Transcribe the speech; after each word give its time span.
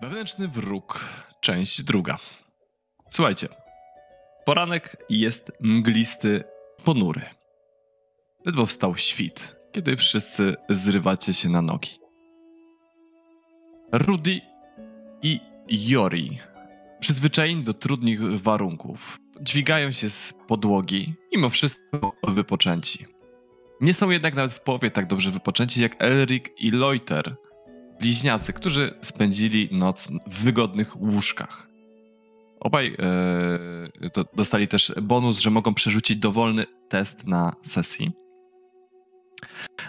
Wewnętrzny 0.00 0.48
wróg, 0.48 1.08
część 1.40 1.82
druga. 1.82 2.18
Słuchajcie, 3.10 3.48
poranek 4.44 4.96
jest 5.10 5.52
mglisty, 5.60 6.44
ponury. 6.84 7.22
Ledwo 8.46 8.66
wstał 8.66 8.96
świt, 8.96 9.56
kiedy 9.72 9.96
wszyscy 9.96 10.56
zrywacie 10.68 11.34
się 11.34 11.48
na 11.48 11.62
nogi. 11.62 11.90
Rudy 13.92 14.40
i 15.22 15.40
Jori, 15.68 16.38
przyzwyczajeni 17.00 17.64
do 17.64 17.74
trudnych 17.74 18.40
warunków, 18.40 19.18
dźwigają 19.40 19.92
się 19.92 20.10
z 20.10 20.34
podłogi, 20.48 21.14
mimo 21.32 21.48
wszystko 21.48 22.12
wypoczęci. 22.28 23.06
Nie 23.80 23.94
są 23.94 24.10
jednak 24.10 24.34
nawet 24.34 24.52
w 24.54 24.60
połowie 24.60 24.90
tak 24.90 25.06
dobrze 25.06 25.30
wypoczęci 25.30 25.82
jak 25.82 26.02
Elric 26.02 26.44
i 26.58 26.70
Loiter, 26.70 27.36
bliźniacy, 28.00 28.52
którzy 28.52 28.94
spędzili 29.02 29.68
noc 29.72 30.08
w 30.26 30.42
wygodnych 30.42 31.00
łóżkach. 31.00 31.66
Obaj 32.60 32.96
e, 32.98 34.26
dostali 34.36 34.68
też 34.68 34.92
bonus, 35.02 35.38
że 35.38 35.50
mogą 35.50 35.74
przerzucić 35.74 36.16
dowolny 36.16 36.64
test 36.88 37.26
na 37.26 37.52
sesji. 37.62 38.10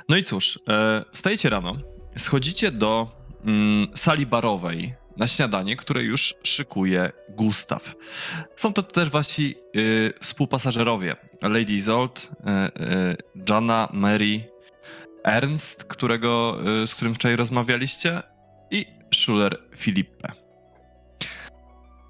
No 0.10 0.18
i 0.18 0.24
cóż, 0.24 0.60
e, 0.70 1.06
wstajecie 1.14 1.50
rano, 1.50 1.76
schodzicie 2.18 2.72
do 2.72 3.12
mm, 3.46 3.88
sali 3.96 4.26
barowej 4.26 4.94
na 5.18 5.28
śniadanie, 5.28 5.76
które 5.76 6.04
już 6.04 6.36
szykuje 6.44 7.12
Gustaw. 7.30 7.96
Są 8.56 8.74
to 8.74 8.84
też 8.84 9.10
wasi 9.10 9.56
y, 9.76 10.14
współpasażerowie. 10.22 11.16
Lady 11.42 11.74
Isold, 11.74 12.32
y, 12.32 13.50
Jana, 13.50 13.90
Mary, 13.94 14.44
Ernst, 15.28 15.84
którego, 15.84 16.58
y, 16.84 16.88
z 16.88 16.96
którym 16.96 17.16
wczoraj 17.16 17.38
rozmawialiście 17.38 18.24
i 18.72 18.86
Schuller 19.14 19.58
Filippe. 19.76 20.32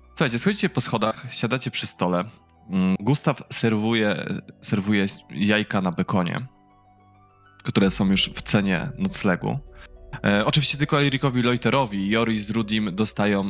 Słuchajcie, 0.10 0.40
schodzicie 0.40 0.70
po 0.70 0.82
schodach, 0.82 1.26
siadacie 1.30 1.72
przy 1.72 1.88
stole. 1.88 2.24
Mm, 2.70 2.96
Gustaw 3.00 3.44
serwuje, 3.52 4.26
serwuje 4.62 5.06
jajka 5.32 5.82
na 5.82 5.92
bekonie, 5.92 6.48
które 7.64 7.92
są 7.92 8.12
już 8.12 8.30
w 8.30 8.42
cenie 8.42 8.90
noclegu. 8.98 9.60
E, 10.26 10.46
oczywiście 10.46 10.78
tylko 10.78 11.04
Erikowi 11.04 11.42
Loiterowi, 11.42 12.10
Jori 12.10 12.40
z 12.40 12.50
Rudim 12.50 12.96
dostają 12.96 13.50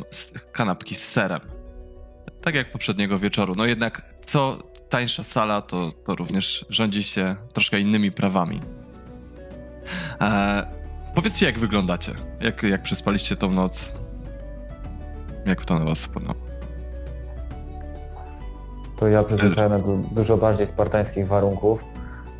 kanapki 0.52 0.94
z 0.94 1.08
serem. 1.08 1.40
Tak 2.42 2.54
jak 2.54 2.72
poprzedniego 2.72 3.18
wieczoru. 3.18 3.54
No 3.54 3.66
jednak 3.66 4.14
co 4.24 4.58
tańsza 4.88 5.24
sala, 5.24 5.62
to, 5.62 5.92
to 5.92 6.14
również 6.14 6.66
rządzi 6.70 7.02
się 7.02 7.36
troszkę 7.52 7.80
innymi 7.80 8.12
prawami. 8.12 8.60
E, 10.20 10.66
powiedzcie, 11.14 11.46
jak 11.46 11.58
wyglądacie? 11.58 12.12
Jak, 12.40 12.62
jak 12.62 12.82
przespaliście 12.82 13.36
tą 13.36 13.50
noc? 13.50 13.92
Jak 15.46 15.60
w 15.60 15.66
to 15.66 15.78
na 15.78 15.84
was 15.84 16.04
wpłynęło? 16.04 16.34
To 18.96 19.08
ja 19.08 19.24
przyzwyczajony 19.24 19.78
do 19.78 19.96
dużo 20.12 20.36
bardziej 20.36 20.66
spartańskich 20.66 21.26
warunków. 21.26 21.84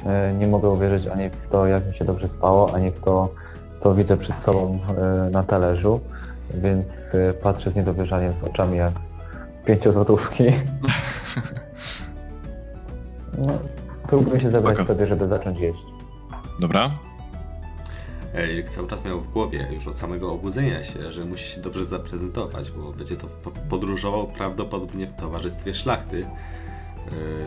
E, 0.07 0.35
nie 0.35 0.47
mogę 0.49 0.69
uwierzyć 0.69 1.07
ani 1.07 1.31
w 1.31 1.49
to, 1.51 1.67
jak 1.67 1.87
mi 1.87 1.95
się 1.95 2.05
dobrze 2.05 2.29
spało, 2.29 2.75
ani 2.75 2.91
w 2.91 3.01
to, 3.01 3.35
co 3.79 3.95
widzę 3.95 4.17
przed 4.17 4.43
sobą 4.43 4.79
e, 4.99 5.31
na 5.31 5.43
talerzu, 5.43 6.01
więc 6.55 7.15
e, 7.15 7.35
patrzę 7.35 7.71
z 7.71 7.77
niedowierzaniem 7.77 8.37
z 8.37 8.43
oczami 8.45 8.79
jak 8.79 8.93
pięciozłotówki. 9.65 10.45
No, 13.47 13.59
próbuję 14.09 14.41
się 14.41 14.51
zebrać 14.51 14.77
Spoko. 14.77 14.89
sobie, 14.89 15.07
żeby 15.07 15.29
zacząć 15.29 15.59
jeść. 15.59 15.83
Dobra. 16.61 16.91
Erik 18.39 18.69
cały 18.69 18.89
czas 18.89 19.05
miał 19.05 19.21
w 19.21 19.33
głowie 19.33 19.69
już 19.73 19.87
od 19.87 19.99
samego 19.99 20.33
obudzenia 20.33 20.85
się, 20.85 21.13
że 21.13 21.25
musi 21.25 21.49
się 21.49 21.61
dobrze 21.61 21.85
zaprezentować, 21.85 22.71
bo 22.71 22.93
będzie 22.93 23.17
to 23.17 23.27
podróżował 23.71 24.27
prawdopodobnie 24.27 25.07
w 25.07 25.13
towarzystwie 25.13 25.75
szlachty. 25.75 26.19
Yy, 26.19 26.27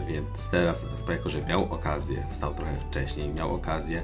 więc 0.07 0.49
teraz, 0.49 0.85
jako 1.09 1.29
że 1.29 1.41
miał 1.41 1.73
okazję, 1.73 2.27
wstał 2.31 2.53
trochę 2.53 2.75
wcześniej, 2.75 3.29
miał 3.29 3.55
okazję 3.55 4.03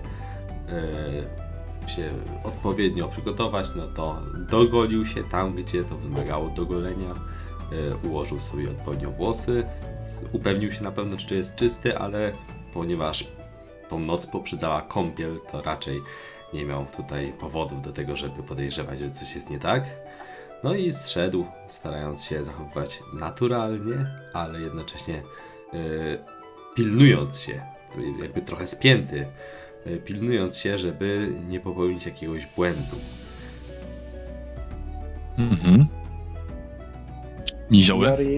yy, 1.86 1.90
się 1.90 2.10
odpowiednio 2.44 3.08
przygotować, 3.08 3.68
no 3.76 3.88
to 3.88 4.22
dogolił 4.50 5.06
się 5.06 5.24
tam, 5.24 5.56
gdzie 5.56 5.84
to 5.84 5.98
wymagało 5.98 6.50
dogolenia, 6.50 7.16
yy, 8.04 8.10
ułożył 8.10 8.40
sobie 8.40 8.72
odpowiednio 8.72 9.12
włosy, 9.12 9.66
upewnił 10.32 10.72
się 10.72 10.84
na 10.84 10.92
pewno, 10.92 11.18
czy 11.18 11.36
jest 11.36 11.56
czysty, 11.56 11.98
ale 11.98 12.32
ponieważ 12.74 13.28
tą 13.90 14.00
noc 14.00 14.28
poprzedzała 14.28 14.82
kąpiel, 14.82 15.40
to 15.52 15.62
raczej 15.62 16.02
nie 16.54 16.66
miał 16.66 16.86
tutaj 16.86 17.34
powodów 17.40 17.82
do 17.82 17.92
tego, 17.92 18.16
żeby 18.16 18.44
podejrzewać, 18.44 19.00
że 19.00 19.12
coś 19.12 19.36
jest 19.36 19.50
nie 19.50 19.60
tak. 19.60 19.90
No 20.64 20.76
i 20.76 20.92
zszedł, 20.92 21.46
starając 21.68 22.24
się 22.24 22.44
zachowywać 22.44 23.00
naturalnie, 23.14 24.06
ale 24.34 24.62
jednocześnie 24.62 25.22
yy, 25.74 25.80
pilnując 26.76 27.40
się, 27.40 27.62
jakby 28.22 28.42
trochę 28.42 28.68
spięty, 28.68 29.28
yy, 29.86 29.98
pilnując 29.98 30.58
się, 30.58 30.78
żeby 30.78 31.34
nie 31.50 31.60
popełnić 31.60 32.06
jakiegoś 32.06 32.46
błędu. 32.46 32.96
Mhm. 35.38 35.88
Nizioły? 37.72 38.08
Jori, 38.08 38.38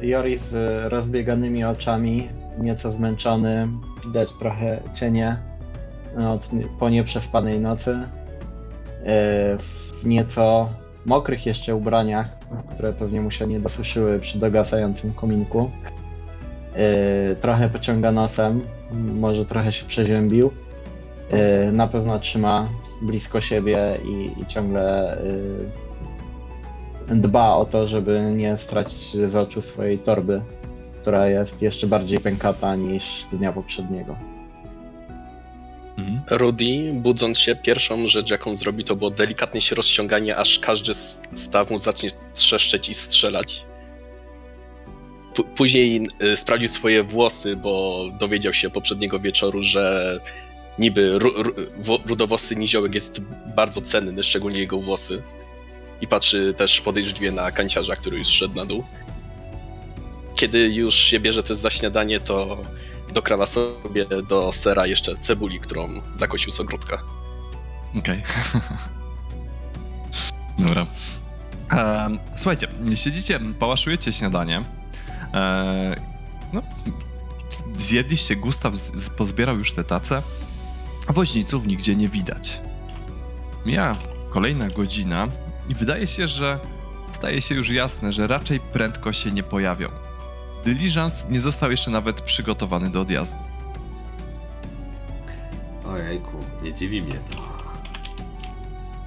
yy, 0.00 0.06
Jori 0.06 0.38
z 0.38 0.52
rozbieganymi 0.92 1.64
oczami, 1.64 2.28
nieco 2.58 2.92
zmęczony, 2.92 3.68
widać 4.06 4.32
trochę 4.32 4.80
cienie 4.94 5.36
od, 6.18 6.48
po 6.78 6.90
nieprzespanej 6.90 7.60
nocy. 7.60 7.90
E, 7.90 9.58
w 9.58 10.00
nieco 10.04 10.68
mokrych 11.06 11.46
jeszcze 11.46 11.74
ubraniach, 11.74 12.38
które 12.70 12.92
pewnie 12.92 13.20
mu 13.20 13.30
się 13.30 13.46
nie 13.46 13.60
dosuszyły 13.60 14.20
przy 14.20 14.38
dogasającym 14.38 15.12
kominku. 15.12 15.70
E, 16.74 17.36
trochę 17.36 17.68
pociąga 17.68 18.12
nosem, 18.12 18.60
może 18.92 19.44
trochę 19.44 19.72
się 19.72 19.86
przeziębił. 19.86 20.50
E, 21.30 21.72
na 21.72 21.86
pewno 21.86 22.18
trzyma 22.18 22.68
blisko 23.02 23.40
siebie 23.40 23.78
i, 24.04 24.42
i 24.42 24.46
ciągle 24.46 25.18
dba 27.08 27.54
o 27.54 27.64
to, 27.64 27.88
żeby 27.88 28.32
nie 28.36 28.56
stracić 28.56 29.30
z 29.30 29.34
oczu 29.34 29.60
swojej 29.60 29.98
torby, 29.98 30.40
która 31.00 31.26
jest 31.28 31.62
jeszcze 31.62 31.86
bardziej 31.86 32.18
pękata 32.18 32.76
niż 32.76 33.26
dnia 33.32 33.52
poprzedniego. 33.52 34.33
Mhm. 35.98 36.20
Rudy, 36.30 36.92
budząc 36.94 37.38
się, 37.38 37.56
pierwszą 37.56 38.06
rzecz, 38.06 38.30
jaką 38.30 38.54
zrobi, 38.54 38.84
to 38.84 38.96
było 38.96 39.10
delikatne 39.10 39.60
się 39.60 39.74
rozciąganie, 39.74 40.36
aż 40.36 40.58
każdy 40.58 40.94
staw 41.34 41.70
mu 41.70 41.78
zacznie 41.78 42.08
trzeszczeć 42.34 42.88
i 42.88 42.94
strzelać. 42.94 43.64
P 45.34 45.42
później 45.56 46.08
y, 46.22 46.36
sprawdził 46.36 46.68
swoje 46.68 47.02
włosy, 47.02 47.56
bo 47.56 48.04
dowiedział 48.18 48.52
się 48.52 48.70
poprzedniego 48.70 49.20
wieczoru, 49.20 49.62
że 49.62 50.20
niby 50.78 51.18
ru 51.18 51.42
ru 52.06 52.26
niziołek 52.56 52.94
jest 52.94 53.20
bardzo 53.56 53.80
cenny, 53.80 54.22
szczególnie 54.22 54.58
jego 54.58 54.80
włosy. 54.80 55.22
I 56.00 56.06
patrzy 56.06 56.54
też 56.56 56.80
podejrzliwie 56.80 57.32
na 57.32 57.52
kanciarza, 57.52 57.96
który 57.96 58.18
już 58.18 58.28
szedł 58.28 58.54
na 58.54 58.64
dół. 58.64 58.84
Kiedy 60.34 60.68
już 60.68 60.94
się 60.94 61.20
bierze 61.20 61.42
też 61.42 61.56
za 61.56 61.70
śniadanie, 61.70 62.20
to 62.20 62.62
dokrawa 63.14 63.46
sobie 63.46 64.06
do 64.28 64.52
sera 64.52 64.86
jeszcze 64.86 65.16
cebuli, 65.16 65.60
którą 65.60 66.02
zakosił 66.14 66.52
z 66.52 66.60
ogródka. 66.60 67.02
Okej. 67.98 68.22
Okay. 68.22 68.60
Dobra. 70.66 70.86
E, 71.72 72.08
słuchajcie, 72.36 72.68
siedzicie, 72.94 73.40
pałaszujecie 73.58 74.12
śniadanie. 74.12 74.62
E, 75.34 75.94
no, 76.52 76.62
zjedliście, 77.78 78.36
Gustaw 78.36 78.76
z, 78.76 79.10
pozbierał 79.10 79.58
już 79.58 79.72
te 79.72 79.84
tace, 79.84 80.22
woźniców 81.08 81.66
nigdzie 81.66 81.96
nie 81.96 82.08
widać. 82.08 82.60
Mija 83.66 83.96
kolejna 84.30 84.68
godzina 84.68 85.28
i 85.68 85.74
wydaje 85.74 86.06
się, 86.06 86.28
że 86.28 86.58
staje 87.12 87.42
się 87.42 87.54
już 87.54 87.70
jasne, 87.70 88.12
że 88.12 88.26
raczej 88.26 88.60
prędko 88.60 89.12
się 89.12 89.32
nie 89.32 89.42
pojawią. 89.42 90.03
Dyliżans 90.64 91.24
nie 91.30 91.40
został 91.40 91.70
jeszcze 91.70 91.90
nawet 91.90 92.20
przygotowany 92.20 92.90
do 92.90 93.00
odjazdu. 93.00 93.36
Ojejku, 95.86 96.38
nie 96.62 96.74
dziwi 96.74 97.02
mnie 97.02 97.18
to. 97.30 97.42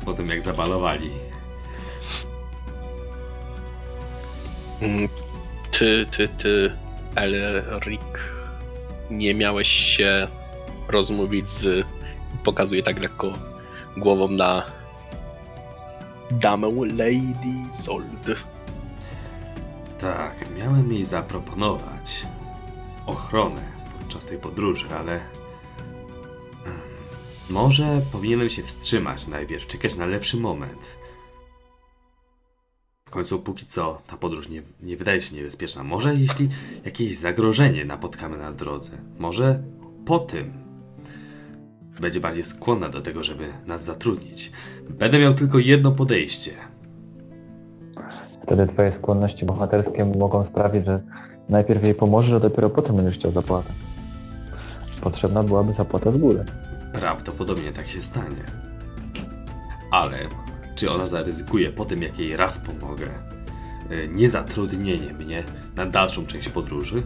Po 0.06 0.14
tym 0.14 0.30
jak 0.30 0.42
zabalowali. 0.42 1.12
Mm, 4.82 5.10
ty, 5.72 6.06
ty, 6.12 6.28
ty, 6.28 6.72
Elric, 7.16 8.02
nie 9.12 9.34
miałeś 9.34 9.68
się 9.68 10.28
rozmówić 10.88 11.50
z... 11.50 11.88
Pokazuje 12.44 12.84
tak 12.84 13.00
lekko 13.00 13.34
głową 13.98 14.28
na 14.30 14.66
damę 16.32 16.68
Lady 16.98 17.74
Zold. 17.74 18.57
Tak, 20.00 20.56
miałem 20.58 20.94
jej 20.94 21.04
zaproponować 21.04 22.28
ochronę 23.06 23.72
podczas 24.00 24.26
tej 24.26 24.38
podróży, 24.38 24.86
ale. 25.00 25.20
Może 27.50 28.02
powinienem 28.12 28.50
się 28.50 28.64
wstrzymać 28.64 29.28
najpierw, 29.28 29.68
czekać 29.68 29.96
na 29.96 30.06
lepszy 30.06 30.38
moment. 30.38 30.98
końcu 33.10 33.40
póki 33.40 33.66
co 33.66 34.02
ta 34.08 34.18
podróż 34.18 34.50
nie, 34.50 34.62
nie 34.84 34.98
wydaje 34.98 35.22
się 35.22 35.36
niebezpieczna. 35.36 35.84
Może 35.84 36.16
jeśli 36.16 36.50
jakieś 36.86 37.18
zagrożenie 37.18 37.86
napotkamy 37.86 38.38
na 38.38 38.52
drodze, 38.52 38.98
może 39.18 39.64
po 40.06 40.20
tym 40.20 40.54
będzie 42.00 42.20
bardziej 42.20 42.44
skłonna 42.44 42.90
do 42.90 43.02
tego, 43.02 43.24
żeby 43.24 43.54
nas 43.66 43.84
zatrudnić. 43.84 44.52
Będę 44.90 45.20
miał 45.20 45.34
tylko 45.34 45.60
jedno 45.60 45.92
podejście. 45.92 46.67
Wtedy 48.48 48.68
twoje 48.68 48.92
skłonności 48.92 49.46
bohaterskie 49.46 50.06
mogą 50.06 50.46
sprawić, 50.46 50.86
że 50.86 51.00
najpierw 51.50 51.84
jej 51.84 51.96
pomożesz, 51.96 52.34
a 52.34 52.40
dopiero 52.40 52.70
potem 52.70 52.96
będziesz 52.96 53.16
chciał 53.16 53.32
zapłatę. 53.32 53.70
Potrzebna 55.02 55.44
byłaby 55.44 55.74
zapłata 55.74 56.12
z 56.12 56.18
góry. 56.18 56.46
Prawdopodobnie 56.94 57.72
tak 57.72 57.88
się 57.88 58.02
stanie. 58.02 58.44
Ale 59.92 60.18
czy 60.76 60.92
ona 60.92 61.08
zaryzykuje 61.08 61.72
po 61.72 61.86
tym, 61.86 62.02
jak 62.02 62.20
jej 62.20 62.38
raz 62.38 62.60
pomogę, 62.60 63.08
y, 63.92 64.10
niezatrudnienie 64.14 65.14
mnie 65.14 65.44
na 65.76 65.86
dalszą 65.86 66.26
część 66.26 66.50
podróży? 66.50 67.04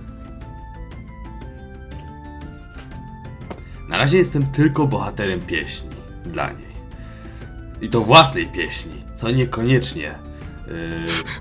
Na 3.90 3.98
razie 3.98 4.18
jestem 4.18 4.46
tylko 4.46 4.88
bohaterem 4.88 5.40
pieśni 5.40 5.90
dla 6.26 6.52
niej. 6.52 6.76
I 7.82 7.90
to 7.90 8.02
własnej 8.02 8.48
pieśni, 8.48 8.94
co 9.16 9.32
niekoniecznie 9.32 10.31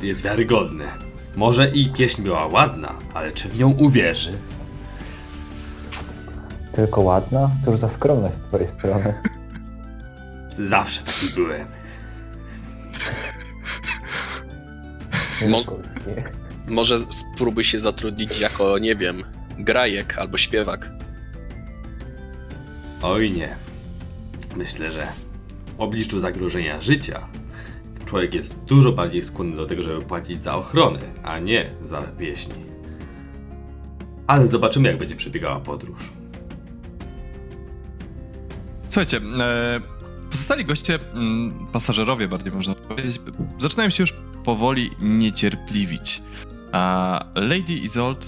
yy, 0.01 0.07
jest 0.07 0.23
wiarygodne. 0.23 0.85
Może 1.37 1.69
i 1.69 1.91
pieśń 1.91 2.23
była 2.23 2.47
ładna, 2.47 2.95
ale 3.15 3.33
czy 3.33 3.49
w 3.49 3.59
nią 3.59 3.71
uwierzy? 3.71 4.33
Tylko 6.73 7.01
ładna? 7.01 7.51
Cóż 7.65 7.81
za 7.81 7.91
skromność 7.91 8.37
z 8.37 8.43
twojej 8.43 8.67
strony. 8.67 9.15
Zawsze 10.59 11.03
taki 11.03 11.35
byłem. 11.35 11.67
Mo-. 15.49 15.65
Może 16.69 16.99
spróbuj 16.99 17.65
się 17.65 17.81
zatrudnić 17.81 18.41
jako, 18.41 18.79
nie 18.79 18.97
wiem, 18.97 19.23
grajek 19.59 20.19
albo 20.19 20.39
śpiewak. 20.39 20.89
Oj 23.03 23.31
nie. 23.31 23.57
Myślę, 24.57 24.93
że 24.93 25.07
w 25.77 25.81
obliczu 25.81 26.21
zagrożenia 26.21 26.81
życia 26.81 27.29
człowiek 28.11 28.35
jest 28.35 28.65
dużo 28.65 28.93
bardziej 28.93 29.23
skłonny 29.23 29.57
do 29.57 29.67
tego, 29.67 29.83
żeby 29.83 30.03
płacić 30.03 30.43
za 30.43 30.57
ochronę, 30.57 30.99
a 31.23 31.39
nie 31.39 31.71
za 31.81 32.03
pieśni. 32.03 32.55
Ale 34.27 34.49
zobaczymy, 34.49 34.89
jak 34.89 34.99
będzie 34.99 35.17
przebiegała 35.17 35.61
podróż. 35.61 36.13
Słuchajcie, 38.89 39.21
e, 39.39 39.81
pozostali 40.31 40.65
goście, 40.65 40.99
mm, 41.17 41.67
pasażerowie 41.73 42.29
bardziej 42.29 42.53
można 42.53 42.75
powiedzieć, 42.75 43.21
zaczynają 43.61 43.91
się 43.91 44.03
już 44.03 44.15
powoli 44.45 44.91
niecierpliwić. 45.01 46.23
A 46.73 47.25
Lady 47.35 47.73
Isolde 47.73 48.27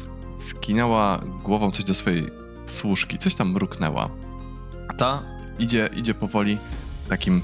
skinęła 0.48 1.20
głową 1.44 1.70
coś 1.70 1.84
do 1.84 1.94
swojej 1.94 2.24
służki, 2.66 3.18
coś 3.18 3.34
tam 3.34 3.52
mruknęła. 3.52 4.08
Ta 4.96 5.22
idzie, 5.58 5.90
idzie 5.96 6.14
powoli 6.14 6.58
takim 7.08 7.42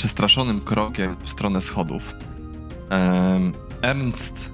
przestraszonym 0.00 0.60
krokiem 0.60 1.16
w 1.22 1.30
stronę 1.30 1.60
schodów. 1.60 2.14
Ernst, 3.82 4.50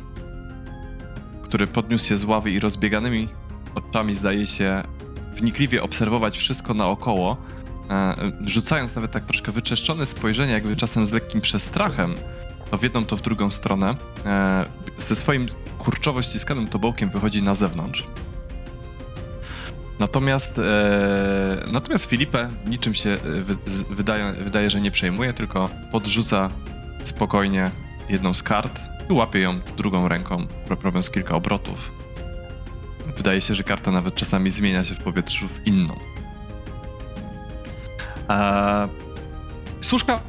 który 1.42 1.66
podniósł 1.66 2.06
się 2.06 2.16
z 2.16 2.24
ławy 2.24 2.50
i 2.50 2.60
rozbieganymi 2.60 3.28
oczami 3.74 4.14
zdaje 4.14 4.46
się 4.46 4.82
wnikliwie 5.34 5.82
obserwować 5.82 6.38
wszystko 6.38 6.74
naokoło, 6.74 7.36
e, 7.90 8.14
rzucając 8.44 8.96
nawet 8.96 9.10
tak 9.10 9.24
troszkę 9.24 9.52
wyczeszczone 9.52 10.06
spojrzenie, 10.06 10.52
jakby 10.52 10.76
czasem 10.76 11.06
z 11.06 11.12
lekkim 11.12 11.40
przestrachem, 11.40 12.14
to 12.70 12.78
w 12.78 12.82
jedną, 12.82 13.04
to 13.04 13.16
w 13.16 13.22
drugą 13.22 13.50
stronę, 13.50 13.96
e, 14.24 14.64
ze 14.98 15.16
swoim 15.16 15.48
kurczowo 15.78 16.22
ściskanym 16.22 16.68
tobołkiem 16.68 17.10
wychodzi 17.10 17.42
na 17.42 17.54
zewnątrz. 17.54 18.06
Natomiast, 19.98 20.58
e, 20.58 20.62
natomiast 21.72 22.04
Filipe 22.04 22.50
niczym 22.66 22.94
się 22.94 23.10
e, 23.10 23.16
wy, 23.42 23.56
wydaje, 23.90 24.32
wydaje, 24.32 24.70
że 24.70 24.80
nie 24.80 24.90
przejmuje, 24.90 25.32
tylko 25.32 25.68
podrzuca 25.92 26.48
spokojnie 27.04 27.70
jedną 28.08 28.34
z 28.34 28.42
kart 28.42 28.80
i 29.10 29.12
łapie 29.12 29.38
ją 29.40 29.60
drugą 29.76 30.08
ręką, 30.08 30.46
ro- 30.68 30.76
robiąc 30.82 31.10
kilka 31.10 31.34
obrotów. 31.34 31.92
Wydaje 33.16 33.40
się, 33.40 33.54
że 33.54 33.64
karta 33.64 33.90
nawet 33.90 34.14
czasami 34.14 34.50
zmienia 34.50 34.84
się 34.84 34.94
w 34.94 34.98
powietrzu 35.02 35.48
w 35.48 35.66
inną. 35.66 35.94
Eee, 38.28 38.88
służka 39.80 40.20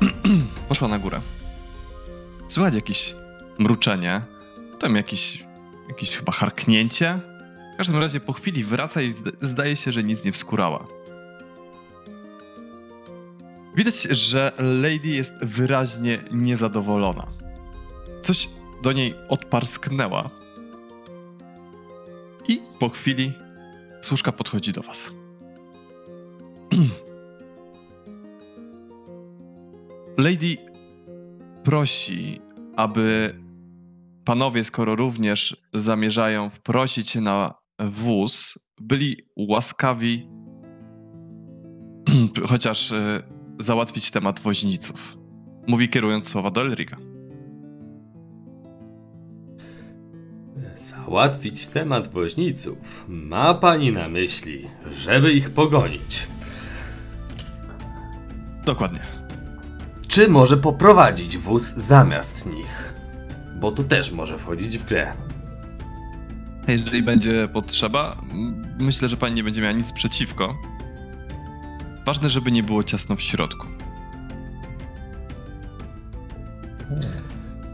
poszła 0.68 0.88
na 0.88 0.98
górę. 0.98 1.20
Słychać 2.48 2.74
jakieś 2.74 3.14
mruczenie, 3.58 4.20
potem 4.72 4.96
jakieś, 4.96 5.44
jakieś 5.88 6.16
chyba 6.16 6.32
harknięcie. 6.32 7.18
W 7.76 7.78
każdym 7.78 7.96
razie 7.96 8.20
po 8.20 8.32
chwili 8.32 8.64
wraca 8.64 9.02
i 9.02 9.12
zda- 9.12 9.30
zdaje 9.40 9.76
się, 9.76 9.92
że 9.92 10.02
nic 10.02 10.24
nie 10.24 10.32
wskurała. 10.32 10.86
Widać, 13.74 14.02
że 14.02 14.52
Lady 14.58 15.08
jest 15.08 15.32
wyraźnie 15.42 16.24
niezadowolona. 16.30 17.26
Coś 18.22 18.48
do 18.82 18.92
niej 18.92 19.14
odparsknęła. 19.28 20.30
I 22.48 22.60
po 22.78 22.88
chwili 22.88 23.32
służka 24.02 24.32
podchodzi 24.32 24.72
do 24.72 24.82
was. 24.82 25.12
Lady 30.18 30.56
prosi, 31.64 32.40
aby 32.76 33.34
panowie, 34.24 34.64
skoro 34.64 34.94
również 34.96 35.56
zamierzają 35.74 36.50
wprosić 36.50 37.10
się 37.10 37.20
na 37.20 37.65
wóz, 37.78 38.58
byli 38.80 39.16
łaskawi 39.36 40.28
chociaż 42.50 42.92
e, 42.92 43.22
załatwić 43.58 44.10
temat 44.10 44.40
woźniców. 44.40 45.16
Mówi 45.66 45.88
kierując 45.88 46.28
słowa 46.28 46.50
do 46.50 46.60
Elriga. 46.60 46.96
Załatwić 50.76 51.66
temat 51.66 52.08
woźniców. 52.08 53.04
Ma 53.08 53.54
pani 53.54 53.92
na 53.92 54.08
myśli, 54.08 54.68
żeby 54.90 55.32
ich 55.32 55.50
pogonić. 55.50 56.28
Dokładnie. 58.64 59.00
Czy 60.08 60.28
może 60.28 60.56
poprowadzić 60.56 61.38
wóz 61.38 61.74
zamiast 61.74 62.46
nich? 62.46 62.94
Bo 63.60 63.72
to 63.72 63.82
też 63.82 64.12
może 64.12 64.38
wchodzić 64.38 64.78
w 64.78 64.84
grę. 64.84 65.12
Jeżeli 66.68 67.02
będzie 67.02 67.48
potrzeba, 67.52 68.16
myślę, 68.78 69.08
że 69.08 69.16
pani 69.16 69.34
nie 69.34 69.44
będzie 69.44 69.60
miała 69.60 69.72
nic 69.72 69.92
przeciwko. 69.92 70.58
Ważne, 72.06 72.28
żeby 72.28 72.52
nie 72.52 72.62
było 72.62 72.84
ciasno 72.84 73.16
w 73.16 73.22
środku. 73.22 73.66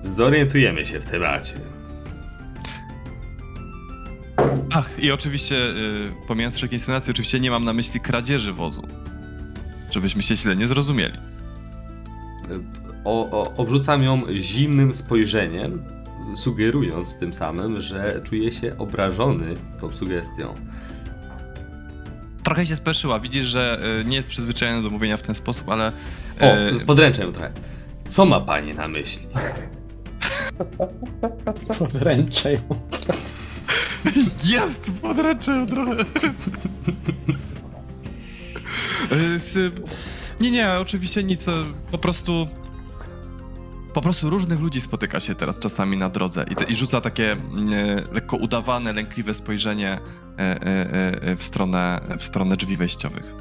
Zorientujemy 0.03 0.87
się 0.87 1.01
w 1.01 1.07
temacie. 1.07 1.55
Ach, 4.75 4.99
i 4.99 5.13
oczywiście, 5.13 5.57
y, 5.57 6.27
pomijając 6.29 6.55
wszelkie 6.57 6.77
insynuacje, 6.77 7.11
oczywiście 7.11 7.41
nie 7.41 7.51
mam 7.51 7.65
na 7.65 7.73
myśli 7.73 8.01
kradzieży 8.01 8.53
wozu. 8.53 8.83
Żebyśmy 9.91 10.23
się 10.23 10.37
źle 10.37 10.57
nie 10.57 10.67
zrozumieli. 10.67 11.19
O, 13.05 13.31
o, 13.31 13.55
obrzucam 13.57 14.03
ją 14.03 14.23
zimnym 14.39 14.95
spojrzeniem, 14.95 15.83
sugerując 16.35 17.19
tym 17.19 17.35
samym, 17.35 17.81
że 17.81 18.21
czuję 18.25 18.53
się 18.53 18.79
obrażony 18.79 19.55
tą 19.81 19.89
sugestią. 19.91 20.55
Trochę 22.43 22.67
się 22.67 22.77
speszyła. 22.77 23.21
Widzisz, 23.21 23.45
że 23.47 23.81
y, 24.01 24.05
nie 24.05 24.17
jest 24.17 24.29
przyzwyczajona 24.29 24.83
do 24.83 24.91
mówienia 24.91 25.17
w 25.17 25.23
ten 25.23 25.35
sposób, 25.35 25.69
ale. 25.69 25.93
O, 26.41 26.57
y, 26.77 26.81
podręczę 26.87 27.23
ją 27.25 27.33
trochę. 27.33 27.53
Co 28.07 28.25
ma 28.25 28.41
pani 28.41 28.75
na 28.75 28.89
myśli? 28.89 29.27
Podręczę 31.79 32.53
ją. 32.53 32.61
Jest! 34.45 34.91
Podręczył 35.03 35.67
trochę. 35.67 35.93
Y, 35.93 36.05
s- 39.37 39.59
nie, 40.41 40.51
nie, 40.51 40.71
oczywiście 40.71 41.25
nic. 41.25 41.49
e, 41.49 41.53
Po 41.91 41.99
prostu. 41.99 42.49
Po 43.95 44.01
prostu 44.01 44.31
różnych 44.31 44.61
ludzi 44.61 44.81
spotyka 44.81 45.21
się 45.21 45.35
teraz 45.35 45.59
czasami 45.59 45.97
na 45.97 46.09
drodze 46.09 46.45
i, 46.51 46.57
te, 46.57 46.65
i 46.65 46.75
rzuca 46.75 47.01
takie 47.01 47.33
mm, 47.33 47.73
e, 47.73 48.03
lekko 48.13 48.37
udawane, 48.37 48.93
lękliwe 48.93 49.35
spojrzenie 49.35 49.91
e, 49.91 50.01
e, 50.39 51.23
e, 51.23 51.37
w, 51.37 51.43
stronę, 51.43 52.01
w 52.19 52.25
stronę 52.25 52.57
drzwi 52.57 52.77
wejściowych. 52.77 53.35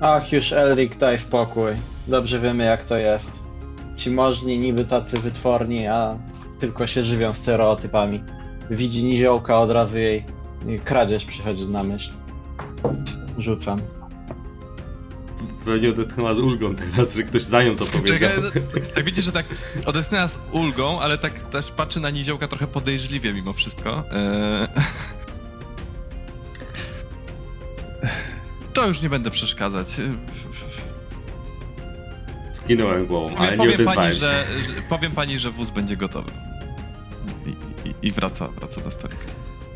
Ach, 0.00 0.32
już 0.32 0.52
Elric, 0.52 0.92
daj 0.98 1.18
spokój. 1.18 1.72
Dobrze 2.08 2.40
wiemy 2.40 2.64
jak 2.64 2.84
to 2.84 2.96
jest. 2.96 3.30
Ci 3.96 4.10
możni 4.10 4.58
niby 4.58 4.84
tacy 4.84 5.20
wytworni, 5.20 5.86
a 5.86 6.18
tylko 6.58 6.86
się 6.86 7.04
żywią 7.04 7.32
stereotypami. 7.32 8.22
Widzi 8.70 9.04
niziołka, 9.04 9.58
od 9.58 9.70
razu 9.70 9.98
jej 9.98 10.24
kradzież 10.84 11.24
przychodzi 11.24 11.66
na 11.66 11.82
myśl. 11.82 12.12
Rzucam. 13.38 13.78
Pewnie 15.64 15.88
odetchnęła 15.88 16.34
z 16.34 16.38
ulgą 16.38 16.74
teraz, 16.76 17.14
że 17.14 17.22
ktoś 17.22 17.42
za 17.42 17.62
nią 17.62 17.76
to 17.76 17.86
powiedział. 17.86 18.30
Czekaj, 18.30 18.62
no, 18.74 18.80
tak 18.94 19.04
widzisz, 19.04 19.24
że 19.24 19.32
tak 19.32 19.46
odetchnęła 19.86 20.28
z 20.28 20.38
ulgą, 20.52 21.00
ale 21.00 21.18
tak 21.18 21.50
też 21.50 21.70
patrzy 21.70 22.00
na 22.00 22.10
niziołka 22.10 22.48
trochę 22.48 22.66
podejrzliwie 22.66 23.32
mimo 23.32 23.52
wszystko. 23.52 24.04
Eee... 24.12 24.66
To 28.74 28.86
już 28.86 29.02
nie 29.02 29.08
będę 29.10 29.30
przeszkadzać. 29.30 29.96
Skinąłem 32.52 33.06
głową, 33.06 33.36
ale 33.36 33.50
nie 33.50 33.56
powiem, 33.56 33.72
pani, 33.72 33.84
odezwałem 33.84 34.12
się. 34.12 34.18
że, 34.20 34.46
że, 34.68 34.82
powiem 34.88 35.12
pani, 35.12 35.38
że 35.38 35.50
wóz 35.50 35.70
będzie 35.70 35.96
gotowy. 35.96 36.30
I, 37.46 37.50
i, 37.88 37.94
i 38.02 38.12
wraca, 38.12 38.48
wraca 38.48 38.80
do 38.80 38.90
stolika. 38.90 39.24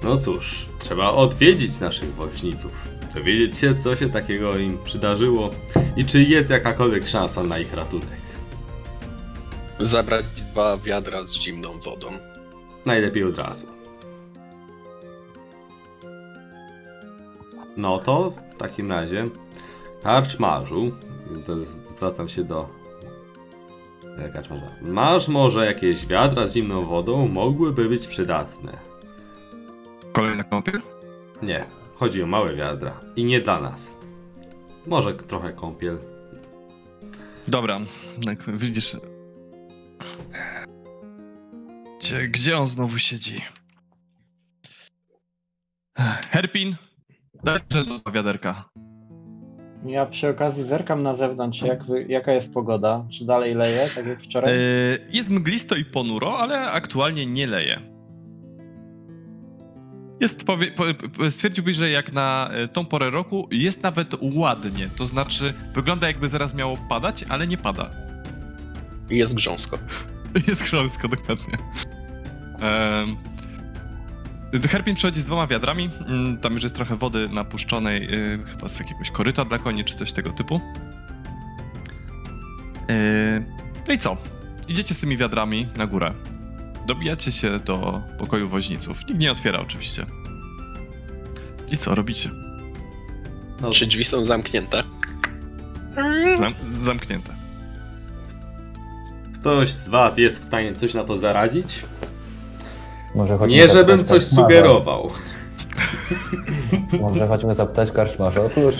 No 0.02 0.18
cóż, 0.18 0.66
trzeba 0.78 1.10
odwiedzić 1.10 1.80
naszych 1.80 2.14
woźniców. 2.14 2.88
Dowiedzieć 3.15 3.59
się, 3.59 3.75
co 3.75 3.97
się 3.97 4.11
takiego 4.11 4.59
im 4.59 4.79
przydarzyło 4.85 5.50
i 5.97 6.05
czy 6.05 6.23
jest 6.23 6.50
jakakolwiek 6.50 7.09
szansa 7.09 7.43
na 7.43 7.59
ich 7.59 7.75
ratunek. 7.75 8.09
Zabrać 9.81 10.25
dwa 10.25 10.79
wiadra 10.79 11.27
z 11.27 11.35
zimną 11.35 11.81
wodą. 11.81 12.09
Najlepiej 12.87 13.25
od 13.25 13.38
razu. 13.38 13.67
No 17.77 17.99
to 17.99 18.33
w 18.55 18.57
takim 18.57 18.91
razie, 18.91 19.29
karczmarzu, 20.03 20.93
zwracam 21.95 22.29
się 22.29 22.45
do 22.45 22.69
e, 24.19 24.29
karczmarza. 24.29 24.67
Masz 24.81 25.29
może 25.29 25.67
jakieś 25.67 26.07
wiadra 26.07 26.47
z 26.47 26.55
zimną 26.55 26.85
wodą? 26.85 27.29
Mogłyby 27.29 27.88
być 27.88 28.07
przydatne. 28.07 28.73
Kolejna 30.12 30.45
kąpiel? 30.45 30.83
Nie, 31.43 31.65
chodzi 31.99 32.23
o 32.23 32.26
małe 32.26 32.55
wiadra 32.55 33.00
i 33.17 33.25
nie 33.25 33.40
dla 33.40 33.61
nas. 33.61 33.97
Może 34.87 35.14
trochę 35.14 35.52
kąpiel. 35.52 35.99
Dobra, 37.49 37.81
tak 38.25 38.59
widzisz. 38.59 38.97
Gdzie, 42.00 42.28
gdzie 42.28 42.59
on 42.59 42.67
znowu 42.67 42.99
siedzi? 42.99 43.40
Herpin, 46.31 46.76
dajże 47.45 47.85
do 48.05 48.12
wiaderka. 48.12 48.64
Ja 49.87 50.07
przy 50.07 50.28
okazji 50.28 50.64
zerkam 50.64 51.02
na 51.02 51.17
zewnątrz, 51.17 51.62
jak, 51.62 51.81
jaka 52.09 52.33
jest 52.33 52.52
pogoda. 52.52 53.05
Czy 53.11 53.25
dalej 53.25 53.55
leje, 53.55 53.88
tak 53.95 54.07
jak 54.07 54.23
wczoraj? 54.23 54.52
E, 54.52 54.59
jest 55.11 55.28
mglisto 55.31 55.75
i 55.76 55.85
ponuro, 55.85 56.38
ale 56.38 56.71
aktualnie 56.71 57.26
nie 57.26 57.47
leje. 57.47 57.98
Jest, 60.20 60.44
powie, 60.44 60.72
po, 60.72 60.84
stwierdziłbyś, 61.30 61.76
że 61.76 61.90
jak 61.90 62.12
na 62.12 62.50
e, 62.52 62.68
tą 62.68 62.87
porę 62.87 63.10
roku 63.10 63.48
jest 63.50 63.82
nawet 63.82 64.16
ładnie. 64.20 64.88
To 64.96 65.04
znaczy, 65.06 65.54
wygląda 65.75 66.06
jakby 66.06 66.28
zaraz 66.28 66.54
miało 66.54 66.76
padać, 66.88 67.25
ale 67.28 67.46
nie 67.46 67.58
pada. 67.58 67.90
Jest 69.10 69.34
grząsko. 69.34 69.78
Jest 70.48 70.62
chrząstko, 70.62 71.08
dokładnie. 71.08 71.58
Um, 72.62 73.16
Herpin 74.68 74.94
przychodzi 74.94 75.20
z 75.20 75.25
dwoma 75.25 75.46
wiadrami. 75.46 75.90
Mm, 76.06 76.38
Tam 76.38 76.52
już 76.52 76.62
jest 76.62 76.75
trochę 76.75 76.96
wody 76.96 77.28
napuszczonej, 77.28 78.14
y, 78.14 78.38
chyba 78.44 78.68
z 78.68 78.78
jakiegoś 78.78 79.10
koryta 79.10 79.44
dla 79.44 79.58
koni, 79.58 79.84
czy 79.84 79.94
coś 79.96 80.12
tego 80.12 80.30
typu. 80.30 80.60
Y, 82.90 83.44
no 83.88 83.94
i 83.94 83.98
co? 83.98 84.16
Idziecie 84.68 84.94
z 84.94 85.00
tymi 85.00 85.16
wiadrami 85.16 85.68
na 85.76 85.87
górę. 85.87 86.14
Dobijacie 86.88 87.33
się 87.33 87.59
do 87.59 88.02
pokoju 88.18 88.49
woźniców. 88.49 88.99
Nikt 89.09 89.21
nie 89.21 89.33
otwiera 89.33 89.61
oczywiście. 89.61 90.07
I 91.71 91.76
co 91.76 91.95
robicie? 91.95 92.30
No, 93.61 93.71
Czy 93.71 93.87
drzwi 93.87 94.04
są 94.04 94.25
zamknięte? 94.25 94.83
Zam 96.38 96.54
zamknięte. 96.71 97.33
ktoś 99.35 99.68
z 99.68 99.88
was 99.88 100.18
jest 100.18 100.40
w 100.40 100.45
stanie 100.45 100.73
coś 100.75 100.95
na 100.95 101.04
to 101.04 101.16
zaradzić? 101.16 101.85
Może 103.14 103.38
Nie, 103.49 103.68
żebym 103.68 104.04
coś 104.04 104.18
karczmarza. 104.25 104.42
sugerował. 104.42 105.11
Może 107.00 107.26
chodźmy 107.26 107.54
zapytać 107.54 107.90
karczmarza. 107.90 108.40
Otóż 108.40 108.75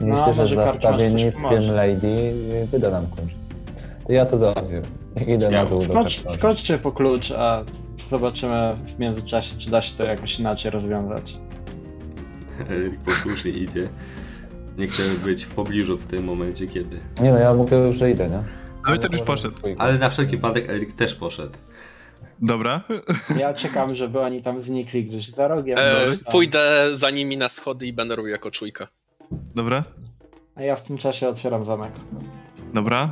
No, 0.00 0.06
myślę, 0.16 0.34
że 0.34 0.42
może 0.42 0.56
za 0.56 0.64
karczmarz 0.64 0.82
coś 0.82 0.94
stawiennictwem 1.00 1.42
pomoże. 1.42 1.72
Lady 1.72 2.34
wyda 2.72 2.90
nam 2.90 3.06
klucz. 3.06 3.30
To 4.10 4.14
ja 4.14 4.26
to 4.26 4.38
załatwię. 4.38 4.82
Idę 5.26 5.50
na 5.50 5.64
dół 5.64 5.82
Skocz, 5.82 6.24
skoczcie 6.34 6.78
po 6.78 6.92
klucz, 6.92 7.30
a 7.30 7.64
zobaczymy 8.10 8.76
w 8.86 8.98
międzyczasie, 8.98 9.58
czy 9.58 9.70
da 9.70 9.82
się 9.82 9.96
to 9.96 10.06
jakoś 10.06 10.40
inaczej 10.40 10.70
rozwiązać. 10.70 11.36
Erik 12.70 13.00
posłusznie 13.00 13.50
idzie. 13.50 13.88
Nie 14.78 14.86
chcę 14.86 15.02
być 15.24 15.44
w 15.44 15.54
pobliżu 15.54 15.98
w 15.98 16.06
tym 16.06 16.24
momencie, 16.24 16.66
kiedy. 16.66 17.00
Nie 17.20 17.32
no, 17.32 17.38
ja 17.38 17.54
mówię 17.54 17.76
już, 17.76 17.96
że 17.96 18.10
idę, 18.10 18.28
nie? 18.28 18.42
No 18.88 18.94
i 18.94 18.98
ten 18.98 19.12
już 19.12 19.22
poszedł. 19.22 19.54
Ale 19.78 19.98
na 19.98 20.10
wszelki 20.10 20.36
wypadek 20.36 20.70
Erik 20.70 20.92
też 20.92 21.14
poszedł. 21.14 21.58
Dobra. 22.42 22.80
Ja 23.38 23.54
czekam, 23.54 23.94
żeby 23.94 24.20
oni 24.20 24.42
tam 24.42 24.62
znikli 24.64 25.04
gdzieś 25.04 25.28
za 25.30 25.48
rogiem. 25.48 25.78
E, 25.78 26.16
pójdę 26.30 26.88
za 26.92 27.10
nimi 27.10 27.36
na 27.36 27.48
schody 27.48 27.86
i 27.86 27.92
będę 27.92 28.16
robił 28.16 28.32
jako 28.32 28.50
czujka. 28.50 28.86
Dobra. 29.54 29.84
A 30.54 30.62
ja 30.62 30.76
w 30.76 30.82
tym 30.82 30.98
czasie 30.98 31.28
otwieram 31.28 31.64
zamek. 31.64 31.92
Dobra. 32.74 33.08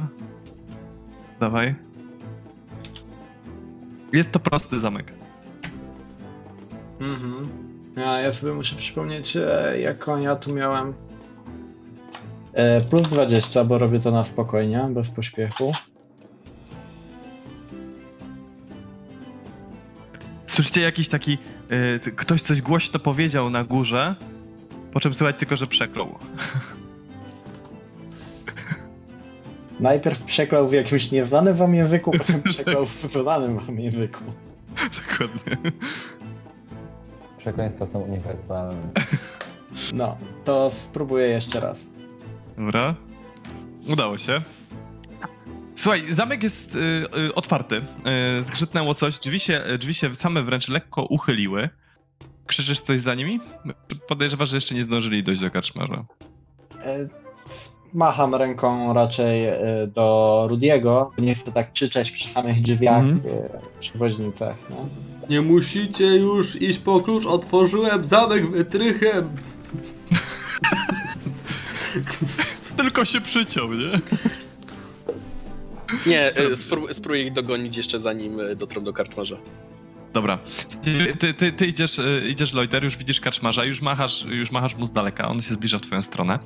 Dawaj. 1.40 1.74
Jest 4.12 4.32
to 4.32 4.40
prosty 4.40 4.78
zamek. 4.78 5.12
Mhm. 7.00 7.48
Ja, 7.96 8.20
ja 8.20 8.32
sobie 8.32 8.52
muszę 8.52 8.76
przypomnieć, 8.76 9.36
e, 9.36 9.80
jaką 9.80 10.18
ja 10.18 10.36
tu 10.36 10.52
miałem. 10.52 10.94
E, 12.52 12.80
plus 12.80 13.08
20, 13.08 13.64
bo 13.64 13.78
robię 13.78 14.00
to 14.00 14.10
na 14.10 14.24
spokojnie, 14.24 14.88
bez 14.90 15.08
pośpiechu. 15.08 15.72
Słyszycie 20.46 20.80
jakiś 20.80 21.08
taki. 21.08 21.38
y, 22.06 22.12
ktoś 22.12 22.42
coś 22.42 22.62
głośno 22.62 22.98
powiedział 23.00 23.50
na 23.50 23.64
górze, 23.64 24.14
po 24.92 25.00
czym 25.00 25.14
słychać 25.14 25.36
tylko, 25.38 25.56
że 25.56 25.66
przeklął. 25.66 26.18
Najpierw 29.80 30.24
przeklął 30.24 30.68
w 30.68 30.72
jakimś 30.72 31.10
nieznanym 31.10 31.56
wam 31.56 31.74
języku, 31.74 32.10
potem 32.18 32.42
przeklął 32.42 32.86
w 32.86 33.12
znanym 33.12 33.58
wam 33.58 33.80
języku. 33.80 34.24
Dokładnie. 35.10 35.72
Przekleństwa 37.38 37.86
są 37.86 38.00
uniwersalne. 38.00 38.90
No, 39.94 40.16
to 40.44 40.70
spróbuję 40.70 41.26
jeszcze 41.26 41.60
raz. 41.60 41.76
Dobra. 42.56 42.94
Udało 43.88 44.18
się. 44.18 44.40
Słuchaj, 45.76 46.12
zamek 46.12 46.42
jest 46.42 46.74
y, 46.74 46.78
y, 47.18 47.34
otwarty. 47.34 47.76
Y, 47.76 48.42
zgrzytnęło 48.42 48.94
coś, 48.94 49.18
drzwi 49.18 49.40
się, 49.40 49.62
drzwi 49.78 49.94
się 49.94 50.14
same 50.14 50.42
wręcz 50.42 50.68
lekko 50.68 51.02
uchyliły. 51.02 51.68
Krzyczysz 52.46 52.80
coś 52.80 53.00
za 53.00 53.14
nimi? 53.14 53.40
Podejrzewasz, 54.08 54.48
że 54.48 54.56
jeszcze 54.56 54.74
nie 54.74 54.82
zdążyli 54.82 55.22
dojść 55.22 55.40
do 55.40 55.50
karczmarza. 55.50 56.04
E, 56.84 57.08
Macham 57.94 58.34
ręką 58.34 58.92
raczej 58.92 59.44
e, 59.46 59.58
do 59.94 60.46
Rudiego, 60.50 61.10
bo 61.16 61.22
nie 61.22 61.34
chcę 61.34 61.52
tak 61.52 61.72
krzyczeć 61.72 62.10
przy 62.10 62.28
samych 62.28 62.62
drzwiach, 62.62 63.04
e, 63.04 63.60
przy 63.80 63.98
woźnicach. 63.98 64.56
No. 64.70 64.76
Nie 65.30 65.40
musicie 65.40 66.06
już 66.06 66.62
iść 66.62 66.78
po 66.78 67.00
klucz, 67.00 67.26
otworzyłem 67.26 68.04
zamek 68.04 68.50
wytrychem. 68.50 69.28
Tylko 72.76 73.04
się 73.04 73.20
przyciął, 73.20 73.74
nie? 73.74 73.90
Nie, 76.06 76.26
e, 76.26 76.32
spró- 76.50 76.94
spróbuję 76.94 77.22
ich 77.22 77.32
dogonić 77.32 77.76
jeszcze 77.76 78.00
zanim 78.00 78.38
dotrą 78.56 78.84
do 78.84 78.92
karczmarza. 78.92 79.36
Dobra. 80.18 80.38
Ty, 80.82 81.16
ty, 81.18 81.34
ty, 81.34 81.52
ty 81.52 81.66
idziesz, 81.66 81.98
y, 81.98 82.22
idziesz 82.28 82.52
Loiter, 82.52 82.84
już 82.84 82.96
widzisz 82.96 83.20
karczmarza, 83.20 83.64
już 83.64 83.80
machasz, 83.80 84.24
już 84.24 84.50
machasz 84.50 84.74
mu 84.76 84.86
z 84.86 84.92
daleka, 84.92 85.28
on 85.28 85.42
się 85.42 85.54
zbliża 85.54 85.78
w 85.78 85.80
twoją 85.80 86.02
stronę. 86.02 86.38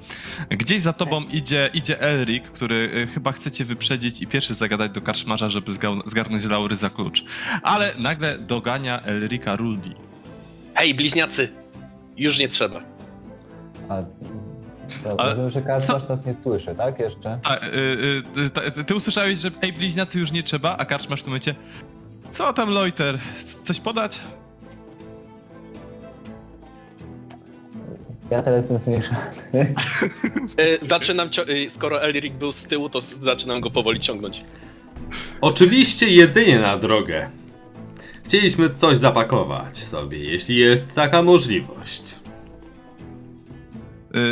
Gdzieś 0.50 0.80
za 0.80 0.92
tobą 0.92 1.22
idzie, 1.22 1.70
idzie 1.74 2.00
Elric, 2.00 2.44
który 2.50 2.76
y, 2.76 3.06
chyba 3.06 3.32
chce 3.32 3.50
cię 3.50 3.64
wyprzedzić 3.64 4.22
i 4.22 4.26
pierwszy 4.26 4.54
zagadać 4.54 4.92
do 4.92 5.00
karczmarza, 5.02 5.48
żeby 5.48 5.72
zga- 5.72 6.02
zgarnąć 6.06 6.44
laury 6.44 6.76
za 6.76 6.90
klucz. 6.90 7.24
Ale 7.62 7.94
nagle 7.98 8.38
dogania 8.38 9.00
Elrika 9.00 9.56
Rudy. 9.56 9.90
Hej, 10.74 10.94
bliźniacy! 10.94 11.48
Już 12.16 12.38
nie 12.38 12.48
trzeba. 12.48 12.80
A, 13.88 14.02
rozumiem, 15.24 15.50
że 15.50 15.62
karczmarz 15.62 16.08
nas 16.08 16.26
nie 16.26 16.34
słyszy, 16.42 16.74
tak? 16.74 17.00
Jeszcze? 17.00 17.38
A, 17.44 17.56
y, 17.56 17.58
y, 18.36 18.50
ty, 18.50 18.70
ty, 18.70 18.84
ty 18.84 18.94
usłyszałeś, 18.94 19.38
że 19.38 19.50
ej, 19.62 19.72
bliźniacy 19.72 20.18
już 20.18 20.32
nie 20.32 20.42
trzeba, 20.42 20.76
a 20.76 20.84
karczmarz 20.84 21.20
w 21.20 21.22
tym 21.22 21.30
momencie 21.30 21.54
co 22.32 22.52
tam 22.52 22.70
Loiter? 22.70 23.18
Coś 23.64 23.80
podać? 23.80 24.20
Ja 28.30 28.42
teraz 28.42 28.64
jestem 28.64 28.78
zmieszany. 28.78 29.18
E, 30.58 30.86
zaczynam, 30.88 31.28
cio- 31.30 31.66
e, 31.66 31.70
skoro 31.70 32.02
Elric 32.02 32.34
był 32.34 32.52
z 32.52 32.64
tyłu, 32.64 32.88
to 32.88 32.98
s- 32.98 33.18
zaczynam 33.20 33.60
go 33.60 33.70
powoli 33.70 34.00
ciągnąć. 34.00 34.44
Oczywiście 35.40 36.08
jedzenie 36.08 36.58
na 36.58 36.78
drogę. 36.78 37.30
Chcieliśmy 38.24 38.70
coś 38.74 38.98
zapakować 38.98 39.78
sobie, 39.78 40.18
jeśli 40.18 40.56
jest 40.56 40.94
taka 40.94 41.22
możliwość. 41.22 42.14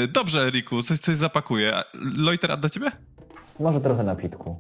Y, 0.05 0.09
Dobrze, 0.09 0.47
Eriku, 0.47 0.83
coś, 0.83 0.99
coś 0.99 1.17
zapakuje. 1.17 1.77
A 1.77 1.85
Loiter, 2.19 2.53
a 2.53 2.57
dla 2.57 2.71
ciebie? 2.71 2.91
Może 3.61 3.81
trochę 3.81 4.03
napitku. 4.03 4.59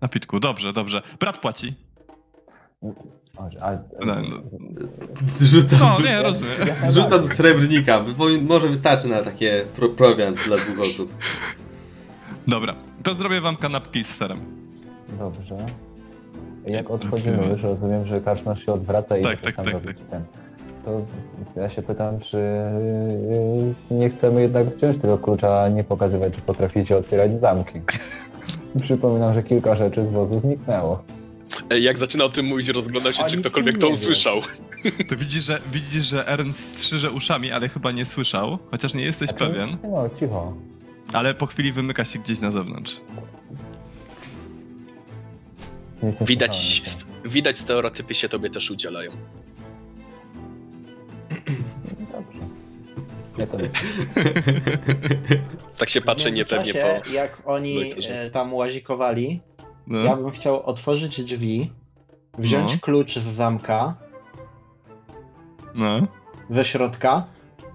Napitku, 0.00 0.40
dobrze, 0.40 0.72
dobrze. 0.72 1.02
Brat 1.20 1.38
płaci. 1.38 1.74
A, 3.60 3.72
No, 4.06 4.14
no. 4.14 4.36
Zrzucam, 5.26 5.78
No, 5.80 6.00
nie, 6.04 6.22
rozumiem. 6.22 6.50
zrzucam 6.88 7.26
srebrnika. 7.28 8.04
Może 8.42 8.68
wystarczy 8.68 9.08
na 9.08 9.22
takie 9.22 9.64
pro 9.76 9.88
prowiant 9.88 10.44
dla 10.46 10.56
dwóch 10.56 10.86
osób. 10.86 11.14
Dobra, 12.46 12.74
to 13.02 13.14
zrobię 13.14 13.40
wam 13.40 13.56
kanapki 13.56 14.04
z 14.04 14.14
serem. 14.14 14.38
Dobrze. 15.18 15.54
Jak 16.66 16.90
odchodzimy 16.90 17.46
już, 17.46 17.62
rozumiem, 17.62 18.06
że 18.06 18.20
karczmarz 18.20 18.64
się 18.66 18.72
odwraca 18.72 19.18
i 19.18 19.22
Tak, 19.22 19.40
tak, 19.40 19.56
tak, 19.56 19.66
robi 19.72 19.86
tak. 19.86 19.96
ten. 19.96 20.22
To 20.84 21.00
ja 21.60 21.70
się 21.70 21.82
pytam, 21.82 22.20
czy 22.20 22.36
yy, 23.90 23.96
nie 23.98 24.10
chcemy 24.10 24.42
jednak 24.42 24.66
wziąć 24.66 24.98
tego 24.98 25.18
klucza, 25.18 25.62
a 25.62 25.68
nie 25.68 25.84
pokazywać, 25.84 26.34
że 26.34 26.40
potraficie 26.40 26.96
otwierać 26.96 27.40
zamki. 27.40 27.80
Przypominam, 28.82 29.34
że 29.34 29.42
kilka 29.42 29.76
rzeczy 29.76 30.06
z 30.06 30.10
wozu 30.10 30.40
zniknęło. 30.40 31.02
Jak 31.80 31.98
zaczyna 31.98 32.24
o 32.24 32.28
tym 32.28 32.46
mówić, 32.46 32.68
rozglądał 32.68 33.12
się, 33.12 33.24
czy 33.24 33.36
ktokolwiek 33.40 33.78
to 33.78 33.88
usłyszał. 33.88 34.40
To 35.08 35.16
widzisz, 35.16 35.44
że, 35.44 35.60
widzisz, 35.72 36.04
że 36.06 36.28
Ernst 36.28 36.78
strzyże 36.80 37.10
uszami, 37.10 37.52
ale 37.52 37.68
chyba 37.68 37.92
nie 37.92 38.04
słyszał, 38.04 38.58
chociaż 38.70 38.94
nie 38.94 39.04
jesteś 39.04 39.28
Znaczy, 39.30 39.44
pewien, 39.46 39.76
No, 39.82 40.10
cicho. 40.20 40.54
ale 41.12 41.34
po 41.34 41.46
chwili 41.46 41.72
wymyka 41.72 42.04
się 42.04 42.18
gdzieś 42.18 42.40
na 42.40 42.50
zewnątrz. 42.50 43.00
Widać, 46.20 46.82
słuchany, 46.86 47.28
widać 47.28 47.58
stereotypy 47.58 48.14
się 48.14 48.28
tobie 48.28 48.50
też 48.50 48.70
udzielają. 48.70 49.10
Dobrze. 52.12 52.40
Ja 53.38 53.46
to 53.46 53.58
Tak 55.78 55.88
się 55.88 56.00
patrzę 56.00 56.32
niepewnie 56.32 56.74
po... 56.74 57.10
Jak 57.12 57.42
oni 57.44 57.92
e, 58.08 58.30
tam 58.30 58.54
łazikowali, 58.54 59.40
No. 59.86 59.98
ja 59.98 60.16
bym 60.16 60.30
chciał 60.30 60.62
otworzyć 60.66 61.24
drzwi, 61.24 61.70
wziąć 62.38 62.72
No. 62.72 62.78
klucz 62.80 63.18
z 63.18 63.24
zamka 63.36 63.94
no. 65.74 66.00
ze 66.50 66.64
środka, 66.64 67.24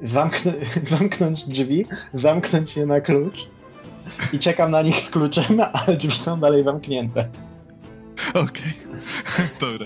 zamknę, 0.04 0.54
zamknąć 1.00 1.44
drzwi, 1.44 1.86
zamknąć 2.14 2.76
je 2.78 2.86
na 2.86 3.02
klucz 3.02 3.48
i 4.34 4.40
czekam 4.40 4.72
na 4.72 4.82
nich 4.82 4.96
z 5.00 5.10
kluczem, 5.10 5.62
ale 5.74 5.98
drzwi 5.98 6.12
są 6.24 6.40
dalej 6.40 6.64
zamknięte. 6.64 7.30
Okej. 8.34 8.74
Dobra. 9.62 9.86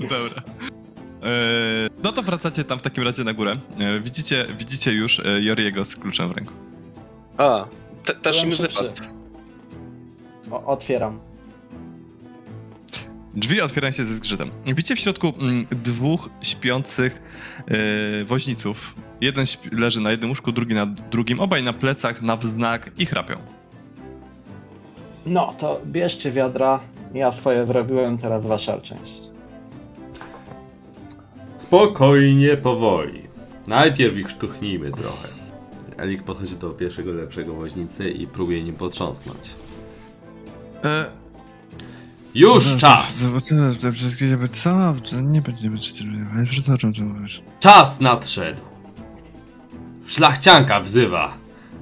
Dobra. 0.00 0.42
E, 1.22 1.30
no 2.02 2.12
to 2.12 2.22
wracacie 2.22 2.64
tam 2.64 2.78
w 2.78 2.82
takim 2.82 3.04
razie 3.04 3.24
na 3.24 3.32
górę. 3.32 3.56
E, 3.78 4.00
widzicie, 4.00 4.44
widzicie 4.58 4.92
już 4.92 5.20
e, 5.20 5.40
Joriego 5.42 5.84
z 5.84 5.96
kluczem 5.96 6.28
w 6.28 6.32
ręku. 6.32 6.52
A, 7.38 7.64
te, 8.04 8.14
też 8.14 8.36
szybszy. 8.36 8.62
wypadł. 8.62 8.88
O, 10.54 10.66
otwieram. 10.66 11.18
Drzwi 13.34 13.60
otwierają 13.60 13.92
się 13.92 14.04
ze 14.04 14.14
zgrzytem. 14.14 14.48
Widzicie 14.66 14.96
w 14.96 14.98
środku 14.98 15.32
mm, 15.40 15.66
dwóch 15.70 16.28
śpiących 16.42 17.22
e, 18.20 18.24
woźniców. 18.24 18.94
Jeden 19.20 19.44
śpi- 19.44 19.78
leży 19.78 20.00
na 20.00 20.10
jednym 20.10 20.30
łóżku, 20.30 20.52
drugi 20.52 20.74
na 20.74 20.86
drugim. 20.86 21.40
Obaj 21.40 21.62
na 21.62 21.72
plecach, 21.72 22.22
na 22.22 22.36
wznak 22.36 22.90
i 22.98 23.06
chrapią. 23.06 23.34
No, 25.26 25.54
to 25.58 25.80
bierzcie 25.86 26.32
wiadra, 26.32 26.80
ja 27.14 27.32
swoje 27.32 27.66
zrobiłem, 27.66 28.18
teraz 28.18 28.46
wasza 28.46 28.80
część. 28.80 29.22
Spokojnie, 31.56 32.56
powoli. 32.56 33.22
Najpierw 33.66 34.16
ich 34.16 34.30
sztuchnijmy 34.30 34.90
trochę. 34.90 35.28
Elik 35.96 36.22
podchodzi 36.22 36.56
do 36.56 36.70
pierwszego 36.70 37.12
lepszego 37.12 37.54
woźnicy 37.54 38.10
i 38.10 38.26
próbuje 38.26 38.62
nim 38.62 38.74
potrząsnąć. 38.74 39.50
E, 40.84 41.04
Już 42.34 42.76
czas! 42.76 43.32
Co? 44.52 45.20
Nie 45.20 45.42
będzie 45.42 45.70
o 46.74 46.78
czym 46.78 46.94
ty 46.94 47.02
mówisz? 47.02 47.42
Czas 47.60 48.00
nadszedł! 48.00 48.60
Szlachcianka 50.06 50.80
wzywa! 50.80 51.32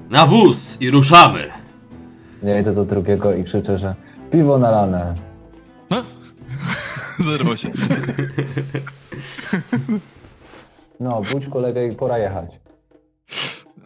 Na 0.09 0.25
wóz 0.27 0.81
i 0.81 0.91
ruszamy! 0.91 1.49
Ja 2.43 2.59
idę 2.59 2.73
do 2.73 2.85
drugiego 2.85 3.33
i 3.35 3.43
krzyczę, 3.43 3.77
że 3.77 3.95
piwo 4.31 4.57
nalane. 4.57 5.13
No? 5.89 6.03
Zerwał 7.31 7.57
się. 7.57 7.71
No, 10.99 11.21
budź 11.31 11.47
kolegę 11.47 11.87
i 11.87 11.95
pora 11.95 12.17
jechać. 12.17 12.49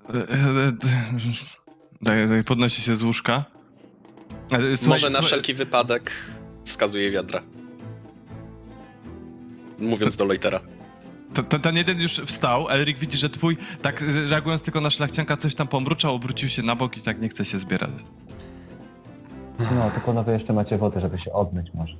E, 0.09 0.13
e, 0.13 0.67
e, 0.67 0.71
Daj, 2.01 2.27
daj, 2.27 2.43
podnosi 2.43 2.81
się 2.81 2.95
z 2.95 3.03
łóżka. 3.03 3.45
Może 4.87 5.09
na 5.09 5.21
wszelki 5.21 5.53
wypadek 5.53 6.11
wskazuje 6.65 7.11
wiadra. 7.11 7.43
Mówiąc 9.79 10.15
do 10.15 10.25
Loitera. 10.25 10.61
Ten, 11.49 11.61
ten, 11.61 11.75
jeden 11.75 11.99
już 11.99 12.11
wstał, 12.11 12.69
Elrik 12.69 12.97
widzi, 12.97 13.17
że 13.17 13.29
twój, 13.29 13.57
tak 13.81 14.03
reagując 14.29 14.61
tylko 14.61 14.81
na 14.81 14.89
szlachcianka, 14.89 15.37
coś 15.37 15.55
tam 15.55 15.67
pomruczał, 15.67 16.15
obrócił 16.15 16.49
się 16.49 16.63
na 16.63 16.75
bok 16.75 16.97
i 16.97 17.01
tak 17.01 17.21
nie 17.21 17.29
chce 17.29 17.45
się 17.45 17.57
zbierać. 17.57 17.89
No, 19.59 19.91
to 19.95 20.01
panowie 20.05 20.33
jeszcze 20.33 20.53
macie 20.53 20.77
wodę, 20.77 21.01
żeby 21.01 21.19
się 21.19 21.33
obmyć 21.33 21.67
może. 21.73 21.95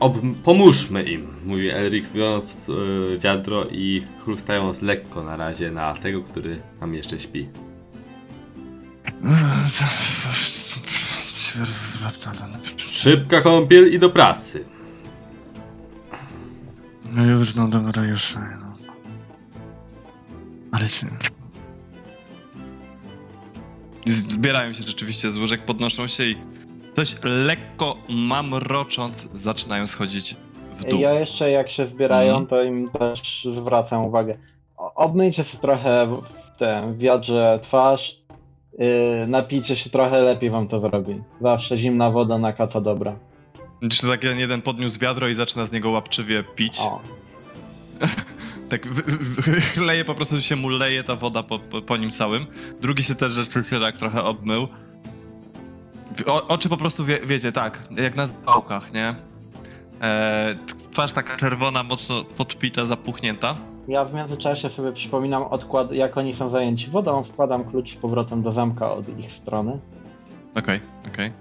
Ob 0.00 0.16
pomóżmy 0.44 1.02
im, 1.02 1.26
mówi 1.44 1.70
Erik, 1.70 2.12
biorąc 2.14 2.56
e, 2.68 3.18
wiadro 3.18 3.64
i 3.70 4.02
chrustając 4.24 4.82
lekko 4.82 5.22
na 5.22 5.36
razie 5.36 5.70
na 5.70 5.94
tego, 5.94 6.22
który 6.22 6.60
tam 6.80 6.94
jeszcze 6.94 7.18
śpi. 7.18 7.48
Szybka 12.76 13.40
kąpiel 13.40 13.92
i 13.92 13.98
do 13.98 14.10
pracy. 14.10 14.64
No 17.12 17.24
już, 17.24 17.54
no 17.54 17.68
dobra, 17.68 18.04
już. 18.04 18.34
No. 18.34 18.72
Ale 20.72 20.88
się... 20.88 21.06
Zbierają 24.06 24.72
się 24.72 24.82
rzeczywiście 24.82 25.30
z 25.30 25.38
łóżek, 25.38 25.64
podnoszą 25.64 26.06
się 26.06 26.24
i 26.24 26.36
coś 26.96 27.14
lekko 27.24 27.96
mamrocząc 28.08 29.28
zaczynają 29.34 29.86
schodzić 29.86 30.36
w 30.76 30.84
dół. 30.84 31.00
Ja 31.00 31.12
jeszcze 31.12 31.50
jak 31.50 31.70
się 31.70 31.86
zbierają, 31.86 32.30
Mhm. 32.30 32.46
to 32.46 32.62
im 32.62 32.90
też 32.90 33.48
zwracam 33.54 34.06
uwagę. 34.06 34.38
Obmyjcie 34.76 35.44
sobie 35.44 35.58
trochę 35.58 36.06
w 36.06 36.42
w 36.52 36.58
tym 36.58 36.98
wiadrze 36.98 37.60
twarz, 37.62 38.21
yy, 38.78 38.86
napijcie 39.26 39.76
się 39.76 39.90
trochę, 39.90 40.20
lepiej 40.20 40.50
wam 40.50 40.68
to 40.68 40.80
zrobi. 40.80 41.22
Zawsze 41.40 41.78
zimna 41.78 42.10
woda 42.10 42.38
na 42.38 42.52
kata 42.52 42.80
dobra. 42.80 43.16
Że 43.82 44.08
tak 44.08 44.24
jeden 44.24 44.62
podniósł 44.62 44.98
wiadro 44.98 45.28
i 45.28 45.34
zaczyna 45.34 45.66
z 45.66 45.72
niego 45.72 45.90
łapczywie 45.90 46.44
pić. 46.54 46.80
O, 46.80 47.00
Tak 48.72 48.88
leje, 49.76 50.04
po 50.04 50.14
prostu 50.14 50.42
się 50.42 50.56
mu 50.56 50.68
leje 50.68 51.02
ta 51.02 51.16
woda 51.16 51.42
po, 51.42 51.58
po, 51.58 51.82
po 51.82 51.96
nim 51.96 52.10
całym. 52.10 52.46
Drugi 52.80 53.02
się 53.02 53.14
też 53.14 53.32
rzeczywiście 53.32 53.80
tak 53.80 53.96
trochę 53.96 54.24
obmył. 54.24 54.68
O, 56.26 56.48
oczy 56.48 56.68
po 56.68 56.76
prostu, 56.76 57.04
wie, 57.04 57.20
wiecie, 57.26 57.52
tak, 57.52 57.88
jak 57.90 58.16
na 58.16 58.26
zwałkach, 58.26 58.92
nie? 58.92 59.14
E, 60.02 60.54
twarz 60.92 61.12
taka 61.12 61.36
czerwona, 61.36 61.82
mocno 61.82 62.24
podpita, 62.24 62.84
zapuchnięta. 62.84 63.56
Ja 63.88 64.04
w 64.04 64.14
międzyczasie 64.14 64.70
sobie 64.70 64.92
przypominam 64.92 65.42
odkład, 65.42 65.92
jak 65.92 66.16
oni 66.16 66.34
są 66.34 66.50
zajęci 66.50 66.90
wodą, 66.90 67.24
wkładam 67.24 67.64
klucz 67.64 67.92
z 67.92 67.96
powrotem 67.96 68.42
do 68.42 68.52
zamka 68.52 68.92
od 68.92 69.18
ich 69.18 69.32
strony. 69.32 69.78
Okej, 70.54 70.80
okej. 71.08 71.32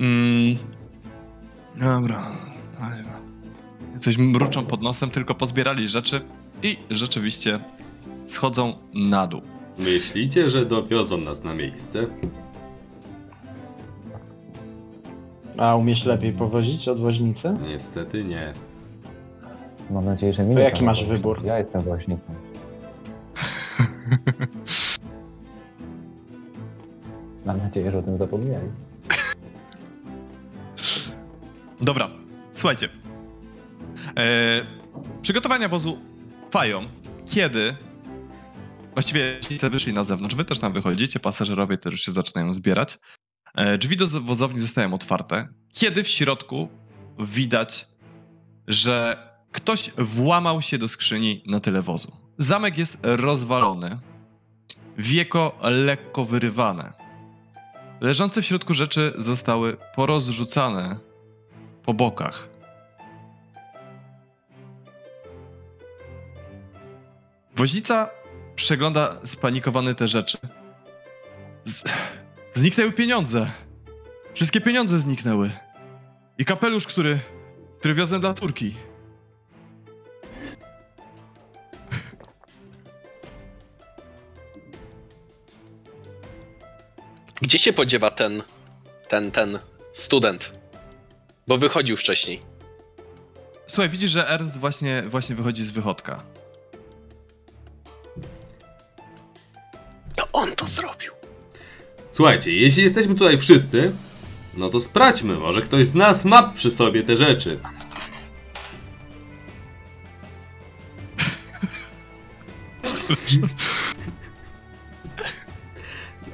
Mm. 0.00 0.56
Dobra. 1.76 2.26
Coś 4.00 4.18
mruczą 4.18 4.64
pod 4.64 4.82
nosem, 4.82 5.10
tylko 5.10 5.34
pozbierali 5.34 5.88
rzeczy 5.88 6.20
i 6.62 6.76
rzeczywiście 6.90 7.58
schodzą 8.26 8.74
na 8.94 9.26
dół. 9.26 9.40
Myślicie, 9.78 10.50
że 10.50 10.66
dowiozą 10.66 11.18
nas 11.18 11.44
na 11.44 11.54
miejsce? 11.54 12.06
A 15.58 15.76
umiesz 15.76 16.04
lepiej 16.04 16.32
powozić 16.32 16.88
od 16.88 17.00
woźnicy? 17.00 17.54
Niestety 17.68 18.24
nie. 18.24 18.52
Mam 19.90 20.04
nadzieję, 20.04 20.32
że 20.32 20.44
mi 20.44 20.52
To 20.54 20.58
nie 20.58 20.64
jaki 20.64 20.84
masz 20.84 20.98
woźnik. 20.98 21.16
wybór? 21.16 21.40
Ja 21.44 21.58
jestem 21.58 21.82
woźnikiem. 21.82 22.34
Mam 27.46 27.58
nadzieję, 27.58 27.90
że 27.90 27.98
o 27.98 28.02
tym 28.02 28.18
zapomnieli. 28.18 28.68
Dobra, 31.80 32.10
słuchajcie. 32.52 32.88
E, 34.18 34.22
przygotowania 35.22 35.68
wozu 35.68 35.98
trwają, 36.46 36.82
kiedy 37.26 37.76
właściwie 38.92 39.20
jeźdźcy 39.50 39.70
wyszli 39.70 39.92
na 39.92 40.04
zewnątrz, 40.04 40.34
wy 40.34 40.44
też 40.44 40.58
tam 40.58 40.72
wychodzicie, 40.72 41.20
pasażerowie 41.20 41.78
też 41.78 41.92
już 41.92 42.00
się 42.00 42.12
zaczynają 42.12 42.52
zbierać. 42.52 42.98
E, 43.54 43.78
drzwi 43.78 43.96
do 43.96 44.06
wozowni 44.06 44.58
zostają 44.58 44.94
otwarte, 44.94 45.48
kiedy 45.72 46.02
w 46.02 46.08
środku 46.08 46.68
widać, 47.18 47.86
że 48.68 49.16
ktoś 49.52 49.90
włamał 49.98 50.62
się 50.62 50.78
do 50.78 50.88
skrzyni 50.88 51.42
na 51.46 51.60
tyle 51.60 51.82
wozu. 51.82 52.12
Zamek 52.38 52.78
jest 52.78 52.98
rozwalony. 53.02 53.98
Wieko 54.98 55.58
lekko 55.62 56.24
wyrywane. 56.24 56.92
Leżące 58.00 58.42
w 58.42 58.46
środku 58.46 58.74
rzeczy 58.74 59.12
zostały 59.18 59.76
porozrzucane 59.94 60.98
po 61.82 61.94
bokach. 61.94 62.48
Woźnica 67.56 68.10
przegląda 68.56 69.16
spanikowany 69.24 69.94
te 69.94 70.08
rzeczy. 70.08 70.38
Z... 71.64 71.84
Zniknęły 72.52 72.92
pieniądze. 72.92 73.50
Wszystkie 74.34 74.60
pieniądze 74.60 74.98
zniknęły. 74.98 75.50
I 76.38 76.44
kapelusz, 76.44 76.86
który, 76.86 77.18
który 77.78 77.94
wiozłem 77.94 78.20
dla 78.20 78.34
Turki. 78.34 78.74
Gdzie 87.42 87.58
się 87.58 87.72
podziewa 87.72 88.10
ten, 88.10 88.42
ten, 89.08 89.30
ten 89.30 89.58
student? 89.92 90.52
Bo 91.46 91.58
wychodził 91.58 91.96
wcześniej. 91.96 92.42
Słuchaj, 93.66 93.88
widzisz, 93.88 94.10
że 94.10 94.28
Ernst 94.28 94.58
właśnie, 94.58 95.02
właśnie 95.06 95.36
wychodzi 95.36 95.64
z 95.64 95.70
wychodka. 95.70 96.24
To 100.16 100.28
on 100.32 100.52
to 100.56 100.66
zrobił. 100.66 101.12
Słuchajcie, 102.10 102.52
jeśli 102.52 102.82
jesteśmy 102.82 103.14
tutaj 103.14 103.38
wszyscy, 103.38 103.92
no 104.54 104.70
to 104.70 104.80
sprawdźmy, 104.80 105.34
może 105.34 105.62
ktoś 105.62 105.86
z 105.86 105.94
nas 105.94 106.24
ma 106.24 106.42
przy 106.42 106.70
sobie 106.70 107.02
te 107.02 107.16
rzeczy. 107.16 107.58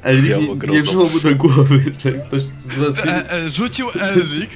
Elrik 0.09 0.39
nie, 0.41 0.73
nie 0.73 0.83
przyszło 0.83 1.05
mu 1.09 1.21
do 1.21 1.35
głowy, 1.37 1.81
że 1.99 2.13
ktoś 2.13 2.43
z 2.43 2.79
was... 2.79 3.07
E, 3.07 3.33
e, 3.33 3.51
rzucił 3.51 3.87
Elrik. 4.01 4.51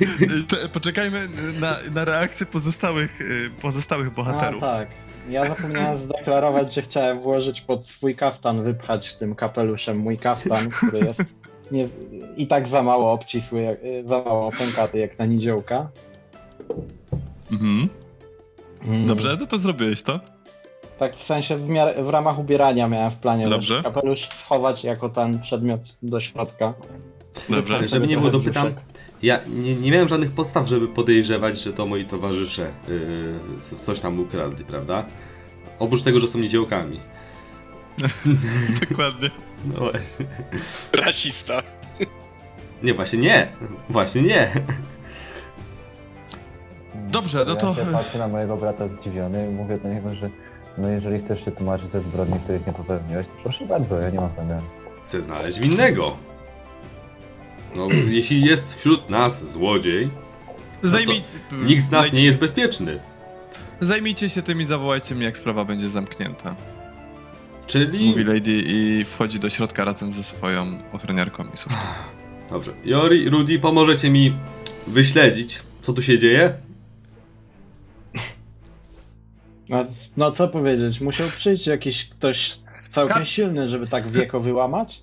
Cze- 0.49 0.69
Poczekajmy 0.69 1.29
na, 1.61 1.77
na 1.95 2.05
reakcję 2.05 2.47
pozostałych, 2.47 3.21
e, 3.21 3.25
pozostałych 3.63 4.07
A 4.09 4.11
bohaterów. 4.11 4.61
tak. 4.61 4.89
Ja 5.31 5.49
zapomniałem 5.49 6.05
zdeklarować, 6.05 6.75
że 6.75 6.83
chciałem 6.83 7.21
włożyć 7.21 7.61
pod 7.61 7.87
swój 7.89 8.15
kaftan, 8.17 8.63
wypchać 8.63 9.15
tym 9.15 9.35
kapeluszem 9.35 9.97
mój 9.99 10.19
kaftan, 10.19 10.71
który 10.71 10.99
jest 10.99 11.21
nie, 11.71 11.89
i 12.37 12.47
tak 12.47 12.69
za 12.69 12.83
mało 12.83 13.13
obcisły, 13.13 13.61
y, 13.85 14.05
za 14.09 14.19
mało 14.19 14.51
pękaty 14.59 14.99
jak 14.99 15.19
na 15.19 15.27
niziołka. 15.27 15.89
Mhm. 17.53 17.89
Mm. 18.85 19.07
Dobrze, 19.07 19.37
no 19.41 19.47
to 19.47 19.59
zrobiłeś 19.59 20.03
to. 20.03 20.21
Tak 21.03 21.17
w 21.17 21.23
sensie 21.23 21.57
w, 21.57 21.69
miarę, 21.69 22.03
w 22.05 22.09
ramach 22.09 22.39
ubierania 22.39 22.89
miałem 22.89 23.11
w 23.11 23.17
planie 23.17 23.49
Dobrze. 23.49 23.81
kapelusz 23.85 24.29
schować 24.45 24.85
jako 24.85 25.09
ten 25.09 25.41
przedmiot 25.41 25.81
do 26.03 26.21
środka. 26.21 26.75
Dobrze. 27.49 27.63
Wypchać 27.75 27.91
Żeby 27.91 28.07
nie 28.07 28.17
było, 28.17 28.31
dopytam. 28.31 28.69
Ja 29.23 29.41
nie, 29.49 29.75
nie 29.77 29.91
miałem 29.91 30.09
żadnych 30.09 30.31
podstaw, 30.33 30.67
żeby 30.69 30.89
podejrzewać, 30.89 31.61
że 31.61 31.73
to 31.73 31.87
moi 31.87 32.05
towarzysze 32.05 32.63
yy, 32.89 32.99
co- 33.65 33.77
coś 33.77 34.01
tam 34.01 34.21
ukradli, 34.21 34.65
prawda? 34.65 35.05
Oprócz 35.79 36.03
tego, 36.03 36.21
że 36.21 36.27
są 36.27 36.39
niziołkami. 36.39 37.01
Dokładnie. 38.89 39.31
No 39.65 39.81
właśnie. 39.81 40.27
Rasista. 40.93 41.63
Nie, 42.83 42.95
właśnie 42.95 43.19
nie. 43.19 43.49
Właśnie 43.91 44.23
nie. 44.23 44.49
Dobrze, 46.95 47.45
no 47.47 47.57
to- 47.57 47.75
Ja 47.79 47.85
się 47.87 47.93
patrzę 47.93 48.19
na 48.19 48.29
mojego 48.29 48.57
brata 48.57 48.89
zdziwiony 48.89 49.47
i 49.47 49.51
mówię 49.51 49.79
do 49.79 49.89
niego, 49.89 50.15
że 50.15 50.31
no 50.79 50.89
jeżeli 50.89 51.19
chcesz 51.19 51.45
się 51.45 51.51
tłumaczyć 51.51 51.93
ze 51.93 52.01
zbrodni, 52.01 52.39
których 52.45 52.67
nie 52.67 52.73
popełniłeś, 52.73 53.27
to 53.27 53.33
proszę 53.43 53.67
bardzo, 53.67 53.99
ja 53.99 54.11
nie 54.11 54.21
mam 54.21 54.31
problemu. 54.31 54.63
Chcę 55.05 55.23
znaleźć 55.23 55.61
winnego. 55.61 56.17
No, 57.77 57.89
jeśli 58.19 58.45
jest 58.45 58.75
wśród 58.75 59.11
nas 59.11 59.51
złodziej, 59.51 60.09
Zajmij... 60.83 61.23
nikt 61.53 61.85
z 61.85 61.91
nas 61.91 62.13
nie 62.13 62.25
jest 62.25 62.41
bezpieczny. 62.41 62.99
Zajmijcie 63.81 64.31
się 64.31 64.43
tym 64.43 64.61
i 64.61 64.65
zawołajcie 64.65 65.15
mnie, 65.15 65.25
jak 65.25 65.37
sprawa 65.37 65.65
będzie 65.65 65.89
zamknięta. 65.89 66.57
Czyli... 67.67 68.11
Mówi 68.11 68.25
Lady 68.25 68.63
i 68.67 69.05
wchodzi 69.05 69.39
do 69.39 69.51
środka 69.51 69.85
razem 69.85 70.13
ze 70.13 70.23
swoją 70.23 70.79
ochroniarką 70.93 71.45
i 71.55 71.57
słuchaj. 71.57 71.81
Dobrze. 72.51 72.73
Jori, 72.85 73.29
Rudy, 73.29 73.59
pomożecie 73.59 74.11
mi 74.11 74.35
wyśledzić, 74.87 75.63
co 75.83 75.93
tu 75.93 76.03
się 76.03 76.19
dzieje? 76.19 76.55
No, 79.69 79.85
no 80.17 80.33
co 80.33 80.49
powiedzieć, 80.49 81.01
musiał 81.01 81.29
przyjść 81.29 81.67
jakiś 81.67 82.09
ktoś 82.09 82.53
całkiem 82.95 83.17
Ka- 83.17 83.25
silny, 83.25 83.69
żeby 83.69 83.87
tak 83.89 84.11
wieko 84.11 84.41
wyłamać? 84.41 85.03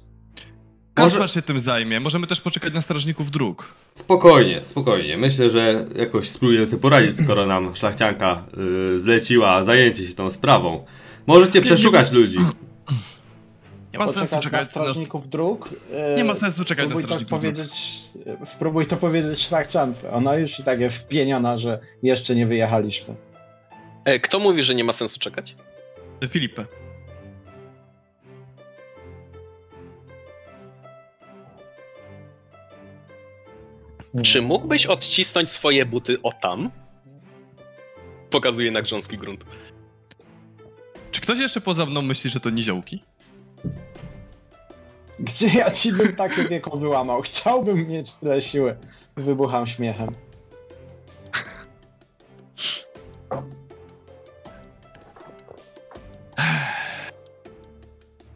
Może- 0.97 1.09
Kaspar 1.11 1.31
się 1.31 1.41
tym 1.41 1.59
zajmie. 1.59 1.99
Możemy 1.99 2.27
też 2.27 2.41
poczekać 2.41 2.73
na 2.73 2.81
strażników 2.81 3.31
dróg. 3.31 3.73
Spokojnie, 3.93 4.63
spokojnie. 4.63 5.17
Myślę, 5.17 5.49
że 5.49 5.85
jakoś 5.95 6.29
spróbujemy 6.29 6.67
sobie 6.67 6.81
poradzić, 6.81 7.15
skoro 7.17 7.45
nam 7.45 7.75
szlachcianka 7.75 8.43
y, 8.93 8.97
zleciła 8.97 9.63
zajęcie 9.63 10.07
się 10.07 10.13
tą 10.13 10.31
sprawą. 10.31 10.85
Możecie 11.27 11.61
przeszukać 11.61 12.11
ludzi. 12.11 12.37
Nie 13.93 13.99
ma 13.99 14.07
sensu 14.07 14.35
na 14.35 14.41
czekać 14.41 14.65
na... 14.65 14.71
strażników 14.71 15.29
dróg? 15.29 15.69
Yy, 16.09 16.15
Nie 16.17 16.23
ma 16.23 16.33
sensu 16.33 16.63
czekać 16.65 16.85
na 16.85 16.91
Spróbuj 16.91 17.03
to 17.03 17.07
strażników 17.07 17.39
dróg. 17.41 17.55
powiedzieć, 17.55 17.99
spróbuj 18.53 18.85
to 18.85 18.97
powiedzieć 18.97 19.39
szlachciance. 19.39 20.11
Ona 20.11 20.35
już 20.35 20.59
i 20.59 20.63
tak 20.63 20.79
jest 20.79 20.97
wpieniona, 20.97 21.57
że 21.57 21.79
jeszcze 22.03 22.35
nie 22.35 22.47
wyjechaliśmy. 22.47 23.15
E, 24.09 24.19
kto 24.19 24.39
mówi, 24.39 24.63
że 24.63 24.75
nie 24.75 24.83
ma 24.83 24.93
sensu 24.93 25.19
czekać? 25.19 25.55
Filipę. 26.29 26.65
Czy 34.23 34.41
mógłbyś 34.41 34.85
odcisnąć 34.85 35.51
swoje 35.51 35.85
buty 35.85 36.21
o 36.21 36.31
tam? 36.31 36.71
Pokazuje 38.29 38.71
na 38.71 38.81
grząski 38.81 39.17
grunt. 39.17 39.45
Czy 41.11 41.21
ktoś 41.21 41.39
jeszcze 41.39 41.61
poza 41.61 41.85
mną 41.85 42.01
myśli, 42.01 42.29
że 42.29 42.39
to 42.39 42.49
niziołki? 42.49 43.03
Gdzie 45.19 45.47
ja 45.47 45.71
ci 45.71 45.93
bym 45.93 46.15
takie 46.15 46.43
wieko 46.43 46.77
wyłamał? 46.77 47.21
Chciałbym 47.21 47.87
mieć 47.87 48.13
tyle 48.13 48.41
siły. 48.41 48.77
Wybucham 49.17 49.67
śmiechem. 49.67 50.15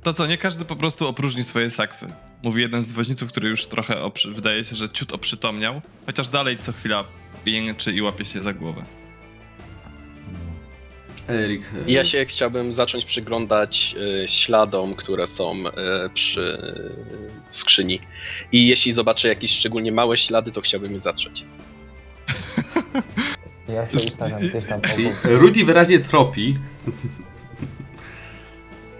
To 0.04 0.14
co, 0.14 0.28
nie 0.28 0.38
każdy 0.38 0.66
po 0.66 0.76
prostu 0.76 1.08
opróżni 1.08 1.44
swoje 1.44 1.70
sakwy. 1.70 2.08
Mówi 2.44 2.62
jeden 2.62 2.84
z 2.84 2.92
woźniców, 2.92 3.30
który 3.30 3.50
już 3.50 3.66
trochę, 3.66 4.02
oprzy... 4.02 4.32
wydaje 4.32 4.64
się, 4.64 4.76
że 4.76 4.90
ciut 4.90 5.14
oprzytomniał, 5.14 5.82
chociaż 6.06 6.30
dalej 6.30 6.58
co 6.58 6.72
chwila 6.72 7.04
jęczy 7.46 7.94
i 7.94 8.02
łapie 8.02 8.26
się 8.26 8.42
za 8.42 8.54
głowę. 8.54 8.84
Erik. 11.30 11.62
y, 11.88 11.92
Ja 11.92 12.04
się 12.04 12.26
chciałbym 12.26 12.72
zacząć 12.72 13.06
przyglądać 13.06 13.96
e, 14.24 14.28
śladom, 14.28 14.94
które 14.94 15.28
są 15.28 15.54
e, 15.68 16.10
przy 16.14 16.58
e, 17.52 17.54
skrzyni. 17.56 18.00
I 18.52 18.68
jeśli 18.68 18.94
zobaczę 18.94 19.28
jakieś 19.28 19.52
szczególnie 19.52 19.92
małe 19.92 20.18
ślady, 20.18 20.52
to 20.52 20.62
chciałbym 20.62 20.94
je 20.94 21.00
zatrzeć. 21.00 21.44
Ja 23.68 23.90
się 23.90 24.06
ustawiam 24.06 24.40
gdzieś 24.50 24.68
tam 24.68 24.82
Rudy 25.24 25.66
wyraźnie 25.66 26.00
tropi. 26.00 26.56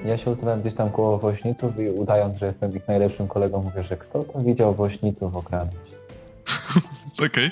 Ja 0.06 0.18
się 0.18 0.32
ustawiam 0.32 0.62
gdzieś 0.62 0.74
tam 0.74 0.90
koło 0.90 1.18
woźniców 1.20 1.80
i 1.80 1.90
udając, 1.90 2.38
że 2.38 2.46
jestem 2.46 2.76
ich 2.78 2.88
najlepszym 2.88 3.28
kolegą, 3.28 3.64
mówię, 3.64 3.84
że 3.84 3.98
kto 3.98 4.24
to 4.24 4.40
widział 4.40 4.74
woźniców 4.76 5.36
okradać? 5.36 5.76
Okej. 7.26 7.52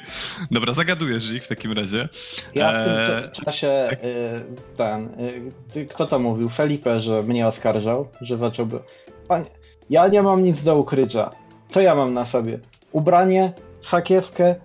Dobra, 0.52 0.74
zagadujesz 0.74 1.32
ich 1.32 1.44
w 1.44 1.48
takim 1.48 1.72
razie. 1.72 2.10
Ja 2.56 2.72
w 2.72 2.76
Eee, 2.76 2.86
tym 2.86 3.32
cze- 3.32 3.42
czasie 3.46 3.90
y, 4.04 4.78
ten. 4.78 5.06
Y, 5.06 5.52
ty- 5.74 5.86
kto 5.86 6.06
to 6.06 6.20
mówił? 6.20 6.50
Felipe, 6.50 7.02
że 7.02 7.22
mnie 7.24 7.48
oskarżał, 7.48 8.08
że 8.22 8.38
zacząłby. 8.38 8.80
Panie, 9.28 9.46
ja 9.90 10.08
nie 10.08 10.22
mam 10.24 10.44
nic 10.44 10.64
do 10.64 10.76
ukrycia. 10.78 11.30
Co 11.70 11.82
ja 11.82 11.96
mam 11.96 12.14
na 12.14 12.26
sobie? 12.26 12.60
Ubranie, 12.92 13.54
sakiewkę 13.90 14.56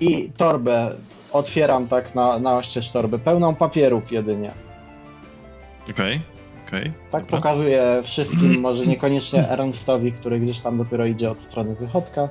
i 0.00 0.30
torbę. 0.36 0.94
Otwieram 1.32 1.88
tak 1.88 2.14
na, 2.14 2.38
na 2.38 2.56
oścież 2.56 2.90
torbę, 2.92 3.18
pełną 3.18 3.54
papierów 3.54 4.12
jedynie. 4.12 4.50
Okej, 5.90 6.20
okej. 6.72 6.92
Tak 7.12 7.22
dobra. 7.22 7.36
pokazuję 7.36 8.02
wszystkim, 8.04 8.60
może 8.66 8.82
niekoniecznie 8.82 9.48
Ernstowi, 9.48 10.12
który 10.12 10.40
gdzieś 10.40 10.60
tam 10.60 10.78
dopiero 10.78 11.06
idzie 11.06 11.30
od 11.30 11.42
strony 11.42 11.74
wychodka. 11.74 12.28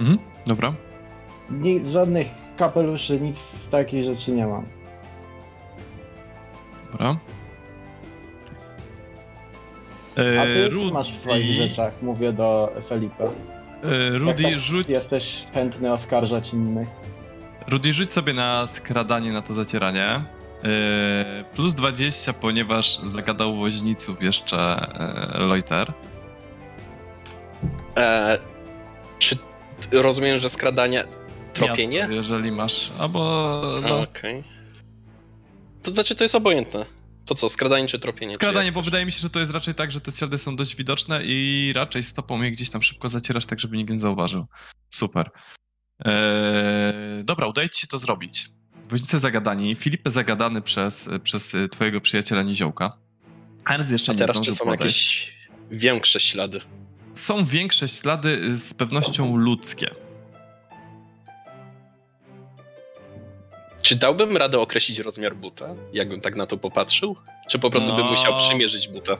Mhm, 0.00 0.18
dobra. 0.46 0.72
Nic, 1.50 1.88
żadnych 1.88 2.26
kapeluszy, 2.56 3.20
nic 3.20 3.36
takich 3.70 4.04
rzeczy 4.04 4.32
nie 4.32 4.46
mam. 4.46 4.64
Dobra. 6.92 7.16
A 10.16 10.20
E, 10.20 10.46
ty 10.46 10.70
co 10.88 10.94
masz 10.94 11.12
w 11.12 11.22
swoich 11.22 11.56
rzeczach? 11.56 11.92
Mówię 12.02 12.32
do 12.32 12.72
Felipe. 12.88 13.24
E, 13.24 14.18
Rudy, 14.18 14.42
tak 14.42 14.58
rzuć, 14.58 14.88
Jesteś 14.88 15.46
chętny 15.54 15.92
oskarżać 15.92 16.52
innych. 16.52 16.88
Rudy, 17.68 17.92
rzuć 17.92 18.12
sobie 18.12 18.32
na 18.32 18.66
skradanie, 18.66 19.32
na 19.32 19.42
to 19.42 19.54
zacieranie. 19.54 20.20
Yy, 20.62 21.44
plus 21.54 21.74
20, 21.74 22.32
ponieważ 22.32 22.98
zagadał 22.98 23.56
woźniców 23.56 24.22
jeszcze 24.22 24.58
e, 25.34 25.38
Loiter. 25.38 25.92
E, 27.96 28.38
czy 29.18 29.36
rozumiem, 29.92 30.38
że 30.38 30.48
skradanie 30.48 31.04
tropienie? 31.54 31.98
Miasto, 31.98 32.14
jeżeli 32.14 32.52
masz, 32.52 32.92
albo 32.98 33.18
no, 33.82 34.00
Okej. 34.00 34.44
To 35.82 35.90
znaczy, 35.90 36.14
to 36.16 36.24
jest 36.24 36.34
obojętne. 36.34 36.86
To 37.24 37.34
co, 37.34 37.48
skradanie 37.48 37.86
czy 37.86 37.98
tropienie? 37.98 38.32
czy 38.32 38.36
skradanie, 38.36 38.66
jak 38.66 38.74
bo 38.74 38.82
wydaje 38.82 39.04
mi 39.04 39.12
się, 39.12 39.20
że 39.20 39.30
to 39.30 39.40
jest 39.40 39.52
raczej 39.52 39.74
tak, 39.74 39.92
że 39.92 40.00
te 40.00 40.12
ślady 40.12 40.38
są 40.38 40.56
dość 40.56 40.76
widoczne 40.76 41.20
i 41.24 41.72
raczej 41.74 42.02
stopą 42.02 42.42
je 42.42 42.50
gdzieś 42.50 42.70
tam 42.70 42.82
szybko 42.82 43.08
zacierasz, 43.08 43.46
tak 43.46 43.60
żeby 43.60 43.76
nikt 43.76 43.90
nie 43.90 43.98
zauważył. 43.98 44.46
Super. 44.90 45.30
Eee, 46.04 47.24
dobra, 47.24 47.46
udaje 47.46 47.70
ci 47.70 47.80
się 47.80 47.86
to 47.86 47.98
zrobić. 47.98 48.48
Woźnicy 48.92 49.18
zagadani, 49.18 49.74
Filipy 49.76 50.10
zagadany 50.10 50.62
przez, 50.62 51.08
przez 51.22 51.52
twojego 51.70 52.00
przyjaciela 52.00 52.42
Niziołka. 52.42 52.92
Ernst 53.70 53.90
jeszcze 53.92 54.12
A 54.12 54.14
nie 54.14 54.18
teraz 54.18 54.40
czy 54.40 54.54
są 54.54 54.64
podejść. 54.64 55.26
jakieś 55.26 55.36
większe 55.80 56.20
ślady? 56.20 56.60
Są 57.14 57.44
większe 57.44 57.88
ślady 57.88 58.56
z 58.56 58.74
pewnością 58.74 59.36
ludzkie. 59.36 59.90
Czy 63.82 63.96
dałbym 63.96 64.36
radę 64.36 64.60
określić 64.60 64.98
rozmiar 64.98 65.36
buta, 65.36 65.74
jakbym 65.92 66.20
tak 66.20 66.36
na 66.36 66.46
to 66.46 66.56
popatrzył? 66.56 67.16
Czy 67.48 67.58
po 67.58 67.70
prostu 67.70 67.96
bym 67.96 68.04
No. 68.04 68.10
musiał 68.10 68.36
przymierzyć 68.36 68.88
buta? 68.88 69.12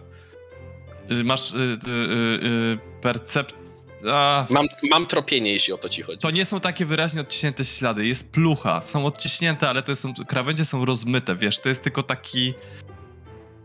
Y, 1.10 1.24
Masz 1.24 1.50
y, 1.50 1.54
y, 1.56 1.58
y, 1.60 2.46
y, 2.46 2.78
percepcję. 3.02 3.61
A, 4.10 4.46
Mam, 4.50 4.66
mam 4.90 5.06
tropienie, 5.06 5.52
jeśli 5.52 5.72
o 5.72 5.78
to 5.78 5.88
ci 5.88 6.02
chodzi. 6.02 6.18
To 6.18 6.30
nie 6.30 6.44
są 6.44 6.60
takie 6.60 6.84
wyraźnie 6.84 7.20
odciśnięte 7.20 7.64
ślady. 7.64 8.06
Jest 8.06 8.32
plucha, 8.32 8.80
są 8.82 9.06
odciśnięte, 9.06 9.68
ale 9.68 9.82
to 9.82 9.96
są, 9.96 10.14
krawędzie 10.28 10.64
są 10.64 10.84
rozmyte, 10.84 11.36
wiesz, 11.36 11.58
to 11.58 11.68
jest 11.68 11.82
tylko 11.82 12.02
taki... 12.02 12.54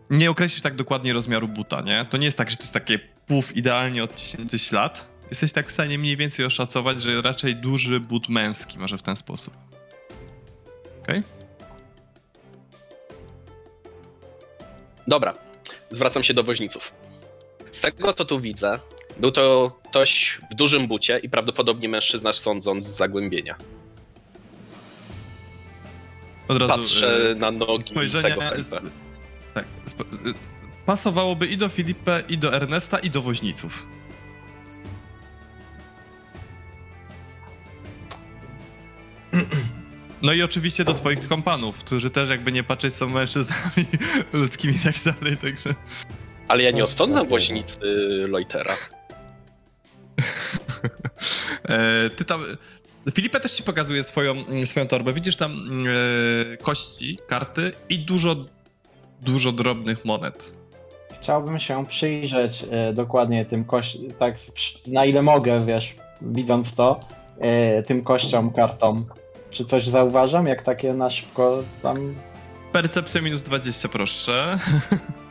Nie 0.10 0.30
określisz 0.32 0.62
tak 0.62 0.76
dokładnie 0.76 1.14
rozmiaru 1.14 1.48
buta, 1.48 1.82
nie? 1.82 2.06
To 2.10 2.18
nie 2.18 2.26
jest 2.26 2.38
tak, 2.38 2.50
że 2.50 2.58
to 2.58 2.64
jest 2.64 2.74
takie 2.74 3.00
puf, 3.28 3.56
idealnie 3.58 4.04
odciśnięty 4.04 4.60
ślad. 4.60 5.08
Jesteś 5.30 5.52
tak 5.52 5.70
w 5.70 5.72
stanie 5.72 5.98
mniej 5.98 6.18
więcej 6.18 6.46
oszacować, 6.46 7.02
że 7.02 7.22
raczej 7.22 7.56
duży 7.56 8.00
but 8.00 8.30
męski, 8.30 8.80
może 8.80 8.98
w 8.98 9.02
ten 9.02 9.16
sposób. 9.16 9.54
Okej? 11.04 11.24
Dobra, 15.08 15.34
zwracam 15.90 16.24
się 16.24 16.34
do 16.34 16.44
woźniców. 16.44 16.94
Z 17.72 17.82
tego, 17.82 18.14
co 18.14 18.26
tu 18.26 18.40
widzę, 18.40 18.80
był 19.20 19.32
to 19.32 19.80
ktoś 19.90 20.42
w 20.52 20.56
dużym 20.56 20.88
bucie 20.88 21.20
i 21.24 21.30
prawdopodobnie 21.30 21.90
mężczyzna 21.90 22.34
sądząc 22.34 22.86
z 22.86 22.98
zagłębienia. 22.98 23.56
Od 26.48 26.58
razu... 26.58 26.74
Patrzę 26.74 27.32
y, 27.32 27.36
na 27.36 27.52
nogi 27.52 27.94
tego 28.22 28.42
Felipe. 28.42 28.82
Tak. 29.54 29.66
y, 30.26 30.34
Pasowałoby 30.86 31.48
i 31.48 31.58
do 31.58 31.70
Filipe, 31.70 32.24
i 32.30 32.38
do 32.38 32.54
Ernesta, 32.56 33.00
i 33.00 33.10
do 33.10 33.22
woźniców. 33.22 33.86
No 40.22 40.34
i 40.34 40.42
oczywiście 40.42 40.84
do 40.84 40.94
twoich 40.94 41.28
kompanów, 41.28 41.78
którzy 41.78 42.10
też 42.10 42.30
jakby 42.30 42.52
nie 42.52 42.64
patrzeć 42.64 42.94
są 42.94 43.10
mężczyznami 43.10 43.86
ludzkimi 44.34 44.76
i 44.76 44.80
tak 44.80 45.16
dalej, 45.16 45.38
także... 45.38 45.76
Ale 46.48 46.64
ja 46.64 46.72
nie 46.72 46.82
Tak, 46.82 46.90
osądzam 46.90 47.22
tak, 47.22 47.30
woźnicy 47.30 47.80
Loitera. 48.28 48.76
E, 51.70 52.10
ty 52.10 52.26
tam... 52.26 52.44
Filipe 53.14 53.40
też 53.40 53.52
ci 53.52 53.64
pokazuje 53.64 54.04
swoją, 54.04 54.36
swoją 54.66 54.88
torbę. 54.88 55.14
Widzisz 55.14 55.36
tam 55.36 55.52
e, 55.52 56.58
kości, 56.58 57.20
karty 57.28 57.72
i 57.90 58.00
dużo, 58.00 58.36
dużo 59.22 59.52
drobnych 59.52 60.06
monet. 60.06 60.54
Chciałbym 61.22 61.60
się 61.60 61.86
przyjrzeć 61.86 62.66
e, 62.72 62.94
dokładnie 62.94 63.46
tym 63.46 63.66
kość, 63.66 63.98
tak 64.20 64.36
na 64.88 65.06
ile 65.06 65.22
mogę, 65.22 65.66
wiesz, 65.66 65.96
widząc 66.22 66.76
to, 66.76 67.00
e, 67.40 67.84
tym 67.84 68.04
kościom, 68.04 68.54
kartom. 68.54 69.06
Czy 69.52 69.66
coś 69.66 69.86
zauważam, 69.86 70.48
jak 70.48 70.64
takie 70.64 70.94
na 70.94 71.10
szybko 71.10 71.64
tam... 71.82 72.16
Percepcja 72.72 73.22
minus 73.22 73.44
20, 73.44 73.90
proszę. 73.90 74.58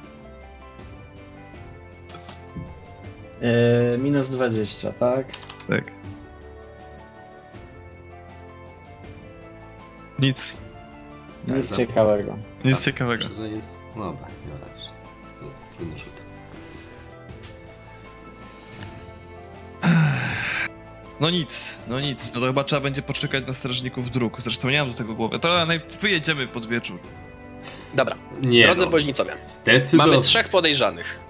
E, 3.42 3.98
minus 3.98 4.28
20, 4.28 4.92
tak? 4.92 5.26
Tak. 5.68 5.84
Nic. 10.18 10.56
Tak, 11.48 11.56
Nic 11.56 11.66
za- 11.68 11.76
ciekawego. 11.76 12.36
Nic 12.64 12.76
Tak, 12.76 12.84
ciekawego. 12.84 13.24
To 13.28 13.44
jest. 13.44 13.82
No 13.96 14.04
dobra, 14.04 14.26
nie 14.46 14.52
ma 14.52 14.58
tak. 14.58 14.74
To 15.40 15.46
jest 15.46 15.66
trudny 15.76 15.98
rzut. 15.98 16.16
No 21.20 21.30
nic, 21.30 21.74
no 21.88 22.00
nic. 22.00 22.32
No 22.34 22.40
to 22.40 22.46
chyba 22.46 22.64
trzeba 22.64 22.80
będzie 22.82 23.02
poczekać 23.02 23.46
na 23.46 23.52
strażników 23.52 24.10
dróg. 24.10 24.40
Zresztą 24.40 24.70
nie 24.70 24.78
mam 24.78 24.90
do 24.90 24.96
tego 24.96 25.14
głowy. 25.14 25.38
To 25.38 25.66
wyjedziemy 26.00 26.46
pod 26.46 26.66
wieczór. 26.66 26.98
Dobra, 27.94 28.16
Nie. 28.40 28.64
drodzy 28.64 28.84
no. 28.84 28.90
woźnicowie, 28.90 29.32
mamy 29.92 30.20
trzech 30.20 30.48
podejrzanych. 30.48 31.25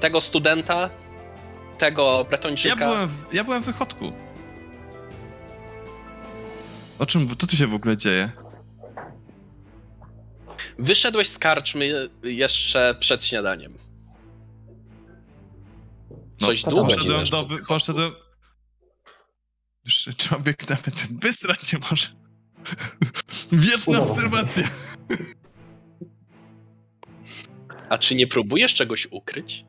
Tego 0.00 0.20
studenta, 0.20 0.90
tego 1.78 2.18
Ja 2.18 2.24
Bretończyka. 2.24 2.76
byłem 2.76 3.08
w, 3.08 3.26
ja 3.32 3.44
byłem 3.44 3.62
w 3.62 3.66
wychodku. 3.66 4.12
O 6.98 7.06
czym, 7.06 7.28
co 7.28 7.46
tu 7.46 7.56
się 7.56 7.66
w 7.66 7.74
ogóle 7.74 7.96
dzieje? 7.96 8.32
Wyszedłeś 10.78 11.28
z 11.28 11.38
karczmy 11.38 12.10
jeszcze 12.22 12.94
przed 13.00 13.24
śniadaniem. 13.24 13.78
Coś 16.40 16.62
to 16.62 16.70
długo 16.70 16.86
Poszedłem 16.94 17.24
do... 17.24 17.44
Wy, 17.44 17.58
poszedłem... 17.68 18.12
Już 19.84 20.08
człowiek 20.16 20.68
nawet 20.68 20.94
wysrać 21.20 21.72
nie 21.72 21.78
może. 21.90 22.06
Wieczna 23.52 23.92
Udało. 23.92 24.10
obserwacja. 24.10 24.70
A 27.88 27.98
czy 27.98 28.14
nie 28.14 28.26
próbujesz 28.26 28.74
czegoś 28.74 29.08
ukryć? 29.10 29.64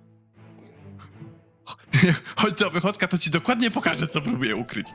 Chodź 2.35 2.53
do 2.53 2.69
wychodka, 2.69 3.07
to 3.07 3.17
ci 3.17 3.29
dokładnie 3.29 3.71
pokażę, 3.71 4.07
co 4.07 4.21
próbuję 4.21 4.55
ukryć. 4.55 4.87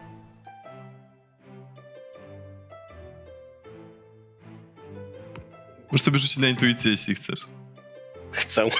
Możesz 5.92 6.04
sobie 6.04 6.18
rzucić 6.18 6.36
na 6.38 6.48
intuicję, 6.48 6.90
jeśli 6.90 7.14
chcesz. 7.14 7.40
Chcę. 8.32 8.68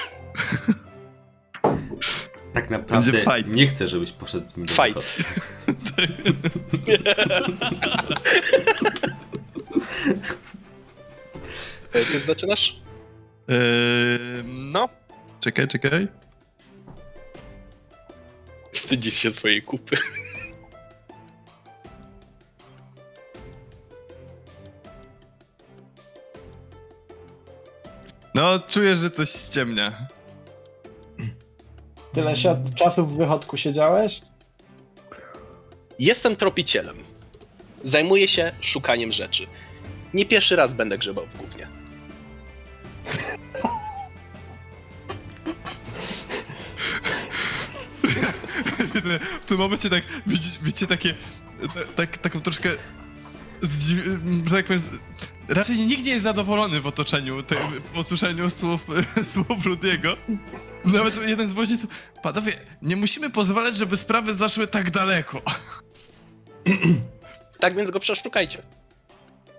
Tak 2.53 2.69
naprawdę 2.69 3.11
Będzie 3.11 3.31
fight. 3.35 3.55
nie 3.55 3.67
chcę, 3.67 3.87
żebyś 3.87 4.11
poszedł 4.11 4.47
z 4.47 4.57
nim 4.57 4.65
do 4.65 4.73
Fight. 4.73 5.17
E, 11.93 12.05
Ty 12.05 12.19
zaczynasz? 12.19 12.79
Eee, 13.47 13.55
no. 14.45 14.89
Czekaj, 15.39 15.67
czekaj. 15.67 16.07
Wstydzisz 18.75 19.13
się 19.13 19.31
swojej 19.31 19.61
kupy. 19.61 19.95
No, 28.33 28.59
czuję, 28.59 28.95
że 28.95 29.09
coś 29.11 29.29
ściemnia. 29.29 30.07
Tyle 32.13 32.35
si- 32.35 32.75
czasu 32.75 33.05
w 33.05 33.17
wychodku 33.17 33.57
siedziałeś? 33.57 34.21
Jestem 35.99 36.35
tropicielem. 36.35 36.95
Zajmuję 37.83 38.27
się 38.27 38.51
szukaniem 38.61 39.11
rzeczy. 39.11 39.47
Nie 40.13 40.25
pierwszy 40.25 40.55
raz 40.55 40.73
będę 40.73 40.97
grzebał 40.97 41.25
w 41.25 41.37
gównie. 41.37 41.67
W 49.41 49.45
tym 49.45 49.57
momencie 49.57 49.89
tak 49.89 50.03
widzicie, 50.27 50.59
widzicie 50.61 50.87
takie, 50.87 51.13
tak, 51.95 52.17
taką 52.17 52.41
troszkę, 52.41 52.69
zdziw- 53.61 54.47
że 54.47 54.55
tak 54.55 54.65
powiem, 54.65 54.81
raczej 55.47 55.77
nikt 55.77 56.03
nie 56.03 56.11
jest 56.11 56.23
zadowolony 56.23 56.81
w 56.81 56.87
otoczeniu, 56.87 57.43
tej, 57.43 57.57
po 57.93 57.99
usłyszeniu 57.99 58.49
słów, 58.49 58.87
słów 59.33 59.65
Rudiego. 59.65 60.17
Nawet 60.85 61.27
jeden 61.27 61.47
z 61.47 61.53
woźniców, 61.53 61.89
panowie, 62.21 62.53
nie 62.81 62.95
musimy 62.95 63.29
pozwalać, 63.29 63.75
żeby 63.75 63.97
sprawy 63.97 64.33
zaszły 64.33 64.67
tak 64.67 64.91
daleko. 64.91 65.41
Tak 67.59 67.75
więc 67.75 67.91
go 67.91 67.99
przeszukajcie. 67.99 68.61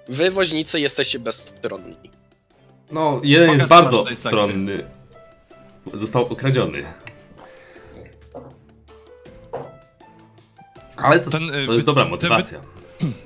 Wy, 0.08 0.30
woźnicy, 0.30 0.80
jesteście 0.80 1.18
bezstronni. 1.18 1.96
No, 2.90 3.20
jeden 3.24 3.46
Pokaż 3.46 3.58
jest 3.58 3.68
bardzo 3.68 4.14
stronny. 4.14 4.84
Został 5.94 6.22
okradziony. 6.32 6.84
Ale 11.06 11.20
to, 11.20 11.30
Ten, 11.30 11.54
y, 11.54 11.66
to 11.66 11.72
jest 11.72 11.86
dobra 11.86 12.02
ten 12.02 12.10
wy- 12.10 12.16
motywacja. 12.16 12.60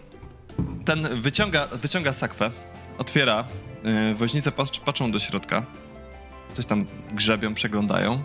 ten 0.85 1.09
wyciąga, 1.21 1.67
wyciąga 1.67 2.13
sakwę, 2.13 2.51
otwiera, 2.99 3.45
yy, 3.85 4.15
woźnice 4.15 4.53
patrz, 4.53 4.81
patrzą 4.81 5.13
do 5.13 5.19
środka, 5.19 5.63
coś 6.57 6.67
tam 6.67 6.85
grzebią, 7.13 7.55
przeglądają. 7.55 8.23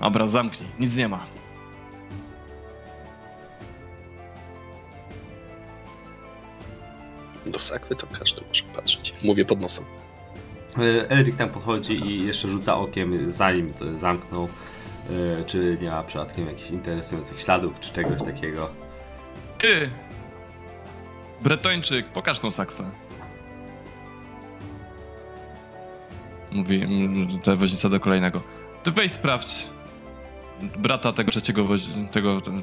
Dobra, 0.00 0.26
zamknij, 0.26 0.68
nic 0.78 0.96
nie 0.96 1.08
ma. 1.08 1.20
Do 7.46 7.58
sakwy 7.58 7.96
to 7.96 8.06
każdy 8.20 8.40
może 8.48 8.62
patrzeć. 8.76 9.14
Mówię 9.22 9.44
pod 9.44 9.60
nosem. 9.60 9.84
E, 10.78 11.10
Elric 11.10 11.36
tam 11.36 11.48
podchodzi 11.48 12.06
i 12.06 12.26
jeszcze 12.26 12.48
rzuca 12.48 12.76
okiem, 12.76 13.32
zanim 13.32 13.74
to 13.74 13.98
zamknął, 13.98 14.48
czy 15.46 15.78
nie 15.82 15.90
ma 15.90 16.02
przypadkiem 16.02 16.46
jakichś 16.46 16.70
interesujących 16.70 17.40
śladów, 17.40 17.80
czy 17.80 17.92
czegoś 17.92 18.22
takiego. 18.22 18.68
Ty! 19.58 19.90
Bretończyk, 21.42 22.06
pokaż 22.06 22.38
tą 22.40 22.50
sakwę. 22.50 22.90
Mówi 26.52 26.86
ta 27.44 27.56
woźnica 27.56 27.88
do 27.88 28.00
kolejnego. 28.00 28.42
Ty 28.82 28.90
weź 28.90 29.12
sprawdź 29.12 29.66
brata 30.78 31.12
tego 31.12 31.30
trzeciego 31.30 31.64
woź- 31.64 32.08
tego 32.10 32.40
ten, 32.40 32.62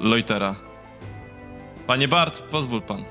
Loitera. 0.00 0.54
Panie 1.86 2.08
Bart, 2.08 2.42
pozwól 2.42 2.82
pan. 2.82 3.04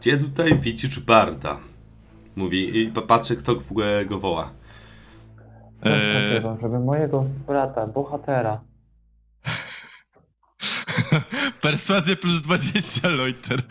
Gdzie 0.00 0.16
tutaj 0.18 0.58
widzisz 0.58 1.00
Barda? 1.00 1.58
Mówi 2.36 2.78
i 2.78 2.86
pa- 2.86 3.02
patrzy, 3.02 3.36
kto 3.36 3.60
w 3.60 3.70
ogóle 3.70 4.06
go 4.06 4.18
woła. 4.20 4.50
Często 5.84 6.08
Eee. 6.08 6.30
śpiewam, 6.30 6.60
żeby 6.60 6.78
mojego 6.78 7.24
brata, 7.46 7.86
bohatera. 7.86 8.60
Perswazję 11.62 12.16
plus 12.16 12.40
20 12.42 13.08
Loiter. 13.08 13.62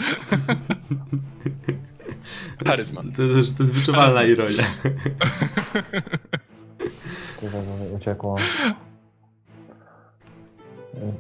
Charyzma. 2.68 3.02
To, 3.02 3.08
to, 3.12 3.18
to 3.58 3.64
jest 3.64 3.74
wyczuwalna 3.74 4.24
ironia. 4.24 4.64
Kurwa, 7.40 7.58
mi 7.58 7.96
uciekło. 7.96 8.36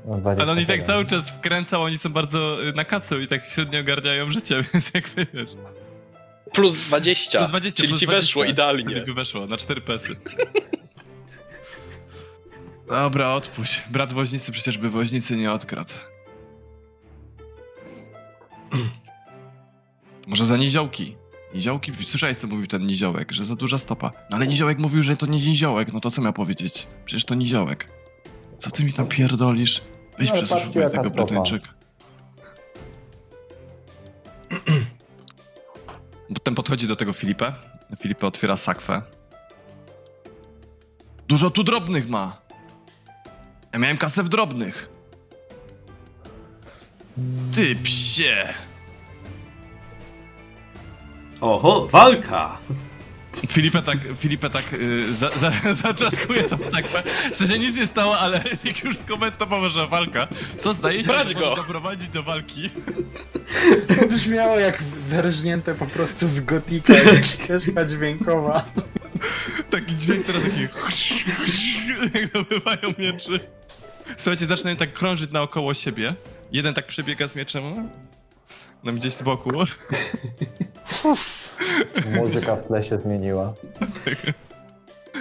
No, 0.07 0.17
20 0.17 0.43
Ale 0.43 0.51
on 0.51 0.59
i 0.59 0.65
tak 0.65 0.83
cały 0.83 1.05
czas 1.05 1.29
wkręcał, 1.29 1.83
oni 1.83 1.97
są 1.97 2.09
bardzo 2.09 2.67
y, 2.67 2.73
na 2.73 2.85
kacu 2.85 3.19
i 3.19 3.27
tak 3.27 3.45
średnio 3.49 3.79
ogarniają 3.79 4.31
życie, 4.31 4.63
więc 4.73 4.91
jakby 4.93 5.27
wiesz. 5.33 5.49
Plus 6.53 6.73
20, 6.73 7.39
Plus 7.39 7.49
20, 7.49 7.77
czyli 7.77 7.87
plus 7.89 7.99
ci 7.99 8.05
20. 8.05 8.21
weszło 8.21 8.43
idealnie. 8.45 9.03
Weszło, 9.15 9.47
na 9.47 9.57
cztery 9.57 9.81
pesy. 9.81 10.15
Dobra, 12.89 13.33
odpuść. 13.33 13.83
Brat 13.89 14.13
woźnicy 14.13 14.51
przecież 14.51 14.77
by 14.77 14.89
woźnicy 14.89 15.35
nie 15.35 15.51
odkradł. 15.51 15.93
Może 20.27 20.45
za 20.45 20.57
niziołki. 20.57 21.15
Niziołki? 21.53 21.91
Słyszałeś 22.05 22.37
co 22.37 22.47
mówił 22.47 22.67
ten 22.67 22.85
niziołek, 22.85 23.31
że 23.31 23.45
za 23.45 23.55
duża 23.55 23.77
stopa. 23.77 24.11
No 24.29 24.37
ale 24.37 24.47
niziołek 24.47 24.79
mówił, 24.79 25.03
że 25.03 25.17
to 25.17 25.25
nie 25.25 25.39
niziołek, 25.39 25.93
no 25.93 25.99
to 25.99 26.11
co 26.11 26.21
miał 26.21 26.33
powiedzieć? 26.33 26.87
Przecież 27.05 27.25
to 27.25 27.35
niziołek. 27.35 27.89
Co 28.59 28.71
ty 28.71 28.83
mi 28.83 28.93
tam 28.93 29.07
pierdolisz? 29.07 29.81
Weź 30.19 30.29
No, 30.29 30.35
przesłuchaj 30.35 30.91
tego. 30.91 31.09
Brytyjczyka. 31.09 31.73
Potem 36.33 36.55
podchodzi 36.55 36.87
do 36.87 36.95
tego 36.95 37.13
Filipę. 37.13 37.53
Filipę 37.99 38.27
otwiera 38.27 38.57
sakwę. 38.57 39.01
Dużo 41.27 41.49
tu 41.49 41.63
drobnych 41.63 42.09
ma. 42.09 42.48
Ja 43.73 43.79
miałem 43.79 43.97
kasę 43.97 44.23
w 44.23 44.29
drobnych. 44.29 44.89
Ty 47.55 47.75
psie. 47.83 48.47
Oho, 51.41 51.87
walka! 51.87 52.57
Filipę 53.47 53.81
tak, 53.81 53.97
Filipę 54.19 54.49
tak 54.49 54.73
y, 54.73 55.13
za, 55.13 55.29
za, 55.37 55.51
zaczaskuje 55.83 56.43
tą 56.43 56.57
sakwę. 56.57 57.03
Szczerze 57.33 57.59
nic 57.59 57.75
nie 57.75 57.85
stało, 57.85 58.19
ale 58.19 58.43
Erik 58.43 58.83
już 58.83 58.97
skomentował, 58.97 59.69
że 59.69 59.87
walka. 59.87 60.27
Co 60.59 60.73
zdaje 60.73 61.03
się, 61.03 61.07
Brać 61.07 61.27
że 61.27 61.33
go! 61.33 61.39
może 61.39 61.55
doprowadzić 61.61 62.09
do 62.09 62.23
walki. 62.23 62.69
To 63.87 64.07
brzmiało 64.07 64.59
jak 64.59 64.83
zerżnięte 65.09 65.75
po 65.75 65.85
prostu 65.85 66.27
z 66.27 66.39
gotika, 66.39 66.93
jak 66.93 67.25
ścieżka 67.25 67.85
dźwiękowa. 67.85 68.65
Taki 69.71 69.95
dźwięk 69.95 70.25
teraz 70.25 70.43
taki... 70.43 70.61
Jak 72.19 72.31
dobywają 72.33 72.93
mieczy. 72.97 73.39
Słuchajcie, 74.17 74.45
zaczynają 74.45 74.75
tak 74.75 74.93
krążyć 74.93 75.31
naokoło 75.31 75.73
siebie. 75.73 76.15
Jeden 76.51 76.73
tak 76.73 76.85
przebiega 76.85 77.27
z 77.27 77.35
mieczem. 77.35 77.89
No 78.83 78.93
gdzieś 78.93 79.13
z 79.13 79.21
boku. 79.21 79.49
Muzyka 82.15 82.55
w 82.55 82.67
tle 82.67 82.83
się 82.83 82.99
zmieniła. 82.99 83.53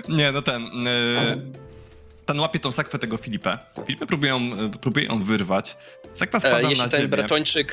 Nie, 0.09 0.33
no 0.33 0.43
ten... 0.43 0.63
Yy, 0.63 1.69
ten 2.27 2.41
łapie 2.41 2.61
tą 2.61 2.71
sakwę 2.71 2.99
tego 2.99 3.17
Filipę. 3.17 3.59
Filipę 3.87 4.07
próbują, 4.07 4.41
y, 4.75 4.79
próbuje 4.81 5.07
ją 5.07 5.23
wyrwać. 5.23 5.77
Sakwa 6.15 6.41
spada 6.41 6.59
E, 6.59 6.63
na 6.63 6.71
jeśli 6.71 6.91
ten 6.91 7.01
ziemię. 7.01 7.09
Bretończyk 7.09 7.73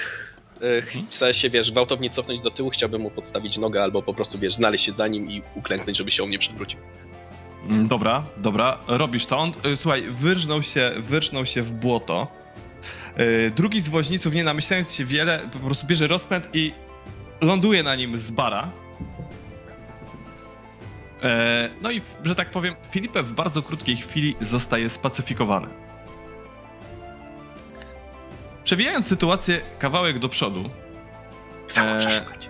e, 0.62 0.82
chce 0.82 1.34
się, 1.34 1.50
wiesz, 1.50 1.72
gwałtownie 1.72 2.10
cofnąć 2.10 2.42
do 2.42 2.52
tyłu, 2.52 2.70
chciałbym 2.70 3.02
mu 3.02 3.12
podstawić 3.12 3.58
nogę 3.58 3.84
albo 3.84 4.02
po 4.02 4.14
prostu, 4.14 4.40
wiesz, 4.40 4.54
znaleźć 4.54 4.86
się 4.86 4.92
za 4.92 5.08
nim 5.08 5.32
i 5.32 5.42
uklęknąć, 5.56 5.98
żeby 5.98 6.12
się 6.12 6.24
o 6.24 6.26
mnie 6.26 6.40
przewrócił. 6.40 6.80
Mm, 7.70 7.88
Dobra, 7.88 8.24
dobra, 8.38 8.78
robisz 8.88 9.26
to. 9.26 9.38
On, 9.40 9.52
y, 9.66 9.76
słuchaj, 9.78 10.04
wyrżnął 10.10 10.64
się, 10.64 10.92
wyrżnął 10.98 11.46
się 11.46 11.62
w 11.62 11.72
błoto. 11.72 12.28
Y, 13.20 13.52
Drugi 13.56 13.82
z 13.82 13.90
woźniców, 13.90 14.34
nie 14.34 14.44
namyślając 14.44 14.94
się 14.94 15.06
wiele, 15.06 15.40
po 15.54 15.60
prostu 15.60 15.88
bierze 15.88 16.08
rozpęd 16.08 16.48
i 16.54 16.74
ląduje 17.42 17.84
na 17.84 17.96
nim 17.96 18.18
z 18.18 18.32
bara. 18.32 18.68
E, 21.24 21.70
No 21.82 21.92
i, 21.92 22.02
że 22.24 22.36
tak 22.36 22.52
powiem, 22.52 22.76
Filipę 22.92 23.24
w 23.24 23.32
bardzo 23.32 23.62
krótkiej 23.62 23.96
chwili 23.96 24.36
zostaje 24.42 24.90
spacyfikowany. 24.90 25.68
Przewijając 28.64 29.08
sytuację 29.08 29.62
kawałek 29.80 30.20
do 30.20 30.30
przodu, 30.30 30.70
Chcę 31.68 31.82
go 31.82 31.88
Eee, 31.92 31.98
przeszukać. 31.98 32.50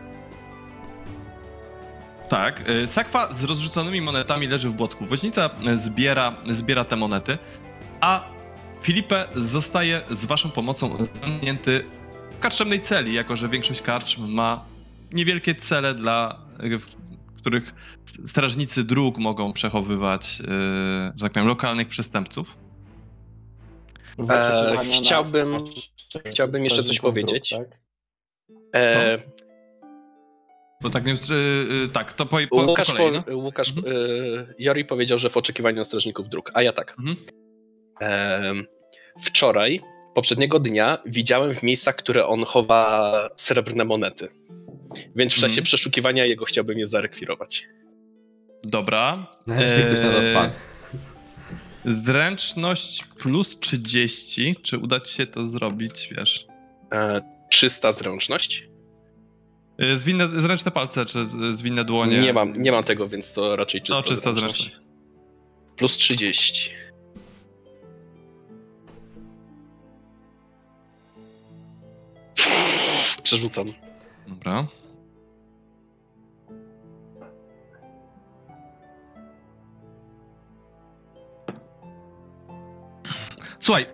Tak, 2.29 2.69
y, 2.69 2.87
sakwa 2.87 3.33
z 3.33 3.43
rozrzuconymi 3.43 4.01
monetami 4.01 4.47
leży 4.47 4.69
w 4.69 4.73
błotku. 4.73 5.05
Woźnica 5.05 5.49
zbiera, 5.73 6.35
zbiera 6.49 6.83
te 6.85 6.95
monety, 6.95 7.37
a 8.01 8.23
Filipe 8.81 9.27
zostaje 9.35 10.01
z 10.09 10.25
waszą 10.25 10.49
pomocą 10.51 10.97
zamknięty 11.23 11.85
w 12.37 12.39
karczemnej 12.39 12.81
celi, 12.81 13.13
jako 13.13 13.35
że 13.35 13.49
większość 13.49 13.81
karczm 13.81 14.27
ma 14.33 14.65
niewielkie 15.11 15.55
cele, 15.55 15.93
dla, 15.93 16.39
y, 16.63 16.79
w 16.79 16.85
których 17.37 17.73
strażnicy 18.25 18.83
dróg 18.83 19.17
mogą 19.17 19.53
przechowywać, 19.53 20.41
y, 20.41 20.45
że 21.15 21.21
tak 21.21 21.31
powiem, 21.31 21.47
lokalnych 21.47 21.87
przestępców. 21.87 22.57
Chciałbym- 24.93 25.65
chciałbym 26.25 26.63
jeszcze 26.63 26.83
coś 26.83 26.99
powiedzieć. 26.99 27.53
dróg, 27.53 27.69
tak? 27.69 27.79
E, 28.75 29.17
Bo 30.85 30.91
tak, 30.91 31.05
nie, 31.05 31.13
y, 31.13 31.15
y, 31.83 31.87
tak, 31.93 32.13
to 32.13 32.25
po, 32.25 32.37
po, 32.49 32.55
Łukasz, 32.55 32.87
po 32.91 32.97
kolei, 32.97 33.11
no? 33.27 33.37
Łukasz 33.37 33.73
Mhm. 33.77 33.95
e, 33.95 34.53
Jori 34.59 34.85
powiedział, 34.85 35.19
że 35.19 35.29
w 35.29 35.37
oczekiwaniu 35.37 35.77
na 35.77 35.83
strażników 35.83 36.29
dróg, 36.29 36.51
a 36.53 36.61
ja 36.61 36.73
tak. 36.73 36.95
Mhm. 36.99 38.65
Wczoraj, 39.21 39.81
poprzedniego 40.15 40.59
dnia, 40.59 40.97
widziałem 41.05 41.53
w 41.53 41.63
miejscach, 41.63 41.95
które 41.95 42.25
on 42.25 42.43
chowa 42.43 43.29
srebrne 43.35 43.85
monety. 43.85 44.27
Więc 45.15 45.33
w 45.33 45.35
czasie 45.35 45.45
Mhm. 45.47 45.63
przeszukiwania 45.63 46.25
jego 46.25 46.45
chciałbym 46.45 46.79
je 46.79 46.87
zarekwirować. 46.87 47.67
Dobra. 48.63 49.27
Nareszcie 49.47 49.81
ktoś 49.81 49.99
na 49.99 50.11
to 50.11 50.21
wpadł. 50.31 50.53
Zręczność 51.85 53.03
plus 53.03 53.59
30. 53.59 54.55
Czy 54.63 54.77
uda 54.77 54.99
ci 54.99 55.13
się 55.13 55.27
to 55.27 55.45
zrobić, 55.45 56.09
wiesz? 56.17 56.47
E, 56.93 57.21
czysta 57.51 57.91
zręczność? 57.91 58.67
Y, 59.83 59.97
Zwinne, 59.97 60.27
zręczne 60.41 60.71
palce, 60.71 61.05
czy 61.05 61.25
zwinne 61.51 61.85
dłonie? 61.85 62.19
Nie 62.19 62.33
mam, 62.33 62.53
nie 62.53 62.71
mam 62.71 62.83
tego, 62.83 63.07
więc 63.07 63.33
to 63.33 63.55
raczej 63.55 63.81
czysta, 63.81 64.03
To 64.03 64.09
czysta 64.09 64.33
zręczność. 64.33 64.61
zręczność. 64.63 64.85
Plus 65.75 65.97
30. 65.97 66.71
Przerzucam. 73.23 73.73
Dobra. 74.27 74.67
Słuchaj. 83.59 83.85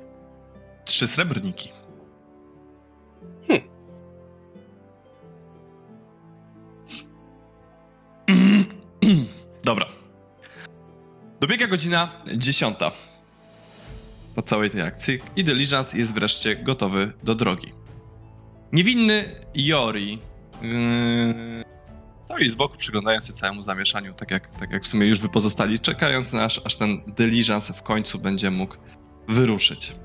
Trzy 0.85 1.07
srebrniki. 1.07 1.69
Dobiega 11.41 11.67
godzina 11.67 12.11
dziesiąta. 12.37 12.91
po 14.35 14.41
całej 14.41 14.69
tej 14.69 14.81
akcji 14.81 15.19
i 15.35 15.43
Diligence 15.43 15.97
jest 15.97 16.13
wreszcie 16.13 16.55
gotowy 16.55 17.13
do 17.23 17.35
drogi. 17.35 17.73
Niewinny 18.71 19.35
Jori 19.55 20.19
yy, 20.61 21.63
stoi 22.23 22.49
z 22.49 22.55
boku, 22.55 22.77
przyglądając 22.77 23.27
się 23.27 23.33
całemu 23.33 23.61
zamieszaniu, 23.61 24.13
tak 24.13 24.31
jak, 24.31 24.59
tak 24.59 24.71
jak 24.71 24.83
w 24.83 24.87
sumie 24.87 25.07
już 25.07 25.19
wy 25.19 25.29
pozostali, 25.29 25.79
czekając 25.79 26.33
aż, 26.33 26.61
aż 26.65 26.75
ten 26.75 27.01
Diligence 27.07 27.73
w 27.73 27.83
końcu 27.83 28.19
będzie 28.19 28.51
mógł 28.51 28.75
wyruszyć. 29.27 29.95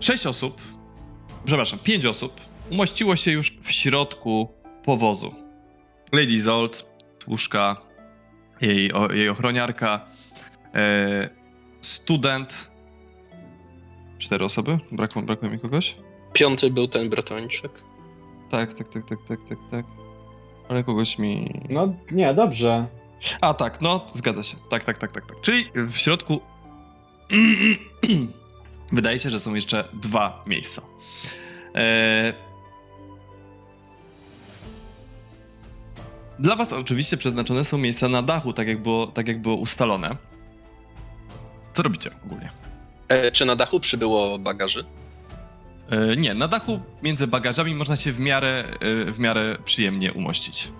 Sześć 0.00 0.26
osób, 0.26 0.60
przepraszam, 1.44 1.78
pięć 1.78 2.04
osób 2.06 2.40
umościło 2.70 3.16
się 3.16 3.30
już 3.30 3.56
w 3.62 3.72
środku 3.72 4.48
powozu. 4.84 5.34
Lady 6.12 6.40
Zold, 6.40 6.86
Tłuszka, 7.18 7.93
jej, 8.60 8.92
o, 8.92 9.12
jej 9.12 9.28
ochroniarka, 9.28 10.06
e, 10.74 11.28
student. 11.80 12.70
Cztery 14.18 14.44
osoby? 14.44 14.78
Brakło, 14.92 15.22
brakło 15.22 15.48
mi 15.50 15.58
kogoś? 15.58 15.96
Piąty 16.32 16.70
był 16.70 16.88
ten 16.88 17.08
Bretończyk. 17.08 17.72
Tak, 18.50 18.74
tak, 18.74 18.88
tak, 18.88 19.08
tak, 19.08 19.18
tak, 19.28 19.38
tak, 19.48 19.58
tak. 19.70 19.86
Ale 20.68 20.84
kogoś 20.84 21.18
mi. 21.18 21.62
No 21.68 21.94
nie, 22.10 22.34
dobrze. 22.34 22.86
A 23.40 23.54
tak, 23.54 23.80
no, 23.80 24.06
zgadza 24.14 24.42
się. 24.42 24.56
Tak, 24.70 24.84
tak, 24.84 24.98
tak, 24.98 25.12
tak, 25.12 25.26
tak. 25.26 25.40
Czyli 25.40 25.70
w 25.74 25.96
środku. 25.96 26.40
Wydaje 28.92 29.18
się, 29.18 29.30
że 29.30 29.40
są 29.40 29.54
jeszcze 29.54 29.88
dwa 29.92 30.44
miejsca. 30.46 30.82
E... 31.74 32.53
Dla 36.38 36.56
was 36.56 36.72
oczywiście 36.72 37.16
przeznaczone 37.16 37.64
są 37.64 37.78
miejsca 37.78 38.08
na 38.08 38.22
dachu, 38.22 38.52
tak 38.52 38.68
jak 38.68 38.82
było, 38.82 39.06
tak 39.06 39.28
jak 39.28 39.40
było 39.42 39.54
ustalone. 39.56 40.16
Co 41.74 41.82
robicie 41.82 42.10
ogólnie? 42.26 42.50
E, 43.08 43.32
czy 43.32 43.44
na 43.44 43.56
dachu 43.56 43.80
przybyło 43.80 44.38
bagaży? 44.38 44.84
E, 45.90 46.16
nie, 46.16 46.34
na 46.34 46.48
dachu 46.48 46.80
między 47.02 47.26
bagażami 47.26 47.74
można 47.74 47.96
się 47.96 48.12
w 48.12 48.20
miarę, 48.20 48.64
e, 49.08 49.12
w 49.12 49.18
miarę 49.18 49.56
przyjemnie 49.64 50.12
umościć. 50.12 50.70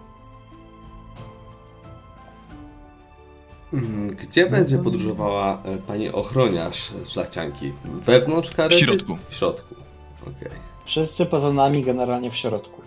Mm, 3.72 4.16
Gdzie 4.16 4.50
będzie 4.50 4.78
podróżowała 4.78 5.62
e, 5.64 5.78
pani 5.78 6.08
ochroniarz 6.08 6.92
szlachcianki? 7.06 7.72
Wewnątrz 7.84 8.50
karety? 8.50 8.76
W 8.76 8.78
środku. 8.78 9.18
W 9.28 9.34
środku. 9.34 9.74
Okej. 10.22 10.50
Wszyscy 10.84 11.26
poza 11.26 11.52
nami 11.52 11.82
generalnie 11.82 12.30
w 12.30 12.36
środku. 12.36 12.82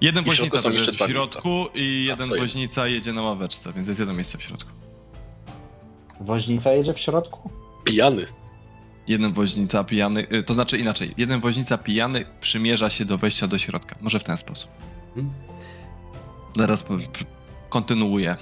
Jeden 0.00 0.24
woźnica 0.24 0.70
jest 0.70 0.90
w 0.90 1.06
środku 1.06 1.66
i 1.74 2.04
jeden 2.04 2.28
to 2.28 2.34
jest- 2.34 2.46
woźnica 2.46 2.86
jedzie 2.86 3.12
na 3.12 3.22
ławeczce, 3.22 3.72
więc 3.72 3.88
jest 3.88 4.00
jedno 4.00 4.14
miejsce 4.14 4.38
w 4.38 4.42
środku. 4.42 4.70
Woźnica 6.20 6.72
jedzie 6.72 6.94
w 6.94 6.98
środku? 6.98 7.50
Pijany. 7.84 8.26
Jeden 9.08 9.32
woźnica 9.32 9.84
pijany, 9.84 10.26
y, 10.32 10.42
to 10.42 10.54
znaczy 10.54 10.78
inaczej, 10.78 11.14
jeden 11.16 11.40
woźnica 11.40 11.78
pijany 11.78 12.24
przymierza 12.40 12.90
się 12.90 13.04
do 13.04 13.18
wejścia 13.18 13.46
do 13.46 13.58
środka. 13.58 13.96
Może 14.00 14.20
w 14.20 14.24
ten 14.24 14.36
sposób. 14.36 14.70
Mhm. 15.16 15.30
Zaraz 16.56 16.84
kontynuuję. 17.68 18.36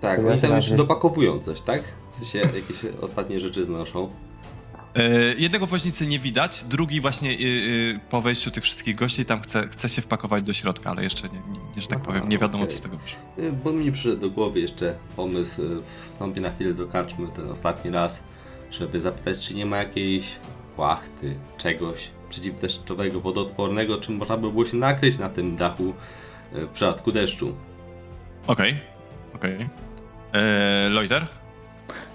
Tak, 0.00 0.18
oni 0.26 0.40
tam 0.40 0.50
się 0.62 0.68
już 0.70 0.76
dopakują 0.78 1.38
coś, 1.40 1.60
tak? 1.60 1.82
W 2.10 2.14
sensie 2.14 2.38
jakieś 2.38 2.76
ostatnie 3.00 3.40
rzeczy 3.40 3.64
znoszą. 3.64 4.10
Y, 4.96 5.34
Jednego 5.38 5.66
woźnicy 5.66 6.06
nie 6.06 6.18
widać, 6.18 6.64
drugi 6.64 7.00
właśnie 7.00 7.30
y, 7.30 7.34
y, 7.42 8.00
po 8.10 8.22
wejściu 8.22 8.50
tych 8.50 8.64
wszystkich 8.64 8.96
gości 8.96 9.24
tam 9.24 9.40
chce, 9.40 9.68
chce 9.68 9.88
się 9.88 10.02
wpakować 10.02 10.42
do 10.42 10.52
środka, 10.52 10.90
ale 10.90 11.02
jeszcze 11.02 11.28
nie, 11.28 11.42
nie, 11.76 11.82
że 11.82 11.88
tak 11.88 11.98
Aha, 12.02 12.06
powiem, 12.06 12.28
nie 12.28 12.38
wiadomo 12.38 12.64
okej. 12.64 12.74
co 12.74 12.78
z 12.78 12.82
tego 12.82 12.98
wyszło. 12.98 13.18
Y, 13.38 13.52
Bo 13.52 13.72
mi 13.72 13.92
przyszedł 13.92 14.20
do 14.20 14.30
głowy 14.30 14.60
jeszcze 14.60 14.94
pomysł, 15.16 15.62
wstąpię 16.02 16.40
na 16.40 16.50
chwilę 16.50 16.74
do 16.74 16.86
karczmy 16.86 17.28
ten 17.28 17.50
ostatni 17.50 17.90
raz, 17.90 18.24
żeby 18.70 19.00
zapytać, 19.00 19.40
czy 19.40 19.54
nie 19.54 19.66
ma 19.66 19.76
jakiejś 19.76 20.24
płachty, 20.76 21.36
czegoś 21.58 22.10
przeciwdeszczowego, 22.30 23.20
wodoodpornego, 23.20 23.98
czym 23.98 24.16
można 24.16 24.36
by 24.36 24.50
było 24.50 24.64
się 24.64 24.76
nakryć 24.76 25.18
na 25.18 25.28
tym 25.28 25.56
dachu 25.56 25.94
w 26.52 26.68
przypadku 26.68 27.12
deszczu. 27.12 27.56
Okej, 28.46 28.76
okej. 29.34 29.54
Okay. 29.54 29.68
Loiter? 30.90 31.26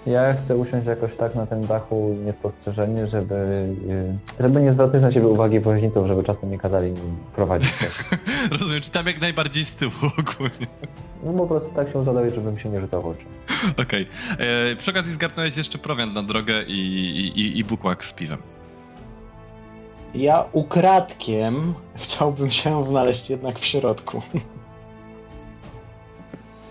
Ja 0.06 0.34
chcę 0.34 0.56
usiąść 0.56 0.86
jakoś 0.86 1.16
tak 1.16 1.34
na 1.34 1.46
tym 1.46 1.66
dachu 1.66 2.16
niespostrzeżenie, 2.24 3.06
żeby, 3.06 3.34
y, 4.38 4.42
żeby 4.42 4.62
nie 4.62 4.72
zwracać 4.72 5.02
na 5.02 5.12
siebie 5.12 5.26
uwagi 5.28 5.60
woźniców, 5.60 6.06
żeby 6.06 6.24
czasem 6.24 6.50
nie 6.50 6.58
kazali 6.58 6.90
mi 6.90 6.98
prowadzić. 7.34 7.70
się. 7.70 7.86
Rozumiem, 8.60 8.82
czy 8.82 8.90
tam 8.90 9.06
jak 9.06 9.20
najbardziej 9.20 9.64
z 9.64 9.74
tyłu 9.74 9.92
ogólnie. 10.20 10.66
No 11.24 11.32
po 11.32 11.46
prostu 11.46 11.74
tak 11.74 11.92
się 11.92 12.04
zadaje, 12.04 12.30
żebym 12.30 12.58
się 12.58 12.68
nie 12.68 12.80
rzucał 12.80 13.02
w 13.02 13.06
oczy. 13.06 13.24
Okej. 13.82 14.06
E, 14.38 14.76
Przy 14.76 14.90
okazji 14.90 15.12
zgarnąłeś 15.12 15.56
jeszcze 15.56 15.78
prowiant 15.78 16.14
na 16.14 16.22
drogę 16.22 16.62
i, 16.62 16.72
i, 16.72 17.40
i, 17.40 17.58
i 17.58 17.64
bukłak 17.64 18.04
z 18.04 18.12
piwem. 18.12 18.38
Ja 20.14 20.44
ukradkiem 20.52 21.74
chciałbym 21.94 22.50
się 22.50 22.84
znaleźć 22.86 23.30
jednak 23.30 23.58
w 23.58 23.64
środku. 23.64 24.22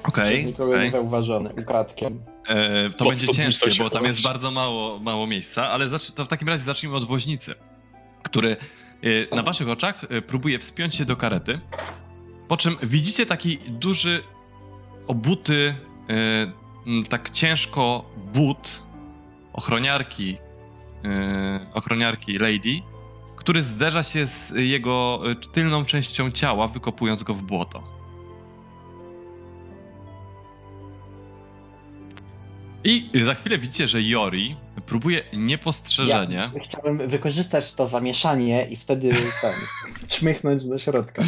Okej, 0.04 0.46
Nikogo 0.46 0.70
okej. 0.72 0.86
nie 0.86 0.92
zauważony. 0.92 1.50
Ukradkiem. 1.62 2.24
E, 2.48 2.90
To 2.90 2.98
Pod 2.98 3.08
będzie 3.08 3.28
ciężkie, 3.28 3.72
bo 3.80 3.90
tam 3.90 4.06
jest 4.06 4.24
bardzo 4.24 4.52
mało, 4.52 5.00
mało 5.00 5.28
miejsca, 5.28 5.70
ale 5.70 5.86
to 6.16 6.26
w 6.26 6.28
takim 6.28 6.48
razie 6.48 6.64
zacznijmy 6.64 6.98
od 6.98 7.04
woźnicy, 7.06 7.56
który 8.24 8.58
e, 9.32 9.36
na 9.36 9.44
waszych 9.44 9.70
oczach 9.70 10.04
e, 10.10 10.22
próbuje 10.22 10.60
wspiąć 10.60 10.96
się 10.96 11.06
do 11.06 11.16
karety, 11.16 11.60
po 12.48 12.58
czym 12.58 12.78
widzicie 12.84 13.26
taki 13.26 13.58
duży, 13.58 14.24
obuty, 15.08 15.76
e, 16.96 17.06
tak 17.10 17.30
ciężko 17.30 18.06
but 18.34 18.84
ochroniarki, 19.54 20.38
e, 21.06 21.68
ochroniarki 21.74 22.38
Lady, 22.38 22.82
który 23.36 23.62
zderza 23.62 24.04
się 24.04 24.26
z 24.28 24.54
jego 24.56 25.20
e, 25.32 25.36
tylną 25.36 25.86
częścią 25.86 26.32
ciała, 26.32 26.68
wykopując 26.68 27.24
go 27.24 27.34
w 27.34 27.42
błoto. 27.42 27.93
I 32.84 33.10
za 33.14 33.34
chwilę 33.34 33.58
widzicie, 33.58 33.88
że 33.88 34.02
Jori 34.02 34.56
próbuje 34.86 35.24
niepostrzeżenie. 35.34 36.52
Ja 36.56 36.60
chciałem 36.60 37.10
wykorzystać 37.10 37.74
to 37.74 37.88
zamieszanie 37.88 38.68
i 38.70 38.78
wtedy 38.78 39.10
ten, 39.42 39.54
czmychnąć 40.18 40.66
do 40.66 40.78
środka. 40.78 41.24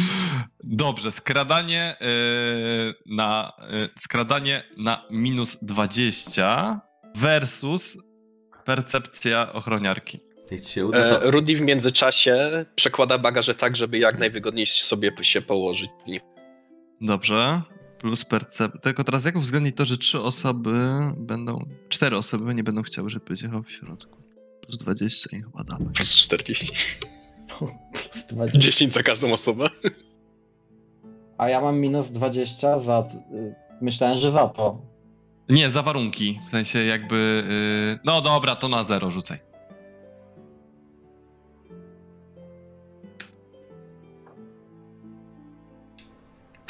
Dobrze, 0.64 1.10
skradanie 1.10 1.96
yy, 2.00 3.16
na 3.16 3.52
yy, 3.72 3.88
skradanie 3.98 4.62
na 4.76 5.02
minus 5.10 5.56
20 5.62 6.80
versus 7.14 7.98
percepcja 8.64 9.52
ochroniarki. 9.52 10.20
Uda, 10.84 11.08
to... 11.08 11.24
E, 11.24 11.30
Rudy 11.30 11.56
w 11.56 11.60
międzyczasie 11.60 12.64
przekłada 12.74 13.18
bagaże 13.18 13.54
tak, 13.54 13.76
żeby 13.76 13.98
jak 13.98 14.18
najwygodniej 14.18 14.66
sobie 14.66 15.12
się 15.22 15.40
położyć. 15.42 15.90
w 16.04 16.08
nich. 16.08 16.20
Dobrze. 17.00 17.62
Plus 17.98 18.24
percepcja. 18.24 18.80
Tylko 18.80 19.04
teraz 19.04 19.24
jak 19.24 19.36
uwzględnić 19.36 19.76
to, 19.76 19.84
że 19.84 19.98
trzy 19.98 20.20
osoby 20.20 20.72
będą. 21.16 21.66
Cztery 21.88 22.16
osoby 22.16 22.54
nie 22.54 22.64
będą 22.64 22.82
chciały, 22.82 23.10
żeby 23.10 23.34
jechał 23.42 23.62
w 23.62 23.70
środku. 23.70 24.22
Plus 24.62 24.78
20 24.78 25.36
i 25.36 25.42
chyba 25.42 25.64
dalej. 25.64 25.86
Plus 25.94 26.16
40. 26.16 26.72
20. 28.28 28.60
10 28.60 28.92
za 28.92 29.02
każdą 29.02 29.32
osobę. 29.32 29.68
A 31.38 31.48
ja 31.48 31.60
mam 31.60 31.78
minus 31.78 32.10
20 32.10 32.80
za... 32.80 33.08
y, 33.34 33.54
Myślałem, 33.80 34.18
że 34.20 34.32
za 34.32 34.48
to. 34.48 34.80
Nie, 35.48 35.70
za 35.70 35.82
warunki. 35.82 36.40
W 36.46 36.50
sensie 36.50 36.84
jakby. 36.84 37.44
Yy... 37.94 37.98
No 38.04 38.20
dobra, 38.20 38.56
to 38.56 38.68
na 38.68 38.84
zero 38.84 39.10
rzucaj. 39.10 39.38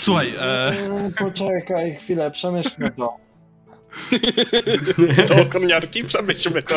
Słuchaj, 0.07 0.35
e, 0.39 0.69
Eee, 0.69 1.13
Poczekaj 1.19 1.97
chwilę, 1.97 2.31
przemyślmy 2.31 2.91
to. 2.91 3.17
Do 5.29 5.43
okorniarki, 5.43 6.05
przemyślmy 6.05 6.63
to. 6.63 6.75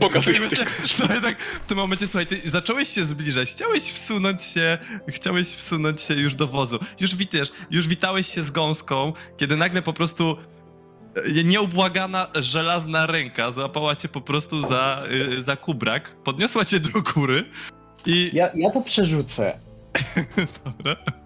Pokazuj 0.00 0.40
Myślę, 0.40 0.64
słuchaj, 0.84 1.22
tak 1.22 1.40
w 1.42 1.66
tym 1.66 1.78
momencie, 1.78 2.06
słuchaj, 2.06 2.26
ty 2.26 2.40
zacząłeś 2.44 2.88
się 2.88 3.04
zbliżać, 3.04 3.50
chciałeś 3.50 3.82
wsunąć 3.82 4.44
się, 4.44 4.78
chciałeś 5.08 5.48
wsunąć 5.48 6.02
się 6.02 6.14
już 6.14 6.34
do 6.34 6.46
wozu. 6.46 6.78
Już 7.00 7.16
witasz, 7.16 7.48
już 7.70 7.88
witałeś 7.88 8.34
się 8.34 8.42
z 8.42 8.50
gąską, 8.50 9.12
kiedy 9.36 9.56
nagle 9.56 9.82
po 9.82 9.92
prostu 9.92 10.36
e, 11.38 11.44
nieubłagana 11.44 12.26
żelazna 12.34 13.06
ręka 13.06 13.50
złapała 13.50 13.96
cię 13.96 14.08
po 14.08 14.20
prostu 14.20 14.60
za, 14.60 15.02
y, 15.32 15.42
za 15.42 15.56
kubrak, 15.56 16.16
podniosła 16.16 16.64
cię 16.64 16.80
do 16.80 17.02
góry 17.14 17.44
i... 18.06 18.30
Ja, 18.32 18.50
ja 18.54 18.70
to 18.70 18.80
przerzucę. 18.80 19.58
Dobra. 20.64 21.25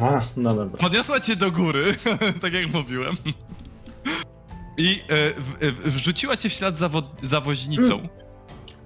A, 0.00 0.22
no 0.36 0.54
dobra. 0.54 0.78
Podniosła 0.78 1.20
cię 1.20 1.36
do 1.36 1.52
góry, 1.52 1.94
tak 2.42 2.52
jak 2.52 2.72
mówiłem. 2.72 3.16
I 4.78 5.00
e, 5.08 5.30
w, 5.30 5.74
w, 5.74 5.94
wrzuciła 5.94 6.36
cię 6.36 6.48
w 6.48 6.52
ślad 6.52 6.76
za, 6.76 6.88
wo, 6.88 7.02
za 7.22 7.40
woźnicą. 7.40 8.08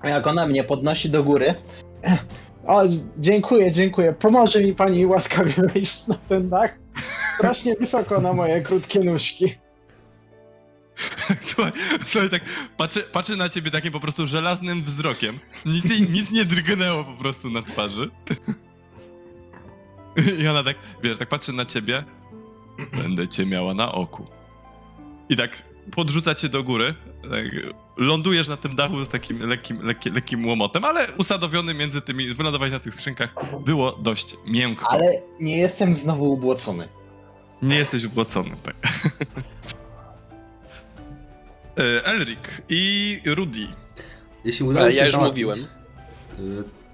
Jak 0.05 0.27
ona 0.27 0.47
mnie 0.47 0.65
podnosi 0.65 1.11
do 1.11 1.25
góry. 1.25 1.55
O, 2.67 2.83
dziękuję, 3.19 3.73
dziękuję. 3.73 4.13
Pomoże 4.13 4.61
mi 4.61 4.75
pani 4.75 5.07
łaskawie 5.07 5.55
wejść 5.75 6.07
na 6.07 6.15
ten 6.29 6.49
dach? 6.49 6.79
strasznie 7.35 7.75
wysoko 7.77 8.21
na 8.21 8.33
moje 8.33 8.61
krótkie 8.61 9.01
nóżki. 9.01 9.55
Słuchaj, 11.47 11.73
słuchaj 12.07 12.31
tak 12.31 12.43
patrzy, 12.77 13.03
patrzy 13.03 13.37
na 13.37 13.49
ciebie 13.49 13.71
takim 13.71 13.93
po 13.93 14.01
prostu 14.01 14.27
żelaznym 14.27 14.83
wzrokiem. 14.83 15.39
Nic, 15.67 15.85
nic 16.11 16.31
nie 16.31 16.45
drgnęło 16.45 17.05
po 17.05 17.13
prostu 17.13 17.51
na 17.51 17.63
twarzy. 17.63 18.11
I 20.43 20.49
ona 20.49 20.63
tak, 20.65 20.77
wiesz, 21.03 21.19
tak 21.19 21.29
patrzy 21.29 21.53
na 21.53 21.65
ciebie. 21.67 22.05
Będę 22.93 23.29
cię 23.29 23.47
miała 23.47 23.75
na 23.75 23.93
oku. 23.93 24.27
I 25.29 25.37
tak 25.37 25.63
podrzuca 25.97 26.35
cię 26.35 26.49
do 26.49 26.63
góry. 26.63 26.95
Tak, 27.23 27.45
lądujesz 27.97 28.49
na 28.49 28.57
tym 28.57 28.77
dachu 28.77 29.05
z 29.05 29.09
takim 29.09 29.49
lekkim, 29.49 29.83
lekki, 29.87 30.11
lekkim 30.11 30.47
łomotem, 30.47 30.85
ale 30.85 31.07
usadowiony 31.19 31.75
między 31.75 32.01
tymi, 32.01 32.35
wylądować 32.35 32.73
na 32.73 32.79
tych 32.81 32.95
skrzynkach 32.95 33.35
było 33.65 33.93
dość 33.93 34.37
miękko. 34.47 34.91
Ale 34.91 35.23
nie 35.41 35.59
jestem 35.59 35.97
znowu 35.97 36.33
ubłocony. 36.33 36.89
Nie 37.63 37.77
jesteś 37.77 38.05
ubłocony, 38.05 38.51
tak. 38.63 38.77
E, 41.79 42.05
Elric 42.07 42.39
i 42.69 43.21
Rudy. 43.27 43.67
Jeśli 44.45 44.67
udało 44.67 44.85
Ale 44.85 44.91
mi 44.91 44.97
ja 44.97 45.03
się 45.03 45.07
już 45.07 45.17
załatwić- 45.17 45.27
mówiłem. 45.29 45.59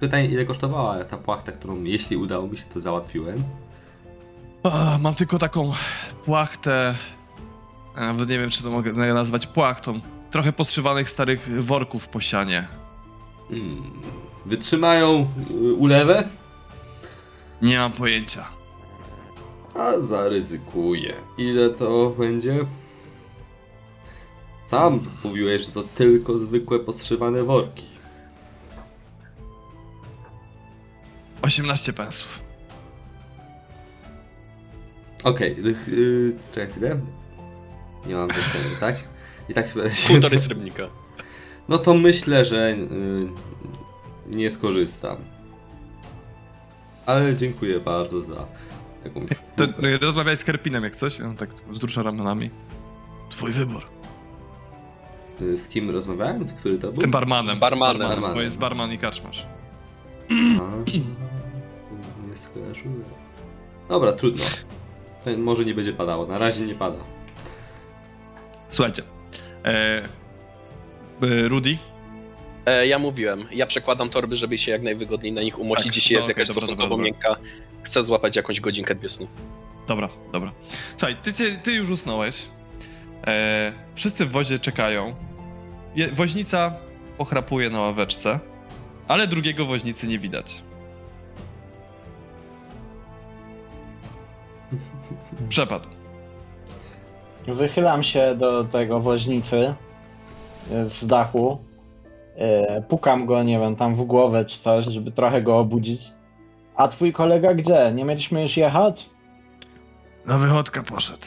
Pytanie, 0.01 0.25
ile 0.25 0.45
kosztowała 0.45 1.03
ta 1.03 1.17
płachta, 1.17 1.51
którą 1.51 1.83
jeśli 1.83 2.17
udało 2.17 2.47
mi 2.47 2.57
się, 2.57 2.63
to 2.73 2.79
załatwiłem. 2.79 3.43
Mam 4.99 5.15
tylko 5.15 5.37
taką 5.37 5.71
płachtę. 6.25 6.95
Nawet 7.95 8.29
nie 8.29 8.39
wiem, 8.39 8.49
czy 8.49 8.63
to 8.63 8.71
mogę 8.71 8.93
nazwać 8.93 9.47
płachtą. 9.47 10.01
Trochę 10.31 10.53
postrzywanych 10.53 11.09
starych 11.09 11.63
worków 11.63 12.07
po 12.07 12.21
sianie. 12.21 12.67
Hmm. 13.49 13.91
Wytrzymają 14.45 15.27
y, 15.51 15.73
ulewę? 15.73 16.23
Nie 17.61 17.77
mam 17.77 17.91
pojęcia. 17.91 18.45
A 19.75 19.99
zaryzykuję. 19.99 21.13
Ile 21.37 21.69
to 21.69 22.09
będzie? 22.17 22.65
Sam 24.65 24.99
mówiłeś, 25.23 25.65
że 25.65 25.71
to 25.71 25.83
tylko 25.83 26.39
zwykłe 26.39 26.79
postrzywane 26.79 27.43
worki. 27.43 27.90
18 31.41 31.93
pensów. 31.93 32.43
Okej, 35.23 35.51
okay, 35.51 35.75
yy, 35.87 36.33
czekaj 36.53 36.71
chwilę. 36.71 36.99
Nie 38.05 38.15
mam 38.15 38.27
wyceny, 38.27 38.75
tak? 38.79 38.95
I 39.49 39.53
tak 39.53 39.67
się... 39.69 40.07
Półtorej 40.07 40.39
srebrnika. 40.39 40.83
No 41.69 41.77
to 41.77 41.93
myślę, 41.93 42.45
że 42.45 42.75
yy, 42.77 44.37
nie 44.37 44.51
skorzystam. 44.51 45.17
Ale 47.05 47.35
dziękuję 47.35 47.79
bardzo 47.79 48.21
za 48.21 48.47
jakąś... 49.05 49.29
To, 49.55 49.63
y, 49.63 49.97
rozmawiaj 49.97 50.37
z 50.37 50.43
Kerpinem 50.43 50.83
jak 50.83 50.95
coś. 50.95 51.21
On 51.21 51.37
tak 51.37 51.49
wzrusza 51.69 52.03
ramionami. 52.03 52.49
Twój 53.29 53.51
wybór. 53.51 53.85
Y, 55.41 55.57
Z 55.57 55.67
kim 55.67 55.89
rozmawiałem? 55.89 56.45
Który 56.45 56.77
to 56.77 56.87
Z 56.87 56.93
był? 56.93 57.01
tym 57.01 57.11
barmanem. 57.11 57.55
Z 57.55 57.59
barmanem. 57.59 58.07
Barmanem. 58.07 58.35
Bo 58.35 58.41
jest 58.41 58.59
barman 58.59 58.91
i 58.91 58.97
karczmasz. 58.97 59.45
A, 60.59 60.91
Dobra, 63.89 64.13
trudno. 64.13 64.45
To 65.23 65.37
może 65.37 65.65
nie 65.65 65.73
będzie 65.73 65.93
padało. 65.93 66.27
Na 66.27 66.37
razie 66.37 66.65
nie 66.65 66.75
pada. 66.75 66.97
Słuchajcie. 68.69 69.03
E, 69.65 70.01
e, 71.21 71.47
Rudy? 71.47 71.77
E, 72.65 72.87
ja 72.87 72.99
mówiłem, 72.99 73.45
ja 73.51 73.65
przekładam 73.65 74.09
torby, 74.09 74.35
żeby 74.35 74.57
się 74.57 74.71
jak 74.71 74.81
najwygodniej 74.81 75.31
na 75.33 75.41
nich 75.41 75.59
umościć, 75.59 75.87
Tak, 75.87 75.95
jeśli 75.95 76.15
jest 76.15 76.27
jakaś 76.27 76.47
dobra, 76.47 76.61
stosunkowo 76.61 76.89
dobra, 76.89 77.05
miękka. 77.05 77.35
Chcę 77.83 78.03
złapać 78.03 78.35
jakąś 78.35 78.59
godzinkę, 78.59 78.95
dwie 78.95 79.09
snu. 79.09 79.27
Dobra, 79.87 80.09
dobra. 80.31 80.51
Słuchaj, 80.97 81.15
ty, 81.23 81.33
cię- 81.33 81.59
ty 81.63 81.73
już 81.73 81.89
usnąłeś. 81.89 82.47
E, 83.27 83.73
wszyscy 83.95 84.25
w 84.25 84.31
wozie 84.31 84.59
czekają. 84.59 85.15
Je, 85.95 86.07
woźnica 86.07 86.73
pochrapuje 87.17 87.69
na 87.69 87.81
ławeczce, 87.81 88.39
ale 89.07 89.27
drugiego 89.27 89.65
woźnicy 89.65 90.07
nie 90.07 90.19
widać. 90.19 90.63
Przepadł. 95.49 95.87
Wychylam 97.47 98.03
się 98.03 98.35
do 98.35 98.63
tego 98.63 98.99
woźnicy 98.99 99.73
e, 100.71 100.89
z 100.89 101.05
dachu. 101.05 101.57
E, 102.37 102.81
Pukam 102.81 103.25
go, 103.25 103.43
nie 103.43 103.59
wiem, 103.59 103.75
tam 103.75 103.95
w 103.95 104.03
głowę 104.03 104.45
czy 104.45 104.59
coś, 104.59 104.85
żeby 104.85 105.11
trochę 105.11 105.41
go 105.41 105.59
obudzić. 105.59 106.01
A 106.75 106.87
twój 106.87 107.13
kolega 107.13 107.53
gdzie? 107.53 107.91
Nie 107.95 108.05
mieliśmy 108.05 108.41
już 108.41 108.57
jechać? 108.57 109.09
Na 110.25 110.37
wychodkę 110.37 110.83
poszedł. 110.83 111.25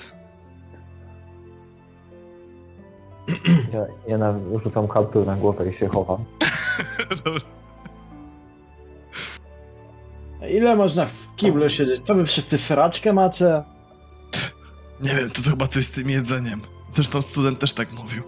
Ja, 3.73 3.87
ja 4.09 4.19
na, 4.19 4.35
rzucam 4.63 4.89
kaptur 4.89 5.27
na 5.27 5.37
głowę 5.37 5.71
i 5.71 5.75
się 5.75 5.89
chowam. 5.89 6.25
Dobra. 7.25 7.41
Ile 10.51 10.77
można 10.77 11.07
w 11.07 11.37
kiblu 11.37 11.71
siedzieć? 11.71 12.01
Co 12.01 12.15
wy 12.15 12.27
wszyscy 12.27 12.59
sraczkę 12.59 13.13
macie? 13.13 13.63
Nie 15.01 15.15
wiem, 15.15 15.31
to, 15.31 15.43
to 15.43 15.51
chyba 15.51 15.67
coś 15.67 15.85
z 15.85 15.91
tym 15.91 16.11
jedzeniem. 16.11 16.61
Zresztą 16.95 17.23
student 17.23 17.59
też 17.59 17.73
tak 17.73 17.93
mówił. 17.93 18.23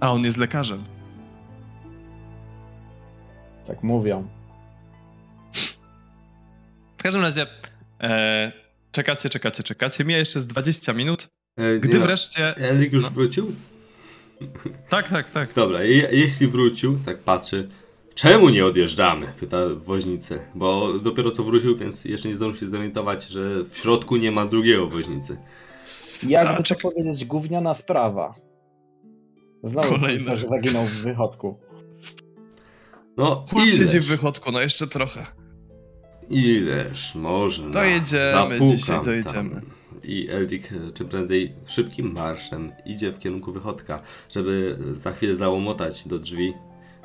A 0.00 0.12
on 0.12 0.24
jest 0.24 0.36
lekarzem. 0.36 0.84
Tak 3.66 3.82
mówią. 3.82 4.28
W 6.98 7.02
każdym 7.02 7.22
razie 7.22 7.46
e, 8.00 8.52
czekacie, 8.92 9.28
czekacie, 9.28 9.62
czekacie. 9.62 10.04
Mija 10.04 10.18
jeszcze 10.18 10.40
z 10.40 10.46
20 10.46 10.92
minut. 10.92 11.28
E, 11.56 11.78
Gdy 11.78 11.98
nie, 11.98 12.04
wreszcie... 12.04 12.56
Elik 12.56 12.92
już 12.92 13.02
No. 13.04 13.10
wrócił? 13.10 13.52
Tak, 14.88 15.08
tak, 15.08 15.30
tak. 15.30 15.52
Dobra, 15.54 15.82
je, 15.82 16.08
jeśli 16.12 16.46
wrócił, 16.46 16.98
tak 17.04 17.18
patrzy. 17.18 17.68
Czemu 18.16 18.48
nie 18.48 18.66
odjeżdżamy? 18.66 19.26
Pyta 19.40 19.56
woźnicę. 19.76 20.38
Bo 20.54 20.92
dopiero 20.98 21.30
co 21.30 21.44
wrócił, 21.44 21.76
więc 21.76 22.04
jeszcze 22.04 22.28
nie 22.28 22.36
zdążył 22.36 22.60
się 22.60 22.66
zorientować, 22.66 23.28
że 23.28 23.64
w 23.64 23.76
środku 23.78 24.16
nie 24.16 24.30
ma 24.30 24.46
drugiego 24.46 24.86
woźnicy. 24.86 25.38
Jakby 26.28 26.56
to 26.56 26.62
czek- 26.62 26.82
powiedzieć, 26.82 27.24
gówniana 27.24 27.74
sprawa. 27.74 28.34
Znowu 29.64 29.88
Kolejny. 29.88 30.24
ktoś 30.24 30.40
zaginął 30.48 30.84
w 30.86 30.90
wychodku. 30.90 31.58
No, 33.16 33.44
Chłop 33.50 33.64
siedzi 33.66 34.00
w 34.00 34.06
wychodku, 34.06 34.52
no 34.52 34.60
jeszcze 34.60 34.86
trochę. 34.86 35.26
ileż 36.30 37.14
można. 37.14 37.70
Dojedziemy, 37.70 38.30
Zapukam 38.32 38.68
dzisiaj 38.68 39.02
dojedziemy. 39.04 39.50
Tam. 39.50 39.62
I 40.08 40.28
Eldrik 40.30 40.72
e, 40.72 40.92
czym 40.92 41.08
prędzej 41.08 41.52
szybkim 41.66 42.12
marszem 42.12 42.72
idzie 42.86 43.12
w 43.12 43.18
kierunku 43.18 43.52
wychodka, 43.52 44.02
żeby 44.30 44.78
za 44.92 45.12
chwilę 45.12 45.34
załomotać 45.36 46.08
do 46.08 46.18
drzwi 46.18 46.52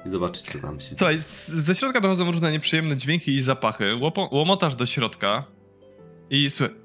i 0.06 0.10
zobaczyć, 0.10 0.41
co 0.43 0.60
tam 0.60 0.80
się 0.80 0.86
dzieje. 0.86 0.97
Słuchaj, 0.97 1.20
z, 1.20 1.47
ze 1.47 1.76
środka 1.76 2.02
dochodzą 2.02 2.32
różne 2.32 2.52
nieprzyjemne 2.52 2.95
dźwięki 2.95 3.36
i 3.36 3.41
zapachy. 3.41 3.95
Łopo, 3.95 4.30
łomotasz 4.32 4.76
do 4.76 4.86
środka 4.86 5.43
i 6.30 6.49
słuchaj... 6.49 6.76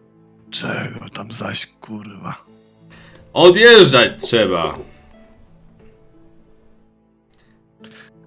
Czego 0.51 1.09
tam 1.09 1.33
zaś, 1.33 1.67
kurwa? 1.67 2.45
Odjeżdżać 3.33 4.23
trzeba! 4.23 4.79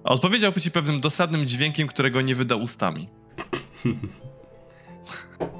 Odpowiedziałby 0.04 0.60
ci 0.60 0.70
pewnym 0.70 1.00
dosadnym 1.00 1.46
dźwiękiem, 1.46 1.88
którego 1.88 2.20
nie 2.20 2.34
wyda 2.34 2.56
ustami. 2.56 3.08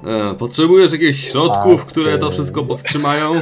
E, 0.05 0.35
potrzebujesz 0.35 0.91
jakichś 0.91 1.31
środków, 1.31 1.85
które 1.85 2.17
to 2.17 2.31
wszystko 2.31 2.63
powstrzymają? 2.63 3.41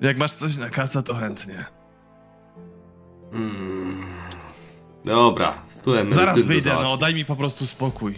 Jak 0.00 0.18
masz 0.18 0.32
coś 0.32 0.56
na 0.56 0.70
kaca, 0.70 1.02
to 1.02 1.14
chętnie. 1.14 1.64
Mm. 3.32 4.02
Dobra, 5.04 5.62
student 5.68 6.14
Zaraz 6.14 6.38
wyjdę, 6.38 6.62
załatwi. 6.62 6.90
no 6.90 6.96
daj 6.96 7.14
mi 7.14 7.24
po 7.24 7.36
prostu 7.36 7.66
spokój. 7.66 8.14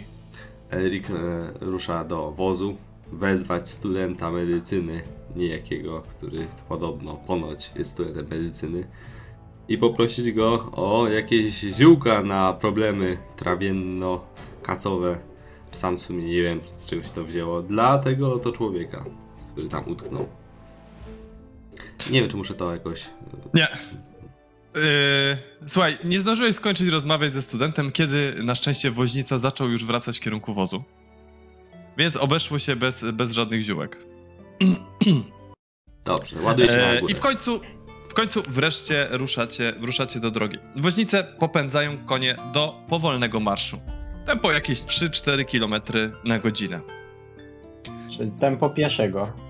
Erik 0.71 1.09
e, 1.09 1.13
rusza 1.59 2.03
do 2.03 2.31
wozu, 2.31 2.75
wezwać 3.11 3.69
studenta 3.69 4.31
medycyny, 4.31 5.01
niejakiego, 5.35 6.01
który 6.01 6.47
podobno, 6.69 7.15
ponoć 7.15 7.71
jest 7.75 7.91
studentem 7.91 8.27
medycyny 8.29 8.87
i 9.67 9.77
poprosić 9.77 10.31
go 10.31 10.71
o 10.71 11.07
jakieś 11.07 11.53
ziółka 11.59 12.23
na 12.23 12.53
problemy 12.53 13.17
trawienno-kacowe. 13.37 15.15
Sam 15.71 15.97
w 15.97 16.01
sumie 16.01 16.25
nie 16.25 16.41
wiem, 16.41 16.59
z 16.65 16.89
czego 16.89 17.03
się 17.03 17.09
to 17.09 17.23
wzięło, 17.23 17.61
dla 17.61 17.97
tego 17.97 18.33
oto 18.33 18.51
człowieka, 18.51 19.05
który 19.51 19.69
tam 19.69 19.87
utknął. 19.87 20.27
Nie 22.11 22.21
wiem, 22.21 22.29
czy 22.29 22.37
muszę 22.37 22.53
to 22.53 22.73
jakoś... 22.73 23.09
Nie. 23.53 23.67
Yy, 24.75 24.81
słuchaj, 25.67 25.97
nie 26.03 26.19
zdążyłeś 26.19 26.55
skończyć 26.55 26.87
rozmawiać 26.87 27.31
ze 27.31 27.41
studentem, 27.41 27.91
kiedy 27.91 28.33
na 28.43 28.55
szczęście 28.55 28.91
woźnica 28.91 29.37
zaczął 29.37 29.69
już 29.69 29.85
wracać 29.85 30.17
w 30.17 30.21
kierunku 30.21 30.53
wozu. 30.53 30.83
Więc 31.97 32.15
obeszło 32.15 32.59
się 32.59 32.75
bez, 32.75 33.05
bez 33.13 33.31
żadnych 33.31 33.61
ziółek. 33.61 33.97
Dobrze, 36.05 36.41
ładuję 36.41 36.69
się 36.69 36.77
na 36.77 36.99
górę. 36.99 37.11
I 37.11 37.15
w 37.15 37.19
końcu, 37.19 37.61
w 38.09 38.13
końcu 38.13 38.43
wreszcie 38.47 39.07
ruszacie, 39.11 39.73
ruszacie 39.81 40.19
do 40.19 40.31
drogi. 40.31 40.57
Woźnice 40.75 41.23
popędzają 41.23 41.97
konie 41.97 42.35
do 42.53 42.75
powolnego 42.89 43.39
marszu. 43.39 43.79
Tempo 44.25 44.51
jakieś 44.51 44.81
3-4 44.81 45.45
km 45.45 45.81
na 46.23 46.39
godzinę. 46.39 46.81
Czyli 48.17 48.31
tempo 48.31 48.69
pieszego. 48.69 49.44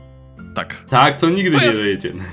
Tak. 0.56 0.86
Tak, 0.90 1.18
to 1.18 1.30
nigdy 1.30 1.60
To 1.60 1.66
nie 1.66 1.74
dojedziemy. 1.74 2.24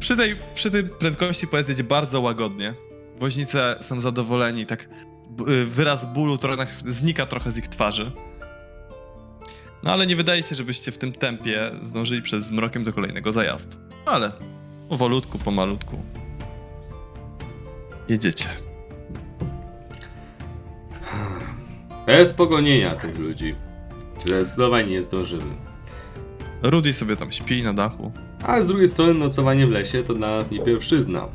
Przy 0.00 0.16
tej, 0.16 0.36
przy 0.54 0.70
tej 0.70 0.84
prędkości 0.84 1.46
pojazd 1.46 1.68
jedzie 1.68 1.84
bardzo 1.84 2.20
łagodnie. 2.20 2.74
Woźnice 3.18 3.76
są 3.80 4.00
zadowoleni, 4.00 4.66
tak 4.66 4.88
y, 5.48 5.64
wyraz 5.64 6.12
bólu 6.12 6.38
trochę 6.38 6.66
znika 6.86 7.26
trochę 7.26 7.52
z 7.52 7.56
ich 7.56 7.68
twarzy. 7.68 8.12
No 9.82 9.92
ale 9.92 10.06
nie 10.06 10.16
wydaje 10.16 10.42
się, 10.42 10.54
żebyście 10.54 10.92
w 10.92 10.98
tym 10.98 11.12
tempie 11.12 11.70
zdążyli 11.82 12.22
przed 12.22 12.44
zmrokiem 12.44 12.84
do 12.84 12.92
kolejnego 12.92 13.32
zajazdu. 13.32 13.76
Ale 14.06 14.32
powolutku, 14.88 15.38
pomalutku. 15.38 16.02
Jedziecie. 18.08 18.48
Bez 22.06 22.32
pogonienia 22.32 22.94
tych 22.94 23.18
ludzi. 23.18 23.54
Zdecydowanie 24.18 24.90
nie 24.90 25.02
zdążymy. 25.02 25.67
Rudy 26.62 26.92
sobie 26.92 27.16
tam 27.16 27.32
śpi 27.32 27.62
na 27.62 27.72
dachu. 27.72 28.12
A 28.42 28.62
z 28.62 28.66
drugiej 28.66 28.88
strony 28.88 29.14
nocowanie 29.14 29.66
w 29.66 29.70
lesie 29.70 30.02
to 30.02 30.14
dla 30.14 30.28
nas 30.28 30.50
nie 30.50 30.60
pierwszyzna. 30.60 31.28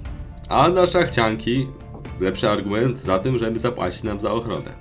A 0.49 0.69
dla 0.69 0.88
szachcianki 0.88 1.67
lepszy 2.19 2.49
argument 2.49 3.03
za 3.03 3.19
tym, 3.19 3.38
żeby 3.38 3.59
zapłacić 3.59 4.03
nam 4.03 4.19
za 4.19 4.32
ochronę. 4.32 4.71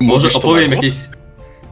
Może 0.00 0.26
Mówisz 0.28 0.36
opowiem 0.36 0.70
głos? 0.70 0.84
jakieś... 0.84 1.08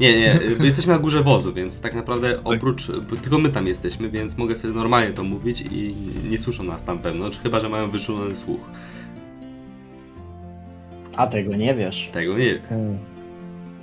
Nie, 0.00 0.16
nie, 0.20 0.40
jesteśmy 0.66 0.92
na 0.92 0.98
górze 0.98 1.22
wozu, 1.22 1.52
więc 1.54 1.80
tak 1.80 1.94
naprawdę 1.94 2.44
oprócz... 2.44 2.86
Tylko 3.22 3.38
my 3.38 3.48
tam 3.48 3.66
jesteśmy, 3.66 4.10
więc 4.10 4.38
mogę 4.38 4.56
sobie 4.56 4.74
normalnie 4.74 5.12
to 5.12 5.24
mówić 5.24 5.60
i 5.60 5.94
nie 6.30 6.38
słyszą 6.38 6.64
nas 6.64 6.84
tam 6.84 6.98
wewnątrz, 6.98 7.38
chyba 7.38 7.60
że 7.60 7.68
mają 7.68 7.90
wyszulony 7.90 8.36
słuch. 8.36 8.60
A 11.16 11.26
tego 11.26 11.56
nie 11.56 11.74
wiesz. 11.74 12.08
Tego 12.12 12.38
nie 12.38 12.60
wiem. 12.70 12.98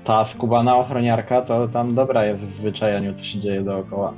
Ta 0.04 0.26
skubana 0.26 0.76
ochroniarka 0.76 1.41
to 1.41 1.68
tam 1.68 1.95
dobra 1.95 2.26
jest 2.26 2.43
w 2.43 2.58
zwyczajaniu, 2.58 3.14
co 3.14 3.24
się 3.24 3.39
dzieje 3.39 3.62
dookoła. 3.62 4.14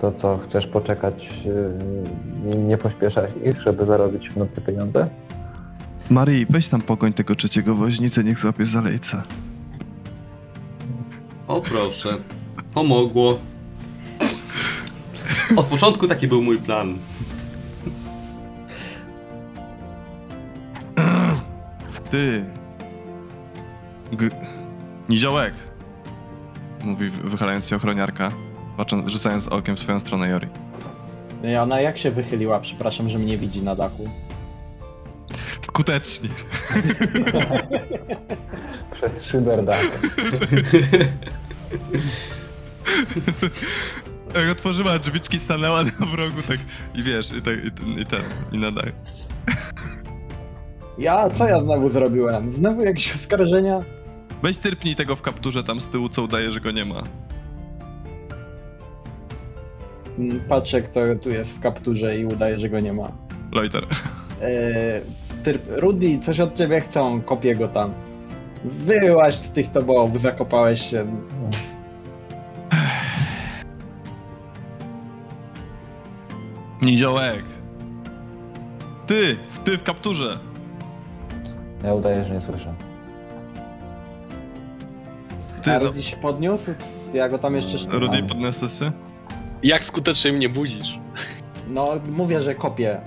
To 0.00 0.12
co, 0.12 0.38
chcesz 0.38 0.66
poczekać 0.66 1.28
yy, 2.44 2.52
i 2.52 2.58
nie 2.58 2.78
pośpieszać 2.78 3.30
ich, 3.44 3.62
żeby 3.62 3.84
zarobić 3.84 4.30
w 4.30 4.36
nocy 4.36 4.60
pieniądze? 4.60 5.08
Marii, 6.10 6.46
weź 6.50 6.68
tam 6.68 6.82
pogoń 6.82 7.12
tego 7.12 7.34
trzeciego 7.34 7.74
woźnicę, 7.74 8.24
niech 8.24 8.38
złapie 8.38 8.66
zalejca. 8.66 9.22
O 11.48 11.60
proszę, 11.60 12.08
pomogło. 12.74 13.38
Od 15.56 15.66
początku 15.66 16.08
taki 16.08 16.28
był 16.28 16.42
mój 16.42 16.58
plan. 16.58 16.94
Ty. 22.10 22.57
G... 24.12 24.28
Niziołek. 25.08 25.54
Mówi 26.84 27.08
wy- 27.08 27.30
wychylając 27.30 27.66
się 27.66 27.76
ochroniarka, 27.76 28.30
patrząc, 28.76 29.08
rzucając 29.12 29.48
okiem 29.48 29.76
w 29.76 29.80
swoją 29.80 30.00
stronę 30.00 30.28
Jori. 30.28 30.48
I 31.44 31.56
ona 31.56 31.80
jak 31.80 31.98
się 31.98 32.10
wychyliła, 32.10 32.60
przepraszam, 32.60 33.10
że 33.10 33.18
mnie 33.18 33.38
widzi 33.38 33.62
na 33.62 33.74
dachu. 33.74 34.08
Skutecznie. 35.62 36.28
Przez 38.94 39.24
szyber 39.24 39.64
dach. 39.64 39.82
Jak 44.34 44.50
otworzyła 44.52 44.98
drzwiczki, 44.98 45.38
stanęła 45.38 45.82
na 45.84 46.06
wrogu, 46.06 46.42
tak 46.48 46.58
i 46.94 47.02
wiesz, 47.02 47.32
i, 47.32 47.42
tak, 47.42 47.64
i, 47.64 47.70
ten, 47.72 47.88
i 47.98 48.06
ten, 48.06 48.22
i. 48.52 48.58
Ja, 51.02 51.30
co 51.38 51.48
ja 51.48 51.60
znowu 51.62 51.90
zrobiłem? 51.90 52.54
Znowu 52.54 52.82
jakieś 52.82 53.14
oskarżenia? 53.14 53.80
Weź 54.42 54.56
tyrpnij 54.56 54.96
tego 54.96 55.16
w 55.16 55.22
kapturze 55.22 55.64
tam 55.64 55.80
z 55.80 55.88
tyłu, 55.88 56.08
co 56.08 56.22
udaje, 56.22 56.52
że 56.52 56.60
go 56.60 56.70
nie 56.70 56.84
ma. 56.84 57.02
Mm, 60.18 60.40
Patrzę, 60.48 60.82
kto 60.82 61.00
tu 61.22 61.28
jest 61.28 61.50
w 61.50 61.60
kapturze 61.60 62.18
i 62.18 62.24
udaje, 62.24 62.58
że 62.58 62.68
go 62.68 62.80
nie 62.80 62.92
ma. 62.92 63.12
Loiter. 63.52 63.82
Eee, 64.42 65.00
typ, 65.44 65.62
Rudy, 65.68 66.18
coś 66.26 66.40
od 66.40 66.54
ciebie 66.56 66.80
chcą, 66.80 67.20
kopię 67.22 67.54
go 67.54 67.68
tam. 67.68 67.92
Wyłaź 68.64 69.34
z 69.34 69.40
tych 69.50 69.72
tobołów, 69.72 70.22
zakopałeś 70.22 70.90
się. 70.90 71.06
Niziołek. 76.82 77.44
Ty, 79.06 79.36
ty 79.64 79.78
w 79.78 79.82
kapturze. 79.82 80.38
Ja 81.84 81.94
udaję, 81.94 82.24
że 82.24 82.34
nie 82.34 82.40
słyszę. 82.40 82.74
Ty, 85.62 85.72
A 85.72 85.78
no, 85.78 85.86
Rudy 85.86 86.02
się 86.02 86.16
podniósł? 86.16 86.64
Ja 87.12 87.28
go 87.28 87.38
tam 87.38 87.54
jeszcze... 87.56 87.98
Rudy, 87.98 88.22
podniosłeś 88.22 88.72
się? 88.78 88.92
Jak 89.62 89.84
skutecznie 89.84 90.32
mnie 90.32 90.48
budzisz? 90.48 90.98
No, 91.68 91.90
mówię, 92.08 92.42
że 92.42 92.54
kopię. 92.54 93.00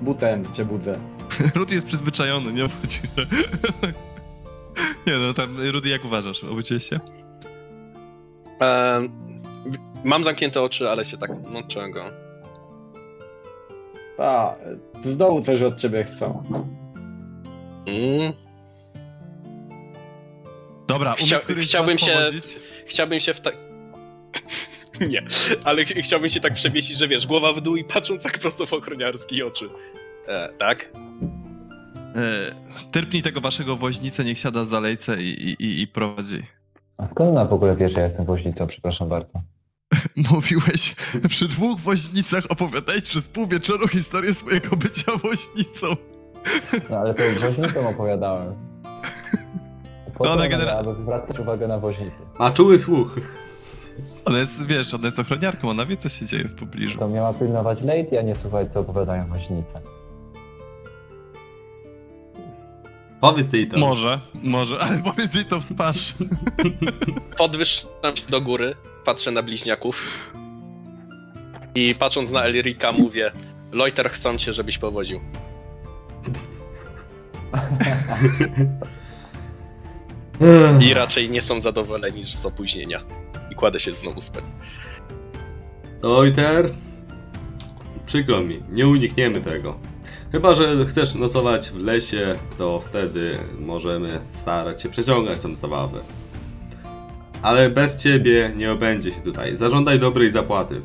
Butem 0.00 0.52
cię 0.52 0.64
budzę. 0.64 0.92
Rudy 1.54 1.74
jest 1.74 1.86
przyzwyczajony, 1.86 2.52
nie 2.52 2.64
obchodzi 2.64 2.96
się. 2.96 3.08
Nie 5.06 5.18
no, 5.18 5.34
tam, 5.34 5.56
Rudy, 5.70 5.88
jak 5.88 6.04
uważasz? 6.04 6.44
Obudziłeś 6.44 6.88
się? 6.88 7.00
Ehm, 8.60 9.08
mam 10.04 10.24
zamknięte 10.24 10.62
oczy, 10.62 10.90
ale 10.90 11.04
się 11.04 11.18
tak 11.18 11.30
mączę 11.50 11.90
go. 11.90 12.04
A, 14.18 14.54
z 15.04 15.16
dołu 15.16 15.42
coś 15.42 15.62
od 15.62 15.76
ciebie 15.76 16.04
chcą. 16.04 16.42
Mm. 17.86 18.32
Dobra, 20.92 21.14
umie 21.14 21.22
Chcia- 21.26 21.40
któryś 21.40 21.66
z 21.66 21.68
chciałbym 21.68 21.98
się- 21.98 22.06
powodzić? 22.12 22.44
Chciałbym 22.86 23.20
się 23.20 23.34
w 23.34 23.40
tak... 23.40 23.54
Nie, 25.10 25.22
ale 25.64 25.84
ch- 25.84 25.88
chciałbym 26.04 26.28
się 26.30 26.40
tak 26.40 26.54
przewiesić, 26.54 26.98
że 26.98 27.08
wiesz, 27.08 27.26
głowa 27.26 27.52
w 27.52 27.60
dół 27.60 27.76
i 27.76 27.84
patrząc 27.84 28.22
tak 28.22 28.38
prosto 28.38 28.66
w 28.66 28.72
ochroniarskie 28.72 29.46
oczy. 29.46 29.68
E, 30.28 30.48
tak? 30.58 30.90
E, 32.16 32.54
Tyrpnij 32.90 33.22
tego 33.22 33.40
waszego 33.40 33.76
woźnicę, 33.76 34.24
niech 34.24 34.38
siada 34.38 34.64
za 34.64 34.80
lejce 34.80 35.22
i, 35.22 35.28
i, 35.48 35.64
i, 35.64 35.80
i 35.82 35.86
prowadzi. 35.86 36.42
A 36.96 37.06
skąd 37.06 37.30
ona 37.30 37.44
w 37.44 37.52
ogóle 37.52 37.76
wie, 37.76 37.88
że 37.88 37.98
ja 37.98 38.04
jestem 38.04 38.24
woźnicą? 38.24 38.66
Przepraszam 38.66 39.08
bardzo. 39.08 39.40
Mówiłeś 40.32 40.94
przy 41.28 41.48
dwóch 41.48 41.80
woźnicach 41.80 42.44
opowiadałeś 42.48 43.02
przez 43.02 43.28
pół 43.28 43.46
wieczoru 43.46 43.88
historię 43.88 44.32
swojego 44.32 44.76
bycia 44.76 45.12
woźnicą. 45.16 45.86
No 46.90 46.96
ale 46.96 47.14
to 47.14 47.22
woźnicą 47.40 47.88
opowiadałem. 47.88 48.71
No, 50.20 50.30
ona 50.32 50.32
ona 50.32 50.48
genera- 50.48 50.82
miała 50.82 50.94
zwracać 50.94 51.38
uwagę 51.38 51.68
na 51.68 51.78
woźnicę? 51.78 52.16
Ma 52.38 52.50
czuły 52.50 52.78
słuch. 52.78 53.20
Ona 54.24 54.38
jest, 54.38 54.66
wiesz, 54.66 54.94
ona 54.94 55.04
jest 55.06 55.18
ochroniarką, 55.18 55.70
ona 55.70 55.86
wie, 55.86 55.96
co 55.96 56.08
się 56.08 56.26
dzieje 56.26 56.44
w 56.44 56.54
pobliżu. 56.54 56.98
To 56.98 57.08
miała 57.08 57.32
pilnować 57.34 57.82
lady, 57.82 58.18
a 58.18 58.22
nie 58.22 58.34
słuchać, 58.34 58.72
co 58.72 58.80
opowiadają 58.80 59.26
woźnice. 59.28 59.80
Powiedz 63.20 63.52
jej 63.52 63.68
to. 63.68 63.78
Może, 63.78 64.20
może, 64.42 64.78
ale 64.78 64.98
powiedz 64.98 65.34
jej 65.34 65.44
to 65.44 65.60
w 65.60 65.64
twarz. 65.74 66.14
Podwyższam 67.38 68.16
się 68.16 68.30
do 68.30 68.40
góry, 68.40 68.74
patrzę 69.04 69.30
na 69.30 69.42
bliźniaków 69.42 70.30
i 71.74 71.94
patrząc 71.94 72.30
na 72.30 72.42
Elrika 72.44 72.92
mówię 72.92 73.32
Loiter 73.72 74.10
chcą 74.10 74.36
cię, 74.36 74.52
żebyś 74.52 74.78
powodził. 74.78 75.20
I 80.80 80.94
raczej 80.94 81.30
nie 81.30 81.42
są 81.42 81.60
zadowoleni 81.60 82.24
z 82.24 82.46
opóźnienia. 82.46 83.00
I 83.50 83.54
kładę 83.54 83.80
się 83.80 83.92
znowu 83.92 84.20
spać. 84.20 84.44
Ojter, 86.02 86.70
przykro 88.06 88.40
mi, 88.40 88.60
nie 88.70 88.86
unikniemy 88.88 89.40
tego. 89.40 89.74
Chyba, 90.32 90.54
że 90.54 90.86
chcesz 90.86 91.14
nocować 91.14 91.70
w 91.70 91.84
lesie, 91.84 92.34
to 92.58 92.80
wtedy 92.80 93.38
możemy 93.60 94.20
starać 94.28 94.82
się 94.82 94.88
przeciągać 94.88 95.40
tę 95.40 95.56
zabawę. 95.56 96.00
Ale 97.42 97.70
bez 97.70 97.96
ciebie 97.96 98.52
nie 98.56 98.72
obędzie 98.72 99.12
się 99.12 99.20
tutaj. 99.20 99.56
Zażądaj 99.56 99.98
dobrej 99.98 100.30
zapłaty. 100.30 100.80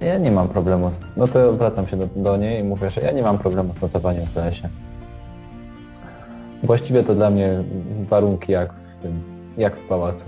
Ja 0.00 0.18
nie 0.18 0.30
mam 0.30 0.48
problemu 0.48 0.92
z... 0.92 1.16
No 1.16 1.28
to 1.28 1.52
wracam 1.52 1.88
się 1.88 1.96
do, 1.96 2.08
do 2.16 2.36
niej 2.36 2.60
i 2.60 2.64
mówię, 2.64 2.90
że 2.90 3.00
ja 3.00 3.12
nie 3.12 3.22
mam 3.22 3.38
problemu 3.38 3.74
z 3.74 3.80
nocowaniem 3.80 4.26
w 4.26 4.36
lesie. 4.36 4.68
Właściwie 6.64 7.02
to 7.02 7.14
dla 7.14 7.30
mnie 7.30 7.64
warunki 8.08 8.52
jak 8.52 8.72
w 8.72 9.02
tym, 9.02 9.22
jak 9.56 9.76
w 9.76 9.88
pałacu. 9.88 10.24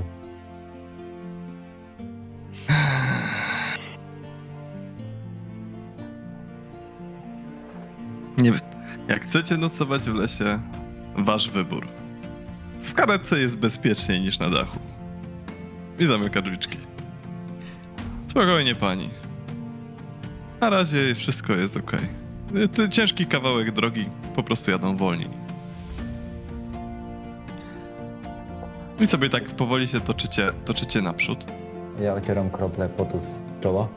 Nie, 8.39 8.53
jak 9.09 9.23
chcecie 9.23 9.57
nocować 9.57 10.03
w 10.03 10.15
lesie, 10.15 10.59
wasz 11.17 11.51
wybór. 11.51 11.89
W 12.83 12.95
karetce 12.95 13.39
jest 13.39 13.57
bezpieczniej 13.57 14.21
niż 14.21 14.39
na 14.39 14.51
dachu. 14.51 14.79
I 15.99 16.07
zamyka 16.07 16.43
drzwiczki. 16.43 16.79
Spokojnie, 18.29 18.75
pani. 18.75 19.11
Na 20.61 20.71
razie 20.71 21.15
wszystko 21.15 21.53
jest 21.53 21.77
ok. 21.77 21.93
ciężki 22.91 23.27
kawałek 23.27 23.71
drogi, 23.73 24.09
po 24.35 24.43
prostu 24.43 24.71
jadą 24.71 24.97
wolniej. 24.97 25.46
I 29.01 29.07
sobie 29.07 29.29
tak 29.29 29.45
powoli 29.45 29.89
się 29.89 30.01
toczycie, 30.01 30.53
toczycie 30.65 31.03
naprzód. 31.03 31.45
Ja 32.01 32.15
ocieram 32.15 32.51
krople 32.51 32.89
potu 32.89 33.21
z 33.21 33.63
czoła. 33.63 33.89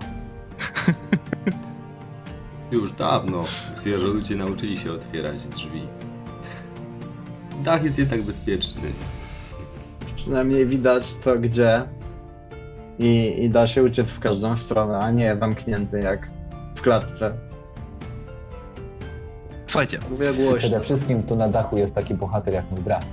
Już 2.71 2.91
dawno 2.91 3.43
zwierzę 3.75 4.07
ludzie 4.07 4.35
nauczyli 4.35 4.77
się 4.77 4.91
otwierać 4.91 5.47
drzwi. 5.47 5.81
Dach 7.63 7.83
jest 7.83 7.99
jednak 7.99 8.21
bezpieczny. 8.21 8.81
Przynajmniej 10.15 10.65
widać 10.65 11.03
co 11.23 11.35
gdzie. 11.35 11.81
I, 12.99 13.43
I 13.43 13.49
da 13.49 13.67
się 13.67 13.83
uciec 13.83 14.07
w 14.07 14.19
każdą 14.19 14.57
stronę, 14.57 14.99
a 14.99 15.11
nie 15.11 15.37
zamknięty 15.39 15.99
jak 15.99 16.29
w 16.75 16.81
klatce. 16.81 17.33
Słuchajcie, 19.65 19.99
Mówię 20.09 20.33
głośno. 20.33 20.57
Przede 20.57 20.79
wszystkim 20.79 21.23
tu 21.23 21.35
na 21.35 21.47
dachu 21.47 21.77
jest 21.77 21.95
taki 21.95 22.13
bohater 22.13 22.53
jak 22.53 22.71
mój 22.71 22.79
brat. 22.79 23.05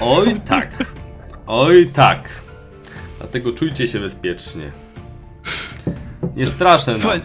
Oj 0.00 0.40
tak. 0.48 0.70
Oj 1.46 1.90
tak. 1.94 2.42
Dlatego 3.18 3.52
czujcie 3.52 3.88
się 3.88 4.00
bezpiecznie. 4.00 4.72
Nie 6.36 6.46
straszę 6.46 6.92
nam. 6.92 7.20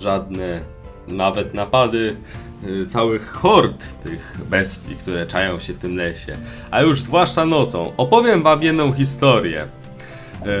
żadne 0.00 0.60
nawet 1.08 1.54
napady 1.54 2.16
y, 2.64 2.86
całych 2.86 3.32
hord 3.32 4.02
tych 4.02 4.38
bestii, 4.50 4.96
które 4.96 5.26
czają 5.26 5.58
się 5.58 5.72
w 5.72 5.78
tym 5.78 5.96
lesie. 5.96 6.36
A 6.70 6.80
już 6.80 7.02
zwłaszcza 7.02 7.44
nocą. 7.44 7.92
Opowiem 7.96 8.42
wam 8.42 8.62
jedną 8.62 8.92
historię. 8.92 9.66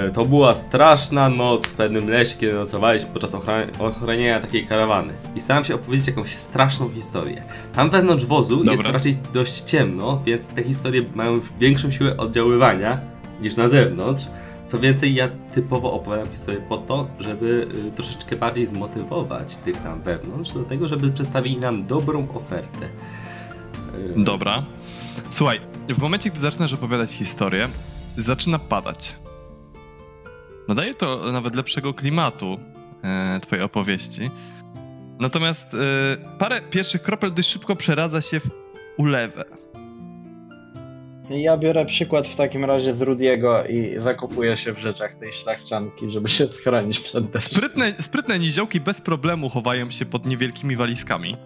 Y, 0.08 0.12
To 0.12 0.24
była 0.24 0.54
straszna 0.54 1.28
noc 1.28 1.66
w 1.66 1.74
pewnym 1.74 2.08
lesie, 2.10 2.36
kiedy 2.38 2.54
nocowaliśmy 2.54 3.10
podczas 3.10 3.34
ochraniania 3.78 4.40
takiej 4.40 4.66
karawany. 4.66 5.12
I 5.36 5.40
staram 5.40 5.64
się 5.64 5.74
opowiedzieć 5.74 6.06
jakąś 6.06 6.30
straszną 6.30 6.88
historię. 6.90 7.42
Tam 7.74 7.90
wewnątrz 7.90 8.24
wozu 8.24 8.64
jest 8.64 8.76
Dobra. 8.76 8.92
raczej 8.92 9.16
dość 9.32 9.60
ciemno, 9.60 10.22
więc 10.26 10.48
te 10.48 10.62
historie 10.64 11.02
mają 11.14 11.40
większą 11.60 11.90
siłę 11.90 12.16
oddziaływania 12.16 13.00
niż 13.40 13.56
na 13.56 13.68
zewnątrz. 13.68 14.24
Co 14.66 14.78
więcej, 14.80 15.14
ja 15.14 15.28
typowo 15.54 15.92
opowiadam 15.92 16.28
historię 16.30 16.60
po 16.68 16.76
to, 16.76 17.06
żeby 17.20 17.66
y, 17.88 17.92
troszeczkę 17.96 18.36
bardziej 18.36 18.66
zmotywować 18.66 19.56
tych 19.56 19.76
tam 19.80 20.02
wewnątrz 20.02 20.52
do 20.52 20.62
tego, 20.64 20.88
żeby 20.88 21.10
przedstawili 21.10 21.56
nam 21.58 21.86
dobrą 21.86 22.26
ofertę. 22.34 22.86
Y, 23.94 24.24
Dobra. 24.24 24.62
Słuchaj, 25.30 25.60
w 25.88 25.98
momencie, 25.98 26.30
gdy 26.30 26.40
zaczynasz 26.40 26.72
opowiadać 26.72 27.10
historię, 27.12 27.68
zaczyna 28.16 28.58
padać. 28.58 29.16
Nadaje 30.72 30.94
to 30.94 31.32
nawet 31.32 31.54
lepszego 31.54 31.94
klimatu 31.94 32.58
e, 33.04 33.40
twojej 33.40 33.64
opowieści. 33.64 34.30
Natomiast 35.20 35.74
e, 35.74 35.78
parę 36.38 36.60
pierwszych 36.70 37.02
kropel 37.02 37.32
dość 37.32 37.48
szybko 37.48 37.76
przeradza 37.76 38.20
się 38.20 38.40
w 38.40 38.50
ulewę. 38.96 39.44
Ja 41.30 41.56
biorę 41.56 41.86
przykład 41.86 42.28
w 42.28 42.36
takim 42.36 42.64
razie 42.64 42.96
z 42.96 43.02
Rudiego 43.02 43.64
i 43.64 44.00
zakopuję 44.00 44.56
się 44.56 44.72
w 44.72 44.78
rzeczach 44.78 45.14
tej 45.14 45.32
szlachcianki, 45.32 46.10
żeby 46.10 46.28
się 46.28 46.46
schronić 46.46 47.00
przed 47.00 47.30
deszczem. 47.30 47.56
Sprytne, 47.56 47.92
sprytne 48.00 48.38
niziołki 48.38 48.80
bez 48.80 49.00
problemu 49.00 49.48
chowają 49.48 49.90
się 49.90 50.06
pod 50.06 50.26
niewielkimi 50.26 50.76
walizkami. 50.76 51.36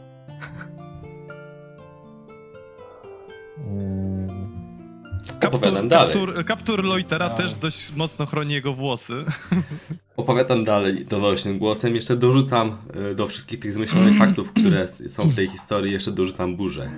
Opowiadam 5.49 5.89
dalej. 5.89 6.15
kaptur, 6.15 6.45
kaptur 6.45 6.85
Loitera 6.85 7.31
też 7.31 7.55
dość 7.55 7.93
mocno 7.93 8.27
chroni 8.27 8.55
jego 8.55 8.75
włosy. 8.75 9.25
Opowiadam 10.17 10.65
dalej 10.65 11.05
donośnym 11.05 11.59
głosem, 11.59 11.95
jeszcze 11.95 12.17
dorzucam 12.17 12.79
y, 13.11 13.15
do 13.15 13.27
wszystkich 13.27 13.61
tych 13.61 13.73
zmyślonych 13.73 14.17
faktów, 14.25 14.53
które 14.53 14.89
są 14.89 15.23
w 15.29 15.35
tej 15.35 15.49
historii, 15.49 15.93
jeszcze 15.93 16.13
dorzucam 16.13 16.57
burzę. 16.57 16.91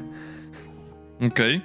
Okej. 1.26 1.60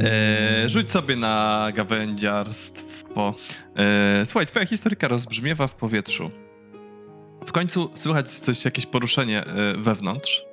Eee, 0.00 0.68
rzuć 0.68 0.90
sobie 0.90 1.16
na 1.16 1.68
gawędziarstwo. 1.74 3.34
Eee, 3.76 4.26
słuchaj, 4.26 4.46
twoja 4.46 4.66
historyka 4.66 5.08
rozbrzmiewa 5.08 5.66
w 5.66 5.74
powietrzu. 5.74 6.30
W 7.46 7.52
końcu 7.52 7.90
słychać 7.94 8.28
coś, 8.28 8.64
jakieś 8.64 8.86
poruszenie 8.86 9.44
e, 9.44 9.74
wewnątrz. 9.76 10.44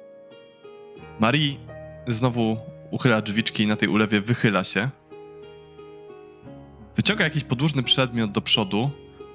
Marii 1.19 1.59
znowu 2.07 2.57
uchyla 2.91 3.21
drzwiczki 3.21 3.63
i 3.63 3.67
na 3.67 3.75
tej 3.75 3.89
ulewie 3.89 4.21
wychyla 4.21 4.63
się. 4.63 4.89
Wyciąga 6.95 7.23
jakiś 7.23 7.43
podłużny 7.43 7.83
przedmiot 7.83 8.31
do 8.31 8.41
przodu 8.41 8.89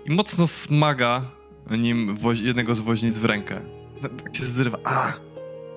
i 0.07 0.11
mocno 0.11 0.47
smaga 0.47 1.23
nim 1.71 2.17
jednego 2.43 2.75
z 2.75 2.81
woźnic 2.81 3.19
w 3.19 3.25
rękę. 3.25 3.61
Tak 4.03 4.37
się 4.37 4.47
zrywa. 4.47 4.79
A! 4.85 5.13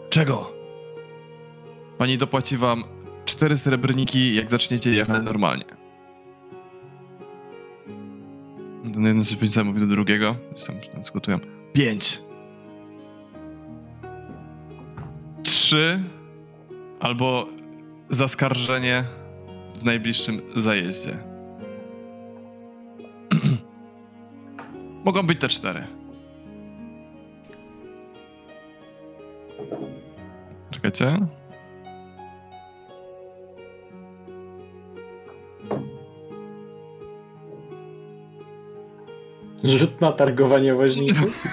Czego? 0.10 0.54
Pani 1.98 2.18
dopłaci 2.18 2.58
wam 2.58 2.84
cztery 3.26 3.58
srebrniki, 3.58 4.36
jak 4.36 4.50
zaczniecie 4.50 4.94
jechać 4.94 5.24
normalnie. 5.24 5.66
Ten 8.94 9.06
jeden 9.06 9.24
z 9.24 9.34
woźnica 9.34 9.64
mówi 9.64 9.80
do 9.80 9.88
drugiego. 9.88 10.36
Tam 10.68 10.76
dyskutują. 10.98 11.40
Pięć. 11.74 12.22
Trzy. 15.44 16.00
Albo 17.04 17.48
zaskarżenie 18.10 19.04
w 19.76 19.84
najbliższym 19.84 20.42
zajeździe. 20.56 21.18
Mogą 25.06 25.24
być 25.24 25.40
te 25.40 25.48
cztery. 25.48 25.88
Czekajcie. 30.72 31.20
Rzut 39.64 40.02
na 40.02 40.12
targowanie 40.12 40.74
woźników. 40.76 41.44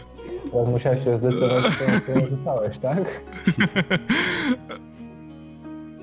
teraz 0.50 0.68
musiałeś 0.68 1.04
się 1.04 1.16
zdecydować, 1.16 1.64
co 2.06 2.26
rzucałeś, 2.26 2.78
tak? 2.78 2.98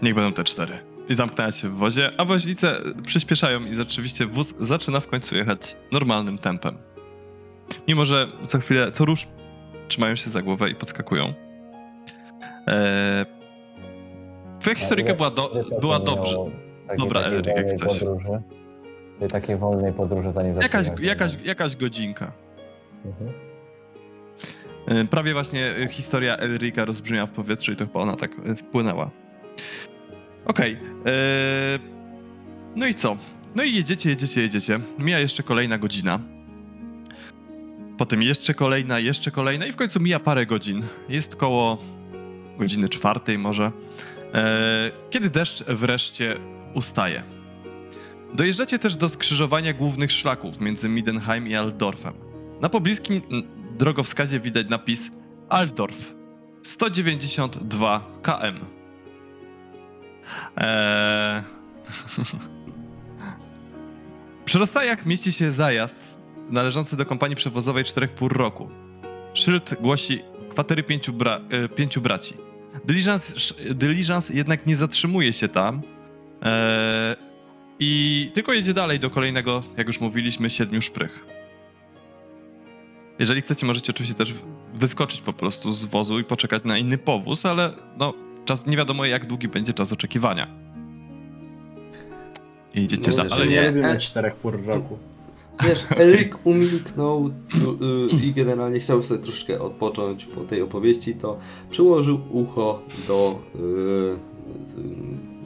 Niech 0.02 0.16
będą 0.16 0.34
te 0.34 0.44
cztery. 0.44 0.80
I 1.10 1.16
zamknęła 1.16 1.52
się 1.52 1.68
w 1.68 1.74
wozie, 1.74 2.10
a 2.18 2.26
woźnice 2.26 2.78
przyspieszają 3.06 3.66
i 3.66 3.74
rzeczywiście 3.74 4.26
wóz 4.26 4.54
zaczyna 4.60 5.00
w 5.00 5.08
końcu 5.08 5.36
jechać 5.36 5.76
normalnym 5.92 6.38
tempem. 6.38 6.78
Mimo, 7.88 8.06
że 8.06 8.28
co 8.48 8.60
chwilę, 8.60 8.92
co 8.92 9.06
rusz 9.06 9.28
trzymają 9.88 10.16
się 10.16 10.30
za 10.30 10.42
głowę 10.42 10.70
i 10.70 10.76
podskakują. 10.76 11.34
Eee... 12.68 13.26
Twoja 14.60 14.76
historyka 14.76 15.14
była, 15.14 15.32
do, 15.32 15.52
była 15.82 16.00
dobrze. 16.00 16.38
Dobra, 16.98 17.22
Elryk, 17.22 17.48
jak 17.48 17.68
chcesz. 17.68 18.00
Podróży, 18.00 18.42
tej 19.20 19.30
takiej 19.30 19.58
wolnej 19.58 19.94
podróży, 19.94 20.32
zanim 20.32 20.62
Jakaś, 20.62 20.88
jakaś, 21.02 21.38
jakaś 21.44 21.76
godzinka. 21.76 22.32
Mhm. 23.06 23.53
E, 24.88 25.06
Prawie 25.06 25.34
właśnie 25.34 25.76
e, 25.78 25.88
historia 25.88 26.38
Elrika 26.38 26.86
rozbrzmiała 26.86 27.26
w 27.26 27.32
powietrzu 27.32 27.72
i 27.72 27.76
to 27.76 27.86
chyba 27.88 28.00
ona 28.00 28.16
tak 28.16 28.32
e, 28.46 28.56
wpłynęła. 28.56 29.12
Okej. 30.46 30.74
e, 31.06 31.80
No 32.76 32.88
i 32.88 32.96
co? 32.96 33.18
No 33.56 33.64
i 33.64 33.76
jedziecie, 33.76 34.10
jedziecie, 34.10 34.42
jedziecie. 34.42 34.80
Mija 35.00 35.20
jeszcze 35.20 35.44
kolejna 35.44 35.78
godzina. 35.78 36.20
Potem 37.98 38.24
jeszcze 38.24 38.54
kolejna, 38.54 39.00
jeszcze 39.00 39.32
kolejna 39.32 39.66
i 39.66 39.72
w 39.72 39.76
końcu 39.76 40.00
mija 40.00 40.20
parę 40.20 40.46
godzin. 40.46 40.84
Jest 41.10 41.36
koło 41.36 41.78
godziny 42.60 42.90
czwartej 42.90 43.38
może. 43.38 43.72
E, 44.34 44.92
Kiedy 45.10 45.30
deszcz 45.30 45.64
wreszcie 45.64 46.38
ustaje. 46.74 47.24
Dojeżdżacie 48.34 48.80
też 48.80 48.96
do 48.96 49.10
skrzyżowania 49.10 49.74
głównych 49.74 50.12
szlaków 50.12 50.62
między 50.62 50.90
Midenheim 50.90 51.48
i 51.48 51.56
Aldorfem. 51.56 52.14
Na 52.62 52.70
pobliskim 52.70 53.22
drogowskazie 53.78 54.40
widać 54.40 54.70
napis 54.70 55.12
Altdorf 55.50 56.14
192 56.64 58.08
km. 58.24 58.60
Eee... 60.58 61.44
Przy 64.46 64.60
rozstajach 64.60 65.06
mieści 65.06 65.32
się 65.32 65.52
zajazd 65.52 65.96
należący 66.50 66.98
do 66.98 67.06
kompanii 67.06 67.36
przewozowej 67.36 67.84
czterech 67.84 68.12
pół 68.12 68.30
roku. 68.30 68.68
Szyld 69.34 69.76
głosi 69.82 70.22
kwatery 70.50 70.84
pięciu, 70.84 71.14
bra 71.14 71.40
e, 71.50 71.70
pięciu 71.70 72.02
braci. 72.02 72.34
Dyliżans, 73.76 74.30
jednak 74.30 74.66
nie 74.66 74.76
zatrzymuje 74.76 75.34
się 75.34 75.48
tam 75.48 75.82
eee, 76.42 77.16
i 77.80 78.32
tylko 78.34 78.54
jedzie 78.54 78.74
dalej 78.74 79.00
do 79.00 79.10
kolejnego, 79.10 79.64
jak 79.78 79.88
już 79.88 80.00
mówiliśmy, 80.00 80.50
siedmiu 80.50 80.82
szprych. 80.82 81.26
Jeżeli 83.20 83.42
chcecie, 83.42 83.66
możecie 83.66 83.92
oczywiście 83.92 84.16
też 84.16 84.34
wyskoczyć 84.76 85.22
po 85.22 85.34
prostu 85.34 85.74
z 85.74 85.86
wozu 85.86 86.20
i 86.20 86.24
poczekać 86.24 86.64
na 86.64 86.78
inny 86.78 86.98
powóz, 86.98 87.46
ale 87.46 87.74
no, 87.98 88.14
czas, 88.46 88.66
nie 88.66 88.78
wiadomo 88.78 89.06
jak 89.06 89.26
długi 89.26 89.48
będzie 89.48 89.74
czas 89.74 89.92
oczekiwania. 89.92 90.48
I 92.74 92.80
Idziecie 92.80 93.12
Myślę, 93.12 93.30
za, 93.30 93.36
ale 93.36 93.48
nie, 93.48 93.68
lubimy 93.68 93.90
E- 93.90 94.00
czterech 94.00 94.36
pór 94.36 94.66
roku. 94.66 94.98
Wiesz, 95.64 95.86
Eryk 95.98 96.38
umilknął 96.44 97.28
y, 97.28 98.26
i 98.26 98.34
generalnie 98.34 98.80
chciał 98.80 99.04
sobie 99.04 99.24
troszkę 99.24 99.60
odpocząć 99.60 100.26
po 100.26 100.42
tej 100.42 100.62
opowieści, 100.62 101.16
to 101.16 101.38
przyłożył 101.70 102.20
ucho 102.32 102.82
do 103.08 103.40
y, 103.56 103.60
y, 103.60 103.64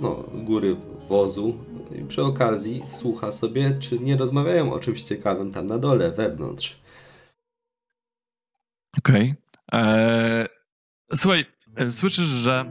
no, 0.02 0.24
góry 0.34 0.76
wozu 1.10 1.56
i 2.02 2.06
przy 2.06 2.24
okazji 2.24 2.84
słucha 2.88 3.32
sobie, 3.32 3.78
czy 3.80 4.00
nie 4.00 4.18
rozmawiają 4.18 4.74
o 4.74 4.80
czymś 4.80 5.04
ciekawym 5.04 5.52
tam 5.52 5.66
na 5.66 5.78
dole, 5.78 6.12
wewnątrz. 6.12 6.78
Okej. 9.00 9.36
Eee, 9.72 10.46
Słuchaj, 11.16 11.46
e, 11.76 11.90
słyszysz, 11.90 12.26
że 12.26 12.66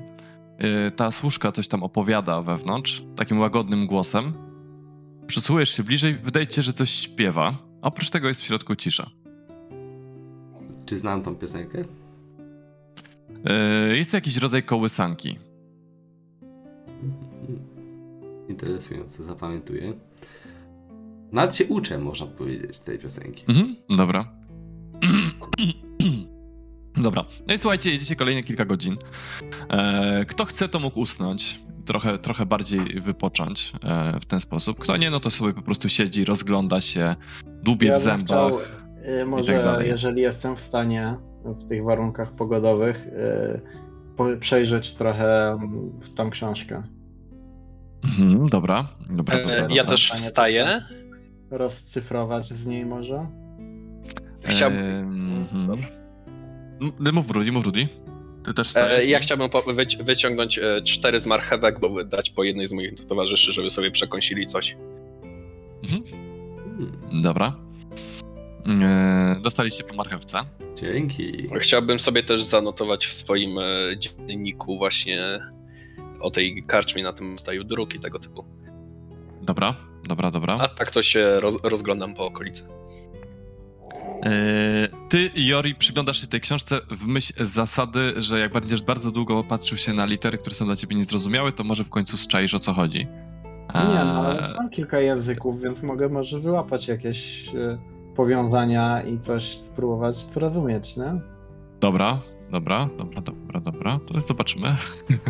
e, 0.59 0.91
ta 0.91 1.11
służka 1.11 1.53
coś 1.53 1.69
tam 1.69 1.83
opowiada 1.83 2.43
wewnątrz, 2.43 3.03
takim 3.17 3.39
łagodnym 3.41 3.87
głosem. 3.87 4.33
Przysłuchujesz 5.27 5.71
się 5.71 5.83
bliżej, 5.83 6.15
wydaje 6.15 6.47
ci 6.47 6.55
się, 6.57 6.63
że 6.63 6.73
coś 6.73 6.91
śpiewa. 6.91 7.59
A 7.83 7.87
oprócz 7.89 8.11
tego 8.11 8.29
jest 8.29 8.41
w 8.41 8.45
środku 8.45 8.77
cisza. 8.77 9.11
Czy 10.87 10.97
znam 10.97 11.23
tą 11.23 11.35
piosenkę? 11.37 11.85
E, 13.45 13.97
Jest 13.97 14.11
to 14.11 14.17
jakiś 14.17 14.37
rodzaj 14.37 14.63
kołysanki. 14.63 15.39
Interesujące, 18.49 19.23
zapamiętuję. 19.23 19.93
Nawet 21.33 21.55
się 21.55 21.65
uczę, 21.67 21.99
można 21.99 22.27
powiedzieć, 22.27 22.81
tej 22.81 22.99
piosenki. 22.99 23.45
Mhm, 23.49 23.77
dobra. 23.97 24.36
Dobra. 27.07 27.25
No 27.47 27.55
i 27.55 27.59
słuchajcie, 27.59 27.91
jedziecie 27.91 28.17
kolejne 28.17 28.43
kilka 28.43 28.65
godzin. 28.65 28.97
E, 29.71 30.25
kto 30.25 30.45
chce, 30.45 30.69
to 30.69 30.79
mógł 30.79 31.01
usnąć. 31.01 31.61
Trochę, 31.85 32.19
trochę 32.19 32.47
bardziej 32.47 33.01
wypocząć 33.01 33.73
e, 33.85 34.21
w 34.21 34.25
ten 34.25 34.41
sposób. 34.41 34.79
Kto 34.79 34.97
nie, 34.97 35.11
no 35.11 35.21
to 35.21 35.31
sobie 35.31 35.53
po 35.53 35.63
prostu 35.63 35.89
siedzi, 35.89 36.25
rozgląda 36.25 36.81
się, 36.81 37.17
dłubie 37.63 37.89
Ja 37.89 37.95
w 37.95 37.99
zębach. 37.99 38.27
chciał, 38.27 38.51
y, 39.21 39.27
może 39.27 39.53
tak 39.53 39.65
dalej. 39.65 39.89
jeżeli 39.89 40.23
jestem 40.23 40.57
w 40.57 40.61
stanie 40.61 41.17
w 41.45 41.69
tych 41.69 41.85
warunkach 41.85 42.33
pogodowych 42.33 43.07
y, 43.07 44.37
przejrzeć 44.41 44.95
trochę 44.95 45.51
mm, 45.51 46.01
tą 46.17 46.31
książkę. 46.31 46.83
Mhm, 48.05 48.49
dobra, 48.49 48.89
dobra, 49.11 49.37
dobra. 49.39 49.55
E, 49.55 49.61
dobra. 49.61 49.77
Ja 49.77 49.85
też 49.85 50.13
wstaję. 50.13 50.83
Rozcyfrować 51.51 52.49
z 52.49 52.67
niej 52.67 52.87
może? 52.87 53.27
Chciałbym, 54.43 55.49
mhm. 55.53 56.06
Mów 57.13 57.27
Brudi, 57.27 57.53
mów 57.53 57.63
Brudi. 57.63 57.89
Ty 58.45 58.55
też 58.55 58.77
e, 58.77 59.05
ja 59.07 59.19
chciałbym 59.21 59.49
wyci- 59.49 60.03
wyciągnąć 60.05 60.59
e, 60.59 60.83
cztery 60.83 61.21
z 61.21 61.27
marchewek, 61.27 61.81
bo 61.81 62.05
dać 62.05 62.31
po 62.31 62.45
jednej 62.45 62.67
z 62.67 62.73
moich 62.73 63.07
towarzyszy, 63.07 63.53
żeby 63.53 63.71
sobie 63.71 63.91
przekąsili 63.91 64.47
coś. 64.47 64.77
Hmm, 65.89 66.05
Dobra. 67.23 67.57
Eee, 68.67 69.43
dostaliście 69.43 69.85
po 69.85 69.95
marchewce. 69.95 70.39
dzięki. 70.77 71.49
Chciałbym 71.61 72.01
sobie 72.01 72.23
też 72.23 72.43
zanotować 72.43 73.07
w 73.07 73.13
swoim 73.13 73.59
e, 73.59 73.63
dzienniku 73.99 74.79
właśnie 74.79 75.39
o 76.21 76.31
tej 76.31 76.63
karczmie 76.67 77.03
na 77.03 77.13
tym 77.13 77.39
staju 77.39 77.65
dróg 77.65 77.95
i 77.95 77.99
tego 78.01 78.19
typu. 78.19 78.45
Dobra, 79.43 79.77
dobra, 80.09 80.31
dobra. 80.31 80.59
A 80.61 80.69
tak 80.69 80.91
to 80.91 81.03
się 81.03 81.41
roz, 81.41 81.57
rozglądam 81.63 82.15
po 82.15 82.27
okolicy. 82.27 82.63
Eee, 84.27 84.89
Ty, 85.09 85.31
Jori, 85.35 85.75
przyglądasz 85.75 86.21
się 86.21 86.27
tej 86.27 86.41
książce 86.41 86.81
w 86.91 87.07
myśl 87.07 87.45
zasady, 87.45 88.13
że 88.17 88.39
jak 88.39 88.53
będziesz 88.53 88.83
bardzo 88.83 89.11
długo 89.11 89.45
patrzył 89.45 89.79
się 89.79 89.93
na 89.93 90.05
litery, 90.05 90.39
które 90.39 90.57
są 90.57 90.67
dla 90.67 90.77
ciebie 90.77 90.97
niezrozumiałe, 90.97 91.53
to 91.53 91.65
może 91.65 91.85
w 91.85 91.91
końcu 91.91 92.17
zczaisz 92.17 92.55
o 92.55 92.59
co 92.59 92.73
chodzi. 92.73 93.07
Nie, 93.75 94.05
no 94.05 94.27
ale 94.27 94.49
znam 94.53 94.71
kilka 94.71 95.01
języków, 95.01 95.63
więc 95.63 95.83
mogę 95.83 96.09
może 96.09 96.41
wyłapać 96.41 96.89
jakieś 96.89 97.49
y, 97.49 97.79
powiązania 98.17 99.03
i 99.03 99.21
coś 99.21 99.59
spróbować 99.73 100.17
zrozumieć, 100.17 100.97
nie? 100.97 101.21
Dobra, 101.81 102.21
dobra, 102.51 102.89
dobra, 102.99 103.21
dobra, 103.21 103.61
dobra. 103.61 104.01
To 104.13 104.21
zobaczymy. 104.21 104.77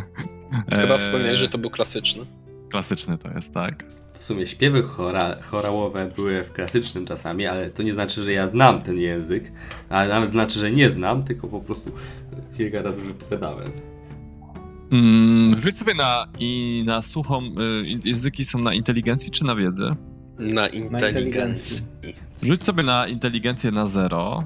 Chyba 0.81 0.99
wspomniałeś, 0.99 1.39
że 1.39 1.49
to 1.49 1.59
był 1.59 1.71
klasyczny. 1.71 2.23
Klasyczny 2.71 3.19
to 3.19 3.29
jest, 3.29 3.55
tak. 3.55 3.85
W 4.19 4.25
sumie 4.25 4.47
śpiewy 4.47 4.83
chora, 4.83 5.37
chorałowe 5.43 6.11
były 6.17 6.45
w 6.45 6.53
klasycznym 6.53 7.07
czasami, 7.07 7.47
ale 7.47 7.71
to 7.71 7.83
nie 7.83 7.95
znaczy, 7.95 8.23
że 8.23 8.33
ja 8.33 8.47
znam 8.47 8.83
ten 8.83 8.99
język, 8.99 9.53
ale 9.89 10.09
nawet 10.09 10.33
znaczy, 10.33 10.59
że 10.59 10.71
nie 10.71 10.91
znam, 10.91 11.23
tylko 11.25 11.49
po 11.49 11.61
prostu 11.61 11.91
kilka 12.57 12.83
razy 12.83 13.03
wypowiadałem. 13.03 13.71
Mm, 14.93 15.61
rzuć 15.61 15.77
sobie 15.77 15.95
na, 15.95 16.27
i 16.39 16.83
na 16.87 17.03
suchą, 17.03 17.45
y, 17.45 17.51
języki 18.05 18.45
są 18.45 18.59
na 18.59 18.75
inteligencji 18.75 19.31
czy 19.31 19.45
na 19.45 19.57
wiedzy? 19.57 19.97
Na 20.39 20.69
inteligencji. 20.69 21.87
Rzuć 22.43 22.65
sobie 22.65 22.83
na 22.83 23.07
inteligencję 23.07 23.71
na 23.71 23.87
zero. 23.87 24.45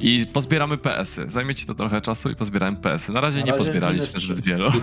I 0.00 0.26
pozbieramy 0.32 0.78
PS-y. 0.78 1.28
Zajmie 1.28 1.54
ci 1.54 1.66
to 1.66 1.74
trochę 1.74 2.00
czasu 2.00 2.30
i 2.30 2.36
pozbieramy 2.36 2.76
PS-y. 2.76 3.12
Na 3.12 3.20
razie 3.20 3.38
Na 3.38 3.44
nie 3.44 3.52
razie 3.52 3.64
pozbieraliśmy 3.64 4.06
minus 4.06 4.22
zbyt 4.22 4.40
wielu. 4.40 4.70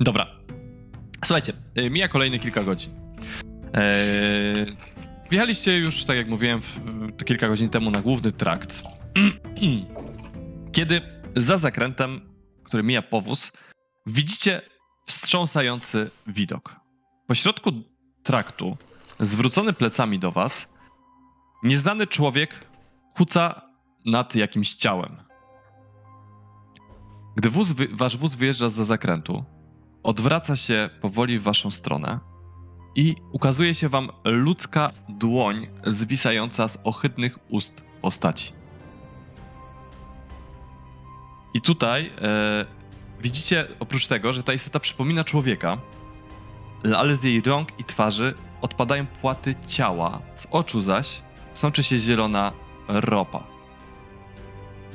Dobra. 0.00 0.26
Słuchajcie, 1.24 1.52
y, 1.78 1.90
mija 1.90 2.08
kolejne 2.08 2.38
kilka 2.38 2.62
godzin. 2.62 2.90
Eee, 3.72 4.76
wjechaliście 5.30 5.78
już, 5.78 6.04
tak 6.04 6.16
jak 6.16 6.28
mówiłem, 6.28 6.60
w, 6.62 6.66
w- 6.66 7.24
kilka 7.24 7.48
godzin 7.48 7.68
temu 7.68 7.90
na 7.90 8.02
główny 8.02 8.32
trakt. 8.32 8.82
Kiedy 10.72 11.00
za 11.36 11.56
zakrętem, 11.56 12.20
który 12.64 12.82
mija 12.82 13.02
powóz, 13.02 13.52
widzicie 14.06 14.62
wstrząsający 15.06 16.10
widok. 16.26 16.76
Po 17.26 17.34
środku 17.34 17.70
traktu, 18.22 18.76
zwrócony 19.20 19.72
plecami 19.72 20.18
do 20.18 20.32
was, 20.32 20.72
nieznany 21.62 22.06
człowiek 22.06 22.64
kuca 23.14 23.62
nad 24.06 24.34
jakimś 24.34 24.74
ciałem. 24.74 25.16
Gdy 27.40 27.50
wóz 27.50 27.74
wasz 27.92 28.16
wóz 28.16 28.34
wyjeżdża 28.34 28.68
za 28.68 28.84
zakrętu, 28.84 29.44
odwraca 30.02 30.56
się 30.56 30.90
powoli 31.00 31.38
w 31.38 31.42
waszą 31.42 31.70
stronę 31.70 32.20
i 32.94 33.14
ukazuje 33.32 33.74
się 33.74 33.88
wam 33.88 34.08
ludzka 34.24 34.90
dłoń 35.08 35.68
zwisająca 35.86 36.68
z 36.68 36.78
ohydnych 36.84 37.38
ust 37.48 37.82
postaci. 38.02 38.52
I 41.54 41.60
tutaj 41.60 42.10
e, 42.22 42.66
widzicie, 43.20 43.68
oprócz 43.80 44.06
tego, 44.06 44.32
że 44.32 44.42
ta 44.42 44.52
istota 44.52 44.80
przypomina 44.80 45.24
człowieka, 45.24 45.78
ale 46.96 47.16
z 47.16 47.24
jej 47.24 47.40
rąk 47.40 47.68
i 47.78 47.84
twarzy 47.84 48.34
odpadają 48.60 49.06
płaty 49.06 49.54
ciała, 49.66 50.22
z 50.36 50.46
oczu 50.50 50.80
zaś 50.80 51.22
sączy 51.54 51.82
się 51.82 51.98
zielona 51.98 52.52
ropa. 52.88 53.59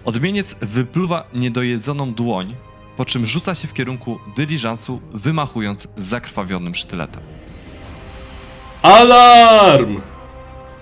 Odmieniec 0.06 0.56
wypluwa 0.62 1.24
niedojedzoną 1.34 2.14
dłoń, 2.14 2.56
po 2.98 3.06
czym 3.06 3.26
rzuca 3.26 3.56
się 3.56 3.68
w 3.68 3.74
kierunku 3.74 4.20
dyliżansu, 4.38 5.02
wymachując 5.14 5.88
zakrwawionym 5.98 6.76
sztyletem. 6.76 7.22
Alarm! 8.82 10.02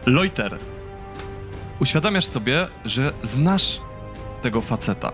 Loiter, 0.05 0.57
uświadamiasz 1.80 2.26
sobie, 2.26 2.67
że 2.86 3.13
znasz 3.24 3.80
tego 4.41 4.61
faceta. 4.61 5.11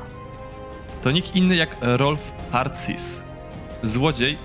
To 1.03 1.12
nikt 1.12 1.36
inny 1.36 1.55
jak 1.55 1.78
Rolf 1.82 2.32
Hartsis, 2.51 3.22
złodziej 3.84 4.38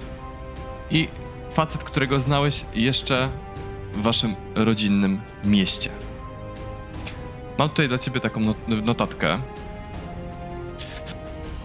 i 0.91 1.09
facet, 1.55 1.85
którego 1.85 2.21
znałeś 2.21 2.65
jeszcze 2.75 3.29
w 3.95 4.03
waszym 4.03 4.35
rodzinnym 4.55 5.21
mieście. 5.45 5.91
Mam 7.59 7.69
tutaj 7.69 7.89
dla 7.89 7.99
ciebie 7.99 8.21
taką 8.21 8.41
not- 8.41 8.85
notatkę. 8.85 9.39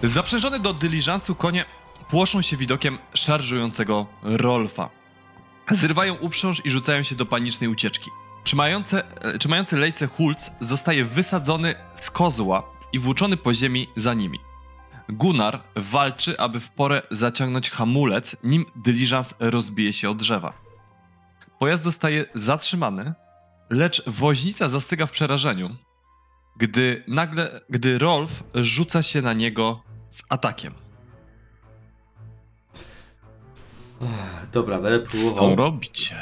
Zaprzężone 0.04 0.60
do 0.60 0.74
dyliżansu 0.74 1.36
konie 1.36 1.66
płoszą 2.10 2.42
się 2.42 2.58
widokiem 2.58 2.98
szarżującego 3.14 4.08
Rolfa. 4.24 4.90
Zrywają 5.72 6.16
uprząż 6.16 6.66
i 6.66 6.70
rzucają 6.70 7.04
się 7.04 7.16
do 7.16 7.26
panicznej 7.26 7.70
ucieczki. 7.70 8.12
Trzymające, 8.44 9.22
e, 9.22 9.38
trzymający 9.38 9.78
lejce 9.78 10.08
Hulc 10.08 10.52
zostaje 10.62 11.06
wysadzony 11.06 11.76
z 11.96 12.12
kozła 12.12 12.64
i 12.94 13.00
włóczony 13.00 13.38
po 13.38 13.54
ziemi 13.54 13.88
za 13.96 14.14
nimi. 14.14 14.40
Gunnar 15.10 15.64
walczy, 15.76 16.40
aby 16.40 16.60
w 16.60 16.70
porę 16.70 17.02
zaciągnąć 17.12 17.70
hamulec, 17.70 18.36
nim 18.44 18.66
dyliżans 18.76 19.34
rozbije 19.40 19.94
się 19.94 20.10
o 20.10 20.14
drzewa. 20.14 20.54
Pojazd 21.60 21.84
zostaje 21.84 22.26
zatrzymany, 22.34 23.14
lecz 23.70 24.10
woźnica 24.10 24.68
zastyga 24.68 25.06
w 25.06 25.12
przerażeniu, 25.12 25.76
gdy 26.58 27.04
nagle, 27.08 27.62
gdy 27.70 27.98
Rolf 27.98 28.44
rzuca 28.56 29.04
się 29.04 29.22
na 29.22 29.34
niego 29.34 29.89
z 30.10 30.22
atakiem. 30.30 30.74
Dobra, 34.54 34.80
będę 34.82 35.06
Co 35.06 35.12
próbował. 35.12 35.56
robicie? 35.56 36.16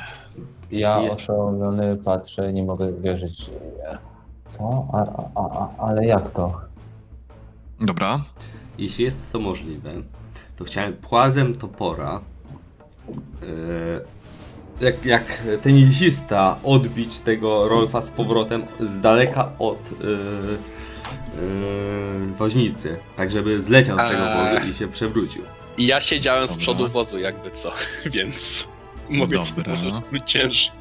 Ja 0.71 0.89
Jeśli 0.89 1.05
jest- 1.05 1.19
oszołomiony 1.21 1.95
patrzę, 1.97 2.53
nie 2.53 2.63
mogę 2.63 2.93
wierzyć. 2.93 3.49
Co? 4.49 4.87
A, 4.93 4.97
a, 5.35 5.41
a, 5.59 5.69
ale 5.77 6.05
jak 6.05 6.31
to? 6.31 6.61
Dobra. 7.81 8.21
Jeśli 8.77 9.05
jest 9.05 9.31
to 9.31 9.39
możliwe, 9.39 9.91
to 10.55 10.63
chciałem 10.63 10.93
płazem 10.93 11.55
topora 11.55 12.19
yy, 13.41 14.05
jak, 14.81 15.05
jak 15.05 15.43
tenisista 15.61 16.57
odbić 16.63 17.19
tego 17.19 17.67
Rolfa 17.67 18.01
z 18.01 18.11
powrotem 18.11 18.63
z 18.79 18.99
daleka 18.99 19.51
od 19.59 19.91
yy, 19.91 20.57
yy, 21.37 22.33
woźnicy, 22.35 22.99
tak 23.15 23.31
żeby 23.31 23.61
zleciał 23.61 23.97
z 23.97 24.01
tego 24.01 24.23
Eee. 24.27 24.37
wozu 24.55 24.69
i 24.69 24.73
się 24.73 24.87
przewrócił. 24.87 25.43
I 25.77 25.87
ja 25.87 26.01
siedziałem 26.01 26.47
z 26.47 26.49
Dobra. 26.49 26.61
przodu 26.61 26.87
wozu, 26.89 27.19
jakby 27.19 27.51
co, 27.51 27.71
więc 28.15 28.67
mogę 29.09 29.37
Dobra. 29.37 29.73
może 29.73 30.01
być 30.11 30.23
cięższy. 30.31 30.71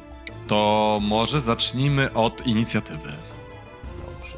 To 0.47 0.99
może 1.01 1.41
zacznijmy 1.41 2.13
od 2.13 2.47
inicjatywy. 2.47 3.13
Dobrze. 3.97 4.37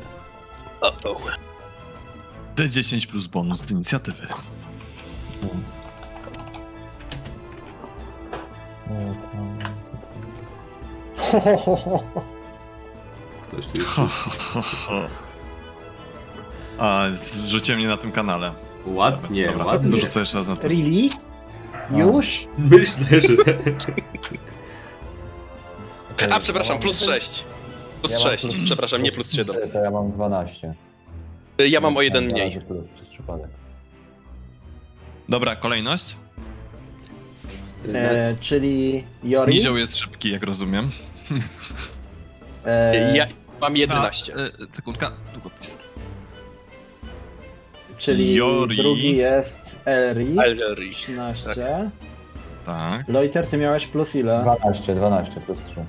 O, 0.81 1.11
o. 1.11 1.19
D10 2.55 3.07
plus 3.07 3.27
bonus 3.27 3.61
z 3.61 3.71
inicjatywy. 3.71 4.27
Ktoś 13.43 13.67
tu 13.67 13.77
jest. 13.77 13.89
A, 16.79 17.05
zrzuciłem 17.11 17.79
mnie 17.79 17.87
na 17.89 17.97
tym 17.97 18.11
kanale. 18.11 18.51
Ładnie, 18.85 19.45
Dobra, 19.45 19.65
ładnie. 19.65 19.91
dorzucę 19.91 20.19
jeszcze 20.19 20.37
raz 20.37 20.47
na 20.47 20.55
to. 20.55 20.67
Really? 20.67 21.09
Już? 21.91 22.47
Myślę, 22.57 23.21
że... 23.21 23.33
A, 26.31 26.39
przepraszam, 26.39 26.79
plus 26.79 27.03
6. 27.05 27.43
Plus 28.01 28.11
Ja 28.13 28.19
mam 28.19 28.27
6, 28.37 28.43
plus- 28.43 28.65
przepraszam, 28.65 29.03
nie 29.03 29.11
plus 29.11 29.31
7. 29.33 29.55
To 29.73 29.79
ja 29.83 29.91
mam 29.91 30.11
12. 30.11 30.73
Ja 31.57 31.81
mam 31.81 31.97
o 31.97 32.01
jeden 32.01 32.23
Dwa 32.27 32.33
mniej. 32.33 32.53
razy 32.55 32.65
Plus, 32.65 32.83
przez 32.95 33.07
przypadek. 33.07 33.47
Dobra, 35.29 35.55
kolejność. 35.55 36.15
E, 37.93 38.35
czyli 38.41 39.03
Jori? 39.23 39.53
Nizioł 39.53 39.77
jest 39.77 39.95
szybki, 39.97 40.31
jak 40.31 40.43
rozumiem. 40.43 40.91
E, 42.65 43.17
Ja 43.17 43.25
mam 43.61 43.77
11. 43.77 44.33
A, 44.35 44.37
e, 44.39 44.49
sekundka, 44.75 45.11
długopis. 45.33 45.75
Czyli 47.99 48.35
Jori. 48.35 48.77
drugi 48.77 49.15
jest 49.17 49.75
Elri. 49.85 50.39
Ellery. 50.39 50.89
13. 50.91 51.91
Tak. 52.65 53.07
Loiter, 53.09 53.47
ty 53.47 53.57
miałeś 53.57 53.87
plus 53.87 54.15
ile? 54.15 54.41
12, 54.41 54.95
12 54.95 55.41
plus 55.41 55.57
3. 55.71 55.85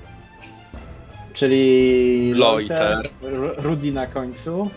Czyli 1.33 2.33
Loiter. 2.35 3.09
Ru- 3.21 3.53
Rudy 3.57 3.91
na 3.91 4.07
końcu. 4.07 4.69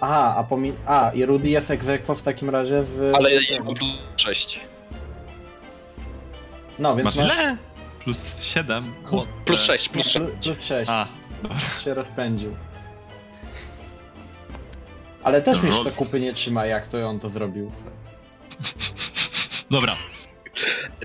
Aha, 0.00 0.34
a, 0.36 0.42
pomi- 0.44 0.72
a 0.86 1.10
i 1.14 1.24
Rudy 1.26 1.48
jest 1.48 1.70
egzekwo 1.70 2.14
w 2.14 2.22
takim 2.22 2.50
razie 2.50 2.82
w... 2.82 3.12
Ale 3.14 3.34
ja 3.34 3.40
mam 3.64 3.74
plus 3.74 3.90
6. 4.16 4.60
No, 6.78 6.96
więc 6.96 7.04
Masz 7.04 7.16
masz, 7.16 7.24
ile? 7.36 7.56
Plus 8.04 8.42
7. 8.42 8.84
What 9.04 9.26
Plus 9.44 9.60
the- 9.60 9.66
6, 9.66 9.88
plus 9.88 10.06
6. 10.06 10.16
plus, 10.18 10.30
plus 10.42 10.60
6. 10.64 10.90
A, 10.90 11.06
się 11.84 11.94
rozpędził. 11.94 12.54
Ale 15.22 15.42
też 15.42 15.62
mnie 15.62 15.70
Rolf. 15.70 15.84
to 15.84 16.04
kupy 16.04 16.20
nie 16.20 16.32
trzyma, 16.32 16.66
jak 16.66 16.86
to 16.88 17.08
on 17.08 17.20
to 17.20 17.30
zrobił. 17.30 17.72
dobra. 19.70 19.96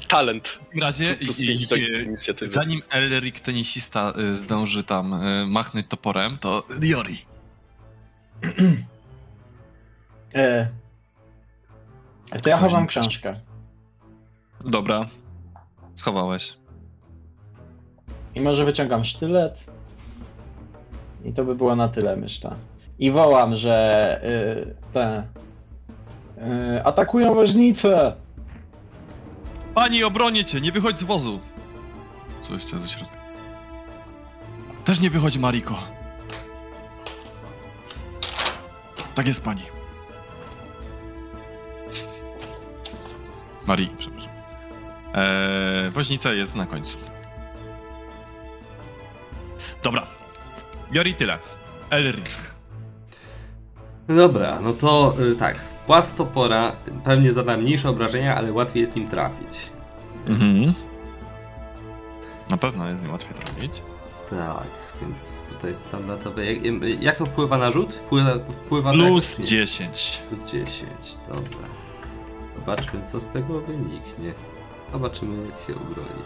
Talent. 0.07 0.59
W 0.75 0.81
razie, 0.81 1.13
Plus 1.15 1.39
i- 1.39 1.47
5 1.47 1.67
do 1.67 1.75
i- 1.75 2.03
inicjatywy. 2.05 2.51
zanim 2.53 2.81
Elric 2.89 3.39
tenisista 3.41 4.13
y, 4.17 4.35
zdąży 4.35 4.83
tam 4.83 5.13
y, 5.13 5.45
machnąć 5.47 5.87
toporem, 5.87 6.37
to 6.37 6.63
Diori. 6.79 7.17
E, 10.35 10.69
to 12.43 12.49
ja 12.49 12.57
chowam 12.57 12.87
książkę. 12.87 13.39
Dobra. 14.65 15.07
Schowałeś. 15.95 16.53
I 18.35 18.41
może 18.41 18.65
wyciągam 18.65 19.05
sztylet. 19.05 19.63
I 21.25 21.33
to 21.33 21.45
by 21.45 21.55
było 21.55 21.75
na 21.75 21.89
tyle, 21.89 22.15
myślę. 22.17 22.55
I 22.99 23.11
wołam, 23.11 23.55
że 23.55 24.19
y, 24.23 24.91
te. 24.93 25.23
Y, 26.77 26.83
atakują 26.83 27.33
woźnicę! 27.33 28.13
Pani, 29.75 30.03
obronię 30.03 30.45
cię, 30.45 30.61
nie 30.61 30.71
wychodź 30.71 30.99
z 30.99 31.03
wozu. 31.03 31.39
Słyszycie 32.41 32.79
ze 32.79 32.87
środka. 32.87 33.15
Też 34.85 34.99
nie 34.99 35.09
wychodzi, 35.09 35.39
Mariko. 35.39 35.75
Tak 39.15 39.27
jest, 39.27 39.43
pani. 39.43 39.61
Marii, 43.67 43.91
przepraszam. 43.97 44.31
Eee, 45.13 45.91
woźnica 45.91 46.33
jest 46.33 46.55
na 46.55 46.65
końcu. 46.65 46.97
Dobra. 49.83 50.07
Biorę 50.91 51.13
tyle. 51.13 51.39
Elric. 51.89 52.54
Dobra, 54.07 54.59
no 54.61 54.73
to 54.73 55.13
y, 55.31 55.35
tak. 55.35 55.55
Płas 55.85 56.13
topora 56.13 56.71
pewnie 57.03 57.33
zada 57.33 57.57
mniejsze 57.57 57.89
obrażenia, 57.89 58.35
ale 58.35 58.53
łatwiej 58.53 58.81
jest 58.81 58.95
nim 58.95 59.07
trafić. 59.07 59.69
Mhm. 60.27 60.73
Na 62.49 62.57
pewno 62.57 62.89
jest 62.89 63.03
niełatwiej 63.03 63.33
trafić. 63.33 63.81
Tak, 64.29 64.67
więc 65.01 65.45
tutaj 65.49 65.75
standardowe. 65.75 66.45
Jak, 66.45 66.63
jak 67.01 67.17
to 67.17 67.25
wpływa 67.25 67.57
na 67.57 67.71
rzut? 67.71 67.93
Wpływa, 67.93 68.33
wpływa 68.65 68.91
Plus 68.91 69.39
nie? 69.39 69.45
10. 69.45 70.21
Plus 70.29 70.51
10, 70.51 70.77
dobra. 71.27 71.67
Zobaczmy, 72.55 73.01
co 73.05 73.19
z 73.19 73.27
tego 73.27 73.61
wyniknie. 73.61 74.33
Zobaczymy, 74.93 75.45
jak 75.45 75.67
się 75.67 75.73
ubroni. 75.75 76.23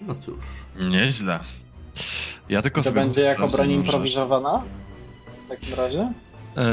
No 0.00 0.14
cóż. 0.14 0.36
Nieźle. 0.90 1.40
Ja 2.48 2.62
tylko 2.62 2.80
To 2.80 2.84
sobie 2.88 3.00
będzie 3.00 3.20
jako 3.20 3.48
broń 3.48 3.70
improwizowana? 3.70 4.62
W 5.46 5.48
takim 5.48 5.74
razie? 5.74 5.98
Eee, 6.56 6.64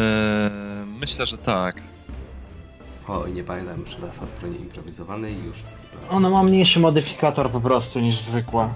myślę, 1.00 1.26
że 1.26 1.38
tak. 1.38 1.82
O, 3.08 3.28
nie 3.28 3.44
pamiętam 3.44 3.80
już 3.82 3.96
zasad 3.96 4.30
broni 4.40 4.60
improwizowanej 4.60 5.36
i 5.36 5.44
już 5.44 5.58
sprawdzę. 5.76 6.10
Ona 6.10 6.30
ma 6.30 6.44
mniejszy 6.44 6.80
modyfikator 6.80 7.52
po 7.52 7.62
prostu 7.62 8.00
niż 8.00 8.22
zwykła. 8.22 8.74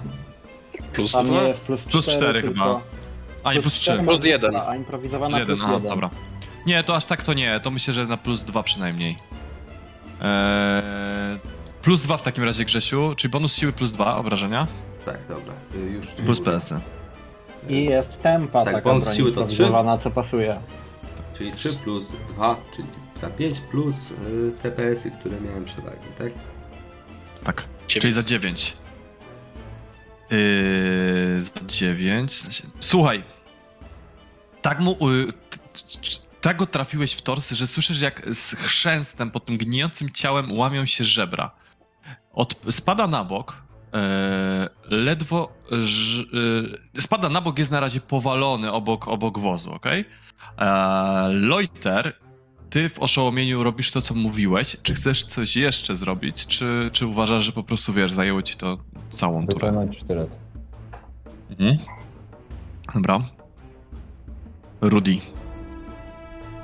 Plus 0.92 1.12
Tam 1.12 1.26
2? 1.26 1.42
jest 1.42 1.60
plus 1.60 1.80
4, 1.80 1.90
Plus 1.92 2.06
cztery 2.06 2.42
tylko. 2.42 2.54
chyba. 2.64 2.80
A 3.44 3.54
nie, 3.54 3.60
plus 3.60 3.72
3. 3.74 3.82
cztery 3.82 4.02
Plus 4.04 4.24
ma 4.24 4.30
jeden. 4.30 4.50
dwa, 4.50 4.66
A 4.68 4.76
improwizowana 4.76 5.36
Plus 5.36 5.46
plus 5.46 5.58
1, 5.58 5.64
aha, 5.64 5.74
1. 5.74 5.90
dobra. 5.90 6.10
Nie, 6.66 6.82
to 6.84 6.96
aż 6.96 7.04
tak 7.04 7.22
to 7.22 7.32
nie. 7.34 7.60
To 7.60 7.70
myślę, 7.70 7.94
że 7.94 8.06
na 8.06 8.16
plus 8.16 8.44
2 8.44 8.62
przynajmniej. 8.62 9.16
Eee, 10.20 11.38
plus 11.82 12.02
2 12.02 12.16
w 12.16 12.22
takim 12.22 12.44
razie, 12.44 12.64
Grzesiu, 12.64 13.14
czyli 13.16 13.30
bonus 13.32 13.54
siły 13.56 13.72
plus 13.72 13.92
2 13.92 14.16
obrażenia, 14.16 14.66
Tak, 15.04 15.26
dobra. 15.28 15.54
y, 15.74 15.78
Już 15.78 16.06
ci 16.06 16.22
plus 16.22 16.38
mówię. 16.38 16.50
PS-y. 16.52 16.80
I 17.68 17.84
jest 17.84 18.22
tempa 18.22 18.64
Tak, 18.64 18.74
taka 18.74 18.88
bonus 18.88 19.04
broń 19.04 19.16
siły 19.16 19.32
to 19.32 19.40
improwizowana, 19.40 19.98
co 19.98 20.10
pasuje. 20.10 20.60
Czyli 21.38 21.52
3 21.52 21.72
plus 21.72 22.12
2, 22.28 22.56
czyli 22.76 22.88
za 23.14 23.30
5 23.30 23.60
plus 23.60 24.10
y, 24.10 24.14
TPS-y, 24.62 25.10
które 25.10 25.40
miałem 25.40 25.64
przewagi, 25.64 26.06
tak? 26.18 26.32
Tak, 27.44 27.56
Dziewięć. 27.88 28.02
czyli 28.02 28.12
za 28.12 28.22
9. 28.22 28.76
Yy, 30.30 31.40
za 31.40 31.50
9. 31.66 32.42
Słuchaj. 32.80 33.22
Tak 34.62 34.80
mu. 34.80 34.90
Y, 35.10 35.26
t- 35.32 35.58
t- 35.58 36.18
tak 36.40 36.56
go 36.56 36.66
trafiłeś 36.66 37.12
w 37.12 37.22
torsy, 37.22 37.54
że 37.56 37.66
słyszysz 37.66 38.00
jak 38.00 38.34
z 38.34 38.54
chrzęstem 38.54 39.30
po 39.30 39.40
tym 39.40 39.56
gnijącym 39.58 40.10
ciałem 40.10 40.52
łamią 40.52 40.86
się 40.86 41.04
żebra. 41.04 41.50
Od, 42.32 42.54
spada 42.70 43.06
na 43.06 43.24
bok. 43.24 43.62
e, 43.92 44.68
ledwo. 44.90 45.52
E, 46.96 47.00
spada 47.00 47.28
na 47.28 47.40
bok, 47.40 47.58
jest 47.58 47.70
na 47.70 47.80
razie 47.80 48.00
powalony 48.00 48.72
obok, 48.72 49.08
obok 49.08 49.38
wozu, 49.38 49.72
ok? 49.72 49.86
Loiter, 51.30 52.12
ty 52.70 52.88
w 52.88 52.98
oszołomieniu 52.98 53.62
robisz 53.62 53.90
to, 53.90 54.02
co 54.02 54.14
mówiłeś. 54.14 54.76
Czy 54.82 54.94
chcesz 54.94 55.24
coś 55.24 55.56
jeszcze 55.56 55.96
zrobić, 55.96 56.46
czy, 56.46 56.90
czy 56.92 57.06
uważasz, 57.06 57.44
że 57.44 57.52
po 57.52 57.62
prostu 57.62 57.92
wiesz, 57.92 58.12
zajęło 58.12 58.42
ci 58.42 58.56
to 58.56 58.78
całą 59.10 59.46
turę? 59.46 59.70
Wykonać 59.72 59.98
sztylet. 59.98 60.36
Mhm. 61.50 61.78
Dobra. 62.94 63.20
Rudy. 64.80 65.18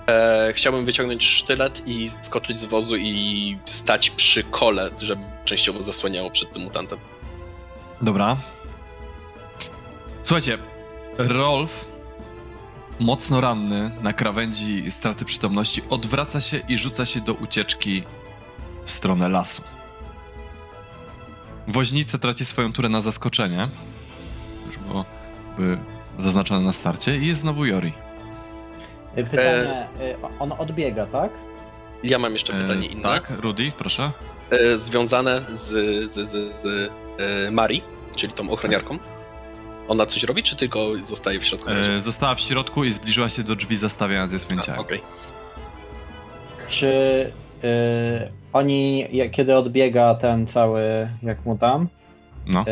E, 0.08 0.52
chciałbym 0.52 0.84
wyciągnąć 0.84 1.24
sztylet 1.24 1.82
i 1.86 2.08
skoczyć 2.22 2.60
z 2.60 2.64
wozu 2.64 2.96
i 2.96 3.58
stać 3.64 4.10
przy 4.10 4.42
kole, 4.42 4.90
żeby 4.98 5.22
częściowo 5.44 5.82
zasłaniało 5.82 6.30
przed 6.30 6.52
tym 6.52 6.62
mutantem. 6.62 6.98
Dobra. 8.02 8.36
Słuchajcie, 10.22 10.58
Rolf, 11.18 11.84
mocno 12.98 13.40
ranny 13.40 13.90
na 14.02 14.12
krawędzi 14.12 14.90
straty 14.90 15.24
przytomności, 15.24 15.82
odwraca 15.90 16.40
się 16.40 16.60
i 16.68 16.78
rzuca 16.78 17.06
się 17.06 17.20
do 17.20 17.34
ucieczki 17.34 18.02
w 18.84 18.92
stronę 18.92 19.28
lasu. 19.28 19.62
Woźnica 21.68 22.18
traci 22.18 22.44
swoją 22.44 22.72
turę 22.72 22.88
na 22.88 23.00
zaskoczenie. 23.00 23.68
Już 24.66 24.78
było 24.78 25.04
by 25.56 25.78
zaznaczone 26.18 26.60
na 26.60 26.72
starcie 26.72 27.18
i 27.18 27.26
jest 27.26 27.40
znowu 27.40 27.64
Jori. 27.64 28.07
Pytanie, 29.14 29.86
y, 30.00 30.14
on 30.38 30.52
odbiega, 30.52 31.06
tak? 31.06 31.30
Ja 32.02 32.18
mam 32.18 32.32
jeszcze 32.32 32.52
pytanie 32.52 32.88
E, 32.88 32.92
inne. 32.92 33.02
Tak, 33.02 33.32
Rudy, 33.40 33.72
proszę. 33.78 34.10
E, 34.50 34.78
związane 34.78 35.40
z, 35.52 35.70
z, 36.10 36.28
z, 36.28 36.28
z 36.28 36.90
e, 37.46 37.50
Mari, 37.50 37.82
czyli 38.16 38.32
tą 38.32 38.50
ochroniarką. 38.50 38.98
Ona 39.88 40.06
coś 40.06 40.22
robi, 40.22 40.42
czy 40.42 40.56
tylko 40.56 40.86
zostaje 41.02 41.40
w 41.40 41.44
środku? 41.44 41.70
E, 41.70 42.00
została 42.00 42.34
w 42.34 42.40
środku 42.40 42.84
i 42.84 42.90
zbliżyła 42.90 43.28
się 43.28 43.42
do 43.42 43.54
drzwi, 43.54 43.76
zastawiając 43.76 44.32
je 44.32 44.36
A, 44.36 44.40
smęciami. 44.40 44.78
Okej. 44.78 45.00
Czy 46.68 46.86
y, 47.64 47.68
oni, 48.52 49.08
kiedy 49.32 49.56
odbiega 49.56 50.14
ten 50.14 50.46
cały, 50.46 51.08
jak 51.22 51.44
mu 51.46 51.58
tam, 51.58 51.88
No. 52.46 52.64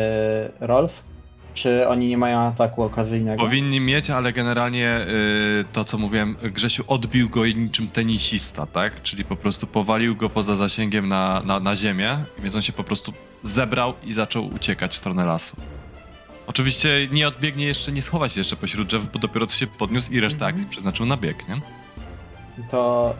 Rolf, 0.59 1.03
czy 1.57 1.87
oni 1.87 2.07
nie 2.07 2.17
mają 2.17 2.39
ataku 2.39 2.83
okazyjnego? 2.83 3.43
Powinni 3.43 3.79
mieć, 3.79 4.09
ale 4.09 4.33
generalnie 4.33 4.99
y, 4.99 5.65
to, 5.73 5.85
co 5.85 5.97
mówiłem, 5.97 6.35
Grzesiu 6.43 6.83
odbił 6.87 7.29
go 7.29 7.45
niczym 7.47 7.87
tenisista, 7.87 8.65
tak? 8.65 9.01
Czyli 9.03 9.25
po 9.25 9.35
prostu 9.35 9.67
powalił 9.67 10.15
go 10.15 10.29
poza 10.29 10.55
zasięgiem 10.55 11.07
na, 11.07 11.41
na, 11.45 11.59
na 11.59 11.75
ziemię, 11.75 12.17
więc 12.39 12.55
on 12.55 12.61
się 12.61 12.73
po 12.73 12.83
prostu 12.83 13.13
zebrał 13.43 13.93
i 14.03 14.13
zaczął 14.13 14.47
uciekać 14.47 14.93
w 14.93 14.97
stronę 14.97 15.25
lasu. 15.25 15.57
Oczywiście 16.47 16.89
nie 17.11 17.27
odbiegnie 17.27 17.65
jeszcze, 17.65 17.91
nie 17.91 18.01
schowa 18.01 18.29
się 18.29 18.39
jeszcze 18.39 18.55
pośród 18.55 18.87
drzew, 18.87 19.11
bo 19.13 19.19
dopiero 19.19 19.45
co 19.45 19.55
się 19.57 19.67
podniósł 19.67 20.11
i 20.11 20.19
resztę 20.19 20.37
Mhm. 20.37 20.53
akcji 20.55 20.69
przeznaczył 20.69 21.05
na 21.05 21.17
bieg, 21.17 21.47
nie? 21.49 21.55
To 22.71 23.13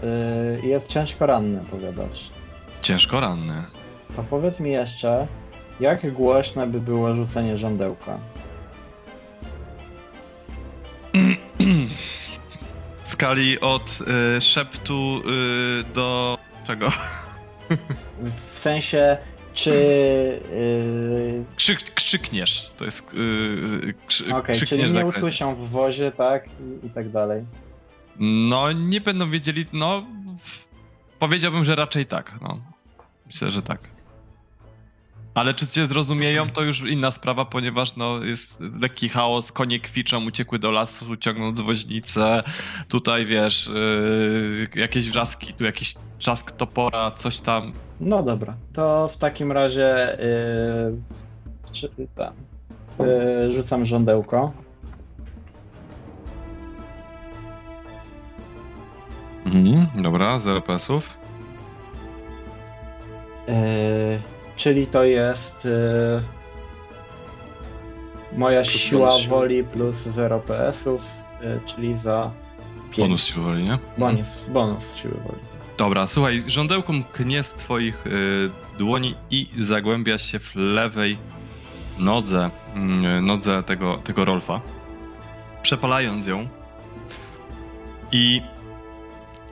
y, 0.64 0.68
jest 0.68 0.88
ciężko 0.88 1.26
ranny, 1.26 1.60
powiadasz. 1.72 2.30
Ciężko 2.82 3.20
ranny. 3.20 3.64
To 4.16 4.24
powiedz 4.24 4.60
mi 4.60 4.72
jeszcze, 4.72 5.28
jak 5.80 6.12
głośne 6.14 6.68
by 6.68 6.82
było 6.82 7.16
rzucenie 7.16 7.58
żądełka? 7.58 8.18
W 13.04 13.08
skali 13.10 13.60
od 13.60 14.00
y, 14.38 14.42
szeptu 14.42 15.22
y, 15.30 15.84
do 15.94 16.38
czego? 16.68 16.90
W 18.56 18.60
sensie, 18.60 19.18
czy... 19.54 19.72
y, 19.72 21.44
Krzyk, 21.56 21.94
krzykniesz. 21.94 22.72
To 22.78 22.86
jest 22.86 23.14
y, 23.14 23.94
krzy, 24.08 24.36
Okej, 24.36 24.56
czyli 24.56 24.82
nie 24.84 24.90
zaklęcie. 24.90 25.18
usłyszą 25.18 25.56
w 25.56 25.70
wozie, 25.70 26.12
tak? 26.12 26.46
I, 26.84 26.86
I 26.88 26.90
tak 26.90 27.10
dalej. 27.10 27.46
No, 28.20 28.72
nie 28.72 29.02
będą 29.02 29.30
wiedzieli, 29.30 29.66
no. 29.74 30.06
Powiedziałbym, 31.20 31.64
że 31.64 31.76
raczej 31.76 32.06
tak. 32.06 32.34
No. 32.42 32.60
Myślę, 33.26 33.52
że 33.52 33.62
tak. 33.62 33.80
Ale 35.38 35.54
czy 35.54 35.68
cię 35.68 35.86
zrozumieją, 35.86 36.50
to 36.50 36.62
już 36.62 36.82
inna 36.82 37.12
sprawa, 37.12 37.46
ponieważ 37.46 37.96
no, 37.96 38.24
jest 38.24 38.60
lekki 38.82 39.10
chaos, 39.10 39.52
konie 39.52 39.80
kwiczą, 39.80 40.26
uciekły 40.26 40.60
do 40.60 40.72
lasu, 40.72 41.18
ciągnąc 41.18 41.62
woźnicę. 41.62 42.42
Tutaj 42.88 43.26
wiesz, 43.26 43.70
yy, 44.74 44.82
jakieś 44.82 45.10
wrzaski, 45.10 45.54
tu 45.54 45.64
jakiś 45.64 45.96
trzask 46.18 46.52
topora, 46.52 47.12
coś 47.12 47.40
tam. 47.40 47.74
No 48.00 48.24
dobra, 48.24 48.54
to 48.74 49.08
w 49.08 49.18
takim 49.18 49.52
razie 49.52 50.18
yy, 50.20 51.72
czy, 51.72 51.90
tam, 52.16 52.34
yy, 53.00 53.52
rzucam 53.52 53.86
żądełko. 53.86 54.52
Mhm, 59.46 60.04
dobra, 60.04 60.40
zero 60.40 60.62
pesów. 60.62 61.18
Yy, 63.48 64.37
czyli 64.58 64.88
to 64.88 65.04
jest 65.04 65.66
yy, 65.66 66.22
moja 68.38 68.62
Plus 68.62 68.74
siła 68.74 69.10
woli 69.30 69.64
plus 69.64 69.96
0 70.16 70.40
PS-ów, 70.40 71.02
yy, 71.42 71.60
czyli 71.68 71.98
za 72.04 72.32
5. 72.92 72.98
Bonus 72.98 73.26
siły 73.26 73.46
woli, 73.46 73.64
nie? 73.64 73.80
Bonus, 73.98 74.28
bonus 74.48 74.84
siły 74.96 75.14
woli. 75.14 75.40
Dobra, 75.78 76.08
słuchaj, 76.08 76.44
żądełko 76.48 76.94
mknie 76.94 77.44
z 77.44 77.54
twoich 77.54 78.08
y, 78.08 78.50
dłoni 78.78 79.16
i 79.32 79.48
zagłębia 79.58 80.18
się 80.18 80.40
w 80.40 80.56
lewej 80.56 81.18
nodze, 82.00 82.50
mm, 82.76 83.26
nodze 83.26 83.64
tego, 83.64 83.98
tego 83.98 84.26
Rolfa, 84.26 84.62
przepalając 85.62 86.28
ją 86.28 86.48
i 88.12 88.42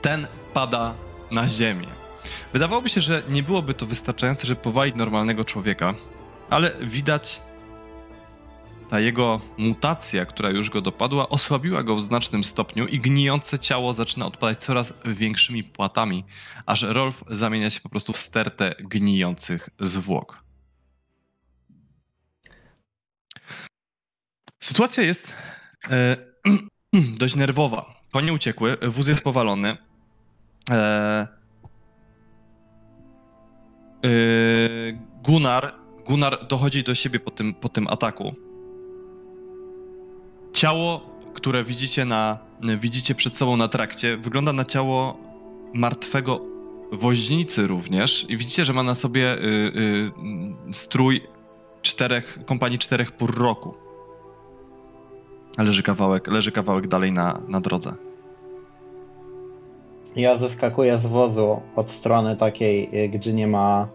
ten 0.02 0.26
pada 0.54 0.94
na 1.30 1.48
ziemię. 1.48 1.95
Wydawałoby 2.52 2.88
się, 2.88 3.00
że 3.00 3.22
nie 3.28 3.42
byłoby 3.42 3.74
to 3.74 3.86
wystarczające, 3.86 4.46
żeby 4.46 4.60
powalić 4.60 4.94
normalnego 4.96 5.44
człowieka, 5.44 5.94
ale 6.50 6.72
widać 6.80 7.40
ta 8.90 9.00
jego 9.00 9.40
mutacja, 9.56 10.26
która 10.26 10.50
już 10.50 10.70
go 10.70 10.80
dopadła, 10.80 11.28
osłabiła 11.28 11.82
go 11.82 11.96
w 11.96 12.02
znacznym 12.02 12.44
stopniu 12.44 12.86
i 12.86 13.00
gnijące 13.00 13.58
ciało 13.58 13.92
zaczyna 13.92 14.26
odpadać 14.26 14.64
coraz 14.64 14.94
większymi 15.04 15.64
płatami, 15.64 16.24
aż 16.66 16.82
Rolf 16.82 17.24
zamienia 17.30 17.70
się 17.70 17.80
po 17.80 17.88
prostu 17.88 18.12
w 18.12 18.18
stertę 18.18 18.74
gnijących 18.78 19.70
zwłok. 19.80 20.44
Sytuacja 24.60 25.02
jest 25.02 25.32
e, 25.90 26.16
dość 27.20 27.34
nerwowa. 27.34 27.94
Konie 28.10 28.32
uciekły, 28.32 28.76
wóz 28.82 29.08
jest 29.08 29.24
powalony. 29.24 29.76
E, 30.70 31.28
e, 34.04 34.08
Gunnar, 35.24 35.74
Gunnar 36.06 36.46
dochodzi 36.46 36.82
do 36.82 36.94
siebie 36.94 37.20
po 37.20 37.30
tym, 37.30 37.54
po 37.54 37.68
tym 37.68 37.88
ataku. 37.88 38.34
Ciało, 40.52 41.00
które 41.34 41.64
widzicie, 41.64 42.04
na, 42.04 42.38
widzicie 42.78 43.14
przed 43.14 43.36
sobą 43.36 43.56
na 43.56 43.68
trakcie, 43.68 44.16
wygląda 44.16 44.52
na 44.52 44.64
ciało 44.64 45.18
martwego 45.74 46.40
woźnicy 46.92 47.66
również. 47.66 48.26
I 48.28 48.36
widzicie, 48.36 48.64
że 48.64 48.72
ma 48.72 48.82
na 48.82 48.94
sobie 48.94 49.34
y, 49.34 49.38
y, 49.38 50.12
strój 50.72 51.22
czterech, 51.82 52.38
kompanii 52.46 52.78
czterech 52.78 53.12
pór 53.12 53.38
roku. 53.38 53.74
Leży 55.58 55.82
kawałek, 55.82 56.26
leży 56.26 56.52
kawałek 56.52 56.88
dalej 56.88 57.12
na, 57.12 57.42
na 57.48 57.60
drodze. 57.60 58.05
Ja 60.16 60.38
zeskakuję 60.38 60.98
z 60.98 61.06
wozu 61.06 61.60
od 61.76 61.92
strony 61.92 62.36
takiej, 62.36 62.88
yy, 62.92 63.08
gdzie 63.08 63.32
nie 63.32 63.46
ma, 63.46 63.88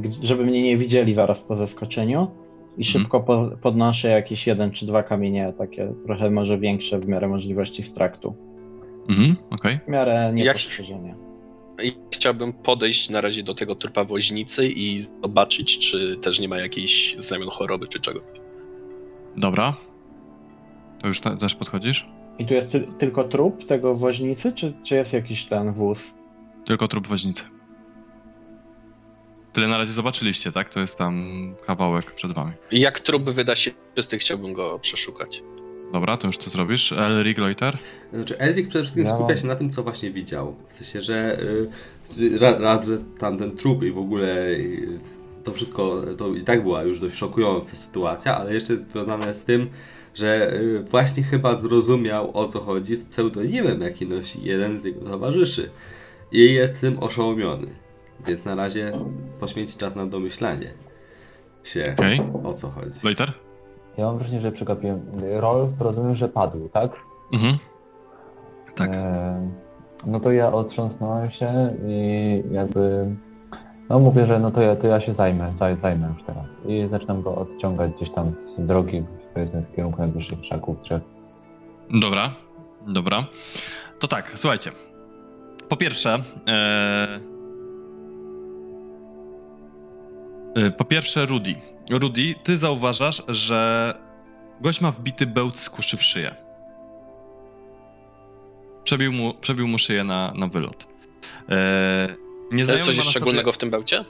gdzie- 0.00 0.22
żeby 0.26 0.44
mnie 0.44 0.62
nie 0.62 0.76
widzieli 0.76 1.14
zaraz 1.14 1.38
po 1.38 1.56
zeskoczeniu 1.56 2.30
i 2.78 2.84
szybko 2.84 3.20
po, 3.20 3.50
podnoszę 3.62 4.08
jakieś 4.08 4.46
jeden 4.46 4.70
czy 4.70 4.86
dwa 4.86 5.02
kamienie, 5.02 5.52
takie 5.58 5.92
trochę 6.06 6.30
może 6.30 6.58
większe 6.58 6.98
w 6.98 7.06
miarę 7.08 7.28
możliwości 7.28 7.82
straktu. 7.82 8.34
Mhm, 9.08 9.36
okej. 9.50 9.78
W 9.86 9.88
miarę. 9.88 10.32
I 11.82 11.92
chciałbym 12.10 12.52
podejść 12.52 13.10
na 13.10 13.20
razie 13.20 13.42
do 13.42 13.54
tego 13.54 13.74
trupa 13.74 14.04
woźnicy 14.04 14.68
i 14.68 15.00
zobaczyć, 15.00 15.78
czy 15.78 16.16
też 16.16 16.40
nie 16.40 16.48
ma 16.48 16.56
jakiejś 16.58 17.16
znamion 17.18 17.48
choroby 17.48 17.88
czy 17.88 18.00
czego. 18.00 18.20
Dobra. 19.36 19.74
To 21.00 21.06
już 21.08 21.20
te, 21.20 21.36
też 21.36 21.54
podchodzisz? 21.54 22.06
I 22.38 22.46
tu 22.46 22.54
jest 22.54 22.70
ty, 22.70 22.88
tylko 22.98 23.24
trup 23.24 23.66
tego 23.66 23.94
woźnicy, 23.94 24.52
czy, 24.52 24.72
czy 24.82 24.94
jest 24.94 25.12
jakiś 25.12 25.44
ten 25.44 25.72
wóz? 25.72 25.98
Tylko 26.64 26.88
trup 26.88 27.06
woźnicy. 27.06 27.44
Tyle 29.52 29.68
na 29.68 29.78
razie 29.78 29.92
zobaczyliście, 29.92 30.52
tak? 30.52 30.68
To 30.68 30.80
jest 30.80 30.98
tam 30.98 31.24
kawałek 31.66 32.14
przed 32.14 32.32
wami. 32.32 32.52
Jak 32.72 33.00
trup 33.00 33.30
wyda 33.30 33.54
się 33.54 33.70
czysty, 33.94 34.18
chciałbym 34.18 34.52
go 34.52 34.78
przeszukać. 34.78 35.42
Dobra, 35.92 36.16
to 36.16 36.26
już 36.26 36.36
co 36.36 36.50
zrobisz? 36.50 36.92
Elric 36.92 37.38
Loiter? 37.38 37.78
Znaczy, 38.12 38.38
Elric 38.38 38.68
przede 38.68 38.82
wszystkim 38.82 39.04
Ja 39.04 39.14
skupia 39.14 39.36
się 39.36 39.46
na 39.46 39.56
tym, 39.56 39.70
co 39.70 39.82
właśnie 39.82 40.10
widział. 40.10 40.56
W 40.68 40.72
sensie, 40.72 41.02
że 41.02 41.38
y, 42.20 42.38
ra, 42.38 42.58
raz, 42.58 42.86
że 42.86 42.98
tamten 43.18 43.56
trup 43.56 43.82
i 43.82 43.90
w 43.90 43.98
ogóle 43.98 44.46
y, 44.46 44.98
to 45.44 45.52
wszystko, 45.52 46.02
to 46.18 46.34
i 46.34 46.40
tak 46.40 46.62
była 46.62 46.82
już 46.82 46.98
dość 46.98 47.16
szokująca 47.16 47.76
sytuacja, 47.76 48.36
ale 48.36 48.54
jeszcze 48.54 48.72
jest 48.72 48.92
związane 48.92 49.34
z 49.34 49.44
tym, 49.44 49.70
że 50.14 50.52
y, 50.54 50.80
właśnie 50.80 51.22
chyba 51.22 51.54
zrozumiał 51.54 52.30
o 52.34 52.48
co 52.48 52.60
chodzi 52.60 52.96
z 52.96 53.04
pseudonimem, 53.04 53.80
jaki 53.80 54.06
nosi 54.06 54.44
jeden 54.44 54.78
z 54.78 54.84
jego 54.84 55.10
towarzyszy. 55.10 55.70
I 56.32 56.54
jest 56.54 56.80
tym 56.80 56.98
oszołomiony. 56.98 57.66
Więc 58.26 58.44
na 58.44 58.54
razie 58.54 58.92
poświęci 59.40 59.78
czas 59.78 59.96
na 59.96 60.06
domyślanie 60.06 60.70
się, 61.64 61.94
Okej. 61.98 62.20
o 62.44 62.52
co 62.54 62.70
chodzi. 62.70 63.00
Loiter? 63.02 63.32
Ja 63.96 64.06
mam 64.06 64.18
wrażenie, 64.18 64.40
że 64.40 64.52
przegapiłem. 64.52 65.00
Rolf 65.40 65.70
rozumiem, 65.80 66.14
że 66.14 66.28
padł, 66.28 66.68
tak? 66.68 66.90
Mhm. 67.32 67.58
Tak. 68.74 68.90
E, 68.92 69.50
no 70.06 70.20
to 70.20 70.32
ja 70.32 70.52
otrząsnąłem 70.52 71.30
się 71.30 71.76
i 71.86 72.42
jakby. 72.50 73.06
No 73.88 73.98
mówię, 73.98 74.26
że 74.26 74.38
no 74.38 74.50
to 74.50 74.60
ja, 74.60 74.76
to 74.76 74.86
ja 74.86 75.00
się 75.00 75.14
zajmę, 75.14 75.52
zaj, 75.54 75.78
zajmę 75.78 76.08
już 76.08 76.22
teraz. 76.22 76.46
I 76.66 76.88
zaczynam 76.88 77.22
go 77.22 77.34
odciągać 77.34 77.92
gdzieś 77.92 78.10
tam 78.10 78.36
z 78.36 78.66
drogi, 78.66 79.02
powiedzmy 79.34 79.62
w 79.62 79.76
kierunku 79.76 79.98
najbliższych 79.98 80.40
krzaków. 80.40 80.76
Dobra, 81.90 82.34
dobra. 82.86 83.24
To 83.98 84.08
tak, 84.08 84.32
słuchajcie. 84.36 84.70
Po 85.68 85.76
pierwsze, 85.76 86.18
e... 86.48 87.20
e, 90.54 90.70
po 90.70 90.84
pierwsze 90.84 91.26
Rudy. 91.26 91.54
Rudy, 91.90 92.34
ty 92.42 92.56
zauważasz, 92.56 93.22
że 93.28 93.92
gość 94.60 94.80
ma 94.80 94.90
wbity 94.90 95.26
bełt 95.26 95.58
z 95.58 95.70
kuszy 95.70 95.96
w 95.96 96.02
szyję. 96.02 96.34
Przebił 98.84 99.12
mu, 99.12 99.34
przebił 99.34 99.68
mu 99.68 99.78
szyję 99.78 100.04
na, 100.04 100.32
na 100.34 100.48
wylot. 100.48 100.86
E, 101.48 102.23
nieznajomy 102.54 102.84
Coś 102.86 102.96
jest 102.96 103.06
sobie- 103.06 103.10
szczególnego 103.10 103.52
w 103.52 103.58
tym 103.58 103.70
bełcie? 103.70 104.04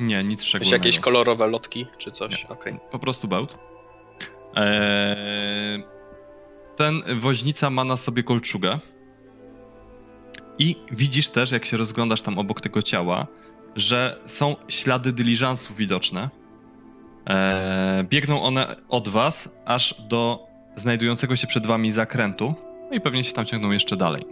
Nie, 0.00 0.24
nic 0.24 0.42
szczególnego. 0.42 0.76
jakieś 0.76 0.98
kolorowe 1.00 1.46
lotki 1.46 1.86
czy 1.98 2.10
coś? 2.10 2.44
Okej. 2.44 2.76
Po 2.90 2.98
prostu 2.98 3.28
bełt. 3.28 3.58
Eee, 4.54 5.82
ten 6.76 7.02
woźnica 7.20 7.70
ma 7.70 7.84
na 7.84 7.96
sobie 7.96 8.22
kolczugę. 8.22 8.78
I 10.58 10.76
widzisz 10.90 11.28
też, 11.28 11.50
jak 11.50 11.64
się 11.64 11.76
rozglądasz 11.76 12.22
tam 12.22 12.38
obok 12.38 12.60
tego 12.60 12.82
ciała, 12.82 13.26
że 13.76 14.20
są 14.26 14.56
ślady 14.68 15.12
dyliżansów 15.12 15.76
widoczne. 15.76 16.30
Eee, 17.26 18.04
biegną 18.04 18.42
one 18.42 18.76
od 18.88 19.08
was 19.08 19.54
aż 19.64 19.94
do 20.08 20.46
znajdującego 20.76 21.36
się 21.36 21.46
przed 21.46 21.66
wami 21.66 21.92
zakrętu. 21.92 22.54
No 22.90 22.96
i 22.96 23.00
pewnie 23.00 23.24
się 23.24 23.32
tam 23.32 23.46
ciągną 23.46 23.70
jeszcze 23.70 23.96
dalej. 23.96 24.24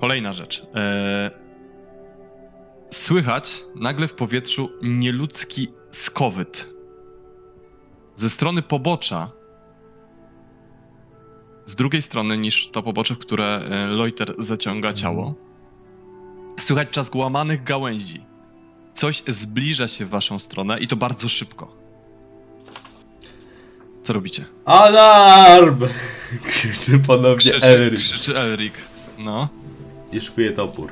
Kolejna 0.00 0.32
rzecz. 0.32 0.62
Eee, 0.74 1.46
Słychać 2.90 3.64
nagle 3.74 4.08
w 4.08 4.14
powietrzu 4.14 4.70
nieludzki 4.82 5.68
skowyt. 5.90 6.74
Ze 8.16 8.30
strony 8.30 8.62
pobocza, 8.62 9.30
z 11.66 11.76
drugiej 11.76 12.02
strony 12.02 12.38
niż 12.38 12.70
to 12.70 12.82
pobocze, 12.82 13.14
w 13.14 13.18
które 13.18 13.44
e, 13.70 13.86
Loiter 13.86 14.34
zaciąga 14.38 14.92
ciało, 14.92 15.34
słychać 16.60 16.88
czas 16.90 17.14
łamanych 17.14 17.64
gałęzi. 17.64 18.24
Coś 18.94 19.22
zbliża 19.28 19.88
się 19.88 20.04
w 20.04 20.08
waszą 20.08 20.38
stronę 20.38 20.80
i 20.80 20.88
to 20.88 20.96
bardzo 20.96 21.28
szybko. 21.28 21.76
Co 24.02 24.12
robicie? 24.12 24.44
Alarm! 24.64 25.80
Krzyczy 26.48 26.98
ponownie 26.98 27.50
Krzyczy, 27.50 27.66
Elric 27.66 28.00
krzyczy 28.00 28.38
Elric. 28.38 28.74
No. 29.18 29.48
I 30.12 30.20
szykuje 30.20 30.52
topór. 30.52 30.90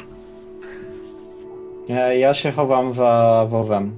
E, 1.88 2.18
Ja 2.18 2.34
się 2.34 2.52
chowam 2.52 2.94
za 2.94 3.46
wozem, 3.50 3.96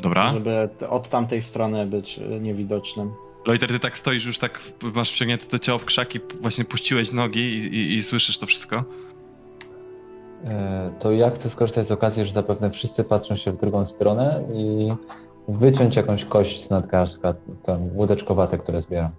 Dobra. 0.00 0.32
żeby 0.32 0.68
od 0.88 1.08
tamtej 1.08 1.42
strony 1.42 1.86
być 1.86 2.18
e, 2.18 2.40
niewidocznym. 2.40 3.10
Loiter, 3.46 3.68
ty 3.68 3.78
tak 3.78 3.98
stoisz 3.98 4.26
już 4.26 4.38
tak, 4.38 4.58
w- 4.58 4.94
masz 4.94 5.12
wciągnięte 5.12 5.46
to 5.46 5.58
ciało 5.58 5.78
w 5.78 5.84
krzaki, 5.84 6.20
właśnie 6.40 6.64
puściłeś 6.64 7.12
nogi 7.12 7.40
i, 7.40 7.56
i, 7.76 7.94
i 7.94 8.02
słyszysz 8.02 8.38
to 8.38 8.46
wszystko? 8.46 8.84
E, 10.44 10.90
To 11.00 11.12
ja 11.12 11.30
chcę 11.30 11.50
skorzystać 11.50 11.88
z 11.88 11.90
okazji, 11.92 12.24
że 12.24 12.32
zapewne 12.32 12.70
wszyscy 12.70 13.04
patrzą 13.04 13.36
się 13.36 13.52
w 13.52 13.56
drugą 13.60 13.86
stronę 13.86 14.44
i 14.54 14.92
wyciąć 15.48 15.96
jakąś 15.96 16.24
kość 16.24 16.64
z 16.64 16.70
nadgarstka, 16.70 17.34
tam 17.62 17.82
łódeczkowate, 17.96 18.58
które 18.58 18.80
zbieram. 18.80 19.10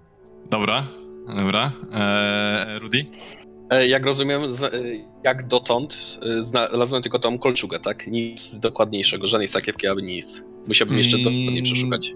Dobra, 0.50 0.84
dobra. 1.38 1.72
Eee, 1.94 2.80
Rudy? 2.80 3.06
E, 3.72 3.88
Jak 3.88 4.06
rozumiem, 4.06 4.42
e, 4.44 4.48
jak 5.24 5.48
dotąd 5.48 6.20
e, 6.38 6.42
znalazłem 6.42 7.02
tylko 7.02 7.20
tą 7.20 7.40
kolczugę, 7.40 7.80
tak? 7.80 8.08
Nic 8.08 8.56
dokładniejszego, 8.60 9.28
żadnej 9.28 9.48
sakiewki, 9.48 9.88
aby 9.88 10.02
nic. 10.02 10.44
Musiałbym 10.68 10.98
jeszcze 10.98 11.18
Mm. 11.18 11.24
dokładnie 11.34 11.62
przeszukać. 11.62 12.14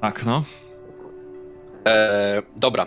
Tak, 0.00 0.26
no. 0.26 0.44
E, 1.86 2.42
dobra. 2.56 2.86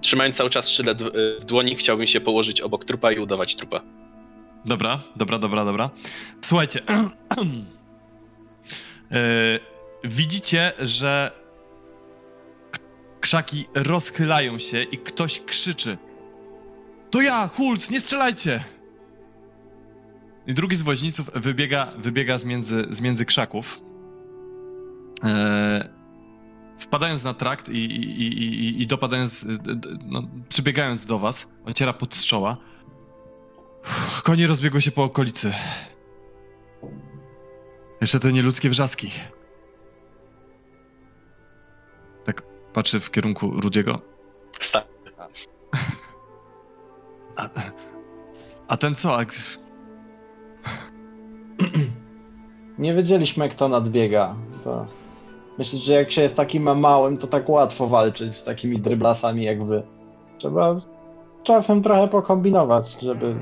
Trzymając 0.00 0.36
cały 0.36 0.50
czas 0.50 0.68
sztylet 0.68 1.02
w, 1.02 1.44
dłoni, 1.44 1.76
chciałbym 1.76 2.06
się 2.06 2.20
położyć 2.20 2.60
obok 2.60 2.84
trupa 2.84 3.12
i 3.12 3.18
udawać 3.18 3.56
trupa. 3.56 3.80
Dobra, 4.64 5.00
dobra, 5.16 5.38
dobra, 5.38 5.64
dobra. 5.64 5.90
Słuchajcie. 6.44 6.80
Widzicie, 10.04 10.72
że 10.78 11.30
krzaki 13.20 13.66
rozchylają 13.74 14.58
się 14.58 14.82
i 14.82 14.98
ktoś 14.98 15.40
krzyczy. 15.40 15.96
To 17.10 17.22
ja, 17.22 17.48
Hulc, 17.48 17.90
nie 17.90 18.00
strzelajcie! 18.00 18.64
I 20.46 20.54
drugi 20.54 20.76
z 20.76 20.82
woźniców 20.82 21.30
wybiega, 21.34 21.92
wybiega 21.98 22.38
z, 22.38 22.44
między, 22.44 22.86
z 22.90 23.00
między 23.00 23.24
krzaków. 23.24 23.80
Eee, 25.22 25.82
wpadając 26.78 27.24
na 27.24 27.34
trakt 27.34 27.68
i, 27.68 27.84
i, 27.84 28.22
i, 28.22 28.82
i, 28.82 28.86
dopadając, 28.86 29.46
no, 30.06 30.22
przybiegając 30.48 31.06
do 31.06 31.18
was, 31.18 31.52
ociera 31.64 31.92
pod 31.92 32.14
strzoła. 32.14 32.56
Uff, 33.84 34.22
Konie 34.22 34.46
rozbiegły 34.46 34.82
się 34.82 34.90
po 34.90 35.04
okolicy. 35.04 35.52
Jeszcze 38.00 38.20
te 38.20 38.32
nieludzkie 38.32 38.70
wrzaski. 38.70 39.10
Tak 42.24 42.42
patrzy 42.72 43.00
w 43.00 43.10
kierunku 43.10 43.60
Rudiego. 43.60 44.00
Wstań. 44.58 44.82
A, 47.38 47.48
a 48.68 48.76
ten 48.76 48.94
co? 48.94 49.18
A, 49.18 49.24
Nie 52.78 52.94
wiedzieliśmy, 52.94 53.48
kto 53.48 53.68
nadbiega. 53.68 54.34
To... 54.64 54.86
Myślę, 55.58 55.78
że 55.78 55.94
jak 55.94 56.12
się 56.12 56.22
jest 56.22 56.34
takim 56.34 56.78
małym, 56.80 57.18
to 57.18 57.26
tak 57.26 57.48
łatwo 57.48 57.86
walczyć 57.86 58.36
z 58.36 58.44
takimi 58.44 58.80
dryblasami 58.80 59.44
jak 59.44 59.64
wy. 59.64 59.82
Trzeba 60.38 60.76
czasem 61.42 61.82
trochę 61.82 62.08
pokombinować, 62.08 62.96
żeby 63.02 63.34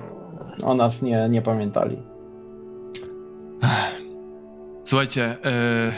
o 0.63 0.75
nas 0.75 1.03
nie, 1.03 1.29
nie 1.29 1.43
pamiętali. 1.43 1.99
Słuchajcie, 4.85 5.37
e, 5.45 5.93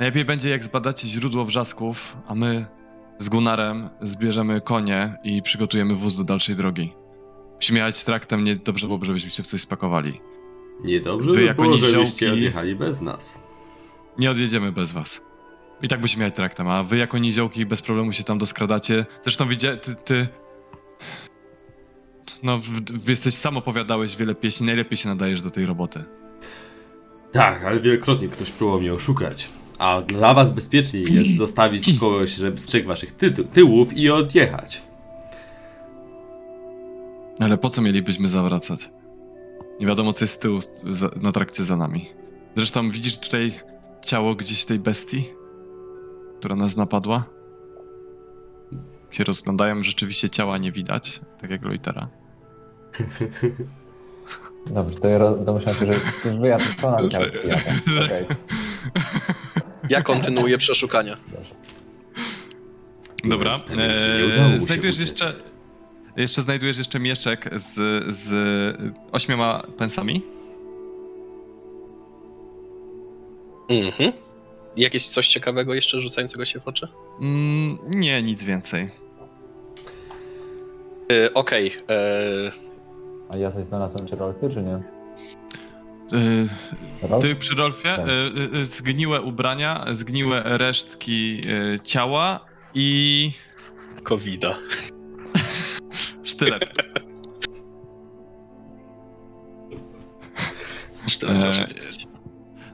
najlepiej 0.00 0.24
będzie 0.24 0.50
jak 0.50 0.64
zbadacie 0.64 1.08
źródło 1.08 1.44
wrzasków, 1.44 2.16
a 2.26 2.34
my 2.34 2.66
z 3.18 3.28
Gunarem 3.28 3.90
zbierzemy 4.00 4.60
konie 4.60 5.18
i 5.24 5.42
przygotujemy 5.42 5.94
wóz 5.94 6.16
do 6.16 6.24
dalszej 6.24 6.56
drogi. 6.56 6.92
Musimy 7.54 7.78
jechać 7.78 8.04
traktem, 8.04 8.44
nie 8.44 8.56
dobrze 8.56 8.86
byłoby, 8.86 9.06
żebyśmy 9.06 9.30
się 9.30 9.42
w 9.42 9.46
coś 9.46 9.60
spakowali. 9.60 10.20
Niedobrze 10.84 11.30
Wy 11.30 11.36
by 11.36 11.44
jako 11.44 11.62
było, 11.62 11.76
żebyście 11.76 12.32
odjechali 12.32 12.76
bez 12.76 13.00
nas. 13.00 13.46
Nie 14.18 14.30
odjedziemy 14.30 14.72
bez 14.72 14.92
was. 14.92 15.20
I 15.82 15.88
tak 15.88 16.00
musimy 16.00 16.24
jechać 16.24 16.36
traktem, 16.36 16.68
a 16.68 16.82
wy 16.82 16.96
jako 16.96 17.18
niziołki 17.18 17.66
bez 17.66 17.82
problemu 17.82 18.12
się 18.12 18.24
tam 18.24 18.38
doskradacie. 18.38 19.06
Zresztą 19.22 19.48
widzia, 19.48 19.76
ty, 19.76 19.96
ty... 19.96 20.28
No, 22.42 22.60
jesteś, 23.08 23.34
sam 23.34 23.56
opowiadałeś 23.56 24.16
wiele 24.16 24.34
pieśni, 24.34 24.66
najlepiej 24.66 24.96
się 24.96 25.08
nadajesz 25.08 25.40
do 25.40 25.50
tej 25.50 25.66
roboty. 25.66 26.04
Tak, 27.32 27.64
ale 27.64 27.80
wielokrotnie 27.80 28.28
ktoś 28.28 28.50
próbował 28.50 28.80
mnie 28.80 28.92
oszukać. 28.94 29.48
A 29.78 30.02
dla 30.02 30.34
was 30.34 30.50
bezpieczniej 30.50 31.14
jest 31.14 31.36
zostawić 31.36 31.98
kogoś, 32.00 32.34
żeby 32.34 32.58
strzegł 32.58 32.88
waszych 32.88 33.12
ty 33.12 33.30
tyłów 33.30 33.96
i 33.96 34.10
odjechać. 34.10 34.82
Ale 37.40 37.58
po 37.58 37.70
co 37.70 37.82
mielibyśmy 37.82 38.28
zawracać? 38.28 38.90
Nie 39.80 39.86
wiadomo, 39.86 40.12
co 40.12 40.24
jest 40.24 40.34
z 40.34 40.38
tyłu 40.38 40.60
za, 40.86 41.10
na 41.22 41.32
trakcie 41.32 41.64
za 41.64 41.76
nami. 41.76 42.08
Zresztą 42.56 42.90
widzisz 42.90 43.18
tutaj 43.18 43.52
ciało 44.04 44.34
gdzieś 44.34 44.64
tej 44.64 44.78
bestii, 44.78 45.24
która 46.38 46.56
nas 46.56 46.76
napadła? 46.76 47.24
Się 49.10 49.24
rozglądają, 49.24 49.82
rzeczywiście 49.82 50.30
ciała 50.30 50.58
nie 50.58 50.72
widać, 50.72 51.20
tak 51.40 51.50
jak 51.50 51.64
Loitera. 51.64 52.08
Dobrze, 54.66 54.98
to 55.00 55.08
ja 55.08 55.30
domyślam 55.34 55.74
się, 55.74 55.92
że 55.92 56.30
wy 56.30 56.48
ja 56.48 56.58
to 56.80 56.90
na 56.90 56.96
Dobrze. 56.96 57.18
Okej, 58.04 58.26
Ja 59.88 60.02
kontynuuję 60.02 60.58
przeszukania. 60.58 61.16
Dobra. 63.24 63.60
Eee, 63.78 64.58
się 64.60 64.66
znajdujesz 64.66 64.98
jeszcze. 64.98 65.32
Jeszcze 66.16 66.42
znajdujesz 66.42 66.78
jeszcze 66.78 67.00
mieszek 67.00 67.50
z, 67.52 67.74
z 68.16 68.30
ośmioma 69.12 69.62
pensami. 69.78 70.22
Mhm. 73.68 74.12
Jakieś 74.76 75.08
coś 75.08 75.28
ciekawego 75.28 75.74
jeszcze 75.74 76.00
rzucającego 76.00 76.44
się 76.44 76.60
w 76.60 76.68
oczy? 76.68 76.88
Mm, 77.20 77.78
nie, 77.86 78.22
nic 78.22 78.42
więcej. 78.42 78.90
E, 81.12 81.34
Okej. 81.34 81.72
e, 81.90 82.52
A 83.28 83.36
ja 83.36 83.52
coś 83.52 83.64
znalazłem 83.66 84.06
czy 84.08 84.16
rolki, 84.16 84.46
czy 84.54 84.62
nie? 84.62 84.82
Rolf? 87.02 87.22
ty 87.22 87.36
przy 87.36 87.54
Rolfie 87.54 87.96
Tak. 87.96 88.06
yy, 88.06 88.48
yy, 88.58 88.64
zgniłe 88.64 89.22
ubrania, 89.22 89.84
zgniłe 89.92 90.42
resztki 90.44 91.40
ciała 91.84 92.40
i 92.74 93.30
Covida. 94.04 94.58
sztylet. 96.22 96.64
Tyle 101.20 101.40
zawsze 101.40 101.66
dzieje. 101.66 101.86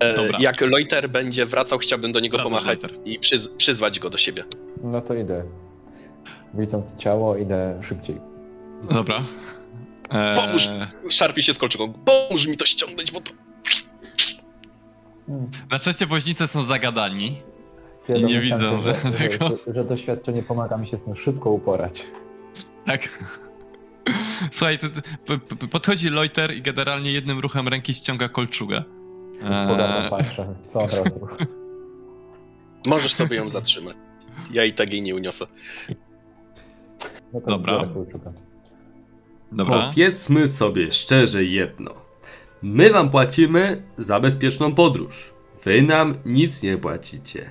E, 0.01 0.15
dobra. 0.15 0.39
Jak 0.41 0.61
Loiter 0.61 1.11
będzie 1.11 1.47
wracał, 1.47 1.79
chciałbym 1.79 2.13
do 2.13 2.21
niego 2.21 2.37
Wracasz, 2.37 2.53
pomachać 2.53 2.83
Loiter. 2.83 2.99
i 3.05 3.19
przyz 3.19 3.49
przyzwać 3.49 3.99
go 3.99 4.11
do 4.11 4.19
siebie. 4.19 4.45
No 4.85 5.01
to 5.01 5.15
idę. 5.15 5.45
Widząc 6.55 6.97
ciało, 6.97 7.37
idę 7.37 7.81
szybciej. 7.83 8.17
Dobra. 8.91 9.23
Eee, 10.13 10.37
Pomóż! 10.37 10.69
Szarpie 11.11 11.43
się 11.43 11.55
z 11.55 11.59
kolczugą. 11.59 11.93
Pomóż 11.93 12.47
mi 12.47 12.57
to 12.57 12.67
ściągnąć, 12.67 13.13
bo 13.13 13.21
to... 13.21 13.33
Na 15.71 15.79
szczęście 15.79 16.07
woźnice 16.07 16.49
są 16.49 16.63
zagadani. 16.63 17.43
Nie 18.09 18.43
się, 18.43 18.57
że, 18.57 18.95
tego. 19.19 19.49
że, 19.67 19.75
że 19.75 19.85
doświadczenie 19.85 20.43
pomaga 20.43 20.77
mi 20.77 20.87
się 20.87 20.99
z 20.99 21.05
tym 21.05 21.17
szybko 21.17 21.51
uporać. 21.51 22.07
Tak. 22.87 23.33
Słuchaj, 24.51 24.79
p- 25.27 25.39
p- 25.39 25.69
podchodzi 25.69 26.09
Loiter 26.09 26.55
i 26.57 26.63
generalnie 26.63 27.13
jednym 27.13 27.39
ruchem 27.41 27.69
ręki 27.69 27.95
ściąga 27.95 28.29
kolczugę. 28.29 28.83
Już 29.35 29.57
Eee, 29.57 30.11
patrzę, 30.11 30.55
co 30.69 30.81
on 30.83 30.91
robił. 30.91 31.29
Możesz 32.87 33.15
sobie 33.15 33.37
ją 33.37 33.49
zatrzymać. 33.51 33.97
Ja 34.53 34.65
i 34.65 34.73
tak 34.73 34.93
jej 34.93 35.03
nie 35.03 35.15
uniosę. 35.15 35.47
No 37.33 37.41
Dobra. 37.47 37.85
Dobra. 39.53 39.87
Powiedzmy 39.89 40.49
sobie 40.49 40.93
szczerze 40.93 41.45
jedno. 41.45 41.95
My 42.63 42.91
wam 42.91 43.11
płacimy 43.11 43.83
za 43.97 44.21
bezpieczną 44.21 44.75
podróż. 44.75 45.33
Wy 45.65 45.83
nam 45.83 46.15
nic 46.25 46.63
nie 46.63 46.79
płacicie. 46.79 47.51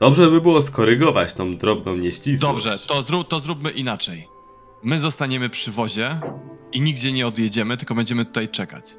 Dobrze 0.00 0.30
by 0.30 0.40
było 0.40 0.62
skorygować 0.62 1.34
tą 1.34 1.56
drobną 1.56 1.96
nieścisłość. 1.96 2.64
Dobrze, 2.64 2.78
to, 2.88 3.02
zrób, 3.02 3.28
to 3.28 3.40
zróbmy 3.40 3.70
inaczej. 3.70 4.28
My 4.82 4.98
zostaniemy 4.98 5.50
przy 5.50 5.70
wozie 5.72 6.20
i 6.72 6.80
nigdzie 6.80 7.12
nie 7.12 7.26
odjedziemy, 7.26 7.76
tylko 7.76 7.94
będziemy 7.94 8.24
tutaj 8.24 8.48
czekać. 8.48 8.94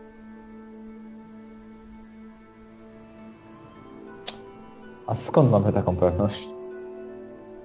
A 5.07 5.15
skąd 5.15 5.52
mamy 5.52 5.73
taką 5.73 5.95
pewność? 5.95 6.40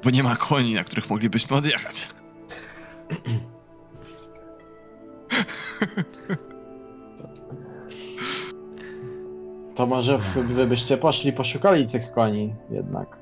Bo 0.04 0.10
nie 0.10 0.22
ma 0.22 0.36
koni, 0.36 0.74
na 0.74 0.84
których 0.84 1.10
moglibyśmy 1.10 1.56
odjechać. 1.56 2.08
To 9.76 9.86
może 9.86 10.18
wy 10.54 10.66
byście 10.66 10.96
poszli, 10.96 11.32
poszukali 11.32 11.86
tych 11.86 12.12
koni 12.12 12.54
jednak. 12.70 13.16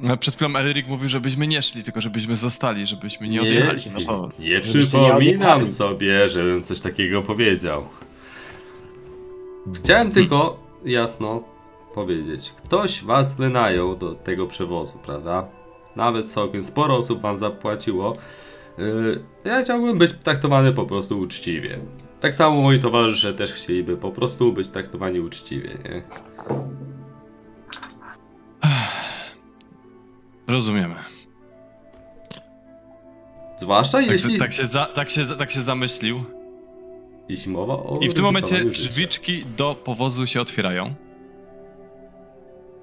No, 0.00 0.16
Przed 0.16 0.34
chwilą 0.34 0.56
Elric 0.56 0.86
mówił, 0.86 1.08
żebyśmy 1.08 1.46
nie 1.46 1.62
szli, 1.62 1.82
tylko 1.82 2.00
żebyśmy 2.00 2.36
zostali, 2.36 2.86
żebyśmy 2.86 3.28
nie 3.28 3.42
odjechali. 3.42 3.82
No 3.94 4.00
to... 4.06 4.30
nie 4.38 4.48
nie 4.48 4.60
przypominam 4.60 5.16
odjechali. 5.16 5.66
sobie, 5.66 6.28
żebym 6.28 6.62
coś 6.62 6.80
takiego 6.80 7.22
powiedział. 7.22 7.84
Chciałem 9.74 10.10
tylko 10.12 10.58
jasno 10.84 11.42
powiedzieć. 11.94 12.50
Ktoś 12.50 13.04
was 13.04 13.36
wynajął 13.36 13.96
do 13.96 14.14
tego 14.14 14.46
przewozu, 14.46 14.98
prawda? 15.06 15.48
Nawet 15.96 16.30
całkiem 16.30 16.64
sporo 16.64 16.96
osób 16.96 17.20
wam 17.20 17.38
zapłaciło. 17.38 18.16
Yy, 18.78 19.24
Ja 19.44 19.62
chciałbym 19.62 19.98
być 19.98 20.12
traktowany 20.12 20.72
po 20.72 20.86
prostu 20.86 21.18
uczciwie. 21.18 21.78
Tak 22.20 22.34
samo 22.34 22.62
moi 22.62 22.78
towarzysze 22.80 23.34
też 23.34 23.52
chcieliby 23.52 23.96
po 23.96 24.10
prostu 24.12 24.52
być 24.52 24.68
traktowani 24.68 25.20
uczciwie, 25.20 25.68
nie? 25.84 26.02
Rozumiemy. 30.48 30.94
Zwłaszcza 33.56 33.98
Tak, 33.98 34.06
jeśli, 34.10 34.38
tak, 34.38 34.52
się 34.52 34.64
za, 34.64 34.84
tak, 34.86 35.10
się, 35.10 35.24
tak 35.26 35.50
się 35.50 35.60
zamyślił. 35.60 36.24
jeśli 37.28 37.52
mowa 37.52 37.74
o 37.74 37.98
I 38.02 38.08
w 38.08 38.14
tym 38.14 38.24
momencie 38.24 38.64
drzwiczki 38.64 39.44
do 39.58 39.74
powozu 39.74 40.26
się 40.26 40.40
otwierają. 40.40 40.94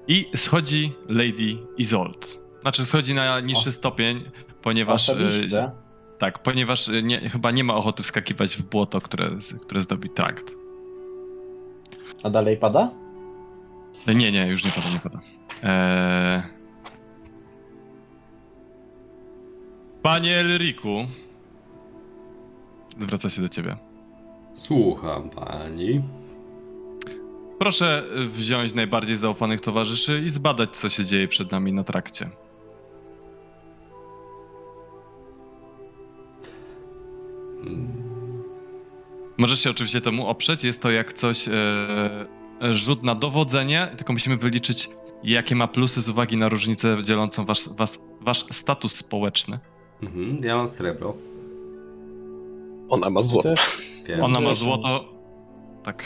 I 0.08 0.30
schodzi 0.36 0.92
Lady 1.08 1.56
Isolt. 1.78 2.40
Znaczy 2.62 2.86
schodzi 2.86 3.14
na 3.14 3.40
niższy 3.40 3.72
stopień, 3.72 4.30
ponieważ... 4.62 5.08
e, 5.08 5.12
Oczywiście. 5.12 5.70
Tak, 6.18 6.38
ponieważ 6.38 6.88
e, 6.88 7.02
nie, 7.02 7.20
chyba 7.30 7.50
nie 7.50 7.64
ma 7.64 7.74
ochoty 7.74 8.02
wskakiwać 8.02 8.56
w 8.56 8.62
błoto, 8.62 9.00
które, 9.00 9.30
które 9.60 9.80
zdobi 9.80 10.10
trakt. 10.10 10.52
A 12.22 12.30
dalej 12.30 12.56
pada? 12.56 12.90
Nie, 14.06 14.32
nie, 14.32 14.46
już 14.46 14.64
nie 14.64 14.70
pada, 14.70 14.90
nie 14.90 15.00
pada. 15.00 15.20
Eee... 15.62 16.42
Panie 20.02 20.36
Elriku. 20.36 21.06
Zwraca 22.98 23.30
się 23.30 23.42
do 23.42 23.48
ciebie. 23.48 23.76
Słucham 24.54 25.30
pani. 25.30 26.02
Proszę 27.58 28.04
wziąć 28.26 28.74
najbardziej 28.74 29.16
zaufanych 29.16 29.60
towarzyszy 29.60 30.22
i 30.26 30.28
zbadać, 30.30 30.76
co 30.76 30.88
się 30.88 31.04
dzieje 31.04 31.28
przed 31.28 31.52
nami 31.52 31.72
na 31.72 31.84
trakcie. 31.84 32.30
Możesz 39.38 39.60
się 39.60 39.70
oczywiście 39.70 40.00
temu 40.00 40.26
oprzeć. 40.26 40.64
Jest 40.64 40.82
to 40.82 40.90
jak 40.90 41.12
coś 41.12 41.48
e, 41.48 41.52
rzut 42.74 43.02
na 43.02 43.14
dowodzenie, 43.14 43.88
tylko 43.96 44.12
musimy 44.12 44.36
wyliczyć, 44.36 44.90
jakie 45.24 45.56
ma 45.56 45.68
plusy 45.68 46.02
z 46.02 46.08
uwagi 46.08 46.36
na 46.36 46.48
różnicę 46.48 46.96
dzielącą 47.02 47.44
wasz, 47.44 47.68
was, 47.68 47.98
wasz 48.20 48.46
status 48.50 48.96
społeczny. 48.96 49.58
Mhm, 50.02 50.36
ja 50.44 50.56
mam 50.56 50.68
srebro. 50.68 51.14
Ona 52.88 53.10
ma 53.10 53.22
złoto. 53.22 53.54
Wiem. 54.06 54.24
Ona 54.24 54.40
ma 54.40 54.54
złoto. 54.54 55.04
Tak. 55.82 56.04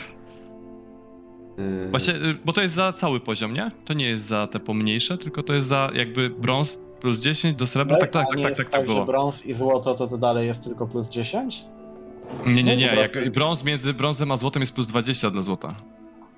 Yy, 1.59 1.90
Właśnie, 1.90 2.14
y, 2.14 2.36
bo 2.44 2.52
to 2.52 2.62
jest 2.62 2.74
za 2.74 2.93
cały 2.93 3.20
poziom, 3.20 3.52
nie? 3.55 3.70
To 3.85 3.94
nie 3.94 4.06
jest 4.06 4.26
za 4.26 4.47
te 4.47 4.60
pomniejsze, 4.60 5.18
tylko 5.18 5.43
to 5.43 5.55
jest 5.55 5.66
za 5.66 5.90
jakby 5.94 6.30
brąz 6.30 6.80
plus 7.01 7.19
10 7.19 7.57
do 7.57 7.66
srebra. 7.66 7.99
Tak, 7.99 8.11
tak, 8.11 8.27
tak, 8.29 8.37
nie 8.37 8.43
tak, 8.43 8.59
jest 8.59 8.70
tak, 8.70 8.81
tak 8.81 8.89
że 8.89 8.95
było. 8.95 9.07
brąz 9.07 9.47
i 9.47 9.55
złoto 9.55 9.95
to, 9.95 10.07
to 10.09 10.19
dalej 10.19 10.47
jest 10.47 10.65
tylko 10.65 10.87
plus 10.87 11.09
10? 11.09 11.65
Nie, 12.47 12.62
nie, 12.62 12.77
nie. 12.77 12.93
No, 12.95 13.01
Jak 13.01 13.31
brąz 13.31 13.65
między 13.65 13.95
brązem 13.95 14.33
a 14.33 14.37
złotem 14.37 14.62
jest 14.62 14.75
plus 14.75 14.87
20 14.87 15.31
dla 15.31 15.43
złota. 15.43 15.75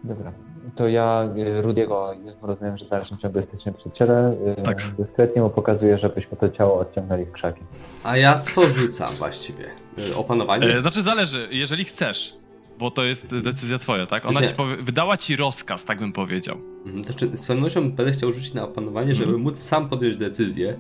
Dobra. 0.05 0.33
To 0.75 0.89
ja 0.89 1.29
y, 1.37 1.63
Rudiego, 1.63 2.13
rozumiem, 2.43 2.79
że 2.79 2.85
w 2.85 2.89
dalszym 2.89 3.19
ciągu 3.19 3.39
jesteśmy 3.39 3.73
przy 3.73 3.91
ciele. 3.91 4.37
y, 4.59 4.63
Tak. 4.63 4.83
Dyskretnie 4.99 5.43
mu 5.43 5.51
pokazuję, 5.51 5.99
żebyśmy 5.99 6.37
to 6.37 6.49
ciało 6.49 6.79
odciągnęli 6.81 7.25
w 7.25 7.33
krzaki. 7.33 7.61
A 8.05 8.17
ja 8.17 8.41
co 8.41 8.67
rzucam 8.69 9.13
właściwie? 9.15 9.65
Yy, 9.97 10.17
Opanowanie? 10.17 10.67
E, 10.77 10.81
znaczy 10.81 11.03
zależy, 11.03 11.49
jeżeli 11.51 11.85
chcesz, 11.85 12.35
bo 12.81 12.91
to 12.91 13.05
jest 13.05 13.27
decyzja 13.27 13.79
twoja, 13.79 14.07
tak? 14.07 14.27
Ona 14.27 14.47
ci 14.49 14.55
powie, 14.55 14.77
wydała 14.77 15.17
ci 15.17 15.37
rozkaz, 15.37 15.85
tak 15.85 15.99
bym 15.99 16.13
powiedział. 16.13 16.59
Mhm, 16.87 17.05
Znaczy, 17.05 17.37
z 17.37 17.47
pewnością 17.47 17.91
będę 17.91 18.13
chciał 18.13 18.33
rzucić 18.33 18.55
na 18.55 18.65
opanowanie, 18.65 19.15
żeby 19.15 19.39
móc 19.39 19.59
sam 19.59 19.89
podjąć 19.89 20.17
decyzję, 20.17 20.77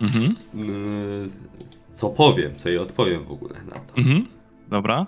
Mhm, 0.00 0.36
yy, 0.54 1.28
co 1.92 2.10
powiem, 2.10 2.56
co 2.56 2.68
jej 2.68 2.78
odpowiem 2.78 3.24
w 3.24 3.30
ogóle 3.32 3.54
na 3.64 3.74
to. 3.80 3.96
mhm. 3.96 4.26
Dobra. 4.68 5.06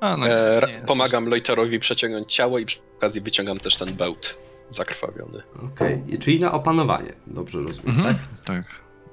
A, 0.00 0.16
no, 0.16 0.28
E, 0.28 0.60
nie 0.66 0.86
pomagam 0.86 1.28
Loiterowi 1.28 1.78
przeciągnąć 1.78 2.34
ciało 2.34 2.58
i 2.58 2.66
przy 2.66 2.78
okazji 2.96 3.20
wyciągam 3.20 3.58
też 3.58 3.76
ten 3.76 3.88
bełt 3.96 4.36
zakrwawiony. 4.70 5.42
Okej, 5.74 6.02
i- 6.08 6.18
czyli 6.18 6.40
na 6.40 6.52
opanowanie, 6.52 7.12
dobrze 7.26 7.58
rozumiem, 7.62 7.96
Mhm, 7.96 8.14
tak? 8.14 8.44
tak. 8.44 8.64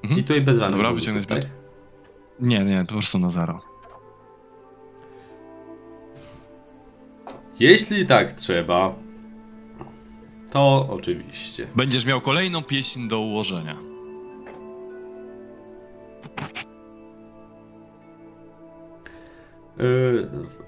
I 0.02 0.06
Mhm. 0.06 0.22
tutaj 0.22 0.40
bez 0.40 0.58
żadnych 0.58 0.78
Dobra, 0.82 0.92
wyciągnąć 0.92 1.26
tak? 1.26 1.42
Nie, 2.40 2.64
nie, 2.64 2.80
to 2.80 2.86
po 2.86 2.92
prostu 2.92 3.18
na 3.18 3.30
zero. 3.30 3.60
Jeśli 7.62 8.06
tak 8.06 8.32
trzeba, 8.32 8.94
to 10.52 10.88
oczywiście. 10.90 11.66
Będziesz 11.76 12.06
miał 12.06 12.20
kolejną 12.20 12.62
pieśń 12.62 13.08
do 13.08 13.20
ułożenia. 13.20 13.76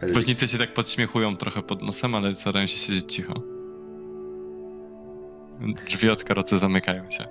Yy, 0.03 0.13
Woźnicy 0.13 0.49
się 0.49 0.59
tak 0.59 0.75
podśmiechują 0.75 1.37
trochę 1.37 1.63
pod 1.63 1.83
nosem, 1.83 2.15
ale 2.15 2.35
starają 2.35 2.67
się 2.67 2.77
siedzieć 2.77 3.13
cicho. 3.13 3.35
Drzwi 5.87 6.11
od 6.11 6.25
karocy 6.25 6.59
zamykają 6.59 7.11
się. 7.11 7.29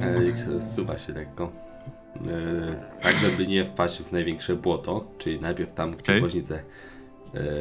Erik 0.00 0.36
zsuwa 0.60 0.98
się 0.98 1.12
lekko. 1.12 1.52
Yy, 2.26 2.76
tak, 3.02 3.14
żeby 3.14 3.46
nie 3.46 3.64
wpaść 3.64 4.02
w 4.02 4.12
największe 4.12 4.56
błoto, 4.56 5.04
czyli 5.18 5.40
najpierw 5.40 5.74
tam, 5.74 5.90
gdzie 5.90 6.02
Okej. 6.02 6.20
woźnice 6.20 6.62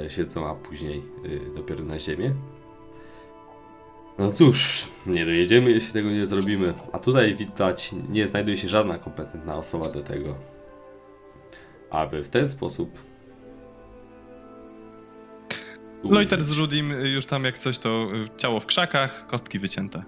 siedzą, 0.09 0.47
a 0.47 0.55
później 0.55 1.03
yy, 1.23 1.39
dopiero 1.55 1.83
na 1.83 1.99
ziemię. 1.99 2.33
No 4.17 4.31
cóż, 4.31 4.87
nie 5.07 5.25
dojedziemy, 5.25 5.71
jeśli 5.71 5.93
tego 5.93 6.09
nie 6.09 6.25
zrobimy. 6.25 6.73
A 6.91 6.99
tutaj 6.99 7.35
widać, 7.35 7.91
nie 8.09 8.27
znajduje 8.27 8.57
się 8.57 8.69
żadna 8.69 8.97
kompetentna 8.97 9.55
osoba 9.55 9.89
do 9.89 10.01
tego, 10.01 10.35
aby 11.89 12.23
w 12.23 12.29
ten 12.29 12.49
sposób. 12.49 12.99
Loiter 16.03 16.43
z 16.43 16.47
użyć. 16.47 16.59
Rudim 16.59 16.91
już 16.91 17.25
tam 17.25 17.43
jak 17.43 17.57
coś 17.57 17.77
to 17.77 18.07
y, 18.15 18.37
ciało 18.37 18.59
w 18.59 18.65
krzakach, 18.65 19.27
kostki 19.27 19.59
wycięte. 19.59 20.03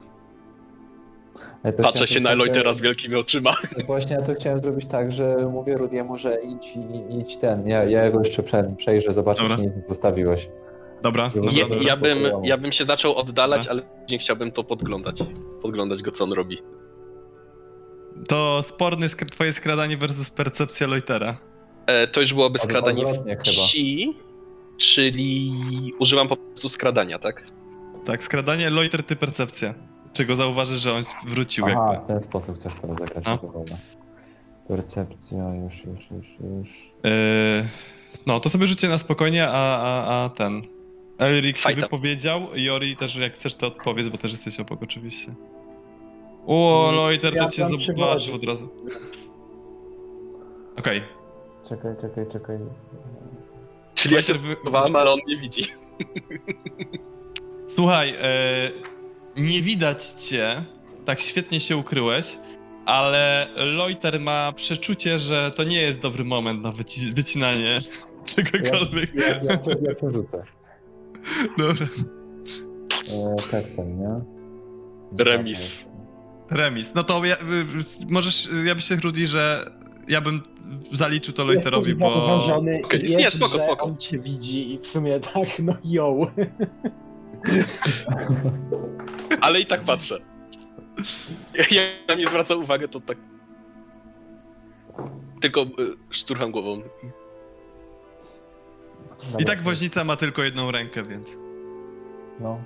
Ale 1.65 1.73
to 1.73 1.83
Patrzę 1.83 2.07
się 2.07 2.19
na 2.19 2.29
też- 2.29 2.39
Loitera 2.39 2.73
z 2.73 2.81
wielkimi 2.81 3.15
oczyma. 3.15 3.55
Właśnie 3.87 4.15
ja 4.15 4.21
to 4.21 4.33
chciałem 4.35 4.59
zrobić 4.59 4.85
tak, 4.89 5.11
że 5.11 5.35
mówię 5.51 5.77
Rudiemu, 5.77 6.17
że 6.17 6.37
idź, 6.43 6.73
idź 7.09 7.37
ten. 7.37 7.67
Ja, 7.67 7.83
ja 7.83 8.11
go 8.11 8.19
jeszcze 8.19 8.43
prze- 8.43 8.75
przejrzę, 8.77 9.13
zobaczę, 9.13 9.41
Dobra. 9.41 9.55
czy 9.57 9.61
nic 9.61 9.73
zostawiłeś. 9.89 10.49
Dobra, 11.01 11.23
Ja- 11.35 11.41
dobra, 11.41 11.51
Ja, 11.57 11.63
dobra. 11.67 11.77
ja, 11.87 11.97
bym, 11.97 12.23
Dobra. 12.23 12.39
ja 12.43 12.57
bym 12.57 12.71
się 12.71 12.85
zaczął 12.85 13.15
oddalać, 13.15 13.67
Dobra. 13.67 13.83
ale 13.83 14.05
nie 14.11 14.17
chciałbym 14.17 14.51
to 14.51 14.63
podglądać. 14.63 15.19
Podglądać 15.61 16.01
go, 16.01 16.11
co 16.11 16.23
on 16.23 16.31
robi. 16.33 16.57
To 18.27 18.59
sporny 18.63 19.07
sk- 19.07 19.25
twoje 19.29 19.53
skradanie 19.53 19.97
versus 19.97 20.29
percepcja 20.29 20.87
Loitera. 20.87 21.31
E, 21.87 22.07
to 22.07 22.21
już 22.21 22.33
byłoby 22.33 22.57
skradanie 22.59 23.03
w 23.05 23.47
ci, 23.47 24.13
czyli 24.77 25.51
używam 25.99 26.27
po 26.27 26.37
prostu 26.37 26.69
skradania, 26.69 27.19
tak? 27.19 27.43
Tak, 28.05 28.23
skradanie, 28.23 28.69
Loiter, 28.69 29.03
ty 29.03 29.15
percepcja. 29.15 29.73
Czy 30.15 30.25
go 30.25 30.35
zauważysz, 30.35 30.81
że 30.81 30.93
on 30.93 31.01
wrócił 31.27 31.65
Aha, 31.65 31.89
jakby. 31.93 32.05
w 32.05 32.07
ten 32.07 32.23
sposób 32.23 32.59
chcesz 32.59 32.73
teraz 32.81 32.97
zagrać. 32.97 33.25
No. 33.25 33.37
to. 33.37 33.63
Percepcja, 34.67 35.55
już, 35.55 35.83
już, 35.85 36.11
już, 36.11 36.27
już. 36.39 36.91
Yy, 37.03 37.67
no, 38.25 38.39
to 38.39 38.49
sobie 38.49 38.67
rzućcie 38.67 38.89
na 38.89 38.97
spokojnie, 38.97 39.47
a, 39.47 39.51
a, 39.81 40.23
a 40.25 40.29
ten. 40.29 40.61
Elric 41.17 41.57
się 41.57 41.73
wypowiedział, 41.75 42.41
Jori 42.53 42.95
też 42.95 43.15
jak 43.15 43.33
chcesz 43.33 43.55
to 43.55 43.67
odpowiedz, 43.67 44.09
bo 44.09 44.17
też 44.17 44.31
jesteś 44.31 44.59
obok 44.59 44.83
oczywiście. 44.83 45.33
O, 46.47 46.91
Loiter 46.95 47.35
to 47.35 47.43
Ja 47.43 47.49
cię 47.49 47.61
tam 47.61 47.79
zobaczył 47.79 48.35
od 48.35 48.43
razu. 48.43 48.69
Okej. 50.79 51.03
Czekaj, 51.69 51.91
czekaj, 52.01 52.25
czekaj. 52.33 52.57
Czyli 53.93 54.15
ja 54.15 54.21
się 54.21 54.33
Wy- 54.33 54.39
zdecydowałem, 54.39 54.95
ale 54.95 55.11
on 55.11 55.19
nie 55.27 55.37
widzi. 55.37 55.63
Słuchaj, 57.67 58.13
e, 58.19 58.71
nie 59.37 59.61
widać 59.61 60.05
cię, 60.05 60.63
tak 61.05 61.19
świetnie 61.19 61.59
się 61.59 61.77
ukryłeś, 61.77 62.37
ale 62.85 63.47
Loiter 63.55 64.19
ma 64.19 64.51
przeczucie, 64.51 65.19
że 65.19 65.51
to 65.55 65.63
nie 65.63 65.81
jest 65.81 65.99
dobry 65.99 66.23
moment 66.23 66.63
na 66.63 66.71
wyci- 66.71 67.13
wycinanie 67.13 67.77
czegokolwiek. 68.25 69.15
Ja, 69.15 69.27
ja, 69.27 69.43
ja, 69.43 69.59
ja 69.81 69.95
przerzucę. 69.95 70.43
Dobra. 71.57 71.87
E, 73.13 73.35
testem, 73.51 73.99
nie? 73.99 74.21
Remis. 75.23 75.89
Remis. 76.51 76.93
No 76.95 77.03
to 77.03 77.25
ja, 77.25 77.35
y, 77.35 77.37
y, 77.37 77.41
możesz, 78.09 78.45
y, 78.45 78.65
ja 78.65 78.75
myślę, 78.75 78.97
Rudy, 79.03 79.27
że 79.27 79.71
ja 80.07 80.21
bym 80.21 80.41
zaliczył 80.91 81.33
to 81.33 81.43
Loiterowi, 81.43 81.95
bo... 81.95 82.45
Okej, 82.83 82.99
wiesz, 82.99 83.15
nie, 83.15 83.31
spoko, 83.31 83.59
spoko. 83.59 83.85
On 83.85 83.97
cię 83.97 84.19
widzi 84.19 84.73
i 84.73 84.79
w 84.79 84.87
sumie 84.87 85.19
tak, 85.19 85.59
no 85.59 85.75
ją. 85.83 86.25
Ale 89.41 89.59
i 89.59 89.65
tak 89.65 89.83
patrzę. 89.83 90.19
Ja, 91.71 91.81
ja 92.09 92.15
nie 92.15 92.27
zwracam 92.27 92.59
uwagę, 92.59 92.87
to 92.87 92.99
tak. 92.99 93.17
Tylko 95.41 95.61
y, 95.61 95.65
szturcham 96.09 96.51
głową. 96.51 96.81
I 99.39 99.45
tak 99.45 99.61
woźnica 99.61 100.03
ma 100.03 100.15
tylko 100.15 100.43
jedną 100.43 100.71
rękę, 100.71 101.03
więc... 101.03 101.37
No. 102.39 102.59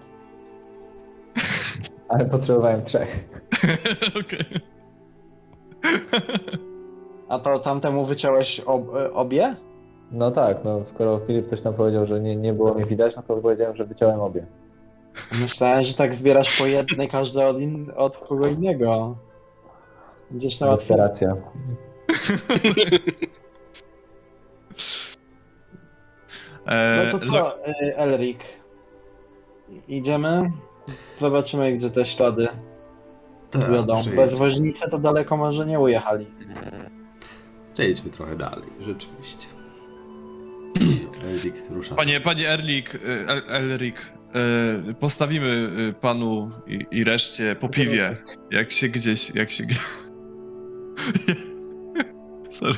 Ale 2.10 2.26
potrzebowałem 2.26 2.84
trzech. 2.84 3.30
Okej. 4.22 4.62
A 7.30 7.40
to 7.40 7.60
tamtemu 7.60 8.06
wyciąłeś 8.06 8.60
ob, 8.60 8.88
obie? 9.14 9.56
No 10.12 10.32
tak, 10.32 10.64
no 10.64 10.84
skoro 10.84 11.20
Filip 11.20 11.50
coś 11.50 11.62
tam 11.62 11.74
powiedział, 11.74 12.06
że 12.06 12.20
nie, 12.20 12.36
nie 12.36 12.54
było 12.54 12.74
mnie 12.74 12.86
widać, 12.86 13.16
no 13.16 13.24
to 13.24 13.36
powiedziałem, 13.38 13.76
że 13.76 13.86
wyciąłem 13.86 14.20
obie. 14.20 14.46
Myślałem, 15.41 15.84
że 15.84 15.94
tak 15.94 16.16
zbierasz 16.16 16.58
po 16.60 16.66
jednej 16.66 17.10
każde 17.10 17.48
od, 17.48 17.60
in, 17.62 17.91
od 17.96 18.18
kogo 18.18 18.48
innego. 18.48 19.18
Gdzieś 20.32 20.60
na 20.60 20.68
łatwo. 20.68 20.86
Desperacja. 20.88 21.36
E, 26.66 27.12
No 27.14 27.20
to 27.20 27.28
co, 27.28 27.68
y, 27.68 27.98
Elric? 27.98 28.40
Idziemy? 29.88 30.52
Zobaczymy, 31.20 31.74
gdzie 31.78 31.90
te 31.90 32.06
ślady 32.06 32.48
Tak, 33.52 33.72
wiodą. 33.72 34.02
Bez 34.16 34.34
woźnicy 34.34 34.90
to 34.91 35.00
daleko 35.00 35.38
może 35.38 35.66
nie 35.66 35.80
ujechali. 35.80 36.26
Przejdźmy 37.74 38.12
trochę 38.12 38.36
dalej, 38.36 38.70
rzeczywiście. 38.80 39.48
Erik 41.40 41.56
rusza. 41.70 41.96
Panie, 41.96 42.22
panie 42.22 42.50
Erlik, 42.50 42.96
y, 42.96 43.00
El, 43.28 43.41
Elrik, 43.48 44.00
y, 44.00 44.19
postawimy 44.99 45.72
y, 45.89 45.93
panu 45.93 46.51
i, 46.68 46.85
i 46.91 47.03
reszcie 47.03 47.56
po 47.60 47.69
piwie, 47.69 48.18
jak 48.51 48.72
się 48.72 48.88
gdzieś, 48.89 49.30
jak 49.35 49.51
się... 49.51 49.64
Sorry. 52.60 52.77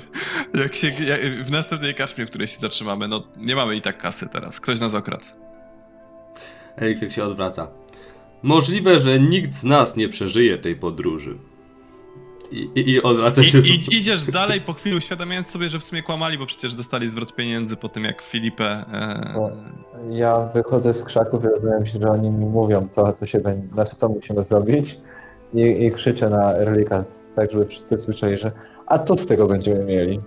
Jak 0.54 0.74
się, 0.74 0.88
jak, 0.88 1.46
w 1.46 1.52
następnej 1.52 1.94
kaczmie, 1.94 2.26
w 2.26 2.30
której 2.30 2.48
się 2.48 2.60
zatrzymamy, 2.60 3.08
no 3.08 3.28
nie 3.38 3.56
mamy 3.56 3.76
i 3.76 3.82
tak 3.82 3.98
kasy 3.98 4.30
teraz, 4.30 4.60
ktoś 4.60 4.80
nas 4.80 4.94
okradł. 4.94 5.26
Erik 6.78 7.00
tak 7.00 7.12
się 7.12 7.24
odwraca. 7.24 7.68
Możliwe, 8.44 9.00
że 9.00 9.20
nikt 9.20 9.54
z 9.54 9.64
nas 9.64 9.96
nie 9.96 10.10
przeżyje 10.10 10.58
tej 10.58 10.76
podróży. 10.76 11.38
I, 12.52 12.70
i, 12.76 12.90
i 12.90 13.02
odwraca 13.02 13.42
I, 13.42 13.46
się. 13.46 13.60
i, 13.60 13.98
idziesz 13.98 14.26
dalej 14.26 14.62
po 14.62 14.74
chwili 14.74 14.96
uświadamiając 14.96 15.48
sobie, 15.48 15.70
że 15.70 15.80
w 15.80 15.84
sumie 15.84 16.04
kłamali, 16.04 16.38
bo 16.38 16.46
przecież 16.46 16.74
dostali 16.74 17.10
zwrot 17.10 17.36
pieniędzy 17.36 17.78
po 17.78 17.90
tym, 17.90 18.04
jak 18.04 18.22
Filipę... 18.22 18.86
E, 18.94 19.36
O. 19.40 19.52
Ja 20.10 20.40
wychodzę 20.54 20.94
z 20.94 21.04
krzaków 21.04 21.44
i 21.44 21.48
rozumiem 21.48 21.86
się, 21.86 22.00
że 22.00 22.10
oni 22.10 22.32
mi 22.32 22.46
mówią, 22.46 22.88
co, 22.90 23.14
co 23.14 23.26
się 23.26 23.40
będzie, 23.40 23.68
znaczy 23.74 23.96
co 23.96 24.10
musimy 24.10 24.44
zrobić. 24.44 25.00
I, 25.54 25.62
i 25.62 25.92
krzyczę 25.92 26.30
na 26.30 26.54
Erlika, 26.54 27.04
tak 27.36 27.52
żeby 27.52 27.66
wszyscy 27.66 28.00
słyszeli, 28.00 28.38
że 28.38 28.52
a 28.86 29.00
co 29.00 29.18
z 29.18 29.26
tego 29.26 29.48
będziemy 29.48 29.86
mieli? 29.86 30.20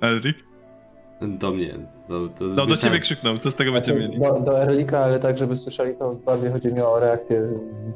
Elrik? 0.00 0.36
Do 1.20 1.50
mnie. 1.50 1.74
Do, 2.08 2.26
do, 2.28 2.44
No 2.56 2.66
do 2.66 2.76
ciebie 2.76 2.98
krzyknął, 2.98 3.38
co 3.38 3.50
z 3.50 3.54
tego 3.54 3.72
będziemy 3.72 3.98
Znaczy, 4.00 4.18
mieli? 4.18 4.32
do, 4.34 4.40
do 4.40 4.62
Erlika, 4.62 4.98
ale 4.98 5.20
tak, 5.20 5.38
żeby 5.38 5.56
słyszeli, 5.56 5.94
to 5.98 6.14
bardziej 6.14 6.50
chodzi 6.52 6.68
mi 6.68 6.80
o 6.80 7.00
reakcję 7.00 7.48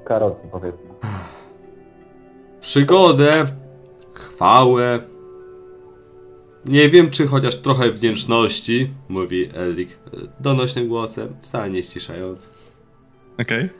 karocy, 0.04 0.48
powiedzmy. 0.52 0.84
Przygodę, 2.60 3.46
chwałę. 4.12 5.00
Nie 6.64 6.88
wiem, 6.90 7.10
czy 7.10 7.26
chociaż 7.26 7.56
trochę 7.56 7.90
wdzięczności, 7.90 8.88
mówi 9.08 9.48
Erik 9.56 9.90
e, 9.90 10.16
donośnym 10.40 10.88
głosem, 10.88 11.28
wcale 11.40 11.70
nie 11.70 11.82
ściszając. 11.82 12.50
Okej. 13.40 13.70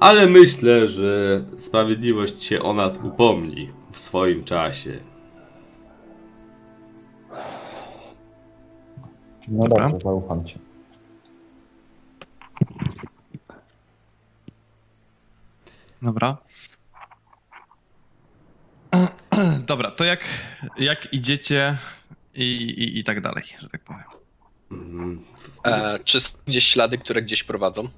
Ale 0.00 0.26
myślę, 0.26 0.86
że 0.86 1.40
sprawiedliwość 1.56 2.44
się 2.44 2.62
o 2.62 2.74
nas 2.74 3.00
upomni 3.04 3.70
w 3.92 3.98
swoim 3.98 4.44
czasie. 4.44 4.90
No 9.48 9.68
Dobra. 9.68 9.88
dobrze, 9.88 10.04
zaufam 10.04 10.44
ci. 10.44 10.58
Dobra. 16.02 16.36
Dobra, 19.66 19.90
to 19.90 20.04
jak, 20.04 20.24
jak 20.78 21.14
idziecie 21.14 21.78
i, 22.34 22.44
i, 22.54 22.98
i 22.98 23.04
tak 23.04 23.20
dalej, 23.20 23.44
że 23.60 23.68
tak 23.68 23.84
powiem. 23.84 24.04
E, 25.64 25.98
czy 26.04 26.20
są 26.20 26.38
gdzieś 26.46 26.66
ślady, 26.66 26.98
które 26.98 27.22
gdzieś 27.22 27.44
prowadzą? 27.44 27.88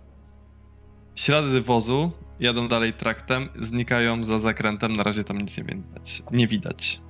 Ślady 1.14 1.60
wozu 1.60 2.12
jadą 2.40 2.68
dalej 2.68 2.92
traktem, 2.92 3.48
znikają 3.60 4.24
za 4.24 4.38
zakrętem, 4.38 4.92
na 4.92 5.02
razie 5.02 5.24
tam 5.24 5.38
nic 5.38 5.58
nie 5.58 5.64
widać. 5.64 6.22
Nie 6.30 6.46
widać. 6.48 7.00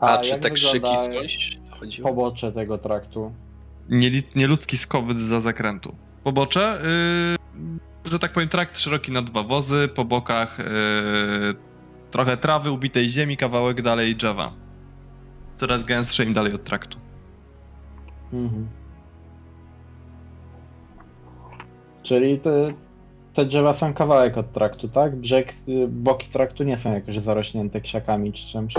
A, 0.00 0.12
jak 0.12 0.22
czy 0.22 0.38
te 0.38 0.50
krzyki 0.50 0.72
wygląda 0.72 1.04
skądś 1.04 1.58
chodziły? 1.80 2.08
Pobocze 2.08 2.52
tego 2.52 2.78
traktu. 2.78 3.32
Nieludzki 4.34 4.76
skowyt 4.76 5.18
za 5.18 5.40
zakrętu. 5.40 5.94
Pobocze, 6.24 6.78
yy, 8.04 8.10
że 8.10 8.18
tak 8.18 8.32
powiem, 8.32 8.48
trakt 8.48 8.78
szeroki 8.78 9.12
na 9.12 9.22
dwa 9.22 9.42
wozy, 9.42 9.88
po 9.94 10.04
bokach 10.04 10.58
yy, 10.58 11.54
trochę 12.10 12.36
trawy, 12.36 12.70
ubitej 12.70 13.08
ziemi, 13.08 13.36
kawałek 13.36 13.82
dalej 13.82 14.16
drzewa. 14.16 14.52
Coraz 15.56 15.84
gęstsze 15.84 16.24
im 16.24 16.32
dalej 16.32 16.54
od 16.54 16.64
traktu. 16.64 16.98
Mhm. 18.32 18.68
Czyli 22.02 22.38
te, 22.38 22.68
te 23.34 23.44
drzewa 23.44 23.74
są 23.74 23.94
kawałek 23.94 24.38
od 24.38 24.52
traktu, 24.52 24.88
tak? 24.88 25.16
Brzeg, 25.16 25.54
y, 25.68 25.88
boki 25.88 26.28
traktu 26.28 26.64
nie 26.64 26.78
są 26.78 26.92
jakoś 26.92 27.18
zarośnięte 27.18 27.80
krzakami 27.80 28.32
czy 28.32 28.48
czymś. 28.48 28.74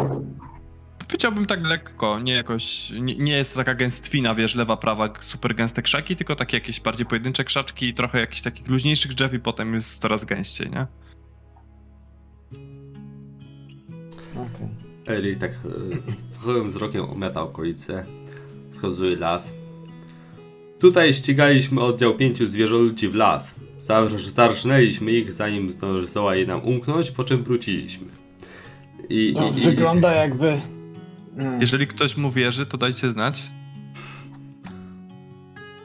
Powiedziałbym 1.11 1.45
tak 1.45 1.67
lekko, 1.67 2.19
nie 2.19 2.33
jakoś, 2.33 2.89
nie, 2.89 3.15
nie 3.15 3.33
jest 3.33 3.51
to 3.53 3.57
taka 3.57 3.75
gęstwina, 3.75 4.35
wiesz, 4.35 4.55
lewa, 4.55 4.77
prawa, 4.77 5.13
super 5.19 5.55
gęste 5.55 5.81
krzaki, 5.81 6.15
tylko 6.15 6.35
takie 6.35 6.57
jakieś 6.57 6.79
bardziej 6.79 7.05
pojedyncze 7.05 7.43
krzaczki 7.43 7.88
i 7.88 7.93
trochę 7.93 8.19
jakichś 8.19 8.41
takich 8.41 8.67
luźniejszych 8.69 9.13
drzew 9.13 9.33
i 9.33 9.39
potem 9.39 9.73
jest 9.73 10.01
coraz 10.01 10.25
gęściej, 10.25 10.69
nie? 10.71 10.88
Okej. 14.35 14.67
Erik 15.17 15.39
tak 15.39 15.51
e, 15.51 15.55
fachowym 16.35 16.67
wzrokiem 16.69 17.09
omiata 17.09 17.41
okolice, 17.41 18.05
wskazuje 18.69 19.15
las. 19.15 19.53
Tutaj 20.79 21.13
ścigaliśmy 21.13 21.81
oddział 21.81 22.15
pięciu 22.17 22.45
zwierzoludzi 22.45 23.07
w 23.07 23.15
las. 23.15 23.59
Zarż- 23.81 24.29
Zarżnęliśmy 24.29 25.11
ich, 25.11 25.33
zanim 25.33 25.71
zdążyła 25.71 26.35
je 26.35 26.45
nam 26.45 26.63
umknąć, 26.63 27.11
po 27.11 27.23
czym 27.23 27.43
wróciliśmy. 27.43 28.07
I, 29.09 29.33
No, 29.35 29.51
i, 29.51 29.57
i, 29.57 29.61
wygląda 29.65 30.11
jakby... 30.13 30.61
Mm, 31.37 31.61
Jeżeli 31.61 31.87
ktoś 31.87 32.17
mu 32.17 32.29
wierzy, 32.29 32.65
to 32.65 32.77
dajcie 32.77 33.09
znać. 33.11 33.43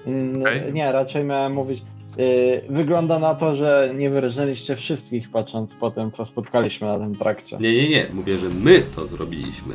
mm, 0.07 0.43
okej. 0.43 0.73
Nie, 0.73 0.93
raczej 0.93 1.25
miałem 1.25 1.53
mówić... 1.53 1.83
y, 2.19 2.63
Wygląda 2.71 3.19
na 3.19 3.35
to, 3.35 3.57
że 3.57 3.93
nie 3.97 4.11
wyrżnęliście 4.11 4.77
wszystkich, 4.77 5.31
patrząc 5.31 5.75
po 5.75 5.91
tym, 5.91 6.13
co 6.13 6.27
spotkaliśmy 6.27 6.87
na 6.87 6.99
tym 6.99 7.15
trakcie. 7.17 7.57
Nie, 7.61 7.75
nie, 7.83 7.89
nie. 7.89 8.07
Mówię, 8.13 8.39
że 8.39 8.49
my 8.49 8.83
to 8.97 9.07
zrobiliśmy. 9.07 9.75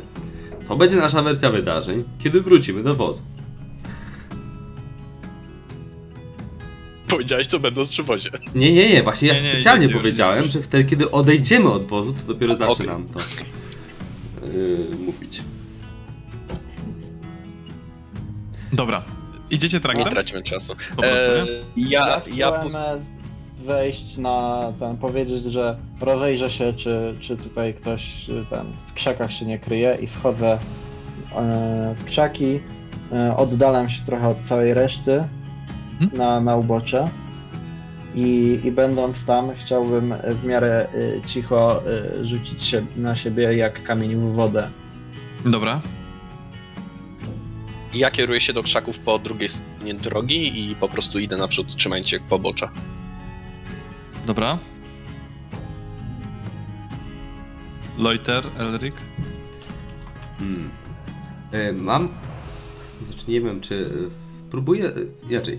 To 0.68 0.76
będzie 0.76 0.96
nasza 0.96 1.22
wersja 1.22 1.50
wydarzeń, 1.50 2.04
kiedy 2.18 2.40
wrócimy 2.40 2.82
do 2.82 2.94
wozu. 2.94 3.22
Powiedziałeś, 7.08 7.46
co 7.46 7.58
będąc 7.60 7.88
przy 7.88 8.02
wozie. 8.02 8.30
Nie, 8.54 8.72
nie, 8.74 8.88
nie, 8.92 9.02
właśnie 9.02 9.28
ja 9.28 9.34
Nie, 9.34 9.42
nie, 9.42 9.50
specjalnie 9.52 9.84
już, 9.84 9.94
powiedziałem, 9.94 10.44
że 10.48 10.62
wtedy, 10.62 10.84
kiedy 10.84 11.10
odejdziemy 11.10 11.70
od 11.70 11.86
wozu, 11.86 12.12
to 12.14 12.32
dopiero 12.34 12.56
zaczynam 12.56 13.06
to 13.08 13.18
yy, 14.46 14.86
mówić. 15.06 15.42
Dobra. 18.72 19.02
Idziecie 19.50 19.76
Nie 19.76 19.80
traktem? 19.80 20.04
tracimy 20.12 20.42
czasu. 20.42 20.72
Po 20.96 21.02
prostu, 21.02 21.30
E, 21.30 21.44
nie? 21.76 21.88
ja, 21.90 22.00
Ja 22.00 22.06
ja, 22.08 22.20
chciałem 22.20 22.76
e, 22.76 22.98
wejść 23.64 24.16
na 24.16 24.62
ten, 24.80 24.96
powiedzieć, 24.96 25.44
że 25.44 25.76
rozejrzę 26.00 26.50
się, 26.50 26.72
czy, 26.72 27.14
czy 27.20 27.36
tutaj 27.36 27.74
ktoś 27.74 28.28
y, 28.28 28.44
ten, 28.50 28.66
w 28.86 28.94
krzakach 28.94 29.32
się 29.32 29.44
nie 29.46 29.58
kryje 29.58 29.98
i 30.00 30.06
wchodzę 30.06 30.58
e, 31.36 31.94
w 31.98 32.04
krzaki, 32.04 32.60
e, 33.12 33.36
oddalam 33.36 33.90
się 33.90 34.02
trochę 34.06 34.28
od 34.28 34.38
całej 34.48 34.74
reszty 34.74 35.24
Mhm. 36.00 36.18
na, 36.18 36.40
na 36.40 36.56
ubocze 36.56 37.08
i, 38.14 38.60
i 38.64 38.72
będąc 38.72 39.24
tam 39.24 39.50
chciałbym 39.56 40.14
w 40.28 40.44
miarę 40.44 40.86
y, 40.94 41.20
cicho 41.26 41.82
y, 42.20 42.26
rzucić 42.26 42.64
się 42.64 42.82
na 42.96 43.16
siebie 43.16 43.42
jak 43.56 43.82
kamień 43.82 44.14
w 44.16 44.32
wodę. 44.32 44.68
Dobra. 45.44 45.80
Ja 47.94 48.10
kieruję 48.10 48.40
się 48.40 48.52
do 48.52 48.62
krzaków 48.62 48.98
po 48.98 49.18
drugiej 49.18 49.48
stronie 49.48 49.94
drogi 49.94 50.70
i 50.70 50.74
po 50.74 50.88
prostu 50.88 51.18
idę 51.18 51.36
naprzód, 51.36 51.76
trzymając 51.76 52.08
się 52.08 52.20
pobocza. 52.20 52.70
Dobra. 54.26 54.58
Loiter, 57.98 58.44
Elric. 58.58 58.94
Hmm. 60.38 60.70
E, 61.52 61.72
mam. 61.72 62.08
Znaczy 63.04 63.24
nie 63.30 63.40
wiem, 63.40 63.60
czy. 63.60 63.74
e, 63.80 64.10
Próbuję. 64.50 64.84
e, 64.86 64.92
Inaczej. 65.30 65.58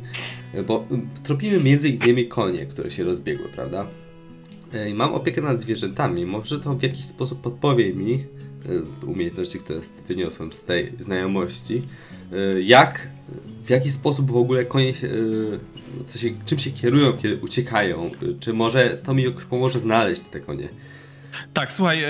E, 0.54 0.64
Bo 0.64 0.88
tropimy 1.24 1.60
między 1.60 1.90
innymi 1.90 2.28
konie, 2.28 2.66
które 2.66 2.92
się 2.92 3.04
rozbiegły, 3.04 3.46
prawda? 3.50 3.86
E, 4.74 4.90
I 4.90 4.94
mam 4.94 5.14
opiekę 5.14 5.42
nad 5.42 5.60
zwierzętami. 5.60 6.26
Może 6.26 6.60
to 6.60 6.74
w 6.74 6.84
jakiś 6.84 7.06
sposób 7.06 7.42
podpowie 7.42 7.94
mi 7.94 8.26
umiejętności, 9.06 9.60
które 9.60 9.80
wyniosłem 10.08 10.54
z 10.54 10.64
tej 10.64 10.92
znajomości. 11.00 11.88
e, 12.56 12.62
Jak, 12.62 13.08
w 13.66 13.70
jaki 13.70 13.92
sposób 13.92 14.32
w 14.32 14.38
ogóle 14.38 14.66
konie 14.66 14.94
się, 14.94 15.08
w 16.06 16.10
sensie, 16.12 16.30
czym 16.46 16.60
się 16.60 16.72
kierują, 16.72 17.14
kiedy 17.14 17.38
uciekają? 17.38 18.12
Czy 18.40 18.54
może 18.54 18.90
to 18.90 19.14
mi 19.14 19.24
jakoś 19.24 19.44
pomoże 19.46 19.80
znaleźć 19.80 20.22
te 20.22 20.40
konie? 20.40 20.70
Tak, 21.54 21.74
słuchaj, 21.74 22.04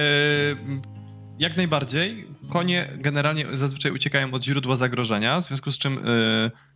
jak 1.39 1.57
najbardziej. 1.57 2.27
Konie 2.49 2.89
generalnie 2.97 3.45
zazwyczaj 3.53 3.91
uciekają 3.91 4.34
od 4.34 4.43
źródła 4.43 4.75
zagrożenia, 4.75 5.41
w 5.41 5.47
związku 5.47 5.71
z 5.71 5.77
czym 5.77 5.99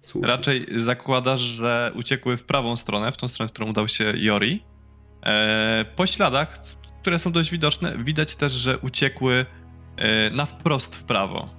Słusznie. 0.01 0.27
raczej 0.27 0.65
zakładasz, 0.75 1.39
że 1.39 1.91
uciekły 1.95 2.37
w 2.37 2.43
prawą 2.43 2.75
stronę, 2.75 3.11
w 3.11 3.17
tą 3.17 3.27
stronę, 3.27 3.49
w 3.49 3.51
którą 3.51 3.69
udał 3.69 3.87
się 3.87 4.13
Jori. 4.15 4.63
E, 5.23 5.85
po 5.95 6.07
śladach, 6.07 6.59
które 7.01 7.19
są 7.19 7.31
dość 7.31 7.51
widoczne, 7.51 7.97
widać 8.03 8.35
też, 8.35 8.53
że 8.53 8.77
uciekły 8.77 9.45
na 10.31 10.45
wprost 10.45 10.95
w 10.95 11.03
prawo. 11.03 11.49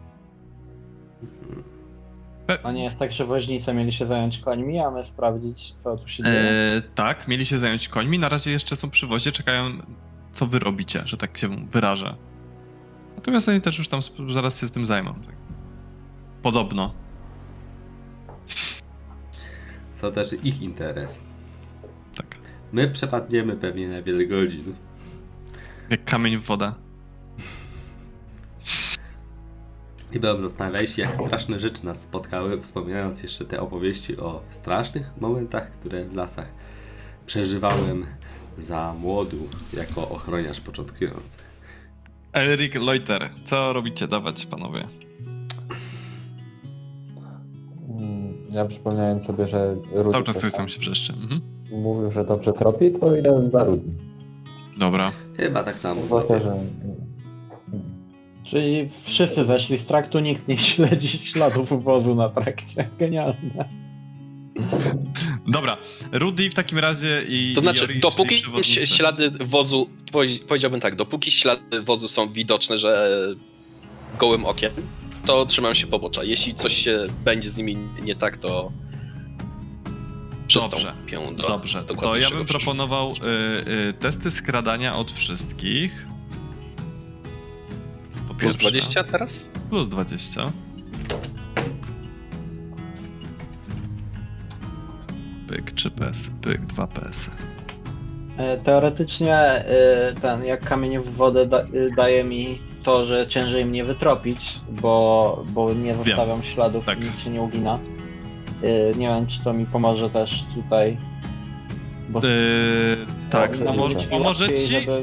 A 2.62 2.72
nie 2.72 2.84
jest 2.84 2.98
tak, 2.98 3.12
że 3.12 3.24
woźnice 3.24 3.74
mieli 3.74 3.92
się 3.92 4.06
zająć 4.06 4.38
końmi, 4.38 4.78
a 4.78 4.90
my 4.90 5.04
sprawdzić, 5.04 5.74
co 5.84 5.96
tu 5.96 6.08
się 6.08 6.22
dzieje. 6.22 6.40
E, 6.40 6.82
tak, 6.94 7.28
mieli 7.28 7.46
się 7.46 7.58
zająć 7.58 7.88
końmi, 7.88 8.18
na 8.18 8.28
razie 8.28 8.50
jeszcze 8.50 8.76
są 8.76 8.90
przy 8.90 9.06
wozie, 9.06 9.32
czekają, 9.32 9.70
co 10.32 10.46
wy 10.46 10.58
robicie, 10.58 11.02
że 11.04 11.16
tak 11.16 11.38
się 11.38 11.48
wyrażę. 11.48 12.16
Natomiast 13.16 13.48
oni 13.48 13.60
też 13.60 13.78
już 13.78 13.88
tam 13.88 14.00
zaraz 14.30 14.60
się 14.60 14.66
z 14.66 14.72
tym 14.72 14.86
zajmą. 14.86 15.14
Tak. 15.14 15.34
Podobno. 16.42 16.94
To 20.00 20.10
też 20.10 20.44
ich 20.44 20.62
interes. 20.62 21.24
Tak. 22.14 22.36
My 22.72 22.88
przepadniemy 22.88 23.56
pewnie 23.56 23.88
na 23.88 24.02
wiele 24.02 24.26
godzin. 24.26 24.74
Jak 25.90 26.04
kamień 26.04 26.36
w 26.36 26.44
wodę. 26.44 26.74
I 30.12 30.20
będą 30.20 30.40
zastanawiali 30.42 30.86
się, 30.88 31.02
jak 31.02 31.16
straszne 31.16 31.60
rzeczy 31.60 31.86
nas 31.86 32.00
spotkały, 32.02 32.60
wspominając 32.60 33.22
jeszcze 33.22 33.44
te 33.44 33.60
opowieści 33.60 34.16
o 34.16 34.40
strasznych 34.50 35.10
momentach, 35.20 35.70
które 35.70 36.04
w 36.04 36.14
lasach 36.14 36.46
przeżywałem 37.26 38.06
za 38.58 38.94
młodu, 39.00 39.48
jako 39.72 40.08
ochroniarz 40.08 40.60
początkujący. 40.60 41.38
Elric 42.32 42.74
Loiter, 42.74 43.28
co 43.44 43.72
robicie? 43.72 44.08
Dawać, 44.08 44.46
panowie. 44.46 44.84
Mm, 47.98 48.34
Ja 48.50 48.64
przypomniałem 48.64 49.20
sobie, 49.20 49.46
że 49.48 49.74
Rudy 49.92 50.12
Cały 50.12 50.24
czas 50.24 50.38
coś 50.38 50.52
tam 50.52 50.68
się 50.68 50.80
przeszczy. 50.80 51.12
Mhm. 51.12 51.40
mówił, 51.70 52.10
że 52.10 52.24
dobrze 52.24 52.52
tropi, 52.52 52.92
to 52.92 53.16
idę 53.16 53.50
za 53.52 53.64
Rudy. 53.64 53.82
Dobra. 54.78 55.12
Chyba 55.36 55.62
tak 55.64 55.78
samo 55.78 56.00
Zwłaszcza, 56.02 56.38
że 56.38 56.54
Czyli 58.50 58.88
wszyscy 59.04 59.44
weszli 59.44 59.78
z 59.78 59.84
traktu, 59.84 60.18
nikt 60.18 60.48
nie 60.48 60.58
śledzi 60.58 61.08
śladów 61.08 61.84
wozu 61.84 62.14
na 62.14 62.28
trakcie. 62.28 62.88
Genialne. 62.98 63.68
Dobra. 65.46 65.76
Rudy 66.12 66.50
w 66.50 66.54
takim 66.54 66.78
razie 66.78 67.24
i. 67.28 67.52
To 67.54 67.60
znaczy, 67.60 67.80
Jori, 67.80 68.00
dopóki 68.00 68.42
ślady 68.84 69.30
wozu, 69.30 69.90
powie- 70.12 70.38
powiedziałbym 70.48 70.80
tak, 70.80 70.96
dopóki 70.96 71.30
ślady 71.30 71.82
wozu 71.82 72.08
są 72.08 72.32
widoczne, 72.32 72.78
że 72.78 73.18
gołym 74.18 74.44
okiem, 74.44 74.72
to 75.26 75.46
trzymam 75.46 75.74
się 75.74 75.86
pobocza. 75.86 76.24
Jeśli 76.24 76.54
coś 76.54 76.72
się 76.76 77.06
będzie 77.24 77.50
z 77.50 77.56
nimi 77.56 77.76
nie 78.02 78.14
tak, 78.14 78.36
to 78.36 78.72
przystąpię 80.46 81.18
do 81.36 81.48
Dobrze, 81.48 81.84
to 81.84 82.16
ja 82.16 82.30
bym 82.30 82.46
proponował 82.46 83.12
y, 83.12 83.70
y, 83.88 83.92
testy 83.92 84.30
skradania 84.30 84.96
od 84.96 85.12
wszystkich. 85.12 86.06
Plus 88.38 88.56
pierwsze. 88.56 88.70
20 88.70 89.04
teraz? 89.04 89.48
Plus 89.70 89.88
20. 89.88 90.52
Pyk 95.48 95.70
3 95.70 95.90
PS, 95.90 96.28
pyk 96.42 96.66
2 96.66 96.86
PS. 96.86 97.30
E, 98.36 98.56
Teoretycznie 98.56 99.36
e, 99.36 100.14
ten, 100.22 100.44
jak 100.44 100.60
kamień 100.64 100.98
w 100.98 101.10
wodę 101.16 101.46
da, 101.46 101.60
e, 101.60 101.66
daje 101.96 102.24
mi 102.24 102.58
to, 102.82 103.06
że 103.06 103.26
ciężej 103.26 103.64
mnie 103.64 103.84
wytropić, 103.84 104.60
bo, 104.70 105.44
bo 105.48 105.74
nie 105.74 105.94
zostawiam 105.94 106.42
śladów 106.42 106.84
tak. 106.84 106.98
i 106.98 107.00
nic 107.00 107.18
się 107.18 107.30
nie 107.30 107.42
ugina. 107.42 107.78
Nie 108.96 109.08
wiem, 109.08 109.26
czy 109.26 109.44
to 109.44 109.52
mi 109.52 109.66
pomoże 109.66 110.10
też 110.10 110.44
tutaj. 110.54 110.96
Bo 112.08 112.20
Yy, 112.20 112.96
tak, 113.30 113.50
Dobrze, 113.50 113.64
pomoże, 114.10 114.48
ci, 114.48 114.66
Żeby 114.66 115.02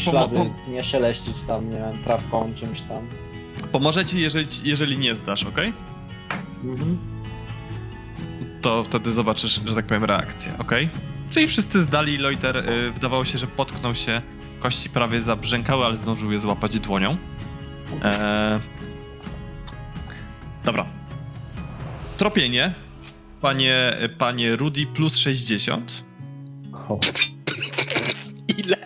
ślady 0.00 0.50
nie 0.68 0.82
szeleścić 0.82 1.36
tam, 1.48 1.70
nie 1.70 1.76
wiem, 1.76 1.98
trawką, 2.04 2.52
czymś 2.60 2.80
tam. 2.80 2.98
pomoże 3.72 4.04
ci, 4.06 4.20
jeżeli, 4.20 4.46
jeżeli 4.64 4.98
nie 4.98 5.14
zdasz, 5.14 5.44
ok? 5.44 5.58
Mhm. 6.64 6.98
To 8.62 8.84
wtedy 8.84 9.12
zobaczysz, 9.12 9.60
że 9.66 9.74
tak 9.74 9.86
powiem, 9.86 10.04
reakcję, 10.04 10.52
ok? 10.58 10.72
Czyli 11.30 11.46
wszyscy 11.46 11.82
zdali, 11.82 12.18
Loiter 12.18 12.56
y, 12.56 12.90
wydawało 12.90 13.24
się, 13.24 13.38
że 13.38 13.46
potknął 13.46 13.94
się, 13.94 14.22
kości 14.60 14.90
prawie 14.90 15.20
zabrzękały, 15.20 15.84
ale 15.84 15.96
zdążył 15.96 16.32
je 16.32 16.38
złapać 16.38 16.80
dłonią. 16.80 17.16
Eee... 18.04 18.60
Dobra. 20.64 20.86
Tropienie. 22.18 22.74
Panie, 23.40 23.96
panie 24.18 24.56
Rudy 24.56 24.86
plus 24.86 25.16
60. 25.16 26.04
o, 26.88 26.98
Ile? 28.58 28.76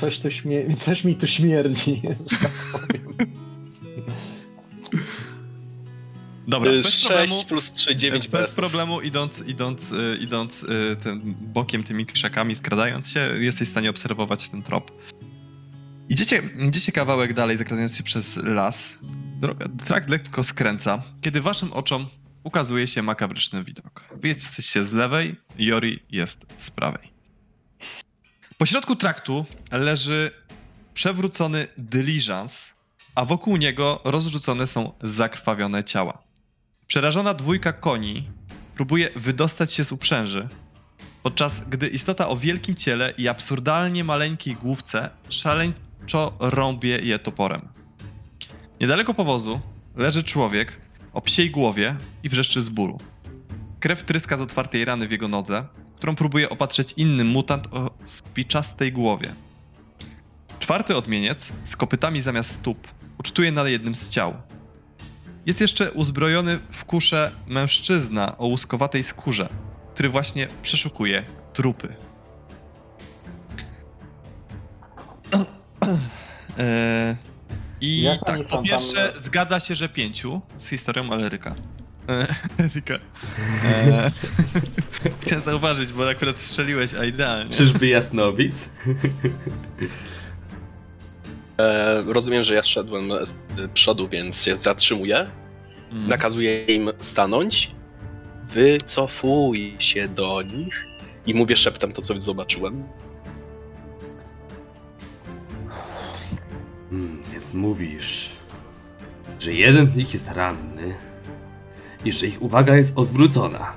Coś, 0.00 0.18
tu 0.18 0.28
śmie- 0.30 0.76
coś 0.84 1.04
mi 1.04 1.16
tu 1.16 1.26
śmierdzi. 1.26 2.02
że 2.30 2.38
tak 2.38 2.52
powiem. 2.72 3.32
Dobra, 6.48 6.70
Y, 6.72 6.82
bez 6.82 6.86
6 6.94 7.06
problemu. 7.06 7.44
plus 7.44 7.72
3, 7.72 7.96
9 7.96 8.28
Bez 8.28 8.42
bez. 8.42 8.54
problemu 8.54 9.00
idąc, 9.00 9.42
idąc, 9.46 9.92
y, 9.92 10.18
idąc 10.20 10.62
y, 10.62 10.96
tym 11.02 11.34
bokiem, 11.40 11.82
tymi 11.84 12.06
krzakami, 12.06 12.54
skradając 12.54 13.08
się, 13.08 13.20
jesteś 13.40 13.68
w 13.68 13.70
stanie 13.70 13.90
obserwować 13.90 14.48
ten 14.48 14.62
trop. 14.62 14.92
Idziecie, 16.08 16.42
idziecie 16.68 16.92
kawałek 16.92 17.32
dalej, 17.32 17.56
zakradając 17.56 17.96
się 17.96 18.02
przez 18.04 18.36
las. 18.36 18.98
Droga, 19.40 19.66
trakt 19.86 20.10
lekko 20.10 20.44
skręca, 20.44 21.02
kiedy 21.20 21.40
waszym 21.40 21.72
oczom 21.72 22.06
ukazuje 22.44 22.86
się 22.86 23.02
makabryczny 23.02 23.64
widok. 23.64 24.04
Wy 24.22 24.28
jesteście 24.28 24.82
z 24.82 24.92
lewej, 24.92 25.36
Jori 25.58 26.00
jest 26.10 26.46
z 26.56 26.70
prawej. 26.70 27.13
Po 28.58 28.66
środku 28.66 28.96
traktu 28.96 29.46
leży 29.72 30.30
przewrócony 30.94 31.66
dyliżans, 31.78 32.70
a 33.14 33.24
wokół 33.24 33.56
niego 33.56 34.00
rozrzucone 34.04 34.66
są 34.66 34.92
zakrwawione 35.02 35.84
ciała. 35.84 36.22
Przerażona 36.86 37.34
dwójka 37.34 37.72
koni 37.72 38.28
próbuje 38.74 39.10
wydostać 39.16 39.72
się 39.72 39.84
z 39.84 39.92
uprzęży, 39.92 40.48
podczas 41.22 41.68
gdy 41.68 41.88
istota 41.88 42.28
o 42.28 42.36
wielkim 42.36 42.74
ciele 42.74 43.14
i 43.18 43.28
absurdalnie 43.28 44.04
maleńkiej 44.04 44.54
główce 44.54 45.10
szaleńczo 45.28 46.36
rąbie 46.40 46.98
je 46.98 47.18
toporem. 47.18 47.68
Niedaleko 48.80 49.14
powozu 49.14 49.60
leży 49.96 50.24
człowiek 50.24 50.80
o 51.12 51.20
psiej 51.20 51.50
głowie 51.50 51.96
i 52.22 52.28
wrzeszczy 52.28 52.60
z 52.60 52.68
bólu. 52.68 53.00
Krew 53.80 54.02
tryska 54.02 54.36
z 54.36 54.40
otwartej 54.40 54.84
rany 54.84 55.08
w 55.08 55.12
jego 55.12 55.28
nodze, 55.28 55.64
którą 55.96 56.16
próbuje 56.16 56.50
opatrzeć 56.50 56.94
inny 56.96 57.24
mutant 57.24 57.66
o 57.74 57.90
spiczastej 58.04 58.92
głowie. 58.92 59.34
Czwarty 60.58 60.96
odmieniec, 60.96 61.52
z 61.64 61.76
kopytami 61.76 62.20
zamiast 62.20 62.50
stóp, 62.50 62.88
ucztuje 63.18 63.52
na 63.52 63.68
jednym 63.68 63.94
z 63.94 64.08
ciał. 64.08 64.34
Jest 65.46 65.60
jeszcze 65.60 65.92
uzbrojony 65.92 66.58
w 66.70 66.84
kuszę 66.84 67.30
mężczyzna 67.46 68.38
o 68.38 68.46
łuskowatej 68.46 69.02
skórze, 69.02 69.48
który 69.94 70.08
właśnie 70.08 70.48
przeszukuje 70.62 71.22
trupy. 71.52 71.94
Eee, 76.58 77.16
I 77.80 78.02
Jak 78.02 78.24
tak, 78.24 78.36
po 78.38 78.44
są 78.44 78.48
tam- 78.50 78.64
pierwsze 78.64 79.12
zgadza 79.16 79.60
się, 79.60 79.74
że 79.74 79.88
pięciu 79.88 80.40
z 80.56 80.68
historią 80.68 81.12
Aleryka. 81.12 81.54
Eee, 82.08 82.26
Eryka. 82.58 82.94
Eee, 82.94 84.10
chciałem 85.20 85.44
zauważyć, 85.44 85.92
bo 85.92 86.08
akurat 86.08 86.40
strzeliłeś, 86.40 86.94
a 86.94 87.04
idealnie. 87.04 87.50
Czyżby 87.50 87.86
jasnowic? 87.86 88.68
E, 91.58 92.02
rozumiem, 92.06 92.42
że 92.42 92.54
ja 92.54 92.62
szedłem 92.62 93.02
z 93.26 93.34
przodu, 93.74 94.08
więc 94.08 94.42
się 94.42 94.56
zatrzymuję. 94.56 95.30
Mm. 95.92 96.08
Nakazuję 96.08 96.64
im 96.64 96.90
stanąć. 96.98 97.70
Wycofuj 98.48 99.76
się 99.78 100.08
do 100.08 100.42
nich 100.42 100.84
i 101.26 101.34
mówię 101.34 101.56
szeptem 101.56 101.92
to, 101.92 102.02
co 102.02 102.20
zobaczyłem. 102.20 102.84
Hmm, 106.90 107.20
więc 107.32 107.54
mówisz, 107.54 108.30
że 109.40 109.54
jeden 109.54 109.86
z 109.86 109.96
nich 109.96 110.14
jest 110.14 110.30
ranny 110.30 110.94
i 112.04 112.12
że 112.12 112.26
ich 112.26 112.42
uwaga 112.42 112.76
jest 112.76 112.98
odwrócona. 112.98 113.72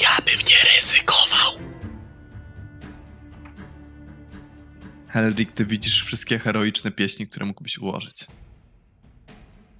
Ja 0.00 0.16
bym 0.26 0.38
nie 0.38 0.76
ryzykował. 0.76 1.52
Helrik, 5.08 5.52
ty 5.52 5.66
widzisz 5.66 6.04
wszystkie 6.04 6.38
heroiczne 6.38 6.90
pieśni, 6.90 7.26
które 7.26 7.46
mógłbyś 7.46 7.78
ułożyć. 7.78 8.26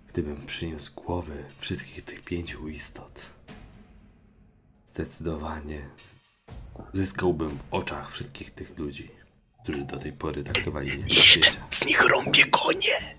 Gdybym 0.08 0.46
przyniósł 0.46 0.94
głowy 0.94 1.44
wszystkich 1.58 2.04
tych 2.04 2.22
pięciu 2.22 2.68
istot, 2.68 3.30
zdecydowanie 4.86 5.88
zyskałbym 6.92 7.48
w 7.48 7.62
oczach 7.70 8.12
wszystkich 8.12 8.50
tych 8.50 8.78
ludzi, 8.78 9.10
którzy 9.62 9.84
do 9.84 9.96
tej 9.96 10.12
pory 10.12 10.44
traktowali 10.44 10.88
mnie 10.88 10.98
jak 10.98 11.10
świecie. 11.10 11.50
Z 11.70 11.84
nich 11.84 12.00
rąbię 12.00 12.46
konie. 12.46 13.16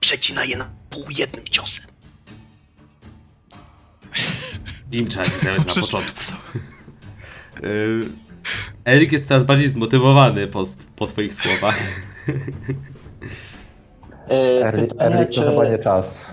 Przecina 0.00 0.44
je 0.44 0.56
na 0.56 0.70
pół 0.90 1.04
jednym 1.10 1.44
ciosem. 1.44 1.89
Im 4.92 5.06
trzeba 5.06 5.24
się 5.24 5.38
zająć 5.38 5.66
na 5.66 5.74
początku. 5.82 6.32
Yy, 7.62 8.08
Erik 8.84 9.12
jest 9.12 9.28
teraz 9.28 9.44
bardziej 9.44 9.68
zmotywowany 9.70 10.46
po, 10.46 10.64
po 10.96 11.06
twoich 11.06 11.34
słowach. 11.34 11.78
E, 14.30 14.66
Erlik, 14.66 14.90
pytanie, 14.90 15.16
Erlik 15.16 15.34
to 15.34 15.50
chyba 15.50 15.68
nie 15.68 15.78
czas. 15.78 16.26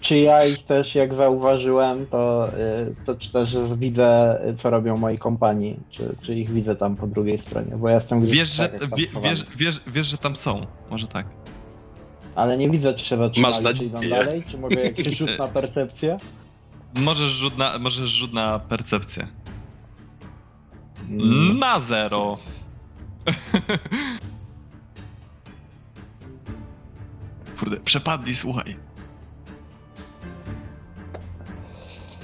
czy 0.00 0.18
ja 0.18 0.44
ich 0.44 0.64
też, 0.64 0.94
jak 0.94 1.14
zauważyłem, 1.14 2.06
to, 2.06 2.48
e, 2.48 2.86
to 3.06 3.14
czy 3.14 3.32
też 3.32 3.56
widzę, 3.76 4.40
co 4.62 4.70
robią 4.70 4.96
moi 4.96 5.18
kompanii, 5.18 5.80
czy, 5.90 6.16
czy 6.22 6.34
ich 6.34 6.50
widzę 6.50 6.76
tam 6.76 6.96
po 6.96 7.06
drugiej 7.06 7.38
stronie, 7.38 7.76
bo 7.76 7.88
ja 7.88 7.94
jestem 7.94 8.20
gdzieś 8.20 8.34
Wiesz, 8.34 8.48
że, 8.48 8.70
wie, 8.96 9.06
wiesz, 9.22 9.46
wiesz, 9.56 9.80
wiesz, 9.86 10.06
że 10.06 10.18
tam 10.18 10.36
są. 10.36 10.66
Może 10.90 11.06
tak. 11.06 11.26
Ale 12.34 12.56
nie 12.56 12.70
widzę, 12.70 12.94
czy 12.94 13.04
się 13.04 13.16
Masz 13.16 13.26
zatrzymali, 13.26 13.78
czy 13.78 13.84
idą 13.84 14.08
dalej, 14.08 14.42
czy 14.50 14.58
mogę 14.58 14.80
jakiś 14.90 15.18
rzut 15.18 15.38
na 15.38 15.48
percepcję? 15.48 16.18
Możesz 17.00 17.30
rzut 17.30 17.58
na, 17.58 17.78
możesz 17.78 18.10
rzut 18.10 18.32
na 18.32 18.58
percepcję. 18.58 19.26
Mm. 21.10 21.58
Na 21.58 21.80
zero. 21.80 22.38
Kurde, 27.58 27.76
przepadli, 27.76 28.34
słuchaj. 28.34 28.76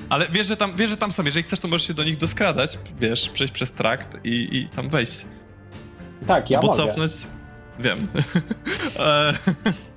Ale 0.09 0.29
wiesz, 0.29 0.47
że 0.47 0.57
tam, 0.57 0.77
wiesz, 0.77 0.91
że 0.91 0.97
tam 0.97 1.13
są. 1.13 1.25
Jeżeli 1.25 1.43
chcesz, 1.43 1.61
to 1.61 1.69
możesz 1.69 1.87
się 1.87 1.95
do 1.95 2.05
nich 2.05 2.17
doskradać, 2.17 2.79
wiesz, 3.01 3.29
przejść 3.29 3.53
przez 3.55 3.73
trakt 3.73 4.19
i, 4.25 4.49
i 4.53 4.69
tam 4.69 4.89
wejść. 4.89 5.27
Tak, 6.27 6.51
ja 6.51 6.61
Bo 6.61 6.67
mogę. 6.67 6.77
cofnąć. 6.77 7.13
Wiem. 7.79 8.09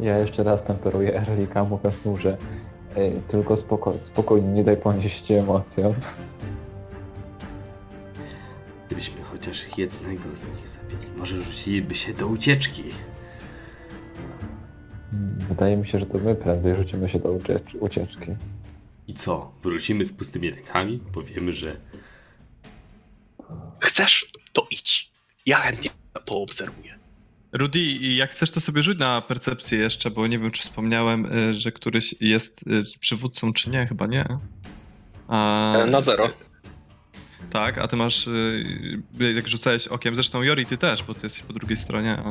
Ja 0.00 0.18
jeszcze 0.18 0.42
raz 0.42 0.62
temperuję 0.62 1.16
Erlika, 1.16 1.64
mówiąc 1.64 2.04
mu, 2.04 2.16
że 2.16 2.36
ej, 2.96 3.12
tylko 3.28 3.56
spoko 3.56 3.94
spokojnie, 4.00 4.48
nie 4.48 4.64
daj 4.64 4.76
ponieść 4.76 5.30
emocjom. 5.30 5.94
Gdybyśmy 8.86 9.22
chociaż 9.22 9.78
jednego 9.78 10.36
z 10.36 10.46
nich 10.46 10.68
zabili, 10.68 11.18
może 11.18 11.36
rzuciliby 11.36 11.94
się 11.94 12.14
do 12.14 12.26
ucieczki. 12.26 12.84
Wydaje 15.48 15.76
mi 15.76 15.88
się, 15.88 15.98
że 15.98 16.06
to 16.06 16.18
my 16.18 16.34
prędzej 16.34 16.76
rzucimy 16.76 17.08
się 17.08 17.18
do 17.18 17.32
uciecz 17.32 17.74
ucieczki. 17.74 18.36
I 19.08 19.14
co? 19.14 19.52
Wrócimy 19.62 20.06
z 20.06 20.12
pustymi 20.12 20.50
rękami? 20.50 21.00
Powiemy, 21.12 21.52
że 21.52 21.76
Chcesz? 23.80 24.32
To 24.52 24.66
idź. 24.70 25.10
Ja 25.46 25.56
chętnie 25.56 25.90
poobserwuję. 26.26 26.97
Rudy, 27.52 27.78
i 27.80 28.16
jak 28.16 28.30
chcesz, 28.30 28.50
to 28.50 28.60
sobie 28.60 28.82
rzuć 28.82 28.98
na 28.98 29.20
percepcję 29.20 29.78
jeszcze, 29.78 30.10
bo 30.10 30.26
nie 30.26 30.38
wiem, 30.38 30.50
czy 30.50 30.62
wspomniałem, 30.62 31.26
y, 31.26 31.54
że 31.54 31.72
któryś 31.72 32.14
jest 32.20 32.66
y, 32.66 32.98
przywódcą, 33.00 33.52
czy 33.52 33.70
nie. 33.70 33.86
Chyba 33.86 34.06
nie. 34.06 34.24
A, 35.28 35.76
E, 35.76 35.86
Na 35.86 36.00
zero. 36.00 36.28
Tak, 37.50 37.78
a 37.78 37.88
ty 37.88 37.96
masz, 37.96 38.26
y, 38.26 38.62
jak 39.34 39.48
rzucałeś 39.48 39.88
okiem, 39.88 40.14
zresztą 40.14 40.42
Jori, 40.42 40.66
ty 40.66 40.78
też, 40.78 41.02
bo 41.02 41.14
ty 41.14 41.20
jesteś 41.22 41.42
po 41.42 41.52
drugiej 41.52 41.76
stronie, 41.76 42.22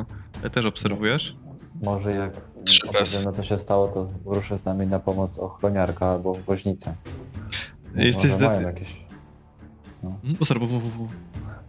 a 0.44 0.48
też 0.50 0.64
obserwujesz. 0.66 1.36
Może 1.82 2.12
jak 2.12 2.32
opowiemy, 2.88 3.36
co 3.36 3.44
się 3.44 3.58
stało, 3.58 3.88
to 3.88 4.08
ruszę 4.24 4.58
z 4.58 4.64
nami 4.64 4.86
na 4.86 4.98
pomoc 4.98 5.38
ochroniarka 5.38 6.06
albo 6.06 6.34
woźnica. 6.34 6.94
Jesteś 7.94 8.32
może, 8.32 8.44
mają 8.46 8.60
zdecy- 8.60 8.66
jakieś, 8.66 8.88
w, 10.02 10.66
w, 10.66 10.90
w. 10.90 11.08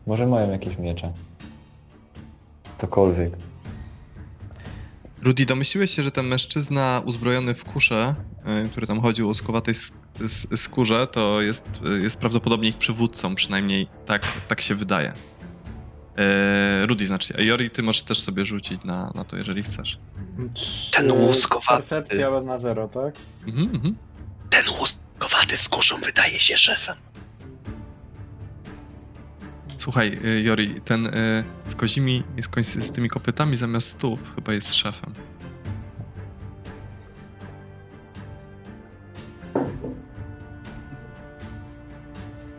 może 0.08 0.28
mają 0.28 0.52
jakieś 0.52 0.78
miecze. 0.78 1.12
Cokolwiek. 2.80 3.34
Rudy, 5.24 5.46
domyśliłeś 5.46 5.92
się, 5.92 6.04
że 6.04 6.12
ten 6.12 6.28
mężczyzna 6.28 7.02
uzbrojony 7.06 7.54
w 7.54 7.64
kuszę, 7.64 8.16
y, 8.66 8.70
który 8.70 8.88
tam 8.88 9.02
chodził 9.02 9.30
o 9.30 9.34
skowatej 9.34 9.74
skórze, 10.56 11.08
to 11.08 11.42
jest, 11.42 11.68
y, 11.98 12.02
jest 12.02 12.18
prawdopodobnie 12.18 12.70
ich 12.70 12.78
przywódcą, 12.78 13.36
przynajmniej 13.36 13.88
tak, 14.06 14.22
tak 14.48 14.62
się 14.62 14.76
wydaje. 14.76 15.14
E, 16.18 16.86
Rudy 16.86 17.08
znaczy, 17.08 17.34
a 17.38 17.42
Jori, 17.42 17.70
ty 17.70 17.84
możesz 17.84 18.04
też 18.04 18.20
sobie 18.20 18.46
rzucić 18.46 18.84
na, 18.84 19.12
na 19.16 19.24
to, 19.24 19.38
jeżeli 19.38 19.64
chcesz. 19.64 20.00
Ten 20.92 21.12
łuskowaty. 21.12 21.90
Percepcja 21.90 22.42
na 22.42 22.60
zero, 22.60 22.88
tak? 22.88 23.16
Mhm, 23.48 23.76
mhm. 23.76 23.96
Ten 24.50 24.64
łuskowaty 24.80 25.58
z 25.58 25.70
kurzą 25.70 25.98
wydaje 26.02 26.40
się 26.40 26.58
szefem. 26.58 26.96
Słuchaj, 29.80 30.20
y, 30.26 30.42
Jori, 30.42 30.82
ten 30.82 31.06
y, 31.06 31.44
z 31.68 31.76
kozimi, 31.76 32.24
z, 32.62 32.86
z 32.86 32.92
tymi 32.92 33.10
kopytami 33.10 33.56
zamiast 33.56 33.88
stóp 33.88 34.36
chyba 34.36 34.54
jest 34.54 34.74
szefem. 34.74 35.14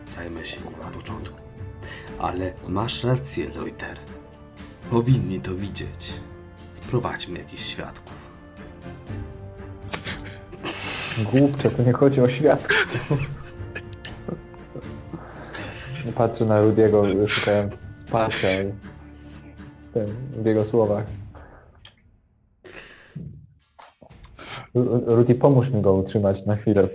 zajmę 0.07 0.45
się 0.45 0.57
nim 0.61 0.79
na 0.79 0.91
początku. 0.91 1.41
Ale 2.19 2.53
masz 2.67 3.03
rację, 3.03 3.49
Loiter. 3.55 3.97
Powinni 4.89 5.39
to 5.39 5.55
widzieć. 5.55 6.19
Sprowadźmy 6.73 7.39
jakichś 7.39 7.65
świadków. 7.65 8.31
Głupcze, 11.31 11.69
to 11.69 11.83
nie 11.83 11.93
chodzi 11.93 12.21
o 12.21 12.29
świat. 12.29 12.67
Patrzę 16.15 16.45
na 16.45 16.61
Rudiego, 16.61 17.03
szukając 17.27 17.73
wsparcia 17.97 18.47
w, 19.81 19.93
tym, 19.93 20.05
w 20.43 20.45
jego 20.45 20.65
słowach. 20.65 21.05
Ru- 24.75 25.03
Rudy, 25.15 25.35
pomóż 25.35 25.69
mi 25.69 25.81
go 25.81 25.93
utrzymać 25.93 26.45
na 26.45 26.55
chwilę 26.55 26.83
w. 26.87 26.91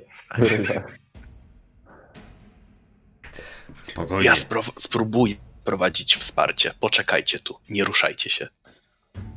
Spokojnie. 3.82 4.24
Ja 4.24 4.32
spro- 4.32 4.72
spróbuję 4.78 5.34
prowadzić 5.64 6.16
wsparcie. 6.16 6.74
Poczekajcie 6.80 7.38
tu, 7.38 7.55
nie 7.68 7.84
ruszajcie 7.84 8.30
się. 8.30 8.48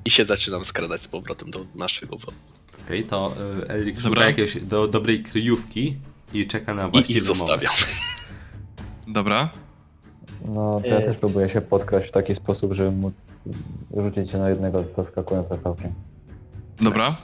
I 0.06 0.10
się 0.10 0.26
zaczynam 0.26 0.64
skradać 0.64 1.01
z 1.01 1.07
powrotem 1.07 1.51
do 1.51 1.65
naszego 1.76 2.18
wodu. 2.18 2.38
Okej, 2.85 3.03
to 3.03 3.34
y, 3.64 3.69
Erik 3.69 3.95
szuka 3.97 4.10
Dobra. 4.10 4.26
jakiejś 4.26 4.61
do, 4.61 4.88
dobrej 4.88 5.23
kryjówki 5.23 5.97
i 6.34 6.47
czeka 6.47 6.73
na 6.73 6.88
I 6.93 7.11
ich 7.11 7.23
zostawiam. 7.23 7.73
Dobra. 9.07 9.49
No, 10.45 10.82
to 10.82 10.88
ja 10.88 10.98
E. 10.98 11.02
też 11.02 11.18
próbuję 11.18 11.49
się 11.49 11.61
podkraść 11.61 12.07
w 12.07 12.11
taki 12.11 12.36
sposób, 12.36 12.74
żeby 12.74 12.91
móc 12.91 13.14
rzucić 13.98 14.32
się 14.32 14.38
na 14.38 14.49
jednego 14.49 14.84
zaskakująco 14.95 15.57
całkiem. 15.57 15.94
Dobra. 16.82 17.16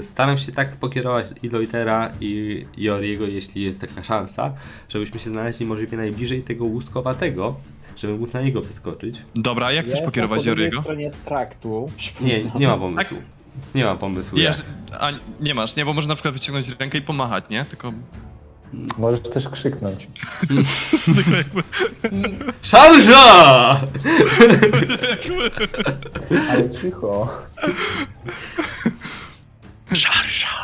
Staram 0.00 0.38
się 0.38 0.52
tak 0.52 0.76
pokierować 0.76 1.26
i 1.42 1.48
Loitera, 1.48 2.10
i 2.20 2.64
Joriego, 2.76 3.26
jeśli 3.26 3.62
jest 3.62 3.80
taka 3.80 4.02
szansa, 4.02 4.52
żebyśmy 4.88 5.20
się 5.20 5.30
znaleźli 5.30 5.66
możliwie 5.66 5.96
najbliżej 5.96 6.42
tego 6.42 6.64
łuskowatego, 6.64 7.54
żeby 7.96 8.18
móc 8.18 8.32
na 8.32 8.42
niego 8.42 8.60
wyskoczyć. 8.60 9.22
Dobra, 9.34 9.72
jak 9.72 9.86
chcesz 9.86 9.98
Ja 10.00 10.04
pokierować 10.04 10.46
Joriego? 10.46 10.80
stronie 10.80 11.10
traktu. 11.24 11.90
Nie, 12.20 12.44
nie 12.58 12.66
ma 12.66 12.76
pomysłu. 12.86 13.18
Nie 13.74 13.84
ma 13.84 13.94
pomysłu. 13.94 14.38
Jeż, 14.38 14.62
a 15.00 15.10
nie 15.40 15.54
masz, 15.54 15.76
nie, 15.76 15.84
bo 15.84 15.92
można 15.92 16.08
na 16.08 16.14
przykład 16.14 16.34
wyciągnąć 16.34 16.68
rękę 16.80 16.98
i 16.98 17.02
pomachać, 17.02 17.44
nie? 17.50 17.64
Tylko, 17.64 17.92
Możesz 18.98 19.20
też 19.20 19.48
krzyknąć. 19.48 20.08
Szarża! 22.62 23.80
Ale 26.50 26.70
cicho. 26.70 27.28
Szarża! 29.92 30.54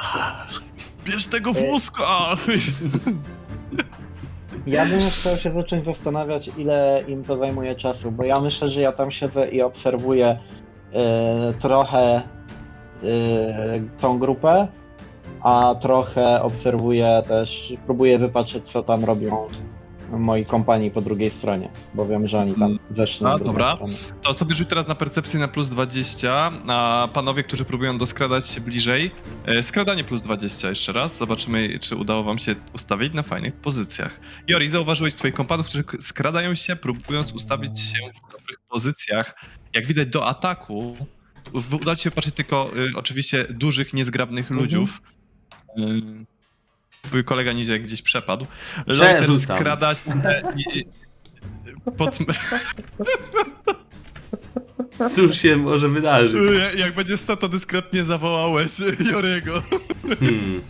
bierz 1.04 1.26
tego 1.26 1.52
wózka! 1.52 2.06
Ja 4.66 4.86
bym 4.86 5.00
chciał 5.00 5.36
się 5.36 5.52
zacząć 5.52 5.84
zastanawiać, 5.84 6.50
ile 6.58 7.02
im 7.08 7.24
to 7.24 7.36
zajmuje 7.36 7.74
czasu, 7.74 8.10
bo 8.10 8.24
ja 8.24 8.40
myślę, 8.40 8.70
że 8.70 8.80
ja 8.80 8.92
tam 8.92 9.10
siedzę 9.10 9.48
i 9.48 9.62
obserwuję 9.62 10.38
e, 10.92 11.54
trochę 11.60 12.00
e, 12.02 12.22
tą 14.00 14.18
grupę, 14.18 14.68
a 15.42 15.74
trochę 15.82 16.42
obserwuję 16.42 17.22
też, 17.28 17.72
próbuję 17.86 18.18
wypatrzeć, 18.18 18.64
co 18.64 18.82
tam 18.82 19.04
robią 19.04 19.46
moi 20.12 20.44
kompanii 20.46 20.90
po 20.90 21.00
drugiej 21.00 21.30
stronie, 21.30 21.68
bo 21.94 22.06
wiem, 22.06 22.28
że 22.28 22.38
oni 22.38 22.54
tam 22.54 22.78
zeszli 22.96 23.26
A, 23.26 23.28
na 23.28 23.34
drugą 23.36 23.52
dobra. 23.52 23.74
stronę. 23.74 23.94
To 24.22 24.34
sobie 24.34 24.54
rzuć 24.54 24.68
teraz 24.68 24.88
na 24.88 24.94
percepcję 24.94 25.40
na 25.40 25.48
plus 25.48 25.68
20, 25.68 26.52
a 26.68 27.08
panowie, 27.12 27.42
którzy 27.42 27.64
próbują 27.64 27.98
doskradać 27.98 28.48
się 28.48 28.60
bliżej, 28.60 29.10
e, 29.46 29.62
skradanie 29.62 30.04
plus 30.04 30.22
20 30.22 30.68
jeszcze 30.68 30.92
raz. 30.92 31.16
Zobaczymy, 31.18 31.78
czy 31.80 31.96
udało 31.96 32.22
wam 32.22 32.38
się 32.38 32.54
ustawić 32.74 33.14
na 33.14 33.22
fajnych 33.22 33.54
pozycjach. 33.56 34.20
Jori, 34.48 34.68
zauważyłeś 34.68 35.14
twoich 35.14 35.34
kompanów, 35.34 35.66
którzy 35.66 35.84
skradają 36.00 36.54
się, 36.54 36.76
próbując 36.76 37.32
ustawić 37.32 37.80
się 37.80 37.98
w 38.28 38.32
dobrych 38.32 38.58
pozycjach. 38.68 39.34
Jak 39.74 39.86
widać 39.86 40.08
do 40.08 40.26
ataku, 40.26 40.96
w- 41.54 41.74
uda 41.74 41.96
ci 41.96 42.02
się 42.02 42.10
patrzeć 42.10 42.34
tylko 42.34 42.70
y, 42.76 42.92
oczywiście 42.96 43.46
dużych, 43.50 43.94
niezgrabnych 43.94 44.50
ludziów. 44.50 45.02
Y, 45.78 46.02
Twój 47.02 47.24
kolega 47.24 47.52
niżej 47.52 47.80
gdzieś 47.82 48.02
przepadł. 48.02 48.46
Przerzucam. 48.88 49.58
skrada 49.58 49.94
się 49.94 50.02
i- 50.74 50.84
pod, 51.96 52.18
Cóż 55.14 55.36
się 55.38 55.56
może 55.56 55.88
wydarzyć? 55.88 56.40
Jak- 56.60 56.74
Jak 56.78 56.94
będzie 56.94 57.16
sta, 57.16 57.36
to 57.36 57.48
dyskretnie 57.48 58.04
zawołałeś 58.04 58.72
Jorego. 59.12 59.62
Hmm. 60.18 60.60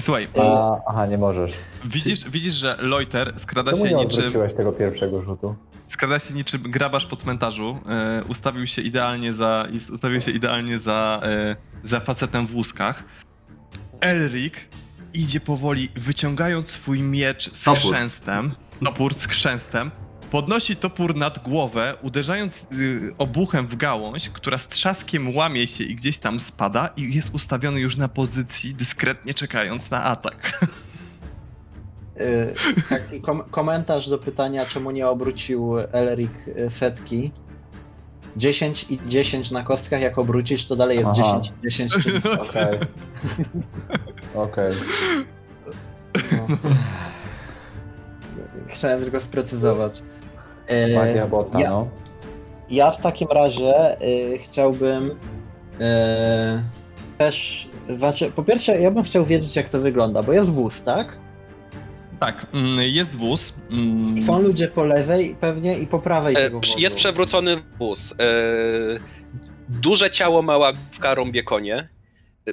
Słuchaj, 0.00 0.28
A, 0.40 0.76
aha, 0.86 1.06
nie 1.06 1.18
możesz. 1.18 1.52
widzisz, 1.84 2.24
widzisz, 2.30 2.52
że 2.54 2.76
Loiter 2.80 3.34
skrada 3.38 3.70
Czemu 3.72 3.86
się 3.86 3.94
nie 3.94 4.04
niczym, 4.04 4.18
odwróciłeś 4.18 4.54
tego 4.54 4.72
pierwszego 4.72 5.22
rzutu? 5.22 5.54
skrada 5.86 6.18
się 6.18 6.34
niczym 6.34 6.62
grabarz 6.62 7.06
po 7.06 7.16
cmentarzu. 7.16 7.78
E, 7.88 8.24
ustawił 8.28 8.66
się 8.66 8.82
idealnie 8.82 9.32
za, 9.32 9.66
is- 9.72 9.90
ustawił 9.90 10.20
się 10.20 10.30
idealnie 10.30 10.78
za, 10.78 11.20
e, 11.24 11.56
za 11.82 12.00
facetem 12.00 12.46
w 12.46 12.54
łuskach. 12.54 13.04
Elric 14.00 14.54
idzie 15.14 15.40
powoli, 15.40 15.88
wyciągając 15.96 16.70
swój 16.70 17.02
miecz 17.02 17.52
z 17.52 17.64
Topór. 17.64 17.80
chrzęstem, 17.80 18.54
topór 18.84 19.14
z 19.14 19.26
chrzęstem, 19.26 19.90
podnosi 20.30 20.76
topór 20.76 21.16
nad 21.16 21.38
głowę, 21.38 21.94
uderzając 22.02 22.66
y, 22.72 23.12
obuchem 23.18 23.66
w 23.66 23.76
gałąź, 23.76 24.30
która 24.30 24.58
z 24.58 24.68
trzaskiem 24.68 25.36
łamie 25.36 25.66
się 25.66 25.84
i 25.84 25.94
gdzieś 25.94 26.18
tam 26.18 26.40
spada 26.40 26.90
i 26.96 27.14
jest 27.14 27.34
ustawiony 27.34 27.80
już 27.80 27.96
na 27.96 28.08
pozycji, 28.08 28.74
dyskretnie 28.74 29.34
czekając 29.34 29.90
na 29.90 30.02
atak. 30.04 30.66
Y, 32.20 32.54
Taki 32.88 33.20
kom 33.20 33.42
komentarz 33.50 34.08
do 34.08 34.18
pytania, 34.18 34.66
czemu 34.66 34.90
nie 34.90 35.08
obrócił 35.08 35.78
Elric 35.92 36.30
y, 36.46 36.70
setki. 36.78 37.32
10 38.36 38.86
i 38.90 38.98
10 39.08 39.50
na 39.50 39.62
kostkach, 39.62 40.00
jak 40.00 40.18
obrócisz, 40.18 40.66
to 40.66 40.76
dalej 40.76 40.98
jest 40.98 41.10
Aha. 41.20 41.40
10 41.40 41.52
i 41.58 41.62
10. 41.62 41.92
czyli- 41.92 42.16
Okej. 42.50 42.78
Okej. 44.34 44.72
no. 46.32 46.46
Chciałem 48.68 49.02
tylko 49.02 49.20
sprecyzować. 49.20 50.02
Magia 50.94 51.26
bota, 51.26 51.60
ja, 51.60 51.70
no. 51.70 51.88
ja 52.70 52.90
w 52.90 53.02
takim 53.02 53.28
razie 53.28 54.02
y, 54.02 54.38
chciałbym 54.38 55.10
y, 55.10 55.14
też. 57.18 57.68
Znaczy, 57.98 58.30
po 58.30 58.42
pierwsze, 58.42 58.80
ja 58.80 58.90
bym 58.90 59.02
chciał 59.04 59.24
wiedzieć, 59.24 59.56
jak 59.56 59.68
to 59.68 59.80
wygląda, 59.80 60.22
bo 60.22 60.32
jest 60.32 60.50
wóz, 60.50 60.82
tak? 60.82 61.18
Tak, 62.20 62.46
mm, 62.54 62.78
jest 62.82 63.16
wóz. 63.16 63.54
mm, 63.70 64.18
I 64.18 64.22
są 64.22 64.38
ludzie 64.42 64.68
po 64.68 64.84
lewej 64.84 65.36
pewnie 65.40 65.78
i 65.78 65.86
po 65.86 65.98
prawej 65.98 66.34
E, 66.34 66.36
tego 66.40 66.60
przy- 66.60 66.70
wozu. 66.72 66.82
Jest 66.82 66.96
przewrócony 66.96 67.56
wóz. 67.78 68.14
E, 68.20 68.24
Duże 69.68 70.10
ciało, 70.10 70.42
mała 70.42 70.72
główka, 70.72 71.14
rąbie 71.14 71.42
konie. 71.42 71.88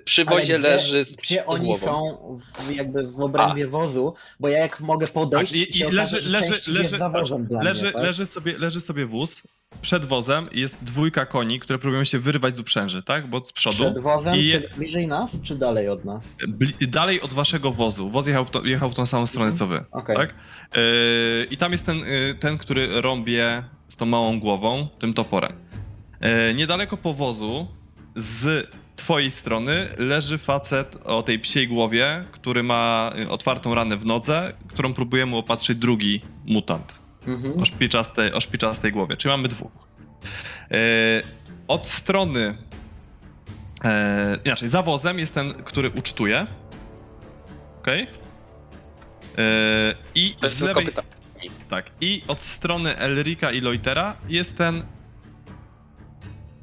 Przy 0.05 0.25
wozie 0.25 0.43
gdzie, 0.45 0.57
leży 0.57 1.03
z 1.03 1.15
Gdzie 1.15 1.45
oni 1.45 1.65
głową. 1.65 1.85
są 1.85 2.63
w, 2.65 2.71
jakby 2.75 3.07
w 3.11 3.19
obrębie 3.21 3.67
wozu, 3.67 4.13
bo 4.39 4.49
ja 4.49 4.59
jak 4.59 4.79
mogę 4.79 5.07
podejść 5.07 5.51
Tak, 5.51 5.61
i- 5.61 5.79
i 5.79 5.83
leży- 5.83 6.21
że 6.21 6.29
leży- 6.29 6.49
leży- 6.71 6.71
Leży, 6.71 7.37
mnie, 7.83 7.91
tak? 7.93 8.03
leży, 8.03 8.25
sobie, 8.25 8.57
leży 8.57 8.81
sobie 8.81 9.05
wóz. 9.05 9.41
Przed 9.81 10.05
wozem 10.05 10.49
jest 10.51 10.83
dwójka 10.83 11.25
koni, 11.25 11.59
które 11.59 11.79
próbują 11.79 12.03
się 12.03 12.19
wyrwać 12.19 12.55
z 12.55 12.59
uprzęży, 12.59 13.03
tak? 13.03 13.27
Bo 13.27 13.45
z 13.45 13.53
przodu. 13.53 13.77
Przed 13.77 13.99
wozem, 13.99 14.35
I- 14.35 14.51
czy 14.51 14.69
bliżej 14.77 15.07
nas, 15.07 15.31
czy 15.43 15.55
dalej 15.55 15.89
od 15.89 16.05
nas? 16.05 16.23
Bli- 16.47 16.87
dalej 16.87 17.21
od 17.21 17.33
waszego 17.33 17.71
wozu. 17.71 18.09
Woz 18.09 18.27
jechał 18.27 18.45
w, 18.45 18.49
to, 18.49 18.65
jechał 18.65 18.89
w 18.91 18.95
tą 18.95 19.05
samą 19.05 19.27
stronę 19.27 19.51
co 19.53 19.67
wy. 19.67 19.83
Okej. 19.91 20.15
Tak? 20.15 20.33
Yy, 20.75 20.81
I 21.51 21.57
tam 21.57 21.71
jest 21.71 21.85
ten, 21.85 21.97
yy, 21.97 22.35
ten, 22.39 22.57
który 22.57 23.01
rąbie 23.01 23.63
z 23.89 23.95
tą 23.95 24.05
małą 24.05 24.39
głową, 24.39 24.87
tym 24.99 25.13
toporem. 25.13 25.53
Yy, 26.21 26.53
niedaleko 26.55 26.97
powozu, 26.97 27.67
z 28.15 28.67
twojej 28.97 29.31
strony, 29.31 29.89
leży 29.97 30.37
facet 30.37 30.97
o 31.03 31.23
tej 31.23 31.39
psiej 31.39 31.67
głowie, 31.67 32.23
który 32.31 32.63
ma 32.63 33.11
yy, 33.15 33.29
otwartą 33.29 33.75
ranę 33.75 33.97
w 33.97 34.05
nodze, 34.05 34.53
którą 34.67 34.93
próbuje 34.93 35.25
mu 35.25 35.37
opatrzyć 35.37 35.77
drugi 35.77 36.21
mutant. 36.45 36.99
Mhm. 37.27 37.59
o 37.59 37.65
szpiczastej, 37.65 38.33
o 38.33 38.41
szpiczastej 38.41 38.91
głowie, 38.91 39.17
czyli 39.17 39.31
mamy 39.31 39.47
dwóch. 39.47 39.71
E, 40.71 40.77
od 41.67 41.87
strony, 41.87 42.57
e, 43.83 44.37
inaczej, 44.45 44.69
za 44.69 44.81
wozem 44.81 45.19
jest 45.19 45.33
ten, 45.33 45.53
który 45.53 45.89
ucztuje. 45.89 46.47
Okej? 47.79 48.07
E, 49.37 49.95
I 50.15 50.35
To 50.39 50.45
jest 50.45 50.61
lewej, 50.61 50.87
tak, 51.69 51.91
i 52.01 52.23
od 52.27 52.43
strony 52.43 52.97
Elrika 52.97 53.51
i 53.51 53.61
Loitera 53.61 54.15
jest 54.29 54.57
ten 54.57 54.85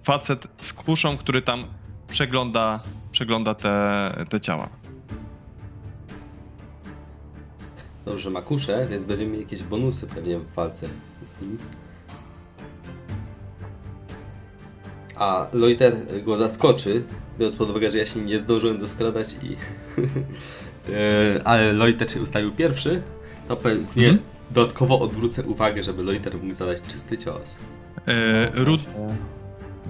facet 0.05 0.49
z 0.59 0.73
kuszą, 0.73 1.17
który 1.17 1.43
tam 1.43 1.67
przegląda, 2.15 2.81
przegląda 3.13 3.55
te, 3.55 4.11
te 4.29 4.41
ciała. 4.41 4.69
Dobrze, 8.05 8.31
ma 8.31 8.43
kuszę, 8.43 8.87
więc 8.91 9.05
będziemy 9.05 9.31
mieli 9.31 9.43
jakieś 9.43 9.63
bonusy 9.63 10.07
pewnie 10.07 10.39
w 10.39 10.55
walce 10.55 10.89
z 11.23 11.41
nim. 11.41 11.59
A 15.17 15.47
Loiter 15.53 15.95
go 16.25 16.37
zaskoczy, 16.37 17.05
biorąc 17.39 17.57
pod 17.57 17.71
uwagę, 17.71 17.91
że 17.91 17.99
ja 17.99 18.07
się 18.07 18.21
nie 18.21 18.39
zdążyłem 18.39 18.79
doskradać 18.79 19.37
i... 19.43 19.57
E, 20.93 21.41
Ale 21.47 21.73
Loiter 21.73 22.11
się 22.11 22.23
ustawił 22.23 22.53
pierwszy, 22.53 23.03
to 23.49 23.57
pewnie 23.57 24.09
Mhm. 24.09 24.19
dodatkowo 24.51 25.01
odwrócę 25.01 25.43
uwagę, 25.43 25.83
żeby 25.83 26.03
Loiter 26.03 26.35
mógł 26.39 26.55
zadać 26.55 26.83
czysty 26.83 27.19
cios. 27.19 27.59
E, 28.07 28.65
Rud. 28.65 28.81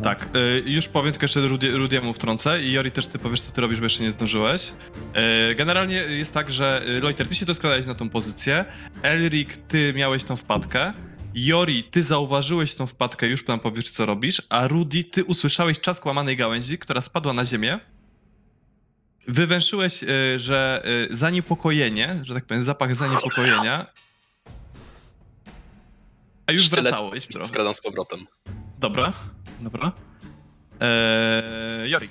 Tak, 0.02 0.28
y, 0.36 0.62
już 0.66 0.88
powiem 0.88 1.12
tylko 1.12 1.24
jeszcze 1.24 1.48
Rudi, 1.48 1.70
Rudiemu 1.70 2.12
wtrącę 2.12 2.62
i 2.62 2.72
Jori 2.72 2.90
też 2.90 3.06
ty 3.06 3.18
powiesz 3.18 3.40
co 3.40 3.52
ty 3.52 3.60
robisz, 3.60 3.78
bo 3.80 3.86
jeszcze 3.86 4.02
nie 4.02 4.10
zdążyłeś. 4.10 4.72
Y, 5.50 5.54
Generalnie 5.54 5.96
jest 5.96 6.34
tak, 6.34 6.50
że 6.50 6.82
y, 6.88 7.00
Loiter, 7.00 7.28
ty 7.28 7.34
się 7.34 7.46
doskradałeś 7.46 7.86
na 7.86 7.94
tą 7.94 8.08
pozycję, 8.08 8.64
Elrik, 9.02 9.56
ty 9.56 9.92
miałeś 9.96 10.24
tą 10.24 10.36
wpadkę, 10.36 10.92
Jori, 11.34 11.84
ty 11.84 12.02
zauważyłeś 12.02 12.74
tą 12.74 12.86
wpadkę, 12.86 13.26
już 13.26 13.44
tam 13.44 13.60
powiesz 13.60 13.90
co 13.90 14.06
robisz, 14.06 14.42
a 14.48 14.68
Rudi, 14.68 15.04
ty 15.04 15.24
usłyszałeś 15.24 15.80
czask 15.80 16.06
łamanej 16.06 16.36
gałęzi, 16.36 16.78
która 16.78 17.00
spadła 17.00 17.32
na 17.32 17.44
ziemię. 17.44 17.80
Wywęszyłeś, 19.28 20.02
y, 20.02 20.38
że 20.38 20.82
y, 21.10 21.16
zaniepokojenie, 21.16 22.20
że 22.22 22.34
tak 22.34 22.44
powiem, 22.44 22.62
zapach 22.62 22.94
zaniepokojenia. 22.94 23.86
A 26.46 26.52
już 26.52 26.62
Sztylet 26.62 26.84
wracałeś. 26.84 27.26
Skradam 27.42 27.74
z 27.74 27.80
powrotem. 27.80 28.26
Dobra, 28.84 29.12
dobra. 29.60 29.92
Eee, 30.80 31.90
Jori. 31.90 32.08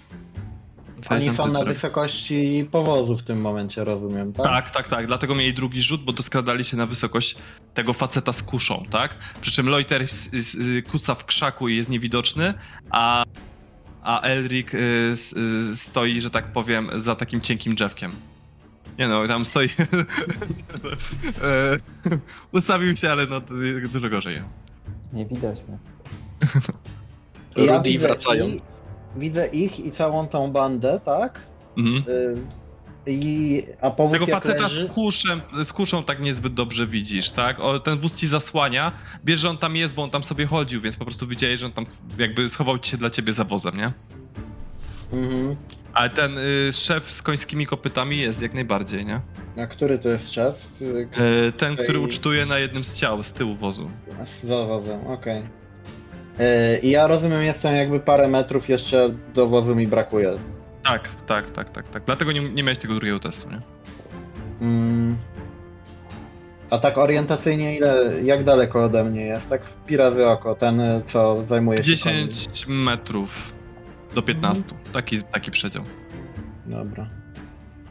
Oni 1.10 1.36
są 1.36 1.48
na 1.48 1.64
wysokości 1.64 2.68
powozu 2.72 3.18
w 3.18 3.24
tym 3.24 3.42
momencie, 3.42 3.84
rozumiem, 3.84 4.34
tak? 4.34 4.46
Tak, 4.46 4.72
tak, 4.72 4.88
tak. 4.88 5.08
Dlatego 5.08 5.36
mieli 5.36 5.54
drugi 5.54 5.82
rzut, 5.82 6.04
bo 6.04 6.14
doskradali 6.14 6.64
się 6.64 6.78
na 6.78 6.86
wysokość 6.86 7.36
tego 7.74 7.94
faceta 7.94 8.34
z 8.34 8.44
kuszą, 8.44 8.86
tak? 8.90 9.18
Przy 9.42 9.52
czym 9.52 9.70
Loiter 9.70 10.06
kuca 10.92 11.16
w 11.16 11.26
krzaku 11.26 11.70
i 11.70 11.78
jest 11.78 11.90
niewidoczny, 11.90 12.54
a 12.90 13.24
a 14.04 14.22
Elric 14.22 14.74
y, 14.74 14.78
y, 15.72 15.78
stoi, 15.78 16.22
że 16.22 16.30
tak 16.30 16.52
powiem, 16.52 16.90
za 16.96 17.16
takim 17.16 17.42
cienkim 17.42 17.76
drzewkiem. 17.76 18.12
Nie 19.00 19.08
no, 19.08 19.28
tam 19.28 19.46
stoi. 19.46 19.70
E, 21.44 21.80
Ustawił 22.52 22.98
się, 22.98 23.12
ale 23.12 23.26
no 23.28 23.42
dużo 23.94 24.10
gorzej. 24.10 24.42
Nie 25.14 25.26
widać 25.26 25.60
mnie. 25.68 25.93
Ja 27.56 27.78
Rudy 27.78 27.90
widzę 27.90 28.08
wracając. 28.08 28.54
ich- 28.56 28.62
Widzę 29.16 29.48
ich 29.48 29.80
i 29.80 29.92
całą 29.92 30.28
tą 30.28 30.52
bandę, 30.52 31.00
tak? 31.06 31.40
Mhm. 31.78 32.04
Y, 32.10 32.36
I, 33.08 33.64
a 33.82 33.90
powóz 33.92 34.14
Tego 34.14 34.26
faceta 34.26 34.62
leży, 34.64 34.88
z 34.88 34.92
kuszem, 34.92 35.42
z 35.66 35.74
kuszą 35.74 36.04
tak 36.04 36.20
niezbyt 36.22 36.54
dobrze 36.54 36.88
widzisz, 36.88 37.30
tak? 37.30 37.60
O, 37.60 37.80
ten 37.80 37.98
wóz 37.98 38.16
ci 38.16 38.28
zasłania, 38.28 38.92
wiesz, 39.24 39.40
że 39.40 39.50
on 39.50 39.58
tam 39.58 39.76
jest, 39.76 39.94
bo 39.94 40.04
on 40.04 40.10
tam 40.10 40.24
sobie 40.24 40.46
chodził, 40.46 40.82
więc 40.82 40.96
po 40.98 41.06
prostu 41.06 41.28
widziałeś, 41.28 41.60
że 41.60 41.66
on 41.66 41.72
tam 41.72 41.86
jakby 42.18 42.50
schował 42.50 42.80
ci 42.80 42.92
się 42.92 42.98
dla 42.98 43.10
ciebie 43.10 43.34
za 43.34 43.44
wozem, 43.44 43.78
nie? 43.78 43.92
Mhm. 45.14 45.56
Ale 45.94 46.10
ten 46.10 46.38
y, 46.38 46.70
szef 46.74 47.12
z 47.12 47.22
końskimi 47.22 47.68
kopytami 47.68 48.18
jest 48.18 48.42
jak 48.42 48.54
najbardziej, 48.54 49.06
nie? 49.06 49.22
A 49.58 49.68
który 49.68 50.00
to 50.00 50.10
jest 50.10 50.32
szef? 50.34 50.68
Y, 50.82 51.08
E, 51.48 51.52
ten, 51.52 51.76
który 51.76 51.98
Okej. 52.00 52.10
ucztuje 52.10 52.46
na 52.46 52.58
jednym 52.58 52.84
z 52.84 52.94
ciał, 52.96 53.24
z 53.24 53.34
tyłu 53.34 53.56
wozu. 53.56 53.90
Z 54.44 54.48
zawozem, 54.48 55.08
okej. 55.08 55.40
Y, 55.40 55.44
I 56.84 56.90
ja 56.90 57.08
rozumiem, 57.08 57.44
jestem 57.44 57.76
jakby 57.76 58.00
parę 58.00 58.28
metrów 58.28 58.70
jeszcze 58.70 59.10
do 59.34 59.48
wozu 59.48 59.76
mi 59.76 59.88
brakuje. 59.88 60.34
Tak, 60.84 61.10
tak, 61.28 61.52
tak, 61.52 61.70
tak, 61.70 61.90
tak. 61.90 62.04
Dlatego 62.06 62.32
nie, 62.32 62.50
nie 62.50 62.64
miałeś 62.64 62.80
tego 62.80 62.94
drugiego 62.94 63.20
testu, 63.20 63.50
nie? 63.50 63.62
Mm. 64.62 65.18
A 66.70 66.78
tak 66.78 66.98
orientacyjnie 66.98 67.78
ile, 67.78 68.12
jak 68.24 68.44
daleko 68.44 68.84
ode 68.84 69.04
mnie 69.04 69.26
jest? 69.26 69.50
Tak 69.50 69.66
w 69.66 69.78
pi 69.78 69.98
razy 69.98 70.28
oko, 70.28 70.56
ten 70.56 70.80
y, 70.80 71.04
co 71.08 71.46
zajmuje 71.46 71.84
się 71.84 72.04
koniem. 72.04 72.30
10 72.30 72.66
metrów 72.68 73.54
do 74.16 74.22
15. 74.22 74.64
Taki, 74.94 75.22
taki 75.22 75.52
przedział. 75.52 75.84
Dobra. 76.66 77.10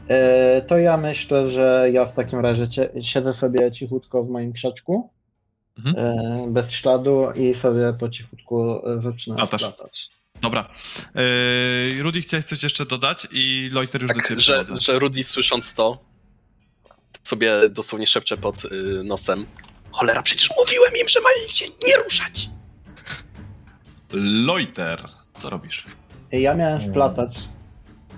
E, 0.09 0.61
to 0.61 0.77
ja 0.77 0.97
myślę, 0.97 1.47
że 1.47 1.87
ja 1.91 2.05
w 2.05 2.13
takim 2.13 2.39
razie 2.39 2.67
siedzę 3.01 3.33
sobie 3.33 3.71
cichutko 3.71 4.23
w 4.23 4.29
moim 4.29 4.53
krzaczku, 4.53 5.09
Mhm. 5.77 5.95
e, 5.97 6.45
bez 6.51 6.71
śladu 6.71 7.27
i 7.35 7.55
sobie 7.55 7.93
po 7.99 8.09
cichutku 8.09 8.81
e, 8.97 9.01
zaczynam 9.01 9.39
Latasz. 9.39 9.61
latać. 9.61 10.09
Dobra. 10.41 10.69
Yy, 11.95 12.03
Rudy, 12.03 12.21
chciałeś 12.21 12.45
coś 12.45 12.63
jeszcze 12.63 12.85
dodać 12.85 13.27
i 13.31 13.69
Loiter 13.73 14.01
już 14.01 14.09
do 14.11 14.15
Tak, 14.15 14.27
ciebie 14.27 14.41
że, 14.41 14.65
że 14.81 14.99
Rudy 14.99 15.23
słysząc 15.23 15.73
to, 15.73 16.03
sobie 17.23 17.69
dosłownie 17.69 18.05
szepcze 18.07 18.37
pod 18.37 18.65
y, 18.65 18.69
nosem. 19.05 19.45
Cholera, 19.91 20.21
przecież 20.23 20.49
mówiłem 20.59 20.93
im, 21.01 21.09
że 21.09 21.19
mają 21.21 21.47
się 21.47 21.65
nie 21.87 21.97
ruszać! 21.97 22.49
Loiter, 24.45 25.03
co 25.35 25.49
robisz? 25.49 25.85
E, 26.33 26.39
Ja 26.41 26.53
miałem 26.53 26.81
wplatać 26.81 27.37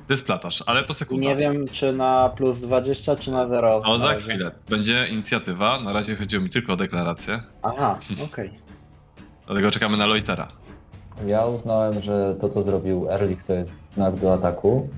Ty 0.07 0.15
splatasz, 0.15 0.63
ale 0.65 0.83
to 0.83 0.93
sekunda. 0.93 1.27
nie 1.27 1.35
wiem 1.35 1.67
czy 1.67 1.93
na 1.93 2.29
plus 2.37 2.59
20 2.59 3.15
czy 3.15 3.31
na 3.31 3.47
0. 3.47 3.77
O, 3.85 3.97
za 3.99 4.13
chwilę. 4.13 4.51
Będzie 4.69 5.07
inicjatywa. 5.11 5.79
Na 5.81 5.93
razie 5.93 6.15
chodziło 6.15 6.43
mi 6.43 6.49
tylko 6.49 6.73
o 6.73 6.75
deklarację. 6.75 7.43
Aha, 7.63 7.99
okej. 8.25 8.51
Dlatego 9.47 9.71
czekamy 9.71 9.97
na 9.97 10.05
Loitera. 10.05 10.47
Ja 11.27 11.45
uznałem, 11.45 12.01
że 12.01 12.35
to 12.41 12.49
co 12.49 12.63
zrobił 12.63 13.09
Erlich 13.11 13.43
to 13.43 13.53
jest 13.53 13.93
znak 13.93 14.15
do 14.19 14.33
ataku. 14.33 14.89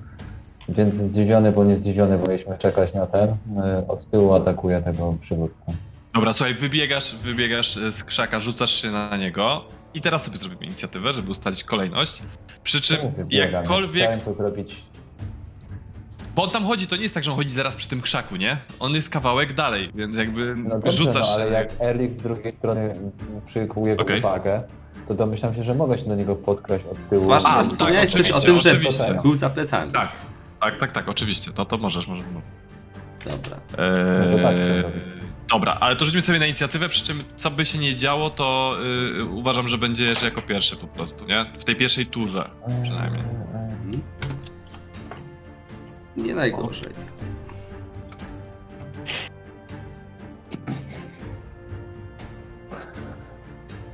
Więc 0.69 0.93
zdziwiony, 0.93 1.51
bo 1.51 1.63
nie 1.63 1.75
zdziwiony, 1.75 2.17
bo 2.17 2.27
mieliśmy 2.27 2.57
czekać 2.57 2.93
na 2.93 3.07
ten. 3.07 3.29
y, 3.29 3.87
Od 3.87 4.05
tyłu 4.05 4.33
atakuje 4.33 4.81
tego 4.81 5.15
przywódcę. 5.21 5.73
Dobra, 6.13 6.33
słuchaj, 6.33 6.53
wybiegasz, 6.55 7.15
wybiegasz 7.15 7.77
e, 7.77 7.91
z 7.91 8.03
krzaka, 8.03 8.39
rzucasz 8.39 8.71
się 8.81 8.91
na 8.91 9.17
niego 9.17 9.65
i 9.93 10.01
teraz 10.01 10.23
sobie 10.23 10.37
zrobimy 10.37 10.65
inicjatywę, 10.65 11.13
żeby 11.13 11.31
ustalić 11.31 11.63
kolejność. 11.63 12.21
Przy 12.63 12.81
czym 12.81 12.97
wybiegam? 13.17 13.51
jakkolwiek... 13.53 14.03
Chciałem 14.03 14.21
to 14.21 14.33
zrobić. 14.33 14.75
Bo 16.37 16.43
on 16.43 16.49
tam 16.49 16.65
chodzi, 16.65 16.87
to 16.87 16.95
nie 16.95 17.01
jest 17.01 17.13
tak, 17.13 17.23
że 17.23 17.31
on 17.31 17.37
chodzi 17.37 17.49
zaraz 17.49 17.75
przy 17.75 17.87
tym 17.89 18.01
krzaku, 18.01 18.35
nie? 18.35 18.57
On 18.79 18.93
jest 18.93 19.09
kawałek 19.09 19.53
dalej, 19.53 19.91
więc 19.95 20.15
jakby 20.17 20.55
No 20.55 20.69
dobrze, 20.69 20.97
rzucasz 20.97 21.27
no, 21.27 21.33
ale 21.33 21.51
jak 21.51 21.69
Erlich 21.79 22.13
z 22.13 22.17
drugiej 22.17 22.51
strony 22.51 22.93
przykuł 23.45 23.87
jego 23.87 24.01
Okej. 24.01 24.19
uwagę, 24.19 24.63
to 25.07 25.13
domyślam 25.13 25.55
się, 25.55 25.63
że 25.63 25.73
mogę 25.75 25.97
się 25.97 26.05
do 26.05 26.15
niego 26.15 26.35
podkraść 26.35 26.85
od 26.91 27.09
tyłu. 27.09 27.21
Zwłaszcza, 27.21 27.49
A, 27.49 27.53
że 27.53 27.57
tak, 27.57 27.67
wspomniałeś 27.67 28.11
coś 28.11 28.31
o 28.31 28.39
tym, 28.41 28.59
że 28.59 28.69
oczywiście. 28.71 29.19
był 29.21 29.35
za 29.35 29.49
plecami. 29.49 29.91
Tak, 29.91 30.11
tak, 30.59 30.77
tak, 30.77 30.91
tak, 30.91 31.09
oczywiście. 31.09 31.51
To, 31.51 31.65
to 31.65 31.77
możesz, 31.77 32.07
możesz. 32.07 32.25
Dobra. 33.23 33.57
Eee, 33.77 34.31
No 34.31 34.37
to 34.37 34.43
tak 34.43 34.57
to 34.57 34.73
zrobię. 34.73 34.99
dobra, 35.49 35.77
ale 35.79 35.95
to 35.95 36.05
rzućmy 36.05 36.21
sobie 36.21 36.39
na 36.39 36.45
inicjatywę, 36.45 36.89
przy 36.89 37.03
czym 37.05 37.23
co 37.35 37.51
by 37.51 37.65
się 37.65 37.77
nie 37.77 37.95
działo, 37.95 38.29
to 38.29 38.77
y, 39.19 39.23
uważam, 39.25 39.67
że 39.67 39.77
będziesz 39.77 40.21
jako 40.21 40.41
pierwszy 40.41 40.75
po 40.75 40.87
prostu, 40.87 41.25
nie? 41.25 41.45
W 41.57 41.63
tej 41.63 41.75
pierwszej 41.75 42.05
turze 42.05 42.49
przynajmniej. 42.83 43.23
Nie 46.17 46.35
najgorzej. 46.35 46.93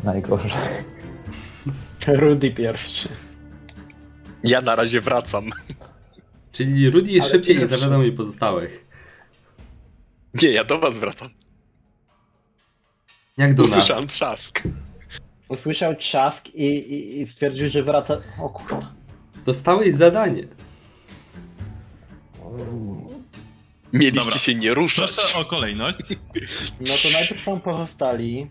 Najgorzej. 0.04 0.52
Rudy 2.08 2.52
pierwszy. 2.52 3.10
Ja 4.44 4.62
na 4.62 4.76
razie 4.76 5.02
wracam. 5.02 5.50
Czyli 6.52 6.90
Rudy 6.90 7.12
jest 7.12 7.24
Ale 7.26 7.32
szybciej 7.32 7.56
nie 7.56 7.62
pierwszy. 7.62 7.78
zawiadomi 7.80 8.12
pozostałych. 8.12 8.86
Nie, 10.41 10.50
ja 10.50 10.64
do 10.64 10.80
was 10.80 10.98
wracam. 10.98 11.30
Jak 13.38 13.54
do 13.54 13.64
nas? 13.64 13.72
Usłyszałem 13.72 14.08
trzask. 14.08 14.64
Usłyszał 15.48 15.95
trzask 15.95 16.48
i, 16.48 16.66
i, 16.66 17.22
i 17.22 17.28
stwierdził, 17.28 17.70
że 17.70 17.84
wraca... 17.84 18.22
O 18.41 18.50
kurwa. 18.50 18.94
Dostałeś 19.45 19.94
zadanie. 19.94 20.44
Mieliście 23.94 24.20
Dobra. 24.20 24.40
się 24.40 24.56
nie 24.56 24.74
ruszać. 24.74 25.12
Proszę 25.12 25.38
o 25.38 25.46
kolejność. 25.46 26.00
No 26.80 26.94
to 27.04 27.10
najpierw 27.14 27.44
są 27.44 27.60
pozostali. 27.60 28.48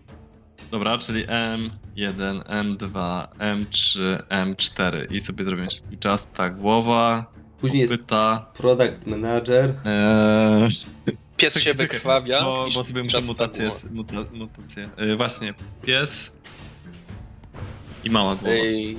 Dobra, 0.71 0.97
czyli 0.97 1.25
M1, 1.27 2.43
M2, 2.43 3.27
M3, 3.37 3.99
M4 4.29 5.11
i 5.15 5.21
sobie 5.21 5.45
zrobimy 5.45 5.69
szybki 5.69 5.97
czas. 5.97 6.31
Ta 6.31 6.49
głowa, 6.49 7.25
Później 7.61 7.81
jest 7.81 7.93
pyta. 7.93 8.45
product 8.57 9.07
manager. 9.07 9.73
Eee, 9.85 10.67
Pies 11.37 11.53
się 11.53 11.59
czekaj, 11.59 11.73
wykrwawia. 11.87 12.41
Bo, 12.43 12.67
bo 12.75 12.83
sobie 12.83 13.03
muszę 13.03 13.21
mutację. 13.21 13.69
tak. 13.69 13.91
Muta, 13.91 14.13
mutację. 14.33 14.89
Yy, 14.97 15.15
właśnie, 15.17 15.53
pies 15.85 16.31
i 18.03 18.09
mała 18.09 18.35
głowa. 18.35 18.53
Ej, 18.55 18.97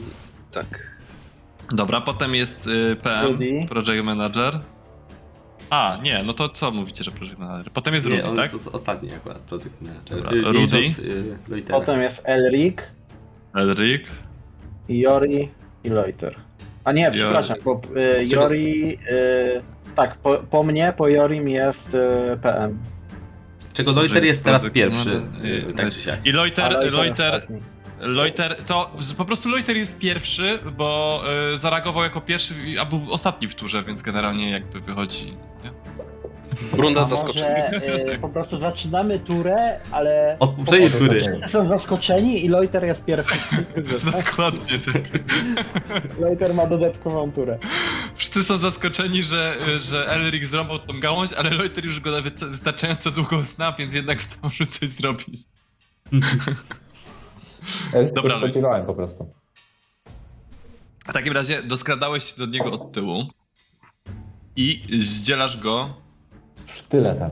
tak. 0.51 0.95
Dobra, 1.71 2.01
potem 2.01 2.35
jest 2.35 2.67
y, 2.67 2.97
PM, 3.03 3.27
Rudy. 3.27 3.67
Project 3.69 4.05
Manager. 4.05 4.61
A, 5.71 5.99
nie, 6.03 6.23
no 6.23 6.33
to 6.33 6.49
co 6.49 6.71
mówicie, 6.71 7.05
że 7.05 7.11
Project 7.11 7.39
Manager? 7.39 7.73
Potem 7.73 7.95
jest 7.95 8.07
Nie, 8.07 8.11
Rudy, 8.17 8.25
on 8.29 8.37
tak? 8.37 8.53
jest 8.53 8.67
os- 8.67 8.75
ostatni 8.75 9.13
akurat, 9.15 9.39
product 9.39 9.83
manager. 9.83 10.17
Dobra, 10.17 10.31
Y, 10.33 10.43
Rudy. 10.43 10.59
licząc, 10.59 10.99
y, 10.99 11.39
Loitera. 11.49 11.79
Potem 11.79 12.03
jest 12.03 12.21
Elric, 12.25 12.79
Elric. 13.55 14.03
Jori 14.89 15.49
i 15.85 15.89
Loiter. 15.89 16.35
A 16.85 16.93
nie, 16.93 17.11
przepraszam, 17.11 17.57
bo 17.65 17.81
y, 18.17 18.21
Z 18.25 18.31
czego- 18.31 18.43
Jori... 18.43 18.99
Y, 19.11 19.63
tak, 19.97 20.15
po, 20.17 20.37
po 20.39 20.63
mnie, 20.63 20.93
po 20.97 21.09
Jorim 21.09 21.49
jest 21.49 21.95
y, 21.95 22.37
PM. 22.43 22.79
Czego 23.73 23.93
Loiter 23.93 24.25
jest 24.25 24.45
teraz 24.45 24.71
pierwszy, 24.71 25.09
Manager, 25.09 25.71
y, 25.71 25.73
tak 25.77 25.91
czy 25.93 26.01
siak. 26.01 26.27
I 26.27 26.33
Loiter, 26.33 26.65
A 26.77 26.85
Loiter, 26.85 27.35
ostatni. 27.35 27.61
Loiter, 28.01 28.57
to 28.67 28.91
po 29.17 29.25
prostu 29.25 29.49
Loiter 29.49 29.77
jest 29.77 29.99
pierwszy, 29.99 30.59
bo 30.77 31.23
y, 31.53 31.57
zareagował 31.57 32.03
jako 32.03 32.21
pierwszy, 32.21 32.55
a 32.81 32.85
był 32.85 33.13
ostatni 33.13 33.49
w 33.49 33.55
turze, 33.55 33.83
więc 33.83 34.03
generalnie 34.03 34.51
jakby 34.51 34.81
wychodzi. 34.81 35.37
Nie? 35.65 35.71
Runda 36.73 37.01
A 37.01 37.05
zaskoczenia. 37.05 37.65
może 37.73 38.13
y, 38.13 38.19
po 38.19 38.29
prostu 38.29 38.59
zaczynamy 38.59 39.19
turę, 39.19 39.81
ale... 39.91 40.37
Od 40.41 40.55
poprzedniej 40.55 40.91
po- 40.91 40.99
tury. 40.99 41.21
Wszyscy 41.21 41.49
są 41.49 41.69
zaskoczeni 41.69 42.45
i 42.45 42.49
Loiter 42.49 42.85
jest 42.85 43.05
pierwszy. 43.05 43.39
Dokładnie 44.27 44.79
tak. 44.93 45.03
Loiter 46.21 46.55
ma 46.55 46.67
dodatkową 46.67 47.33
turę. 47.33 47.59
Wszyscy 48.15 48.43
są 48.43 48.59
zaskoczeni, 48.59 49.23
że, 49.23 49.57
że 49.81 50.09
Elric 50.09 50.45
zrąbał 50.45 50.79
tą 50.79 51.01
gałąź, 51.01 51.33
ale 51.33 51.51
Loiter 51.51 51.85
już 51.85 52.01
go 52.01 52.11
wystarczająco 52.41 53.11
długo 53.11 53.43
zna, 53.43 53.73
więc 53.73 53.95
jednak 53.95 54.21
zdążył 54.21 54.67
coś 54.67 54.89
zrobić. 54.89 55.41
Ja 57.93 58.03
Dobra, 58.13 58.39
spodziewałem 58.39 58.87
po 58.87 58.95
prostu. 58.95 59.33
W 61.09 61.13
takim 61.13 61.33
razie 61.33 61.63
doskradałeś 61.63 62.25
się 62.25 62.37
do 62.39 62.47
niego 62.47 62.73
od 62.73 62.93
tyłu 62.93 63.27
i 64.57 64.83
zdzielasz 64.99 65.59
go 65.59 65.95
Sztyletem. 66.77 67.31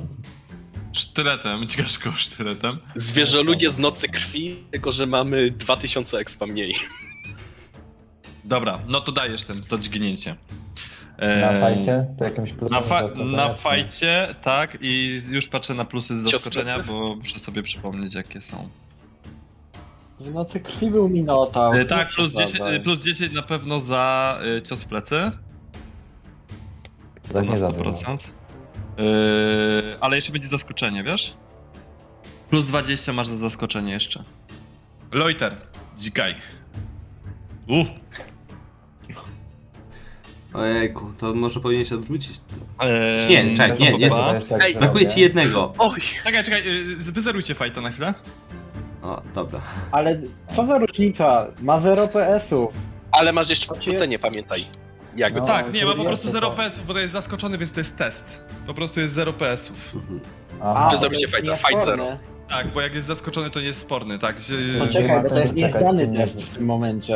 sztyletem, 0.93 1.65
dźgasz 1.69 1.99
go 1.99 2.13
sztyletem. 2.13 2.79
Zwierzę 2.97 3.43
ludzie 3.43 3.71
z 3.71 3.79
nocy 3.79 4.09
krwi, 4.09 4.65
tylko 4.71 4.93
że 4.93 5.07
mamy 5.07 5.51
2000 5.51 6.19
expa 6.19 6.47
mniej. 6.47 6.75
Dobra, 8.45 8.79
no 8.89 9.01
to 9.01 9.13
dajesz 9.13 9.45
ten, 9.45 9.63
to 9.63 9.79
dźgnięcie. 9.79 10.37
Na 11.19 11.27
Eee, 11.53 11.61
fajcie 11.61 12.07
to 12.19 12.25
jakimś 12.25 12.53
plusem. 12.53 12.79
Na, 12.79 12.81
fa- 12.81 13.09
na 13.25 13.55
fajcie, 13.55 14.35
tak, 14.43 14.79
i 14.81 15.21
już 15.31 15.49
patrzę 15.49 15.75
na 15.75 15.85
plusy 15.85 16.17
z 16.17 16.31
zaskoczenia, 16.31 16.79
bo 16.81 17.17
muszę 17.17 17.39
sobie 17.39 17.63
przypomnieć, 17.63 18.15
jakie 18.15 18.41
są. 18.41 18.69
W 20.23 20.35
nocy 20.35 20.61
krwi 20.61 20.91
był 20.91 21.09
Minotaur. 21.09 21.77
E, 21.77 21.85
tak, 21.85 22.09
plus 22.09 22.31
10, 22.33 22.51
przesadzaj. 22.51 22.77
e, 22.77 22.81
plus 22.81 22.99
10 23.03 23.33
na 23.33 23.43
pewno 23.43 23.81
za 23.81 24.39
e, 24.57 24.63
cios 24.63 24.83
w 24.83 24.87
plecy. 24.87 25.31
To 27.29 27.35
Tak 27.35 27.45
na 27.45 27.51
nie 27.51 27.57
zabił. 27.57 27.83
100%. 27.85 28.17
Yy, 28.99 29.05
ale 30.01 30.17
jeszcze 30.17 30.33
będzie 30.33 30.49
zaskoczenie, 30.49 31.03
wiesz? 31.05 31.35
Plus 32.51 32.67
20 32.67 33.13
masz 33.13 33.27
za 33.27 33.37
zaskoczenie 33.37 33.93
jeszcze. 33.93 34.23
Loiter, 35.13 35.57
dzikaj. 35.99 36.35
Uh, 37.69 37.87
Ojejku, 40.55 41.13
to 41.19 41.35
może 41.35 41.61
powinien 41.61 41.85
się 41.85 41.95
odwrócić. 41.95 42.41
eee, 42.81 43.29
Nie, 43.29 43.57
czekaj, 43.57 43.79
nie, 43.79 43.93
nie. 43.99 44.11
To 44.11 44.35
jest 44.35 44.49
tak, 44.49 44.63
Ej, 44.63 44.73
że 44.73 44.79
Brakuje 44.79 45.05
robię. 45.05 45.15
ci 45.15 45.21
jednego. 45.21 45.73
Oj! 45.79 46.01
Czekaj, 46.25 46.45
czekaj, 46.45 46.65
yy, 46.65 46.95
wyzerujcie 46.97 47.55
fajta 47.55 47.81
na 47.81 47.91
chwilę. 47.91 48.15
O, 49.03 49.23
dobra. 49.35 49.61
Ale 49.93 50.21
co 50.57 50.67
za 50.67 50.79
różnica? 50.79 51.47
Ma 51.61 51.81
0 51.81 52.09
PS-ów. 52.09 52.73
Ale 53.13 53.33
masz 53.33 53.51
jeszcze 53.51 53.73
odwrócenie, 53.73 54.19
pamiętaj. 54.19 54.65
Jakby 55.17 55.41
No. 55.41 55.47
tak, 55.47 55.73
nie, 55.73 55.85
ma 55.87 55.95
po 55.95 56.05
prostu 56.05 56.27
to 56.27 56.33
0 56.33 56.51
to. 56.51 56.57
PS-ów, 56.57 56.87
bo 56.87 56.95
to 56.95 57.01
jest 57.01 57.13
zaskoczony, 57.13 57.59
więc 57.59 57.73
to 57.73 57.81
jest 57.81 57.97
test. 57.97 58.41
Po 58.67 58.75
prostu 58.75 59.01
jest 59.01 59.15
0 59.15 59.33
PS-ów. 59.33 59.95
Mhm. 59.95 60.21
Aha. 60.63 60.89
To 60.91 60.97
zrobicie 60.97 61.27
fighta, 61.27 61.41
fight 61.57 61.71
niesporne. 61.71 62.05
zero. 62.05 62.19
Tak, 62.49 62.73
bo 62.73 62.81
jak 62.81 62.95
jest 62.95 63.07
zaskoczony, 63.07 63.51
to 63.51 63.61
nie 63.61 63.67
jest 63.67 63.81
sporny, 63.81 64.19
tak? 64.19 64.41
Że- 64.41 64.55
No 64.79 64.85
Nie 64.87 64.93
czekaj, 64.93 65.09
ma 65.17 65.23
bo 65.23 65.29
to 65.29 65.39
jest 65.39 65.49
sensu 65.51 65.55
czekać, 65.67 65.75
niezdany 65.83 66.09
nie 66.09 66.19
test 66.19 66.43
w 66.43 66.55
tym 66.55 66.65
momencie. 66.65 67.13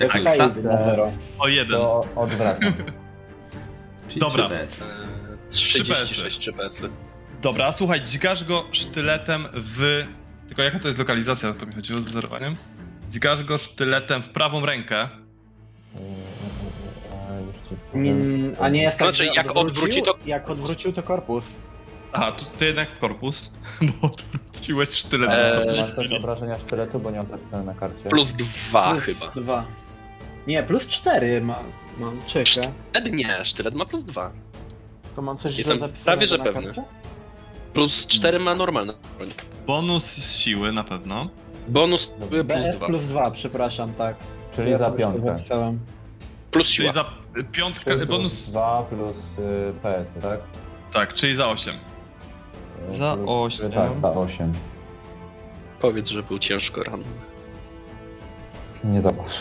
Jak 0.00 0.12
Czekaj, 0.12 0.38
ta- 0.38 0.48
na 0.48 0.84
0. 0.84 1.10
O 1.38 1.48
jeden. 1.48 1.76
To 1.76 2.06
odwracam. 2.16 2.72
Dobra. 4.16 4.48
3DS. 4.48 4.82
Eee, 4.82 5.48
36 5.50 6.38
3 6.38 6.52
PS. 6.52 6.82
Dobra, 7.42 7.72
słuchaj, 7.72 8.00
dźgasz 8.00 8.44
go 8.44 8.64
sztyletem 8.72 9.46
w... 9.54 10.02
Tylko 10.50 10.62
jaka 10.62 10.78
to 10.78 10.88
jest 10.88 10.98
lokalizacja, 10.98 11.54
to 11.54 11.66
mi 11.66 11.74
chodziło 11.74 12.00
z 12.00 12.04
wzorowaniem? 12.04 12.56
Dźgasz 13.10 13.44
go 13.44 13.58
sztyletem 13.58 14.22
w 14.22 14.28
prawą 14.28 14.66
rękę. 14.66 15.08
A, 17.12 17.96
Nie, 17.96 18.12
powiem. 18.12 18.52
a 18.60 18.68
nie 18.68 18.82
jest 18.82 18.98
tak, 18.98 19.08
Znaczy, 19.08 19.24
że 19.24 19.34
jak 19.34 19.56
odwróci, 19.56 20.02
to- 20.02 20.18
Jak 20.26 20.50
odwrócił, 20.50 20.92
to 20.92 21.02
korpus. 21.02 21.44
Aha, 22.12 22.32
to, 22.32 22.44
to 22.58 22.64
jednak 22.64 22.90
w 22.90 22.98
korpus, 22.98 23.52
bo 24.00 24.08
odwróciłeś 24.12 24.88
sztyletem 24.90 25.38
Eee, 25.40 25.52
w 25.52 25.58
pewnej 25.58 25.80
Masz 25.80 25.90
też 25.90 25.98
chwili. 25.98 26.16
obrażenia 26.18 26.58
sztyletu, 26.58 27.00
bo 27.00 27.10
nie 27.10 27.16
mam 27.16 27.26
zapisane 27.26 27.64
na 27.64 27.74
karcie. 27.74 28.08
Plus 28.08 28.32
2 28.32 28.92
plus 28.92 29.04
chyba. 29.04 29.26
2. 29.34 29.66
Nie, 30.46 30.62
plus 30.62 30.86
4 30.88 31.40
ma, 31.40 31.58
mam, 31.98 32.20
czekaj. 32.26 32.68
Wtedy 32.92 33.10
nie, 33.10 33.44
sztylet 33.44 33.74
ma 33.74 33.84
plus 33.86 34.04
2. 34.04 34.30
To 35.16 35.22
mam 35.22 35.38
coś 35.38 35.56
Jestem 35.58 35.78
zapisanego 35.78 36.04
prawie, 36.04 36.26
że 36.26 36.38
na 36.38 36.44
pewny. 36.44 36.62
karcie? 36.64 36.82
Plus 37.74 38.06
4 38.06 38.38
ma 38.38 38.54
normalny. 38.54 38.92
broń. 39.18 39.28
Bonus 39.66 40.04
z 40.04 40.36
siły 40.36 40.72
na 40.72 40.84
pewno. 40.84 41.26
Bonus 41.68 42.06
plus 42.06 42.42
BS 42.44 42.76
2. 42.76 42.86
plus 42.86 43.02
2, 43.04 43.30
przepraszam, 43.30 43.94
tak. 43.94 44.16
Czyli 44.56 44.70
Ja 44.70 44.78
za 44.78 44.90
piątkę. 44.90 45.22
zapisałem. 45.36 45.78
Plus 46.50 46.68
Czyli 46.68 46.88
siła. 46.88 46.92
za 46.92 47.04
piątkę, 47.52 47.96
Plus 47.96 48.08
bonus... 48.08 48.50
2 48.50 48.82
plus 48.82 49.16
y, 49.38 49.72
PS, 49.82 50.22
tak? 50.22 50.40
Tak, 50.92 51.14
czyli 51.14 51.34
za 51.34 51.48
8. 51.48 51.74
Y, 52.88 52.92
Za 52.92 53.16
plus- 53.16 53.28
osiem. 53.28 53.70
Tak, 53.70 53.98
za 54.00 54.12
8. 54.12 54.52
Powiedz, 55.80 56.10
że 56.10 56.22
był 56.22 56.38
ciężko 56.38 56.82
ranny. 56.82 57.04
Nie 58.84 59.00
zobacz. 59.00 59.32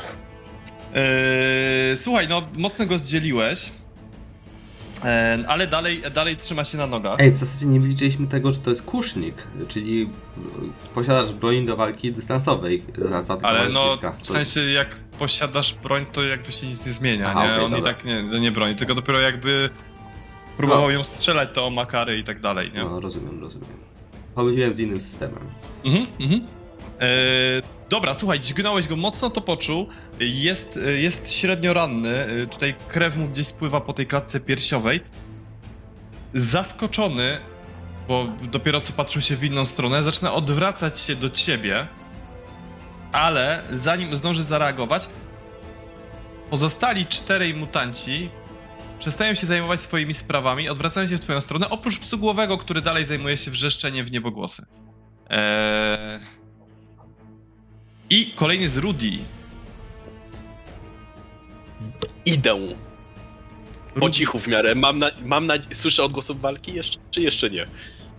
Eee, 0.95 1.97
słuchaj, 1.97 2.27
no 2.27 2.41
mocno 2.57 2.85
go 2.85 2.97
zdzieliłeś. 2.97 3.72
Eee, 5.05 5.45
ale 5.47 5.67
dalej, 5.67 6.01
dalej 6.13 6.38
trzyma 6.38 6.63
się 6.63 6.77
na 6.77 6.88
nogach. 6.88 7.19
Ej, 7.19 7.31
w 7.31 7.35
zasadzie 7.35 7.65
nie 7.65 7.80
wyliczyliśmy 7.80 8.27
tego, 8.27 8.53
że 8.53 8.59
to 8.59 8.69
jest 8.69 8.84
kusznik, 8.84 9.47
czyli 9.67 10.03
e, 10.03 10.93
posiadasz 10.93 11.34
broń 11.34 11.65
do 11.65 11.76
walki 11.76 12.11
dystansowej. 12.11 12.84
Ale 13.41 13.69
no, 13.69 13.88
bliska. 13.88 14.15
w 14.21 14.27
sensie 14.27 14.71
jak 14.71 14.99
posiadasz 15.19 15.73
broń, 15.73 16.05
to 16.11 16.23
jakby 16.23 16.51
się 16.51 16.67
nic 16.67 16.85
nie 16.85 16.91
zmienia, 16.91 17.27
Aha, 17.30 17.45
nie? 17.45 17.53
okej, 17.53 17.65
On 17.65 17.71
i 17.71 17.76
dobra. 17.76 17.93
tak 17.93 18.05
nie, 18.05 18.23
nie 18.23 18.51
broni, 18.51 18.76
tylko 18.76 18.95
dopiero 18.95 19.19
jakby 19.19 19.69
próbował 20.57 20.91
ją 20.91 21.03
strzelać, 21.03 21.49
to 21.53 21.67
o 21.67 21.69
makary 21.69 22.17
i 22.17 22.23
tak 22.23 22.39
dalej, 22.39 22.71
nie? 22.76 22.84
No, 22.84 22.99
rozumiem, 22.99 23.41
rozumiem. 23.41 23.69
Pomyliłem 24.35 24.73
z 24.73 24.80
innym 24.80 25.01
systemem. 25.01 25.43
Mhm, 25.85 26.05
mhm. 26.19 26.59
Eee, 26.99 27.61
dobra, 27.89 28.13
słuchaj, 28.13 28.39
dźgnąłeś 28.39 28.88
go 28.88 28.95
mocno, 28.95 29.30
to 29.30 29.41
poczuł. 29.41 29.88
Jest, 30.19 30.80
e, 30.88 30.91
jest 30.91 31.31
średnio 31.34 31.73
ranny. 31.73 32.26
e, 32.43 32.47
Tutaj 32.47 32.76
krew 32.88 33.17
mu 33.17 33.27
gdzieś 33.27 33.47
spływa 33.47 33.81
po 33.81 33.93
tej 33.93 34.07
klatce 34.07 34.39
piersiowej. 34.39 35.01
Zaskoczony, 36.34 37.39
bo 38.07 38.27
dopiero 38.51 38.81
co 38.81 38.93
patrzył 38.93 39.21
się 39.21 39.35
w 39.35 39.43
inną 39.43 39.65
stronę, 39.65 40.03
zaczyna 40.03 40.34
odwracać 40.34 40.99
się 40.99 41.15
do 41.15 41.30
ciebie, 41.30 41.88
ale 43.11 43.63
zanim 43.71 44.15
zdąży 44.15 44.43
zareagować, 44.43 45.09
pozostali 46.49 47.05
czterej 47.05 47.53
mutanci 47.53 48.30
przestają 48.99 49.34
się 49.34 49.47
zajmować 49.47 49.80
swoimi 49.80 50.13
sprawami, 50.13 50.69
odwracają 50.69 51.07
się 51.07 51.17
w 51.17 51.19
twoją 51.19 51.41
stronę, 51.41 51.69
oprócz 51.69 51.99
psu 51.99 52.17
głowego, 52.17 52.57
który 52.57 52.81
dalej 52.81 53.05
zajmuje 53.05 53.38
się 53.38 53.51
wrzeszczeniem 53.51 54.05
w 54.05 54.11
niebogłosy. 54.11 54.65
Eee... 55.30 56.39
I 58.10 58.31
kolejny 58.36 58.68
z 58.69 58.77
Rudy. 58.77 59.11
Idę. 62.26 62.60
Po 63.94 63.99
Rudy, 63.99 64.11
cichu 64.14 64.40
w 64.40 64.48
miarę. 64.48 64.76
Mam, 64.76 64.99
na, 64.99 65.11
mam 65.26 65.45
na, 65.48 65.53
słyszę 65.73 66.03
odgłosów 66.03 66.41
walki 66.41 66.73
jeszcze, 66.73 66.99
czy 67.11 67.22
jeszcze 67.22 67.49
nie? 67.49 67.65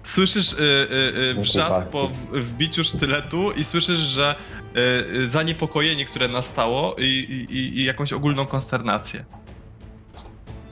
Słyszysz 0.03 0.53
y, 0.53 0.57
y, 0.57 1.31
y, 1.31 1.35
wrzask 1.35 1.71
walki. 1.71 1.91
po 1.93 2.09
w- 2.09 2.41
wbiciu 2.41 2.85
sztyletu 2.85 3.53
i 3.53 3.65
słyszysz, 3.65 3.99
że 3.99 4.35
y, 4.77 5.17
y, 5.17 5.27
zaniepokojenie, 5.27 6.05
które 6.05 6.29
nastało 6.29 6.97
i, 6.99 7.05
i, 7.51 7.79
i- 7.79 7.85
jakąś 7.85 8.13
ogólną 8.13 8.47
konsternację. 8.47 9.25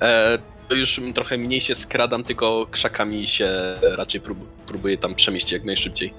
E, 0.02 0.38
to 0.68 0.74
już 0.74 1.00
trochę 1.14 1.38
mniej 1.38 1.60
się 1.60 1.74
skradam, 1.74 2.24
tylko 2.24 2.66
krzakami 2.70 3.26
się 3.26 3.50
raczej 3.82 4.20
prób, 4.20 4.38
próbuję 4.66 4.98
tam 4.98 5.14
przemieścić 5.14 5.52
jak 5.52 5.64
najszybciej. 5.64 6.14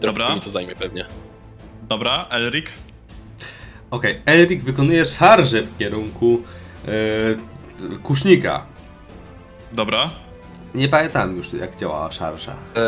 Dobra. 0.00 0.34
Mi 0.34 0.40
to 0.40 0.50
zajmie 0.50 0.76
pewnie. 0.76 1.06
Dobra, 1.92 2.26
Elric? 2.30 2.66
Okej, 3.90 4.20
Elric 4.26 4.64
wykonuje 4.64 5.06
szarżę 5.06 5.62
w 5.62 5.78
kierunku 5.78 6.42
e, 6.88 6.90
kusznika. 8.02 8.66
Dobra. 9.72 10.10
Nie 10.74 10.88
pamiętam 10.88 11.36
już 11.36 11.52
jak 11.52 11.76
działała 11.76 12.12
szarża. 12.12 12.52
E, 12.76 12.80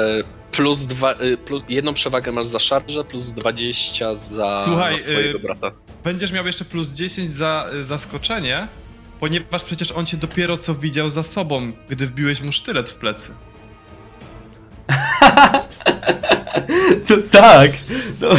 plus 0.52 0.86
dwa, 0.86 1.12
e, 1.12 1.36
plus, 1.36 1.62
jedną 1.68 1.94
przewagę 1.94 2.32
masz 2.32 2.46
za 2.46 2.58
szarżę, 2.58 3.04
plus 3.04 3.32
20 3.32 4.14
za 4.14 4.60
Słuchaj, 4.64 4.98
swojego 4.98 5.38
brata. 5.38 5.70
Będziesz 6.04 6.32
miał 6.32 6.46
jeszcze 6.46 6.64
plus 6.64 6.90
10 6.90 7.30
za 7.30 7.66
zaskoczenie, 7.80 8.68
ponieważ 9.20 9.64
przecież 9.64 9.92
on 9.92 10.06
cię 10.06 10.16
dopiero 10.16 10.58
co 10.58 10.74
widział 10.74 11.10
za 11.10 11.22
sobą, 11.22 11.72
gdy 11.88 12.06
wbiłeś 12.06 12.40
mu 12.40 12.52
sztylet 12.52 12.90
w 12.90 12.94
plecy. 12.94 13.32
To 17.08 17.16
tak, 17.30 17.72
dobra. 18.20 18.38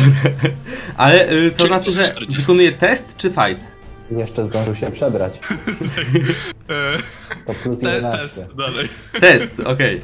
Ale 0.98 1.32
y, 1.32 1.52
to 1.52 1.58
Czyli 1.58 1.68
znaczy, 1.68 1.92
że 1.92 2.04
40. 2.06 2.42
wykonuje 2.42 2.72
test 2.72 3.18
czy 3.18 3.30
fight? 3.30 3.66
Jeszcze 4.12 4.46
zdążył 4.46 4.76
się 4.76 4.92
przebrać. 4.92 5.34
Eee, 5.34 6.98
To 7.48 7.54
plus 7.54 7.80
te, 7.80 7.96
11. 7.96 8.20
test, 8.20 8.56
dalej. 8.56 8.88
Test, 9.20 9.60
okej. 9.60 10.02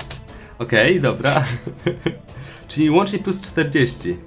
Okej, 0.59 1.01
dobra. 1.01 1.43
Czyli 2.67 2.89
łącznie 2.89 3.19
plus 3.19 3.41
40 3.41 4.17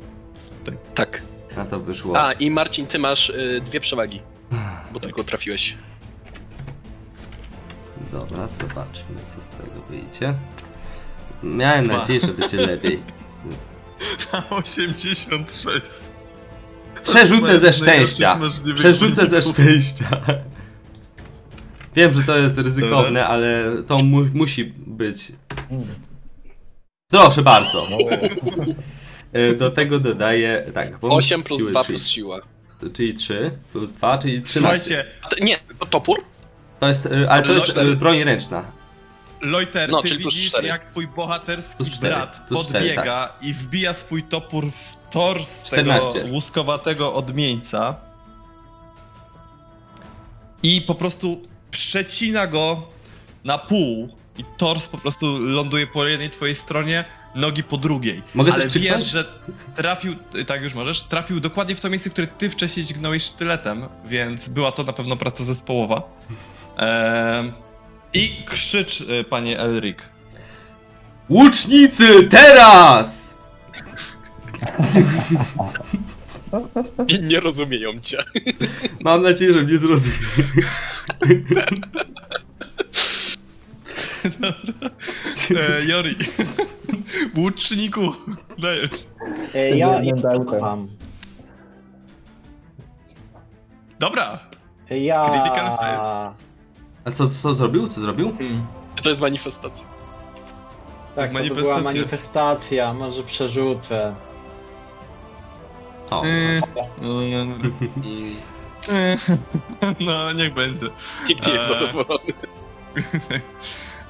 Tak. 0.95 1.23
na 1.57 1.65
to 1.65 1.81
wyszło. 1.81 2.21
A, 2.21 2.33
i 2.33 2.51
Marcin, 2.51 2.87
ty 2.87 2.99
masz 2.99 3.31
y, 3.31 3.61
dwie 3.65 3.81
przewagi. 3.81 4.21
Bo 4.93 5.01
tylko 5.01 5.25
trafiłeś. 5.25 5.77
Dobra, 8.13 8.47
zobaczmy 8.49 9.17
co 9.27 9.43
z 9.43 9.51
tego 9.51 9.81
wyjdzie. 9.91 10.35
Miałem 11.43 11.85
Dwa. 11.85 11.99
nadzieję, 11.99 12.21
że 12.21 12.27
będzie 12.29 12.57
lepiej. 12.57 13.03
Na 14.33 14.51
86. 14.57 15.87
Przerzucę 17.03 17.59
ze 17.59 17.73
szczęścia. 17.73 18.41
Przerzucę 18.75 19.27
ze 19.27 19.43
szczęścia. 19.43 20.09
Wiem, 21.97 22.13
że 22.15 22.23
to 22.23 22.39
jest 22.39 22.59
ryzykowne, 22.59 23.27
ale 23.27 23.65
to 23.87 23.99
mu 23.99 24.25
musi 24.35 24.65
być. 24.87 25.33
Proszę 27.11 27.43
bardzo. 27.43 27.87
No, 27.91 27.97
E, 29.33 29.55
Do 29.55 29.71
tego 29.71 29.99
dodaję. 29.99 30.71
Tak, 30.75 30.99
bonus 30.99 31.19
8 31.25 31.43
plus 31.43 31.59
siły, 31.59 31.71
2 31.71 31.85
czyli, 31.85 31.99
plus 31.99 32.09
siła. 32.09 32.41
czyli 32.93 33.15
3 33.15 33.51
plus 33.73 33.93
2, 33.93 34.19
czyli 34.19 34.43
13. 34.43 34.79
Słuchajcie, 34.79 35.05
nie, 35.45 35.59
to 35.79 35.87
topór? 35.87 36.25
To 36.81 36.89
jest, 36.89 37.07
e, 37.07 37.31
ale 37.31 37.43
to 37.43 37.53
jest 37.53 37.77
e, 37.79 37.85
broń 37.97 38.25
ręczna. 38.25 38.73
Loiter, 39.45 39.91
No, 39.91 40.03
ty 40.03 40.17
widzisz, 40.17 40.53
jak 40.63 40.85
twój 40.85 41.07
bohaterski 41.07 41.85
brat 42.01 42.37
tak. 42.37 42.49
podbiega 42.49 43.33
i 43.41 43.53
wbija 43.53 43.93
swój 43.95 44.23
topór 44.23 44.71
w 44.71 44.97
tors 45.11 45.63
14. 45.65 46.13
tego 46.13 46.35
łuskowatego 46.35 47.15
odmieńca 47.15 47.97
i 50.63 50.81
po 50.83 50.95
prostu 50.95 51.43
przecina 51.71 52.47
go 52.47 52.83
na 53.45 53.59
pół 53.59 54.09
i 54.39 54.45
tors 54.57 54.89
po 54.89 54.99
prostu 54.99 55.39
ląduje 55.39 55.87
po 55.87 56.07
jednej 56.07 56.31
twojej 56.31 56.55
stronie, 56.55 57.05
nogi 57.35 57.63
po 57.63 57.77
drugiej. 57.77 58.23
Mogę 58.35 58.53
Ale 58.53 58.69
wiesz, 58.69 59.11
że 59.11 59.25
trafił, 59.75 60.17
tak 60.47 60.63
już 60.63 60.75
możesz, 60.75 61.03
trafił 61.03 61.41
dokładnie 61.41 61.75
w 61.75 61.81
to 61.81 61.91
miejsce, 61.91 62.11
które 62.11 62.27
ty 62.27 62.51
wcześniej 62.51 62.87
dźgnąłeś 62.87 63.23
sztyletem, 63.23 63.89
więc 64.05 64.49
była 64.49 64.73
to 64.73 64.85
na 64.85 64.93
pewno 64.93 65.17
praca 65.17 65.45
zespołowa. 65.45 66.03
Ehm, 66.77 67.53
I 68.15 68.45
krzycz, 68.47 69.01
y, 69.01 69.25
panie 69.25 69.59
Elric. 69.61 69.99
Łucznicy, 71.31 72.29
teraz! 72.29 73.35
Nie, 77.09 77.19
nie 77.19 77.41
rozumieją 77.41 78.01
cię. 78.01 78.19
Mam 79.05 79.23
nadzieję, 79.23 79.53
że 79.53 79.63
mnie 79.63 79.79
zrozumie. 79.79 80.15
E, 85.61 85.85
Jori. 85.85 86.17
Łuczniku. 87.37 88.01
Dajesz. 88.59 88.91
E, 89.55 89.77
ja 89.77 90.01
mam. 90.61 90.89
Dobra. 93.99 94.39
Ja... 94.91 95.31
Critical 95.31 95.77
fail. 95.79 96.35
A 97.05 97.11
co, 97.11 97.27
co 97.27 97.55
zrobił? 97.55 97.89
Co 97.89 98.01
zrobił? 98.01 98.33
Hmm. 98.39 98.67
Czy 98.95 99.03
to 99.03 99.09
jest 99.09 99.21
manifestacja? 99.21 99.87
Tak, 101.17 101.29
to, 101.29 101.35
manifestacja. 101.35 101.71
była 101.75 101.83
manifestacja, 101.93 102.95
może 102.95 103.23
przerzucę. 103.23 104.15
O, 106.11 106.23
Y, 106.25 106.29
y, 106.29 106.61
Mm, 107.03 107.61
y, 108.89 109.17
No, 110.01 110.33
niech 110.33 110.55
będzie. 110.55 110.87
nikt 111.29 111.47
nie 111.47 111.53
jest 111.53 111.71
Eee. 111.71 111.81
zadowolony. 111.81 112.33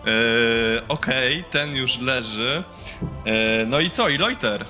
E, 0.07 0.89
Okej, 0.89 1.45
ten 1.51 1.77
już 1.77 2.01
leży. 2.01 2.65
E, 3.25 3.67
no 3.67 3.81
i 3.81 3.91
co? 3.91 4.09
I 4.09 4.19
Loiter. 4.19 4.65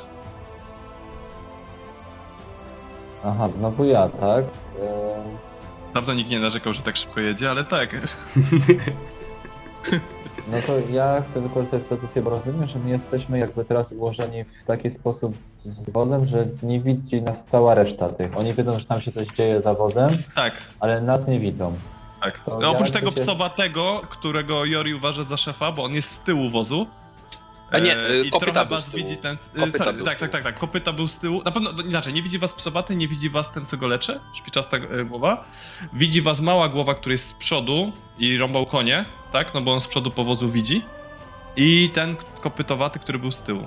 Aha, 3.24 3.48
znowu 3.54 3.84
ja, 3.84 4.08
tak? 4.08 4.44
Dawno 5.94 6.14
nikt 6.14 6.30
nie 6.30 6.40
narzekał, 6.40 6.72
że 6.72 6.82
tak 6.82 6.96
szybko 6.96 7.20
jedzie, 7.20 7.50
ale 7.50 7.64
tak. 7.64 7.90
No 10.52 10.58
to 10.66 10.72
ja 10.92 11.22
chcę 11.30 11.40
wykorzystać 11.40 11.82
sytuację, 11.82 12.22
bo 12.22 12.30
rozumiem, 12.30 12.66
że 12.66 12.78
my 12.78 12.90
jesteśmy 12.90 13.38
jakby 13.38 13.64
teraz 13.64 13.92
ułożeni 13.92 14.44
w 14.44 14.64
taki 14.66 14.90
sposób 14.90 15.34
z 15.62 15.90
wozem, 15.90 16.26
że 16.26 16.46
nie 16.62 16.80
widzi 16.80 17.22
nas 17.22 17.44
cała 17.44 17.74
reszta 17.74 18.08
tych. 18.08 18.36
Oni 18.36 18.54
wiedzą, 18.54 18.78
że 18.78 18.84
tam 18.84 19.00
się 19.00 19.12
coś 19.12 19.28
dzieje 19.28 19.60
za 19.60 19.74
wozem, 19.74 20.10
Tak, 20.34 20.62
ale 20.80 21.00
nas 21.00 21.26
nie 21.28 21.40
widzą. 21.40 21.74
tak. 22.22 22.40
No, 22.46 22.70
oprócz 22.70 22.94
jakby 22.94 23.00
tego 23.00 23.10
się- 23.10 23.22
psowatego, 23.22 24.00
którego 24.10 24.64
Jori 24.64 24.94
uważa 24.94 25.22
za 25.24 25.36
szefa, 25.36 25.72
bo 25.72 25.84
on 25.84 25.94
jest 25.94 26.10
z 26.10 26.18
tyłu 26.20 26.48
wozu. 26.50 26.86
A 27.70 27.78
nie, 27.78 27.96
E, 27.96 28.10
y, 28.10 28.24
I 28.24 28.30
kopyta 28.30 28.52
trochę 28.52 28.68
was 28.70 28.90
widzi 28.90 29.16
ten. 29.16 29.36
e, 29.56 29.60
Kopyta 29.60 29.84
tak, 29.84 29.94
tyłu. 29.94 30.06
tak, 30.06 30.18
tak, 30.30 30.42
tak. 30.42 30.58
Kopyta 30.58 30.92
był 30.92 31.08
z 31.08 31.18
tyłu. 31.18 31.42
Na 31.44 31.50
pewno 31.50 31.70
no, 31.76 31.82
inaczej, 31.82 32.12
nie 32.14 32.22
widzi 32.22 32.38
was 32.38 32.54
psowaty, 32.54 32.96
nie 32.96 33.08
widzi 33.08 33.30
was 33.30 33.52
ten, 33.52 33.66
co 33.66 33.76
go 33.76 33.88
leczy, 33.88 34.20
szpiczasta 34.32 34.76
e, 34.76 35.04
głowa. 35.04 35.44
Widzi 35.92 36.22
was 36.22 36.40
mała 36.40 36.68
głowa, 36.68 36.94
który 36.94 37.12
jest 37.14 37.26
z 37.26 37.32
przodu 37.32 37.92
i 38.18 38.36
rąbał 38.38 38.66
konie, 38.66 39.04
tak? 39.32 39.54
No 39.54 39.60
bo 39.60 39.72
on 39.72 39.80
z 39.80 39.86
przodu 39.86 40.10
powozu 40.10 40.48
widzi. 40.48 40.84
I 41.56 41.90
ten 41.94 42.16
kopytowaty, 42.40 42.98
który 42.98 43.18
był 43.18 43.32
z 43.32 43.42
tyłu. 43.42 43.62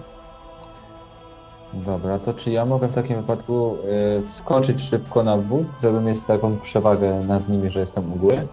Dobra, 1.74 2.20
to 2.20 2.34
czy 2.34 2.52
ja 2.52 2.66
mogę 2.66 2.88
w 2.88 2.94
takim 2.96 3.16
wypadku 3.18 3.78
e, 4.24 4.28
wskoczyć 4.28 4.82
szybko 4.82 5.24
na 5.24 5.38
wóz, 5.38 5.66
żeby 5.82 6.02
mieć 6.02 6.20
taką 6.28 6.60
przewagę 6.60 7.24
nad 7.28 7.50
nimi, 7.50 7.72
że 7.72 7.80
jestem 7.80 8.14
u 8.14 8.16
góry? 8.16 8.48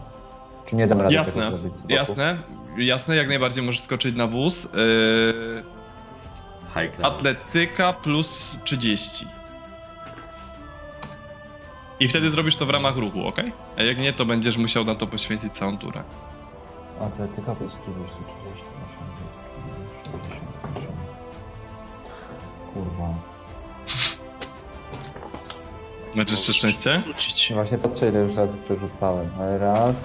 Czy 0.67 0.77
nie 0.77 0.87
dam 0.87 1.01
rady 1.01 1.15
Jasne, 1.15 1.43
tego 1.45 1.57
zrobić 1.59 1.79
z 1.79 1.83
boku? 1.83 1.93
Jasne, 1.95 2.39
jasne, 2.77 3.17
jak 3.17 3.29
najbardziej 3.29 3.65
możesz 3.65 3.81
skoczyć 3.81 4.17
na 4.17 4.27
wóz. 4.27 4.65
Yy, 4.65 5.65
high 6.75 6.97
ground. 6.97 7.15
atletyka 7.17 7.93
plus 7.93 8.59
30. 8.65 9.27
I 12.01 12.09
wtedy 12.09 12.31
zrobisz 12.31 12.57
to 12.57 12.67
w 12.67 12.71
ramach 12.71 12.97
ruchu, 12.97 13.27
ok? 13.27 13.37
A 13.79 13.83
jak 13.83 13.99
nie, 13.99 14.13
to 14.13 14.25
będziesz 14.25 14.57
musiał 14.57 14.85
na 14.85 14.95
to 14.95 15.07
poświęcić 15.07 15.53
całą 15.53 15.79
turę. 15.79 16.03
Atletyka 17.01 17.55
plus 17.55 17.73
30, 17.73 18.11
38, 18.15 18.67
68. 20.63 20.93
Kurwa. 22.75 23.15
Masz 26.15 26.31
jeszcze 26.31 26.53
szczęście? 26.53 27.03
Właśnie 27.55 27.79
patrzę 27.79 28.09
ile 28.09 28.21
już 28.21 28.35
razy 28.35 28.59
przerzucałem, 28.59 29.31
ale 29.39 29.59
raz... 29.59 29.97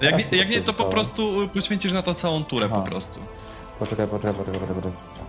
Jak 0.00 0.32
jak 0.32 0.48
nie 0.50 0.60
to 0.60 0.72
po 0.72 0.84
prostu 0.84 1.42
y, 1.42 1.48
poświęcisz 1.48 1.92
na 1.92 2.02
to 2.02 2.14
całą 2.14 2.44
turę 2.44 2.68
po 2.68 2.76
Aha. 2.76 2.84
prostu. 2.84 3.20
Poczekaj, 3.78 4.08
poczekaj, 4.08 4.34
poczekaj, 4.34 4.60
poczekaj, 4.60 4.74
poczekaj. 4.82 5.26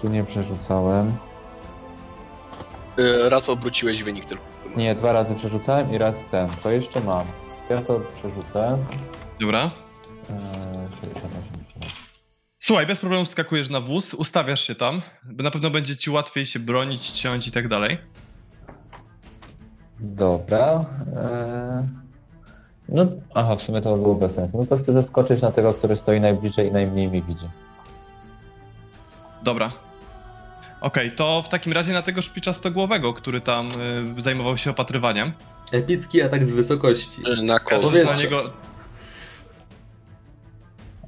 Tu 0.00 0.08
nie 0.08 0.24
przerzucałem. 0.24 1.16
Y, 2.98 3.28
Raz 3.28 3.48
obróciłeś 3.48 4.02
wynik 4.02 4.24
tylko. 4.24 4.44
Nie, 4.76 4.94
dwa 4.94 5.12
razy 5.12 5.34
przerzucałem 5.34 5.92
i 5.92 5.98
raz 5.98 6.16
ten. 6.30 6.48
To 6.62 6.72
jeszcze 6.72 7.00
mam. 7.00 7.26
Ja 7.70 7.82
to 7.82 8.00
przerzucę. 8.18 8.78
Dobra. 9.40 9.70
Eee, 10.30 10.88
68. 11.00 11.32
Słuchaj, 12.58 12.86
bez 12.86 12.98
problemu 12.98 13.26
skakujesz 13.26 13.68
na 13.70 13.80
wóz, 13.80 14.14
ustawiasz 14.14 14.60
się 14.66 14.74
tam. 14.74 15.02
Na 15.24 15.50
pewno 15.50 15.70
będzie 15.70 15.96
ci 15.96 16.10
łatwiej 16.10 16.46
się 16.46 16.58
bronić, 16.58 17.10
ciąć 17.10 17.48
i 17.48 17.50
tak 17.50 17.68
dalej. 17.68 17.98
Dobra. 20.00 20.84
Eee, 21.16 21.88
no, 22.92 23.06
aha, 23.34 23.56
w 23.56 23.62
sumie 23.62 23.80
to 23.82 23.96
było 23.96 24.14
bez 24.14 24.34
sensu. 24.34 24.58
No 24.58 24.66
to 24.66 24.78
chcę 24.78 24.92
zaskoczyć 24.92 25.42
na 25.42 25.52
tego, 25.52 25.74
który 25.74 25.96
stoi 25.96 26.20
najbliżej 26.20 26.68
i 26.68 26.72
najmniej 26.72 27.08
mi 27.08 27.22
widzi. 27.22 27.48
Dobra. 29.42 29.72
Okej, 30.80 31.12
to 31.12 31.42
w 31.42 31.48
takim 31.48 31.72
razie 31.72 31.92
na 31.92 32.02
tego 32.02 32.22
szpiczastogłowego, 32.22 33.12
który 33.12 33.40
tam 33.40 33.68
y, 34.18 34.20
zajmował 34.22 34.56
się 34.56 34.70
opatrywaniem. 34.70 35.32
Epicki 35.72 36.22
atak 36.22 36.44
z 36.46 36.50
wysokości. 36.50 37.22
Y, 37.40 37.42
Na 37.42 37.58
Skaczesz 37.58 38.04
na 38.04 38.16
niego. 38.16 38.42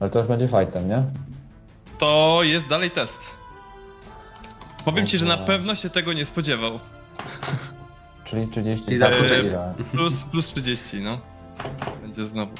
Ale 0.00 0.10
to 0.10 0.18
już 0.18 0.28
będzie 0.28 0.48
fightem, 0.48 0.88
nie? 0.88 1.02
To 1.98 2.38
jest 2.42 2.68
dalej 2.68 2.90
test. 2.90 3.18
Powiem 4.84 5.06
ci, 5.06 5.18
że 5.18 5.26
na 5.26 5.36
pewno 5.36 5.74
się 5.74 5.90
tego 5.90 6.12
nie 6.12 6.24
spodziewał. 6.24 6.80
Czyli 8.24 8.48
30. 8.48 8.92
I 8.92 8.96
zaskoczenie. 8.96 9.48
Ile? 9.48 9.74
Plus, 9.92 10.24
plus 10.24 10.46
30, 10.46 11.00
no. 11.00 11.18
Będzie 12.02 12.24
znowu. 12.24 12.52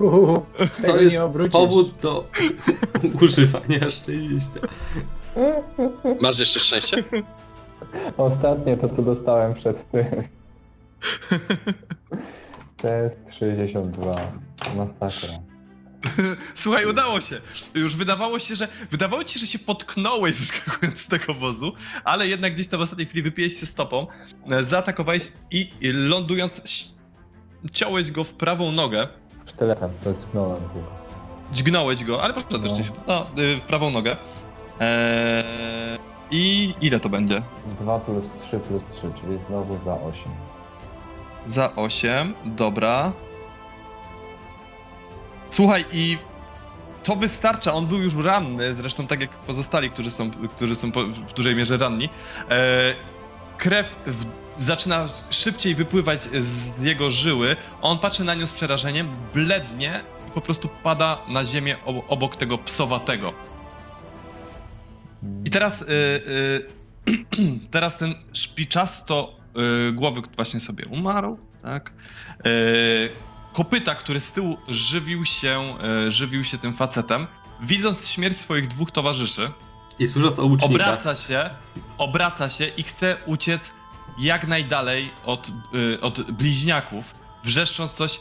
Uuu, 0.00 0.46
To 0.86 0.96
jest 0.96 1.14
nie 1.16 1.24
obrócisz. 1.24 1.52
powód 1.52 1.94
do 2.02 2.24
używania 3.22 3.90
szczęścia. 3.90 4.60
Masz 6.20 6.38
jeszcze 6.38 6.60
szczęście? 6.60 6.96
Ostatnie 8.16 8.76
to, 8.76 8.88
co 8.88 9.02
dostałem 9.02 9.54
przed 9.54 9.90
tym. 9.90 10.06
Test 12.76 13.18
62. 13.38 14.16
Masakra. 14.76 15.38
Słuchaj, 16.54 16.86
udało 16.86 17.20
się. 17.20 17.40
Już 17.74 17.96
wydawało 17.96 18.38
się, 18.38 18.56
że. 18.56 18.68
Wydawało 18.90 19.24
ci, 19.24 19.38
że 19.38 19.46
się 19.46 19.58
potknąłeś 19.58 20.34
zeskakując 20.34 20.98
z 21.04 21.08
tego 21.08 21.34
wozu, 21.34 21.72
ale 22.04 22.26
jednak 22.28 22.54
gdzieś 22.54 22.66
tam 22.66 22.80
w 22.80 22.82
ostatniej 22.82 23.06
chwili 23.08 23.22
wypiłeś 23.22 23.60
się 23.60 23.66
stopą, 23.66 24.06
e, 24.50 24.62
zaatakowałeś 24.62 25.32
i 25.50 25.70
lądując, 25.82 26.62
ciąłeś 27.72 28.10
go 28.10 28.24
w 28.24 28.34
prawą 28.34 28.72
nogę. 28.72 29.08
Sztyletem, 29.46 29.90
to 30.04 30.14
tknąłem 30.14 30.56
tylko. 30.56 30.98
Dźgnąłeś 31.52 32.04
go, 32.04 32.22
ale 32.22 32.32
proszę 32.34 32.48
też 32.48 32.70
No. 32.70 32.74
gdzieś. 32.78 32.92
No, 33.06 33.26
y, 33.38 33.56
w 33.56 33.60
prawą 33.62 33.90
nogę. 33.90 34.16
Eee, 34.80 35.98
I 36.30 36.74
ile 36.80 37.00
to 37.00 37.08
będzie? 37.08 37.42
2 37.80 37.98
plus 38.00 38.24
3 38.40 38.58
plus 38.60 38.82
3, 38.90 39.00
czyli 39.20 39.38
znowu 39.48 39.78
za 39.84 39.94
8. 39.94 40.32
Za 41.46 41.76
8, 41.76 42.34
dobra. 42.44 43.12
Słuchaj, 45.50 45.84
i 45.92 46.18
to 47.02 47.16
wystarcza. 47.16 47.74
On 47.74 47.86
był 47.86 48.02
już 48.02 48.14
ranny, 48.14 48.74
zresztą 48.74 49.06
tak 49.06 49.20
jak 49.20 49.30
pozostali, 49.30 49.90
którzy 49.90 50.10
są, 50.10 50.30
którzy 50.30 50.74
są 50.74 50.90
w 51.28 51.32
dużej 51.32 51.54
mierze 51.54 51.76
ranni. 51.76 52.08
E, 52.50 52.94
krew 53.58 53.96
w, 54.06 54.26
zaczyna 54.58 55.06
szybciej 55.30 55.74
wypływać 55.74 56.22
z 56.22 56.82
jego 56.82 57.10
żyły. 57.10 57.56
On 57.82 57.98
patrzy 57.98 58.24
na 58.24 58.34
nią 58.34 58.46
z 58.46 58.52
przerażeniem, 58.52 59.08
blednie 59.34 60.02
i 60.28 60.30
po 60.30 60.40
prostu 60.40 60.68
pada 60.82 61.18
na 61.28 61.44
ziemię 61.44 61.76
ob- 61.84 62.04
obok 62.08 62.36
tego 62.36 62.58
psowatego. 62.58 63.32
I 65.44 65.50
teraz, 65.50 65.82
y, 65.82 65.86
y, 67.08 67.58
teraz 67.70 67.98
ten 67.98 68.14
szpiczasto 68.32 69.36
y, 69.88 69.92
głowy 69.92 70.22
właśnie 70.36 70.60
sobie 70.60 70.84
umarł, 70.86 71.38
tak? 71.62 71.92
Kopyta, 73.58 73.94
który 73.94 74.20
z 74.20 74.32
tyłu 74.32 74.58
żywił 74.68 75.24
się, 75.24 75.74
y, 76.06 76.10
żywił 76.10 76.44
się 76.44 76.58
tym 76.58 76.74
facetem, 76.74 77.26
widząc 77.60 78.08
śmierć 78.08 78.36
swoich 78.36 78.68
dwóch 78.68 78.90
towarzyszy, 78.90 79.50
I 79.98 80.08
słysząc 80.08 80.38
o 80.38 80.44
łucznikach. 80.44 80.88
obraca 80.88 81.16
się, 81.16 81.50
obraca 81.98 82.48
się 82.50 82.66
i 82.66 82.82
chce 82.82 83.16
uciec 83.26 83.70
jak 84.18 84.46
najdalej 84.46 85.10
od, 85.24 85.50
y, 85.94 86.00
od 86.00 86.30
bliźniaków, 86.30 87.14
wrzeszcząc 87.44 87.92
coś 87.92 88.20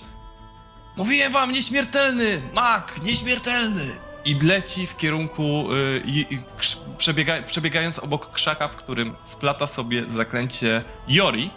Mówiłem 0.96 1.32
wam, 1.32 1.52
nieśmiertelny! 1.52 2.42
Mak, 2.54 3.04
nieśmiertelny! 3.04 4.00
I 4.26 4.36
leci 4.40 4.88
w 4.88 4.98
kierunku, 4.98 5.68
krz- 6.60 6.78
przebiega, 6.98 7.42
przebiegając 7.44 8.00
obok 8.00 8.32
krzaka, 8.32 8.68
w 8.68 8.76
którym 8.76 9.16
splata 9.24 9.68
sobie 9.68 10.10
zaklęcie 10.10 10.84
Jori 11.08 11.50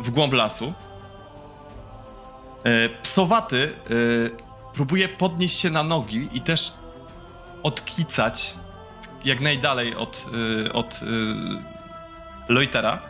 w 0.00 0.10
głąb 0.10 0.32
lasu. 0.32 0.74
E, 2.66 2.88
Psowaty 2.88 3.74
y, 3.90 4.30
próbuje 4.74 5.08
podnieść 5.08 5.58
się 5.58 5.70
na 5.70 5.82
nogi 5.82 6.28
i 6.32 6.40
też 6.40 6.72
odkicać 7.62 8.54
jak 9.24 9.40
najdalej 9.40 9.96
od, 9.96 10.26
y, 10.66 10.72
od 10.72 11.00
Loitera. 12.48 13.02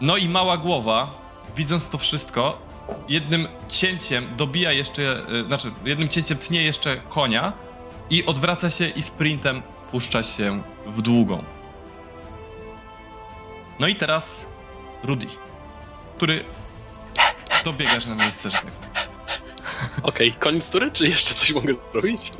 No 0.00 0.16
i 0.16 0.28
mała 0.28 0.56
głowa, 0.56 1.10
widząc 1.56 1.88
to 1.88 1.98
wszystko, 1.98 2.58
jednym 3.08 3.48
cięciem 3.68 4.36
dobija 4.36 4.72
jeszcze, 4.72 5.26
znaczy 5.46 5.70
jednym 5.84 6.08
cięciem 6.08 6.38
tnie 6.38 6.62
jeszcze 6.62 6.96
konia 6.96 7.52
i 8.10 8.24
odwraca 8.24 8.70
się 8.70 8.88
i 8.88 9.02
sprintem 9.02 9.62
puszcza 9.90 10.22
się 10.22 10.62
w 10.86 11.02
długą. 11.02 11.44
No 13.80 13.86
i 13.86 13.96
teraz 13.96 14.46
Rudy, 15.04 15.26
który 16.16 16.44
dobiegasz 17.64 18.06
na 18.06 18.14
miejsce, 18.14 18.50
że 18.50 18.56
tak. 18.56 18.72
Okej, 20.02 20.32
koniec 20.32 20.70
tury, 20.70 20.90
czy 20.90 21.08
jeszcze 21.08 21.34
coś 21.34 21.52
mogę 21.52 21.74
zrobić? 21.92 22.32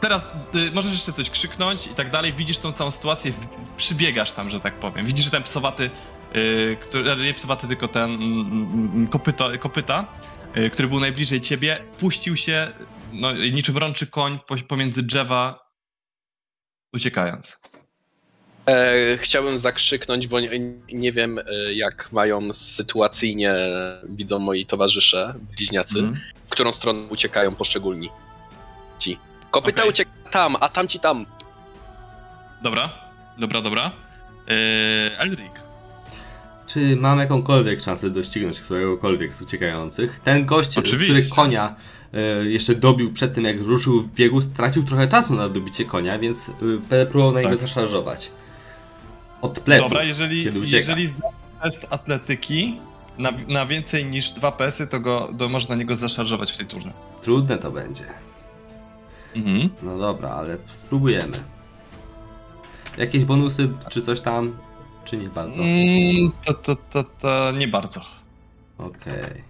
Teraz 0.00 0.32
y, 0.54 0.70
możesz 0.72 0.92
jeszcze 0.92 1.12
coś 1.12 1.30
krzyknąć 1.30 1.86
i 1.86 1.94
tak 1.94 2.10
dalej. 2.10 2.32
Widzisz 2.32 2.58
tą 2.58 2.72
całą 2.72 2.90
sytuację, 2.90 3.32
w, 3.32 3.46
przybiegasz 3.76 4.32
tam, 4.32 4.50
że 4.50 4.60
tak 4.60 4.74
powiem. 4.74 5.06
Widzisz, 5.06 5.24
że 5.24 5.30
ten 5.30 5.42
psowaty, 5.42 5.90
y, 6.36 6.76
który, 6.80 7.04
znaczy 7.04 7.22
nie 7.22 7.34
psowaty, 7.34 7.68
tylko 7.68 7.88
ten 7.88 8.10
mm, 8.10 8.92
mm, 8.94 9.06
kopyto, 9.08 9.50
kopyta, 9.58 10.06
y, 10.56 10.70
który 10.70 10.88
był 10.88 11.00
najbliżej 11.00 11.40
ciebie, 11.40 11.84
puścił 11.98 12.36
się 12.36 12.72
no, 13.12 13.32
niczym 13.32 13.78
rączy 13.78 14.06
koń 14.06 14.38
po, 14.46 14.56
pomiędzy 14.56 15.02
drzewa, 15.02 15.70
uciekając. 16.94 17.58
E, 18.66 19.18
chciałbym 19.18 19.58
zakrzyknąć, 19.58 20.26
bo 20.28 20.40
nie, 20.40 20.48
nie 20.92 21.12
wiem, 21.12 21.38
e, 21.38 21.42
jak 21.74 22.12
mają 22.12 22.52
sytuacyjnie, 22.52 23.54
widzą 24.08 24.38
moi 24.38 24.66
towarzysze, 24.66 25.34
bliźniacy, 25.56 25.98
Mhm. 25.98 26.20
w 26.46 26.50
którą 26.50 26.72
stronę 26.72 27.06
uciekają 27.10 27.54
poszczególni 27.54 28.08
ci. 28.98 29.18
Kopyta 29.50 29.82
Okej. 29.82 29.90
ucieka 29.90 30.10
tam, 30.30 30.56
a 30.60 30.68
tamci 30.68 31.00
tam. 31.00 31.26
Dobra, 32.62 32.90
dobra, 33.38 33.60
dobra. 33.60 33.92
Yy, 34.48 34.54
Elric. 35.18 35.52
Czy 36.66 36.96
mam 36.96 37.18
jakąkolwiek 37.18 37.80
szansę 37.82 38.10
doścignąć 38.10 38.60
któregokolwiek 38.60 39.34
z 39.34 39.42
uciekających? 39.42 40.20
Ten 40.20 40.46
gość, 40.46 40.78
Oczywiście. 40.78 41.14
który 41.22 41.34
konia 41.36 41.74
e, 42.14 42.20
jeszcze 42.44 42.74
dobił 42.74 43.12
przed 43.12 43.34
tym, 43.34 43.44
jak 43.44 43.60
ruszył 43.60 44.00
w 44.00 44.14
biegu, 44.14 44.42
stracił 44.42 44.82
trochę 44.84 45.08
czasu 45.08 45.34
na 45.34 45.48
dobicie 45.48 45.84
konia, 45.84 46.18
więc 46.18 46.48
e, 46.48 46.52
będę 46.62 47.06
próbował 47.06 47.32
na 47.32 47.40
niego 47.40 47.50
Tak. 47.56 47.58
zaszarżować. 47.68 48.30
Od 49.42 49.60
pleców, 49.60 49.88
Dobra, 49.88 50.04
jeżeli, 50.04 50.44
kiedy 50.44 50.60
ucieka. 50.60 50.76
jeżeli 50.76 51.06
zda 51.06 51.28
test 51.62 51.86
atletyki 51.90 52.80
na, 53.18 53.32
na 53.48 53.66
więcej 53.66 54.06
niż 54.06 54.30
dwa 54.32 54.52
PS-y, 54.52 54.86
to 54.86 55.00
go 55.00 55.30
to 55.38 55.48
można 55.48 55.74
na 55.74 55.78
niego 55.78 55.96
zaszarżować 55.96 56.52
w 56.52 56.56
tej 56.56 56.66
turze. 56.66 56.92
Trudne 57.22 57.58
to 57.58 57.70
będzie. 57.70 58.04
Mhm. 59.36 59.68
No 59.82 59.98
dobra, 59.98 60.28
ale 60.30 60.56
spróbujemy. 60.68 61.36
Jakieś 62.98 63.24
bonusy, 63.24 63.68
czy 63.90 64.02
coś 64.02 64.20
tam, 64.20 64.56
czy 65.04 65.16
nie 65.16 65.28
bardzo? 65.28 65.62
Mm, 65.62 66.32
to, 66.44 66.54
to, 66.54 66.76
to, 66.76 67.04
to 67.04 67.52
nie 67.52 67.68
bardzo. 67.68 68.00
Okej. 68.78 69.49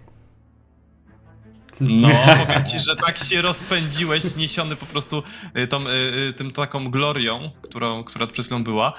No, 1.81 2.09
powiem 2.47 2.65
ci, 2.65 2.79
że 2.79 2.95
tak 2.95 3.17
się 3.17 3.41
rozpędziłeś, 3.41 4.35
niesiony 4.35 4.75
po 4.75 4.85
prostu 4.85 5.23
y, 5.57 5.67
tą, 5.67 5.87
y, 5.87 5.89
y, 6.29 6.33
tym 6.33 6.51
taką 6.51 6.85
glorią, 6.85 7.49
którą, 7.61 8.03
która 8.03 8.27
przed 8.27 8.45
chwilą 8.45 8.63
była, 8.63 8.93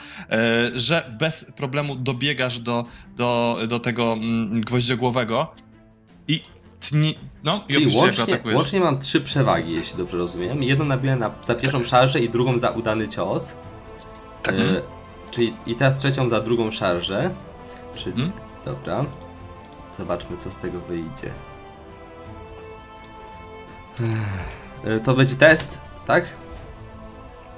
że 0.74 1.16
bez 1.18 1.52
problemu 1.56 1.96
dobiegasz 1.96 2.60
do, 2.60 2.84
do, 3.16 3.58
do 3.68 3.80
tego 3.80 4.12
mm, 4.12 4.60
gwoździogłowego 4.60 5.54
i 6.28 6.40
tni, 6.80 7.14
no, 7.44 7.64
i 7.68 7.72
Czyli 7.72 7.92
go 7.92 7.98
łącznie, 7.98 8.40
łącznie 8.54 8.80
mam 8.80 8.98
trzy 8.98 9.20
przewagi, 9.20 9.72
jeśli 9.72 9.96
dobrze 9.96 10.16
rozumiem. 10.16 10.62
Jedną 10.62 10.84
nabiłem 10.84 11.18
na, 11.18 11.30
za 11.42 11.54
pierwszą 11.54 11.84
szarżę 11.84 12.20
i 12.20 12.28
drugą 12.28 12.58
za 12.58 12.70
udany 12.70 13.08
cios. 13.08 13.56
Tak. 14.42 14.54
E, 14.54 14.58
czyli 15.30 15.54
i 15.66 15.74
teraz 15.74 15.96
trzecią 15.96 16.28
za 16.28 16.40
drugą 16.40 16.70
szarżę. 16.70 17.30
Czyli, 17.94 18.22
Mhm. 18.22 18.32
Dobra. 18.64 19.04
Zobaczmy, 19.98 20.36
co 20.36 20.50
z 20.50 20.58
tego 20.58 20.80
wyjdzie. 20.80 21.30
E, 24.84 25.00
To 25.00 25.14
będzie 25.14 25.34
test, 25.34 25.80
tak? 26.06 26.24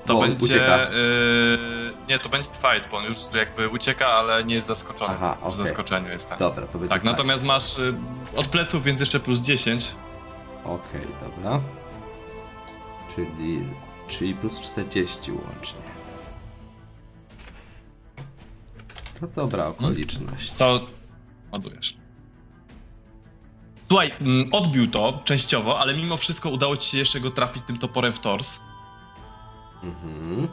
To 0.07 0.15
Bo 0.15 0.21
będzie. 0.21 0.45
ucieka. 0.47 0.91
y, 0.91 1.93
nie, 2.09 2.19
to 2.19 2.29
będzie 2.29 2.51
fight, 2.51 2.91
bo 2.91 2.97
on 2.97 3.05
już 3.05 3.17
jakby 3.35 3.69
ucieka, 3.69 4.07
ale 4.07 4.45
nie 4.45 4.55
jest 4.55 4.67
zaskoczony. 4.67 5.15
Aha, 5.15 5.37
w 5.41 5.45
okej. 5.45 5.57
zaskoczeniu 5.57 6.09
jest 6.09 6.29
tak. 6.29 6.39
Dobra, 6.39 6.67
to 6.67 6.79
będzie 6.79 6.89
Tak, 6.93 7.03
fajnie. 7.03 7.11
natomiast 7.13 7.45
masz 7.45 7.79
y, 7.79 7.95
od 8.37 8.47
pleców, 8.47 8.85
więc 8.85 9.01
jeszcze 9.01 9.21
plus 9.21 9.39
10. 9.41 9.95
Okej, 10.65 11.01
dobra. 11.21 11.61
Czyli, 13.15 13.65
czyli 14.09 14.35
plus 14.35 14.61
40 14.61 15.33
łącznie. 15.33 15.81
To 19.21 19.27
dobra 19.27 19.67
okoliczność. 19.67 20.53
To 20.53 20.81
ładujesz. 21.53 21.97
Słuchaj, 23.89 24.13
mm, 24.21 24.49
odbił 24.53 24.91
to 24.91 25.21
częściowo, 25.25 25.79
ale 25.81 25.95
mimo 25.95 26.17
wszystko 26.17 26.51
udało 26.51 26.77
ci 26.77 26.91
się 26.91 26.99
jeszcze 26.99 27.21
go 27.21 27.31
trafić 27.31 27.63
tym 27.67 27.79
toporem 27.79 28.13
w 28.13 28.19
tors. 28.21 28.61
Mhm. 29.83 30.49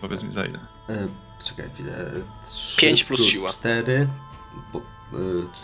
Powiedz 0.00 0.22
mi 0.22 0.32
za 0.32 0.44
ile. 0.44 0.58
E, 0.88 1.06
czekaj 1.44 1.70
chwilę. 1.70 2.10
3 2.46 2.80
Pięć 2.80 3.04
plus 3.04 3.20
siła. 3.20 3.50
4. 3.50 4.08
Bo, 4.72 4.78
e, 4.78 4.82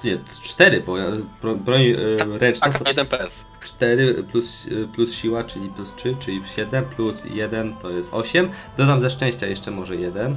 nie, 0.04 0.18
4, 0.42 0.80
bo 0.80 0.98
ja- 0.98 1.10
bro- 1.42 1.56
broń 1.56 1.82
e, 1.82 2.38
ręczna 2.38 2.68
Tak, 2.68 2.82
to 2.82 2.88
jeden 2.88 3.06
PS. 3.06 3.44
4 3.64 4.24
plus, 4.32 4.66
e, 4.84 4.88
plus 4.94 5.14
siła, 5.14 5.44
czyli 5.44 5.68
plus 5.68 5.94
3, 5.96 6.16
czyli 6.16 6.42
7, 6.56 6.84
plus 6.84 7.24
1 7.24 7.76
to 7.76 7.90
jest 7.90 8.14
8. 8.14 8.50
Dodam 8.76 9.00
ze 9.00 9.10
szczęścia 9.10 9.46
jeszcze 9.46 9.70
może 9.70 9.96
1. 9.96 10.36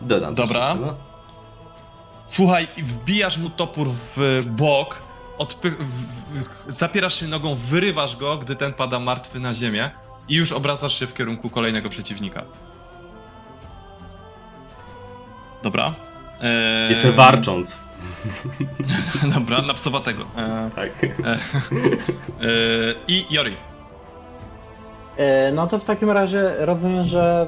Dodam 0.00 0.34
Dobra. 0.34 0.60
Jeszcze, 0.68 0.80
no. 0.86 0.94
Słuchaj, 2.26 2.68
wbijasz 2.76 3.38
mu 3.38 3.50
topór 3.50 3.88
w 4.16 4.42
bok, 4.46 5.02
odpy- 5.38 5.76
w- 5.78 5.84
w- 6.66 6.72
zapierasz 6.72 7.14
się 7.20 7.26
nogą, 7.28 7.54
wyrywasz 7.54 8.16
go, 8.16 8.36
gdy 8.38 8.56
ten 8.56 8.72
pada 8.72 8.98
martwy 9.00 9.40
na 9.40 9.54
ziemię 9.54 9.90
i 10.28 10.34
już 10.34 10.52
obracasz 10.52 10.98
się 10.98 11.06
w 11.06 11.14
kierunku 11.14 11.50
kolejnego 11.50 11.88
przeciwnika. 11.88 12.42
Dobra. 15.62 15.94
Eee, 16.42 16.88
Jeszcze 16.90 17.12
warcząc. 17.12 17.80
Dobra, 19.34 19.62
na 19.62 19.74
psowatego. 19.74 20.24
Eee, 20.38 20.70
Tak. 20.70 20.90
eee, 21.02 22.94
I 23.08 23.26
Jori. 23.34 23.56
E, 25.16 25.52
No 25.52 25.66
to 25.66 25.78
w 25.78 25.84
takim 25.84 26.10
razie 26.10 26.54
rozumiem, 26.58 27.04
że 27.04 27.46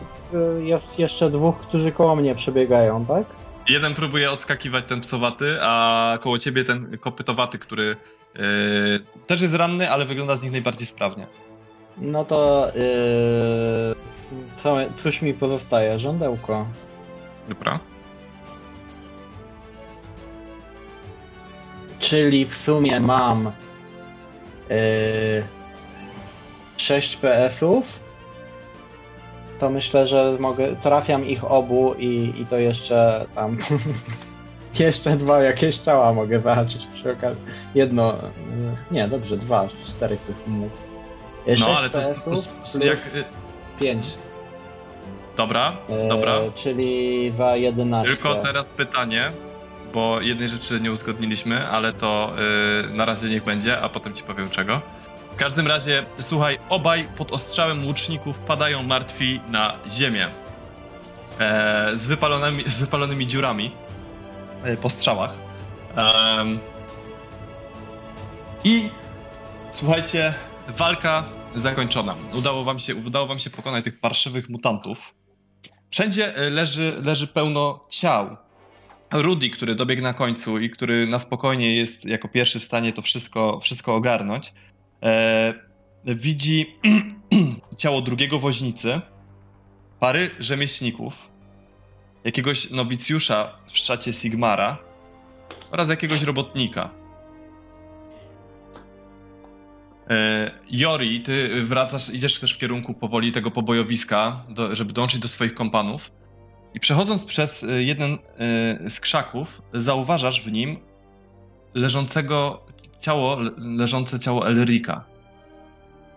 jest 0.63 0.99
jeszcze 0.99 1.31
dwóch, 1.31 1.59
którzy 1.61 1.93
koło 1.93 2.17
mnie 2.17 2.35
przebiegają, 2.35 3.07
tak? 3.07 3.25
Jeden 3.69 3.95
próbuje 3.95 4.31
odskakiwać 4.31 4.85
ten 4.85 5.01
psowaty, 5.01 5.57
a 5.61 6.19
koło 6.21 6.39
ciebie 6.39 6.65
ten 6.65 6.99
kopytowaty, 6.99 7.59
który 7.59 7.97
eee, 8.37 9.01
też 9.27 9.41
jest 9.41 9.55
ranny, 9.55 9.91
ale 9.91 10.05
wygląda 10.05 10.37
z 10.37 10.43
nich 10.43 10.53
najbardziej 10.53 10.87
sprawnie. 10.87 11.27
No 11.99 12.25
to 12.25 12.69
yy, 12.75 13.95
co, 14.63 14.77
cóż 14.97 15.23
mi 15.23 15.35
pozostaje? 15.35 15.99
Żądełko. 15.99 16.67
Dobra. 17.49 17.81
Czyli 21.99 22.47
w 22.47 22.57
sumie 22.57 23.01
mam 23.01 23.53
yy, 24.71 24.77
6 26.77 27.17
PS-ów. 27.17 28.08
To 29.61 29.71
myślę, 29.71 30.09
że 30.09 30.37
mogę. 30.39 30.77
Trafiam 30.77 31.27
ich 31.27 31.45
obu 31.45 31.95
i, 31.99 32.33
i 32.41 32.47
to 32.47 32.57
jeszcze 32.57 33.27
tam. 33.35 33.59
jeszcze 34.79 35.17
dwa 35.17 35.43
jakieś 35.43 35.77
ciała 35.77 36.13
mogę 36.13 36.41
zahaczyć 36.41 36.87
przy 36.87 37.13
okazji. 37.13 37.43
Jedno. 37.75 38.13
yy, 38.13 38.77
Nie, 38.91 39.09
dobrze, 39.09 39.37
dwa, 39.37 39.69
czterech 39.87 40.21
tych 40.21 40.37
innych. 40.49 40.73
No, 41.61 41.67
ale 41.79 41.91
to 41.91 41.99
jest, 41.99 42.29
jak... 42.85 42.99
y, 43.15 43.25
pięć. 43.81 44.07
Dobra, 45.37 45.73
Yy, 45.89 46.09
dobra. 46.09 46.35
Czyli 46.55 47.33
za 47.39 47.57
11. 47.57 48.15
Tylko 48.15 48.35
teraz 48.35 48.69
pytanie, 48.69 49.31
bo 49.95 50.21
jednej 50.21 50.49
rzeczy 50.49 50.81
nie 50.81 50.93
uzgodniliśmy, 50.93 51.67
ale 51.69 51.93
to 51.93 52.33
yy, 52.87 52.97
na 52.97 53.05
razie 53.05 53.29
niech 53.29 53.45
będzie, 53.45 53.81
a 53.81 53.89
potem 53.89 54.15
ci 54.15 54.25
powiem 54.25 54.51
czego. 54.51 54.81
W 55.39 55.41
każdym 55.41 55.67
razie, 55.67 56.07
słuchaj, 56.21 56.59
obaj 56.69 57.09
pod 57.17 57.33
ostrzałem 57.33 57.87
łuczników 57.87 58.39
padają 58.39 58.83
martwi 58.83 59.41
na 59.49 59.77
ziemię. 59.91 60.29
E, 61.39 61.91
z, 61.97 62.07
wypalonymi, 62.07 62.65
z 62.67 62.81
wypalonymi 62.81 63.27
dziurami 63.27 63.73
e, 64.65 64.77
po 64.77 64.91
strzałach. 64.91 65.35
Em, 65.97 66.59
I 68.65 68.89
słuchajcie, 69.71 70.35
walka 70.69 71.25
zakończona. 71.55 72.15
Udało 72.35 72.65
wam 72.65 72.79
się, 72.79 72.95
udało 72.95 73.27
wam 73.27 73.39
się 73.39 73.51
pokonać 73.51 73.85
tych 73.85 74.01
parszywych 74.01 74.49
mutantów. 74.49 75.15
Wszędzie 75.91 76.37
e, 76.37 76.51
leży, 76.51 77.01
leży 77.05 77.27
pełno 77.27 77.87
ciał. 77.91 78.37
Rudy, 79.13 79.51
który 79.51 79.75
dobiegł 79.75 80.03
na 80.03 80.15
końcu 80.15 80.59
i 80.59 80.71
który 80.71 81.07
na 81.07 81.19
spokojnie 81.19 81.77
jest 81.77 82.05
jako 82.05 82.29
pierwszy 82.29 82.61
w 82.61 82.65
stanie 82.65 82.93
to 82.93 83.03
wszystko, 83.03 83.61
wszystko 83.61 83.95
ogarnąć, 83.95 84.53
e, 85.03 85.55
widzi 86.05 86.77
ciało 87.79 88.01
drugiego 88.01 88.39
woźnicy, 88.39 89.01
pary 90.01 90.31
rzemieślników, 90.39 91.29
jakiegoś 92.25 92.71
nowicjusza 92.71 93.59
w 93.67 93.79
szacie 93.79 94.13
Sigmara 94.13 94.79
oraz 95.71 95.89
jakiegoś 95.89 96.23
robotnika. 96.23 96.91
E, 100.11 100.51
Jori, 100.71 101.21
ty 101.21 101.63
wracasz, 101.65 102.11
idziesz 102.11 102.41
też 102.41 102.55
w 102.55 102.59
kierunku 102.59 102.95
powoli 102.95 103.33
tego 103.33 103.51
pobojowiska, 103.51 104.45
do, 104.49 104.75
żeby 104.75 104.93
dołączyć 104.93 105.21
do 105.21 105.29
swoich 105.29 105.55
kompanów. 105.55 106.11
I 106.75 106.81
przechodząc 106.81 107.25
przez 107.25 107.65
e, 107.65 107.83
jeden 107.83 108.13
e, 108.13 108.19
z 108.91 109.01
krzaków, 109.01 109.63
zauważasz 109.73 110.43
w 110.43 110.53
nim 110.53 110.79
leżącego 111.75 112.67
ciało, 113.01 113.37
le- 113.41 113.51
leżące 113.59 114.21
ciało 114.21 114.47
Elrika. 114.49 115.05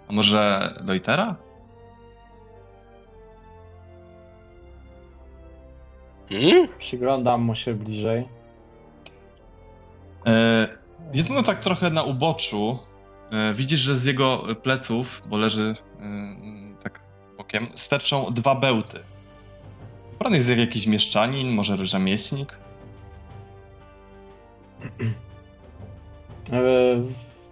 A 0.10 0.14
może 0.14 0.74
Loitera? 0.86 1.36
Hmm? 6.30 6.68
Przyglądam 6.80 7.42
mu 7.42 7.56
się 7.56 7.74
bliżej. 7.74 8.28
E, 10.28 10.68
Jest 11.14 11.32
ono 11.32 11.44
tak 11.44 11.60
trochę 11.60 11.90
na 11.90 12.04
uboczu. 12.04 12.80
E, 13.32 13.54
Widzisz, 13.54 13.80
że 13.80 13.96
z 13.96 14.06
jego 14.06 14.44
pleców, 14.64 15.22
bo 15.26 15.38
leży 15.38 15.76
e, 16.00 16.04
tak 16.84 17.00
bokiem, 17.38 17.68
sterczą 17.76 18.26
dwa 18.34 18.56
bełty. 18.56 19.00
Pan 20.20 20.34
jest 20.34 20.50
jak 20.50 20.58
jakiś 20.60 20.88
mieszczanin, 20.88 21.50
może 21.52 21.86
rzemieślnik. 21.86 22.58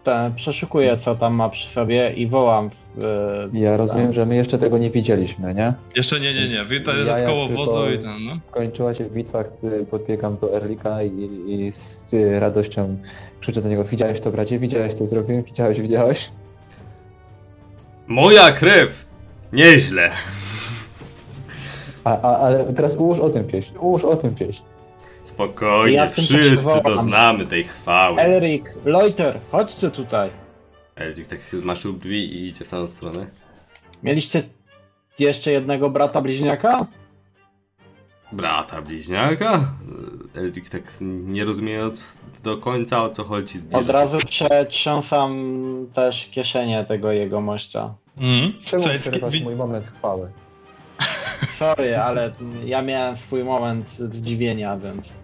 Ten, 0.04 0.34
przeszukuję, 0.36 0.98
co 0.98 1.16
tam 1.16 1.34
ma 1.34 1.50
przy 1.50 1.70
sobie 1.70 2.14
i 2.14 2.28
wołam. 2.28 2.70
W, 2.70 3.02
yy, 3.54 3.60
Ja 3.60 3.78
rozumiem, 3.78 4.14
że 4.14 4.26
my 4.26 4.36
jeszcze 4.36 4.58
tego 4.58 4.78
nie 4.78 4.92
widzieliśmy, 4.92 5.54
nie? 5.54 5.74
Jeszcze 5.96 6.20
nie, 6.20 6.34
nie, 6.34 6.48
nie. 6.48 6.56
Ja 6.56 6.94
jest 6.94 7.08
jak 7.08 7.26
koło 7.26 7.48
wozu 7.48 7.92
i 7.94 8.00
ten, 8.00 8.24
no. 8.24 8.32
Skończyła 8.50 8.94
się 8.94 9.04
bitwa, 9.06 9.44
gdy 9.44 9.86
podbiegam 9.86 10.38
do 10.38 10.56
Erlika 10.56 11.04
i, 11.04 11.30
i 11.48 11.72
z 11.72 12.16
radością 12.40 12.98
krzyczę 13.42 13.62
do 13.62 13.70
niego 13.70 13.84
Widziałeś 13.84 14.22
to, 14.22 14.32
bracie? 14.32 14.60
Widziałeś, 14.60 14.94
co 14.94 15.08
zrobiłem? 15.08 15.44
Widziałeś, 15.44 15.82
widziałeś? 15.82 16.30
Moja 18.08 18.52
krew! 18.52 19.06
Nieźle. 19.54 20.12
A, 22.04 22.22
a, 22.22 22.38
ale 22.38 22.74
teraz 22.74 22.96
ułóż 22.96 23.20
o 23.20 23.30
tym 23.30 23.44
pieśń, 23.44 23.74
ułóż 23.80 24.06
o 24.06 24.16
tym 24.16 24.36
pieśń. 24.36 24.64
Spokojnie, 25.40 25.96
Ja 25.98 26.10
wszyscy 26.10 26.34
potrzebowałam. 26.38 26.84
doznamy 26.84 27.46
tej 27.46 27.64
chwały. 27.64 28.22
Elrik, 28.22 28.74
Loiter, 28.86 29.40
chodźcie 29.52 29.92
tutaj. 29.92 30.30
Eldrik 30.96 31.28
tak 31.28 31.40
zmaszył 31.40 31.94
brwi 31.94 32.34
i 32.34 32.48
idzie 32.48 32.66
w 32.66 32.70
tą 32.70 32.88
stronę. 32.88 33.26
Mieliście 34.04 34.44
jeszcze 35.20 35.52
jednego 35.52 35.90
brata 35.90 36.22
bliźniaka? 36.22 36.86
Brata 38.32 38.82
bliźniaka? 38.82 39.60
Eldrik 40.36 40.70
tak 40.70 40.82
nie 41.02 41.46
rozumiejąc 41.46 42.18
do 42.44 42.58
końca 42.58 43.04
o 43.04 43.10
co 43.10 43.24
chodzi 43.24 43.60
zbliża 43.60 43.80
Od 43.80 43.90
razu 43.90 44.18
przetrząsam 44.28 45.32
też 45.94 46.28
kieszenie 46.32 46.86
tego 46.86 47.12
jego 47.12 47.42
mościa. 47.42 47.94
Mhm. 48.18 48.54
Czemu 48.66 48.82
Słuchaj, 48.84 49.00
przerywasz 49.00 49.34
wi- 49.34 49.44
mój 49.44 49.56
moment 49.56 49.88
chwały? 49.88 50.32
Sorry, 51.58 51.98
ale 51.98 52.32
ja 52.66 52.82
miałem 52.82 53.18
swój 53.18 53.44
moment 53.44 53.90
zdziwienia, 53.90 54.78
więc. 54.78 55.19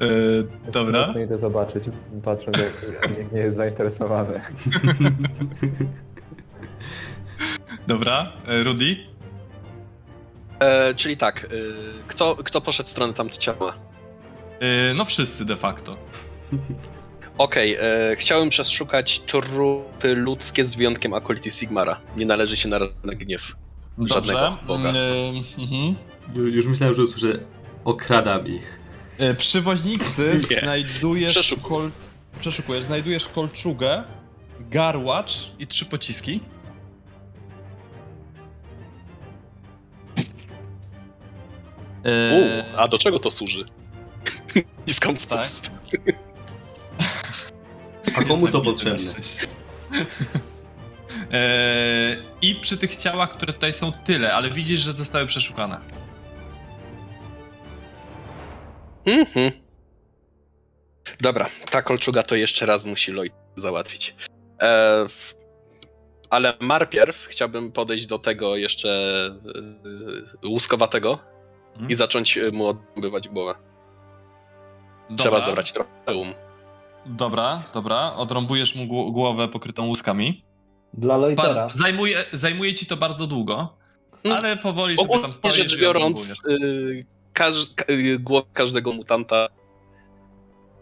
E, 0.00 0.70
dobra. 0.72 1.04
Smutno 1.04 1.22
idę 1.22 1.38
zobaczyć, 1.38 1.84
patrząc 2.24 2.56
jak 2.58 3.18
nikt 3.18 3.32
nie 3.32 3.40
jest 3.40 3.56
zainteresowany. 3.56 4.40
Dobra, 7.86 8.32
e, 8.48 8.62
Rudy? 8.62 8.96
E, 10.58 10.94
czyli 10.94 11.16
tak, 11.16 11.46
kto, 12.08 12.36
kto 12.36 12.60
poszedł 12.60 12.86
w 12.88 12.92
stronę 12.92 13.12
tamtego 13.14 13.40
ciała? 13.40 13.74
E, 14.60 14.94
No 14.94 15.04
wszyscy 15.04 15.44
de 15.44 15.56
facto. 15.56 15.96
Okej, 17.38 17.74
e, 17.80 18.16
chciałem 18.16 18.48
przeszukać 18.48 19.18
trupy 19.18 20.14
ludzkie 20.14 20.64
z 20.64 20.74
wyjątkiem 20.74 21.14
Akolity 21.14 21.50
Sigmara. 21.50 22.00
Nie 22.16 22.26
należy 22.26 22.56
się 22.56 22.68
na 22.68 22.78
gniew. 23.04 23.54
Dobrze. 23.98 24.56
Boga. 24.66 24.88
E, 24.88 25.28
mhm. 25.58 25.94
Ju- 26.34 26.46
Już 26.54 26.66
myślałem, 26.66 26.94
że 26.96 27.02
usłyszę 27.02 27.38
okradam 27.84 28.46
ich. 28.48 28.80
E, 29.18 29.34
Przy 29.34 29.60
woźnicy 29.60 30.40
Nie. 30.50 30.60
znajdujesz. 30.60 31.32
Przeszukuj. 31.32 31.68
Kol... 31.78 31.90
Przeszukujesz, 32.40 32.84
znajdujesz 32.84 33.28
kolczugę, 33.28 34.04
garłacz 34.60 35.50
i 35.58 35.66
trzy 35.66 35.84
pociski. 35.86 36.40
E, 42.04 42.32
Uuu, 42.34 42.64
a 42.76 42.88
do 42.88 42.98
czego 42.98 43.18
to 43.18 43.30
służy? 43.30 43.64
I 44.86 44.92
skąd 44.94 45.26
Tak. 45.26 45.46
A 48.16 48.22
komu 48.24 48.48
to 48.48 48.60
potrzebne? 48.60 48.98
E, 51.32 52.16
I 52.42 52.54
przy 52.54 52.78
tych 52.78 52.96
ciałach, 52.96 53.30
które 53.30 53.52
tutaj 53.52 53.72
są 53.72 53.92
tyle, 53.92 54.34
ale 54.34 54.50
widzisz, 54.50 54.80
że 54.80 54.92
zostały 54.92 55.26
przeszukane. 55.26 55.80
Mhm. 59.06 59.50
Dobra, 61.20 61.46
ta 61.70 61.82
kolczuga 61.82 62.22
to 62.22 62.36
jeszcze 62.36 62.66
raz 62.66 62.84
musi 62.86 63.12
Lloyd 63.12 63.32
załatwić. 63.56 64.14
E, 64.62 65.06
ale 66.30 66.54
marpierw 66.60 67.26
chciałbym 67.26 67.72
podejść 67.72 68.06
do 68.06 68.18
tego 68.18 68.56
jeszcze 68.56 68.90
e, 70.42 70.48
łuskowatego 70.48 71.18
Mhm. 71.72 71.90
i 71.90 71.94
zacząć 71.94 72.38
e, 72.38 72.50
mu 72.50 72.66
odbywać 72.66 73.28
głowę. 73.28 73.54
Trzeba 75.16 75.30
Dobra. 75.30 75.46
zebrać 75.46 75.72
trochę 75.72 75.90
um. 76.14 76.34
Dobra, 77.06 77.62
dobra. 77.74 78.12
Odrąbujesz 78.14 78.74
mu 78.74 78.84
gło- 78.84 79.12
głowę 79.12 79.48
pokrytą 79.48 79.86
łuskami. 79.86 80.44
Dla 80.94 81.16
Loitera. 81.16 81.54
Patrz, 81.54 81.74
zajmuje, 81.74 82.24
zajmuje 82.32 82.74
ci 82.74 82.86
to 82.86 82.96
bardzo 82.96 83.26
długo, 83.26 83.68
Mm. 84.24 84.36
ale 84.36 84.56
powoli 84.56 84.96
sobie 84.96 85.08
tam 85.08 85.16
Ogólnie 85.16 85.32
stoisz 85.32 85.54
rzecz 85.56 85.76
i 85.76 85.80
biorąc, 85.80 86.04
odrąbujesz. 86.04 86.60
y, 87.00 87.04
każ, 87.32 87.54
ka, 87.76 87.84
y, 87.92 88.18
głowę 88.18 88.46
każdego 88.52 88.92
mutanta. 88.92 89.46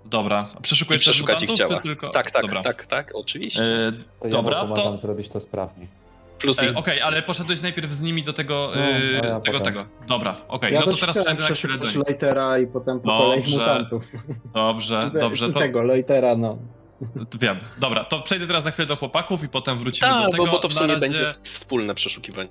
Dobra, 0.05 0.49
przeszukujesz 0.63 1.03
I 1.03 1.05
przeszukać 1.05 1.43
ich 1.43 1.53
ciała. 1.53 1.81
tylko... 1.81 2.09
Tak, 2.09 2.31
tak, 2.31 2.43
Dobra. 2.43 2.63
tak, 2.63 2.87
tak, 2.87 3.11
oczywiście. 3.15 3.63
E, 3.63 3.93
To 4.21 4.27
ja 4.27 4.31
Dobra, 4.31 4.61
pomagam 4.61 4.93
to- 4.93 4.99
zrobić 4.99 5.29
to 5.29 5.41
sprawnie. 5.41 5.87
Plus 6.39 6.63
e, 6.63 6.67
i 6.67 6.75
Okej, 6.75 7.01
ale 7.03 7.23
poszedłeś 7.23 7.63
najpierw 7.63 7.93
z 7.93 8.01
nimi 8.01 8.23
do 8.23 8.33
tego, 8.33 8.71
No, 8.77 8.83
e, 8.83 9.21
no 9.23 9.29
ja 9.29 9.41
tego, 9.41 9.61
tego. 9.61 9.87
Dobra, 10.09 10.37
okej, 10.49 10.75
ja 10.75 10.81
no 10.81 10.87
to 10.87 10.97
teraz 10.97 11.19
przejdę 11.19 11.43
na 11.43 11.49
chwilę 11.55 11.79
do 11.79 11.85
nich. 11.87 11.95
I 12.65 12.67
potem 12.73 13.01
po 13.01 13.19
kolei 13.19 13.39
Dobrze. 13.41 13.59
mutantów. 13.59 14.13
Dobrze, 14.55 15.11
dobrze, 15.21 15.47
czy 15.47 15.53
to 15.53 15.61
Tego, 15.61 15.83
Loitera, 15.83 16.37
no. 16.37 16.59
To 17.31 17.39
wiem. 17.39 17.59
Dobra, 17.79 18.05
to 18.05 18.23
przejdę 18.23 18.47
teraz 18.47 18.65
na 18.65 18.71
chwilę 18.71 18.87
do 18.87 18.97
chłopaków 18.97 19.45
i 19.45 19.49
potem 19.49 19.79
wrócimy 19.79 20.11
tak, 20.11 20.25
do 20.25 20.31
tego. 20.31 20.47
bo, 20.47 20.53
bo 20.53 20.59
to 20.59 20.69
w 20.69 20.73
sumie 20.73 20.87
razie- 20.87 21.01
będzie 21.01 21.33
wspólne 21.43 21.95
przeszukiwanie. 21.95 22.49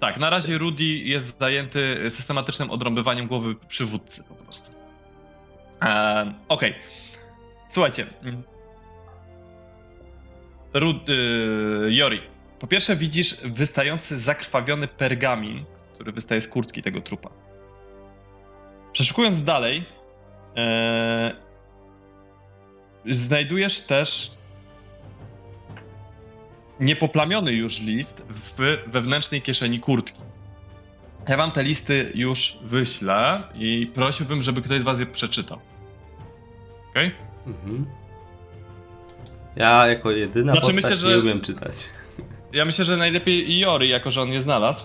Tak, 0.00 0.16
na 0.18 0.30
razie 0.30 0.58
Rudy 0.58 0.84
jest 0.84 1.38
zajęty 1.40 2.10
systematycznym 2.10 2.70
odrąbywaniem 2.70 3.26
głowy 3.26 3.54
przywódcy 3.68 4.24
po 4.28 4.34
prostu. 4.34 4.70
Eee, 5.80 6.34
Okej. 6.48 6.74
Słuchajcie. 7.68 8.06
Rud, 10.74 11.08
y, 11.08 11.14
Jori. 11.88 12.20
Po 12.58 12.66
pierwsze 12.66 12.96
widzisz 12.96 13.36
wystający 13.44 14.18
zakrwawiony 14.18 14.88
pergamin, 14.88 15.64
który 15.94 16.12
wystaje 16.12 16.40
z 16.40 16.48
kurtki 16.48 16.82
tego 16.82 17.00
trupa. 17.00 17.30
Przeszukując 18.92 19.42
dalej, 19.42 19.84
e, 20.56 21.32
znajdujesz 23.10 23.80
też 23.80 24.30
niepoplamiony 26.80 27.52
już 27.52 27.80
list 27.80 28.22
w 28.28 28.76
wewnętrznej 28.86 29.42
kieszeni 29.42 29.80
kurtki. 29.80 30.22
Ja 31.28 31.36
wam 31.36 31.50
te 31.50 31.62
listy 31.62 32.12
już 32.14 32.58
wyślę 32.62 33.42
i 33.54 33.86
prosiłbym, 33.94 34.42
żeby 34.42 34.62
ktoś 34.62 34.80
z 34.80 34.82
was 34.84 35.00
je 35.00 35.06
przeczytał. 35.06 35.58
Okej? 36.90 37.14
Mhm. 37.46 37.86
Ja 39.56 39.86
jako 39.86 40.10
jedyna 40.10 40.52
Znaczy, 40.52 40.66
postać 40.66 40.84
myślę, 40.84 40.96
że- 40.96 41.16
nie 41.16 41.22
umiem 41.22 41.40
czytać. 41.40 41.74
Ja 42.52 42.64
myślę, 42.64 42.84
że 42.84 42.96
najlepiej 42.96 43.58
Jory, 43.58 43.86
jako 43.86 44.10
że 44.10 44.22
on 44.22 44.28
je 44.32 44.40
znalazł. 44.40 44.84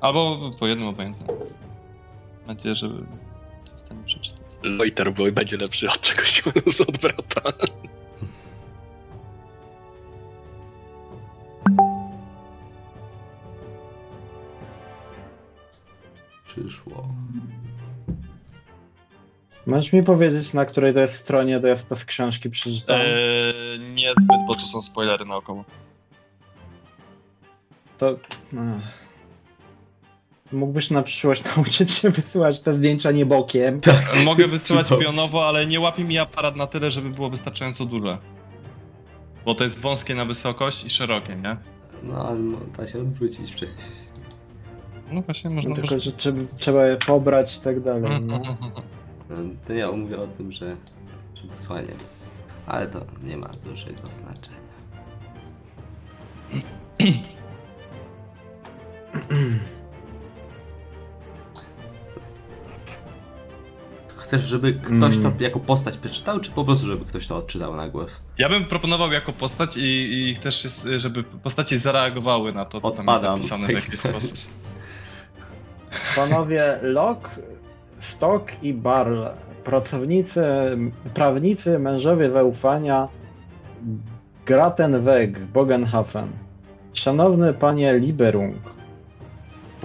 Albo 0.00 0.50
po 0.58 0.66
jednym 0.66 0.88
obojętnym. 0.88 1.28
Mam 2.46 2.56
nadzieję, 2.56 2.74
że 2.74 2.88
Zostanie 3.72 4.04
przeczytać. 4.04 4.35
Loiter 4.62 5.12
Boy 5.12 5.32
będzie 5.32 5.56
lepszy 5.56 5.88
od 5.88 6.00
czegoś 6.00 6.42
z 6.76 6.80
od 6.80 6.98
brata. 6.98 7.52
Przyszło. 16.46 17.08
Możesz 19.66 19.92
mi 19.92 20.02
powiedzieć, 20.02 20.52
na 20.52 20.64
której 20.64 20.94
to 20.94 21.00
jest 21.00 21.14
stronie, 21.14 21.60
to 21.60 21.66
jest 21.66 21.88
to 21.88 21.96
z 21.96 22.04
książki 22.04 22.50
przeczytałem? 22.50 23.06
Eee, 23.06 23.78
niezbyt, 23.94 24.46
bo 24.46 24.54
tu 24.54 24.66
są 24.66 24.80
spoilery 24.80 25.24
naokoło. 25.24 25.64
To... 27.98 28.18
Ach. 28.58 29.05
Mógłbyś 30.52 30.90
na 30.90 31.02
przyszłość 31.02 31.42
nauczyć 31.56 31.92
się 31.92 32.10
wysyłać 32.10 32.60
te 32.60 32.76
zdjęcia 32.76 33.10
nie 33.10 33.26
bokiem. 33.26 33.80
Mogę 34.24 34.48
wysyłać 34.48 34.88
pionowo, 35.00 35.48
ale 35.48 35.66
nie 35.66 35.80
łapie 35.80 36.04
mi 36.04 36.18
aparat 36.18 36.56
na 36.56 36.66
tyle, 36.66 36.90
żeby 36.90 37.10
było 37.10 37.30
wystarczająco 37.30 37.84
duże. 37.84 38.18
Bo 39.44 39.54
to 39.54 39.64
jest 39.64 39.78
wąskie 39.78 40.14
na 40.14 40.24
wysokość 40.24 40.84
i 40.84 40.90
szerokie, 40.90 41.36
nie? 41.36 41.56
No, 42.02 42.28
ale 42.28 42.38
no, 42.38 42.58
da 42.78 42.88
się 42.88 43.00
odwrócić 43.00 43.52
przecież. 43.52 43.84
No 45.12 45.22
właśnie, 45.22 45.50
można 45.50 45.74
Tylko, 45.74 46.00
że 46.00 46.12
trzeba, 46.12 46.40
trzeba 46.56 46.86
je 46.86 46.96
pobrać 46.96 47.56
i 47.56 47.60
tak 47.60 47.80
dalej. 47.80 48.20
No. 48.20 48.38
No, 48.38 48.56
To 49.66 49.72
ja 49.72 49.92
mówię 49.92 50.20
o 50.20 50.26
tym, 50.26 50.52
że, 50.52 50.70
że 51.34 51.46
wysłanie. 51.52 51.92
Ale 52.66 52.86
to 52.86 53.00
nie 53.22 53.36
ma 53.36 53.48
dużego 53.64 54.06
znaczenia. 54.10 54.56
Chcesz, 64.26 64.42
żeby 64.42 64.72
ktoś 64.74 65.14
to 65.18 65.28
Mm. 65.28 65.34
jako 65.40 65.60
postać 65.60 65.96
przeczytał, 65.96 66.40
czy 66.40 66.50
po 66.50 66.64
prostu, 66.64 66.86
żeby 66.86 67.04
ktoś 67.04 67.26
to 67.26 67.36
odczytał 67.36 67.76
na 67.76 67.88
głos? 67.88 68.20
Ja 68.38 68.48
bym 68.48 68.64
proponował 68.64 69.12
jako 69.12 69.32
postać 69.32 69.76
i, 69.76 70.28
i 70.30 70.36
też, 70.36 70.64
jest, 70.64 70.88
żeby 70.96 71.22
postaci 71.22 71.76
zareagowały 71.78 72.52
na 72.52 72.64
to, 72.64 72.80
co 72.80 72.90
tam 72.90 72.90
jest 72.90 72.98
Odpadam. 73.16 73.36
napisane 73.38 73.66
w 73.66 73.70
jakiś 73.70 73.98
sposób. 74.10 74.36
Panowie 76.16 76.78
Locke, 76.82 77.30
Stock 78.00 78.52
i 78.62 78.74
Barl, 78.74 79.22
pracownicy, 79.64 80.42
prawnicy, 81.14 81.78
mężowie 81.78 82.30
zaufania 82.30 83.08
Gratenweg, 84.46 85.38
Bogenhafen. 85.44 86.28
Szanowny 86.94 87.54
panie 87.54 87.98
Liberung, 87.98 88.56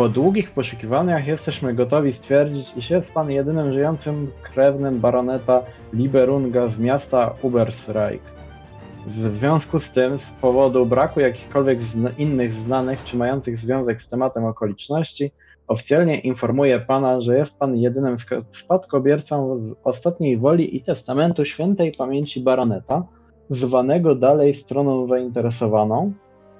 po 0.02 0.10
długich 0.10 0.52
poszukiwaniach 0.52 1.28
jesteśmy 1.28 1.74
gotowi 1.74 2.14
stwierdzić, 2.14 2.74
iż 2.78 2.90
jest 2.90 3.12
pan 3.14 3.32
jedynym 3.32 3.74
żyjącym 3.74 4.32
krewnym 4.42 5.00
baroneta 5.00 5.62
Liberunga 5.94 6.68
z 6.68 6.80
miasta 6.80 7.34
Ubersreich. 7.42 8.22
W 9.08 9.38
związku 9.38 9.80
z 9.80 9.92
tym, 9.92 10.20
z 10.20 10.32
powodu 10.32 10.86
braku 10.86 11.20
jakichkolwiek 11.20 11.82
zna- 11.82 12.10
innych 12.18 12.54
znanych 12.54 13.04
czy 13.04 13.18
mających 13.18 13.58
związek 13.58 14.02
z 14.02 14.08
tematem 14.08 14.46
okoliczności, 14.46 15.32
Oficjalnie 15.68 16.20
informuję 16.20 16.80
pana, 16.80 17.22
że 17.22 17.38
jest 17.38 17.58
pan 17.58 17.78
jedynym 17.78 18.18
spadkobiercą 18.52 19.60
z 19.60 19.74
ostatniej 19.84 20.38
woli 20.38 20.76
i 20.76 20.84
testamentu 20.84 21.46
świętej 21.46 21.92
pamięci 21.92 22.42
baroneta, 22.42 23.04
zwanego 23.50 24.16
dalej 24.16 24.56
stroną 24.56 25.08
zainteresowaną, 25.08 26.14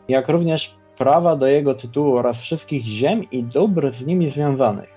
jak 0.08 0.30
również 0.30 0.81
prawa 1.02 1.36
do 1.36 1.48
jego 1.48 1.74
tytułu 1.74 2.18
oraz 2.18 2.38
wszystkich 2.38 2.84
ziem 2.84 3.32
i 3.32 3.44
dóbr 3.44 3.94
z 3.96 4.06
nimi 4.06 4.30
związanych. 4.30 4.90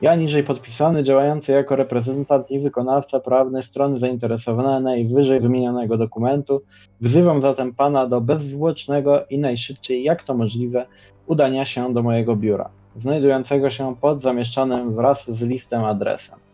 Ja 0.00 0.14
niżej 0.14 0.44
podpisany, 0.44 1.02
działający 1.02 1.52
jako 1.52 1.76
reprezentant 1.76 2.50
i 2.50 2.60
wykonawca 2.60 3.20
prawny 3.20 3.62
strony 3.62 3.98
zainteresowanej 3.98 5.08
wyżej 5.08 5.40
wymienionego 5.40 5.96
dokumentu, 5.96 6.62
wzywam 7.00 7.42
zatem 7.42 7.74
pana 7.74 8.06
do 8.06 8.20
bezzwłocznego 8.20 9.26
i 9.30 9.38
najszybciej 9.38 10.02
jak 10.02 10.22
to 10.22 10.34
możliwe 10.34 10.86
udania 11.26 11.64
się 11.64 11.94
do 11.94 12.02
mojego 12.02 12.36
biura 12.36 12.70
znajdującego 12.96 13.70
się 13.70 13.96
pod 14.00 14.22
zamieszczonym 14.22 14.94
wraz 14.94 15.24
z 15.28 15.40
listem 15.40 15.84
adresem. 15.84 16.47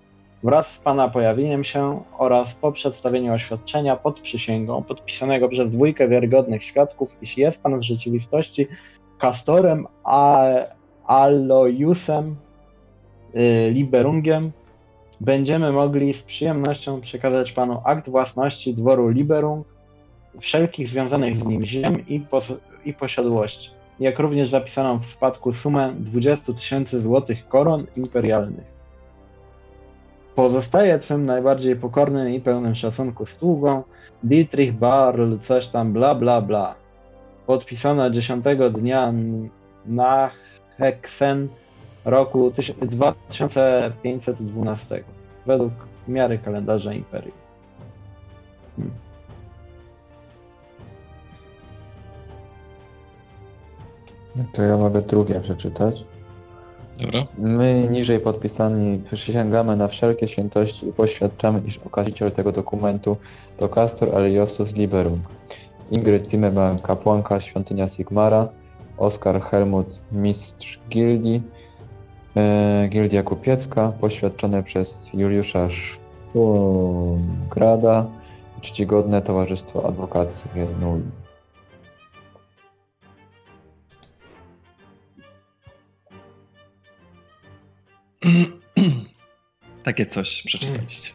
Wraz 0.44 0.72
z 0.72 0.78
Pana 0.78 1.08
pojawieniem 1.08 1.64
się 1.64 2.02
oraz 2.18 2.54
po 2.54 2.72
przedstawieniu 2.72 3.32
oświadczenia 3.32 3.96
pod 3.96 4.20
przysięgą 4.20 4.82
podpisanego 4.82 5.48
przez 5.48 5.70
dwójkę 5.70 6.08
wiarygodnych 6.08 6.64
świadków, 6.64 7.16
iż 7.22 7.38
jest 7.38 7.62
Pan 7.62 7.78
w 7.78 7.82
rzeczywistości 7.82 8.66
Castorem 9.18 9.86
A- 10.04 10.54
Aloyusem 11.06 12.36
y, 13.36 13.70
Liberungiem, 13.70 14.42
będziemy 15.20 15.72
mogli 15.72 16.14
z 16.14 16.22
przyjemnością 16.22 17.00
przekazać 17.00 17.52
Panu 17.52 17.80
akt 17.84 18.08
własności 18.08 18.74
dworu 18.74 19.08
Liberung, 19.08 19.66
wszelkich 20.40 20.88
związanych 20.88 21.36
z 21.36 21.44
nim 21.44 21.66
ziem 21.66 22.08
i, 22.08 22.20
pos- 22.20 22.56
i 22.84 22.94
posiadłości 22.94 23.70
jak 24.00 24.18
również 24.18 24.48
zapisaną 24.50 24.98
w 24.98 25.06
spadku 25.06 25.52
sumę 25.52 25.94
20 25.98 26.52
tysięcy 26.52 27.00
złotych 27.00 27.48
koron 27.48 27.86
imperialnych. 27.96 28.73
Pozostaje 30.34 30.98
twym 30.98 31.26
najbardziej 31.26 31.76
pokornym 31.76 32.30
i 32.30 32.40
pełnym 32.40 32.74
szacunku 32.74 33.26
sługą 33.26 33.82
Dietrich 34.22 34.72
Barl, 34.72 35.38
coś 35.42 35.66
tam 35.66 35.92
bla 35.92 36.14
bla 36.14 36.40
bla. 36.40 36.74
Podpisana 37.46 38.10
10 38.10 38.44
dnia 38.72 39.12
na 39.86 40.30
Heksen 40.78 41.48
roku 42.04 42.50
tyś- 42.50 42.86
2512 42.86 45.04
według 45.46 45.72
miary 46.08 46.38
kalendarza 46.38 46.92
imperium. 46.92 47.36
To 54.52 54.62
ja 54.62 54.76
mogę 54.76 55.02
drugie 55.02 55.40
przeczytać. 55.40 56.04
Dobra. 57.00 57.26
My, 57.38 57.88
niżej 57.90 58.20
podpisani, 58.20 58.98
przysięgamy 59.12 59.76
na 59.76 59.88
wszelkie 59.88 60.28
świętości 60.28 60.88
i 60.88 60.92
poświadczamy, 60.92 61.62
iż 61.66 61.78
okaziciel 61.78 62.30
tego 62.30 62.52
dokumentu 62.52 63.16
to 63.56 63.68
Castor 63.68 64.16
Aliosus 64.16 64.74
Liberum. 64.74 65.20
Ingrid 65.90 66.30
Zimmerman, 66.30 66.78
kapłanka 66.78 67.40
Świątynia 67.40 67.88
Sigmara, 67.88 68.48
Oskar 68.98 69.42
Helmut, 69.42 70.00
mistrz 70.12 70.80
gildii, 70.90 71.42
e, 72.36 72.88
Gildia 72.88 73.22
Kupiecka, 73.22 73.92
poświadczone 74.00 74.62
przez 74.62 75.10
Juliusza 75.14 75.68
Szwungrada, 76.34 78.06
czcigodne 78.60 79.22
Towarzystwo 79.22 79.86
Adwokackie 79.86 80.66
NUL. 80.80 81.00
Takie 89.82 90.06
coś 90.06 90.42
przeczytaliście. 90.42 91.12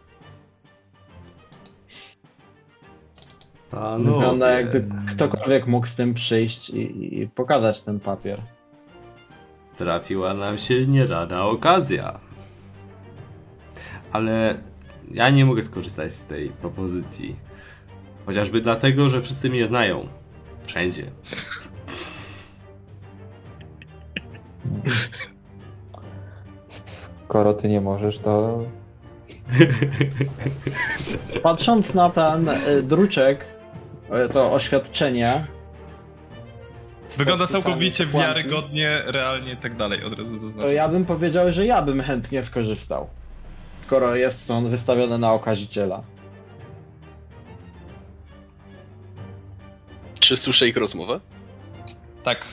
Panowie, 3.72 4.12
Wygląda 4.12 4.52
jakby 4.52 4.86
ktokolwiek 5.08 5.68
mógł 5.68 5.88
z 5.88 5.96
tym 5.96 6.14
przyjść 6.14 6.70
i, 6.70 7.22
i 7.22 7.28
pokazać 7.28 7.84
ten 7.84 8.00
papier. 8.00 8.42
Trafiła 9.78 10.34
nam 10.34 10.58
się 10.58 10.88
nierada 10.88 11.46
okazja. 11.46 12.20
Ale 14.12 14.58
ja 15.12 15.30
nie 15.30 15.46
mogę 15.46 15.64
skorzystać 15.64 16.14
z 16.14 16.26
tej 16.26 16.50
propozycji. 16.50 17.36
Chociażby 18.26 18.62
dlatego, 18.62 19.10
że 19.10 19.22
wszyscy 19.22 19.50
mnie 19.50 19.68
znają. 19.68 20.08
Wszędzie. 20.64 21.12
Skoro 27.30 27.54
ty 27.54 27.70
nie 27.70 27.82
możesz, 27.82 28.20
to 28.20 28.60
Patrząc 31.44 31.94
na 31.94 32.10
ten 32.10 32.50
y, 32.50 32.84
druczek, 32.84 33.46
y, 34.26 34.34
to 34.34 34.54
oświadczenie. 34.54 35.46
Wygląda 37.18 37.48
całkowicie 37.48 38.06
wiarygodnie, 38.06 39.02
realnie 39.06 39.54
i 39.54 39.58
tak 39.58 39.76
dalej, 39.76 40.04
od 40.04 40.20
razu 40.20 40.34
To 40.34 40.40
zaznaczam. 40.40 40.74
ja 40.74 40.88
bym 40.88 41.06
powiedział, 41.06 41.52
że 41.52 41.66
ja 41.66 41.82
bym 41.82 42.02
chętnie 42.02 42.44
skorzystał. 42.44 43.08
Skoro 43.86 44.16
jest 44.16 44.52
on 44.52 44.70
wystawiony 44.70 45.18
na 45.18 45.32
okaziciela. 45.34 46.04
Czy 50.20 50.38
słyszę 50.38 50.68
ich 50.68 50.78
rozmowę? 50.78 51.20
Tak. 52.24 52.46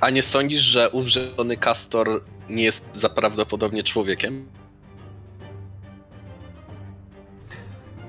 A 0.00 0.10
nie 0.10 0.22
sądzisz, 0.22 0.62
że 0.62 0.90
ówrzony 0.90 1.56
Castor 1.56 2.22
nie 2.50 2.64
jest 2.64 2.96
za 2.96 3.08
prawdopodobnie 3.08 3.82
człowiekiem? 3.82 4.46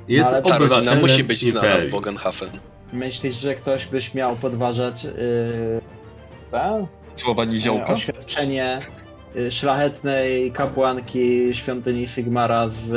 Jest 0.08 0.34
Ale 0.34 0.42
Ta 0.42 0.50
rodzina 0.50 0.66
obywatelem 0.66 1.00
musi 1.02 1.24
być 1.24 1.52
znana 1.52 1.78
w. 1.78 1.90
Bogenhafen. 1.90 2.50
Myślisz, 2.94 3.36
że 3.36 3.56
ktoś 3.56 3.86
by 3.86 4.02
śmiał 4.02 4.36
podważać 4.36 5.04
yy, 5.04 5.12
Słowa 7.16 7.46
niziołka? 7.46 7.94
oświadczenie 7.94 8.80
y, 9.36 9.52
szlachetnej 9.52 10.52
kapłanki 10.52 11.50
świątyni 11.54 12.08
Sigmara 12.08 12.70
z 12.70 12.92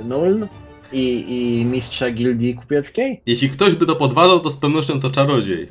y, 0.00 0.04
Nuln 0.04 0.46
i, 0.92 1.24
i 1.28 1.64
mistrza 1.64 2.10
gildii 2.10 2.54
kupieckiej? 2.54 3.22
Jeśli 3.26 3.50
ktoś 3.50 3.74
by 3.74 3.86
to 3.86 3.96
podważał, 3.96 4.40
to 4.40 4.50
z 4.50 4.56
pewnością 4.56 5.00
to 5.00 5.10
czarodziej. 5.10 5.68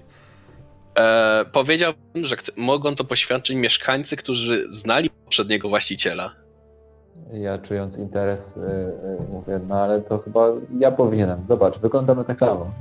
E, 0.97 1.45
powiedziałbym, 1.51 2.25
że 2.25 2.35
mogą 2.57 2.95
to 2.95 3.03
poświadczyć 3.03 3.55
mieszkańcy, 3.55 4.17
którzy 4.17 4.73
znali 4.73 5.09
poprzedniego 5.09 5.69
właściciela. 5.69 6.35
Ja 7.31 7.57
czując 7.57 7.97
interes 7.97 8.57
y, 8.57 8.59
y, 8.59 9.27
mówię, 9.29 9.59
no 9.67 9.75
ale 9.75 10.01
to 10.01 10.19
chyba 10.19 10.47
ja 10.79 10.91
powinienem. 10.91 11.45
Zobacz, 11.49 11.79
wyglądamy 11.79 12.25
tak 12.25 12.39
samo. 12.39 12.71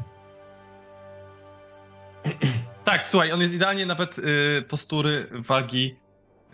Tak, 2.84 3.09
słuchaj, 3.09 3.32
on 3.32 3.40
jest 3.40 3.55
idealnie 3.55 3.86
nawet 3.86 4.18
y, 4.18 4.62
postury, 4.68 5.26
wagi, 5.32 5.97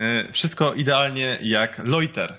y, 0.01 0.31
wszystko 0.31 0.73
idealnie 0.73 1.37
jak 1.41 1.81
Loiter. 1.85 2.33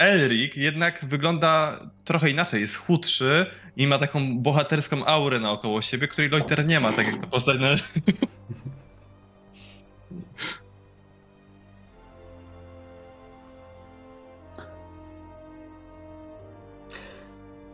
Elric 0.00 0.56
jednak 0.56 1.04
wygląda 1.04 1.80
trochę 2.04 2.30
inaczej, 2.30 2.60
jest 2.60 2.76
chudszy 2.76 3.46
i 3.76 3.86
ma 3.86 3.98
taką 3.98 4.38
bohaterską 4.38 5.06
aurę 5.06 5.40
naokoło 5.40 5.82
siebie, 5.82 6.08
której 6.08 6.30
Loiter 6.30 6.66
nie 6.66 6.80
ma, 6.80 6.92
tak 6.92 7.06
jak 7.06 7.18
to 7.18 7.26
postać 7.26 7.60
na... 7.60 7.68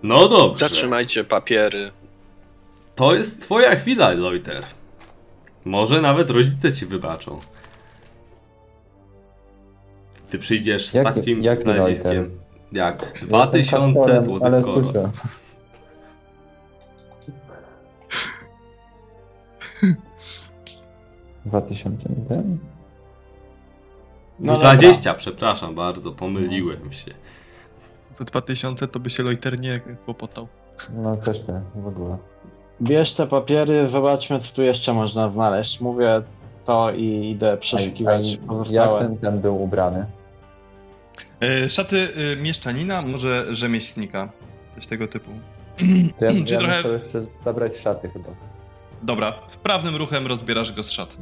No 0.02 0.28
dobrze. 0.28 0.68
Zatrzymajcie 0.68 1.24
papiery. 1.24 1.90
To 2.94 3.14
jest 3.14 3.42
twoja 3.42 3.76
chwila, 3.76 4.10
Loiter. 4.10 4.64
Może 5.64 6.00
nawet 6.00 6.30
rodzice 6.30 6.72
ci 6.72 6.86
wybaczą. 6.86 7.40
Ty 10.30 10.38
przyjdziesz 10.38 10.88
z 10.90 10.94
Jaki- 10.94 11.14
takim 11.14 11.42
jaki 11.42 11.62
znaleziskiem. 11.62 12.30
Jak 12.72 13.02
Jestem 13.02 13.28
2000 13.28 13.94
pastorem, 13.94 14.20
złotych 14.22 14.46
ale 14.46 14.62
koron. 14.62 14.84
słyszę. 14.84 15.10
Dwa 21.46 21.60
tysiące 21.60 22.08
nie 22.08 22.24
ten? 22.28 22.58
No 24.40 24.56
20, 24.56 25.14
przepraszam 25.14 25.74
bardzo, 25.74 26.12
pomyliłem 26.12 26.92
się. 26.92 27.10
Za 28.18 28.24
2000 28.24 28.88
to 28.88 29.00
by 29.00 29.10
się 29.10 29.22
Loiter 29.22 29.60
nie 29.60 29.80
kłopotał. 30.04 30.48
No 30.94 31.16
coś 31.16 31.40
ty, 31.40 31.52
w 31.74 31.86
ogóle. 31.86 32.16
Bierz 32.82 33.14
te 33.14 33.26
papiery, 33.26 33.88
zobaczmy 33.88 34.40
co 34.40 34.54
tu 34.54 34.62
jeszcze 34.62 34.92
można 34.94 35.28
znaleźć. 35.30 35.80
Mówię 35.80 36.22
to 36.64 36.90
i 36.92 37.30
idę 37.30 37.56
przeszukiwać 37.56 38.22
A- 38.24 38.28
a 38.28 38.30
Jak 38.30 38.40
pozostałe. 38.40 38.98
ten, 39.00 39.16
ten 39.18 39.40
był 39.40 39.62
ubrany? 39.62 40.06
Y, 41.64 41.68
szaty 41.68 42.08
y, 42.32 42.36
mieszczanina, 42.36 43.02
może 43.02 43.46
rzemieślnika, 43.54 44.32
coś 44.74 44.86
tego 44.86 45.08
typu. 45.08 45.30
To 46.18 46.24
ja, 46.24 46.30
Czy 46.46 46.54
ja 46.54 46.58
trochę- 46.60 46.82
muszę 46.82 46.92
jeszcze 46.92 47.24
zabrać 47.44 47.76
szaty 47.76 48.08
chyba. 48.08 48.28
Dobra, 49.02 49.32
wprawnym 49.48 49.96
ruchem 49.96 50.26
rozbierasz 50.26 50.72
go 50.72 50.82
z 50.82 50.90
szat. 50.90 51.16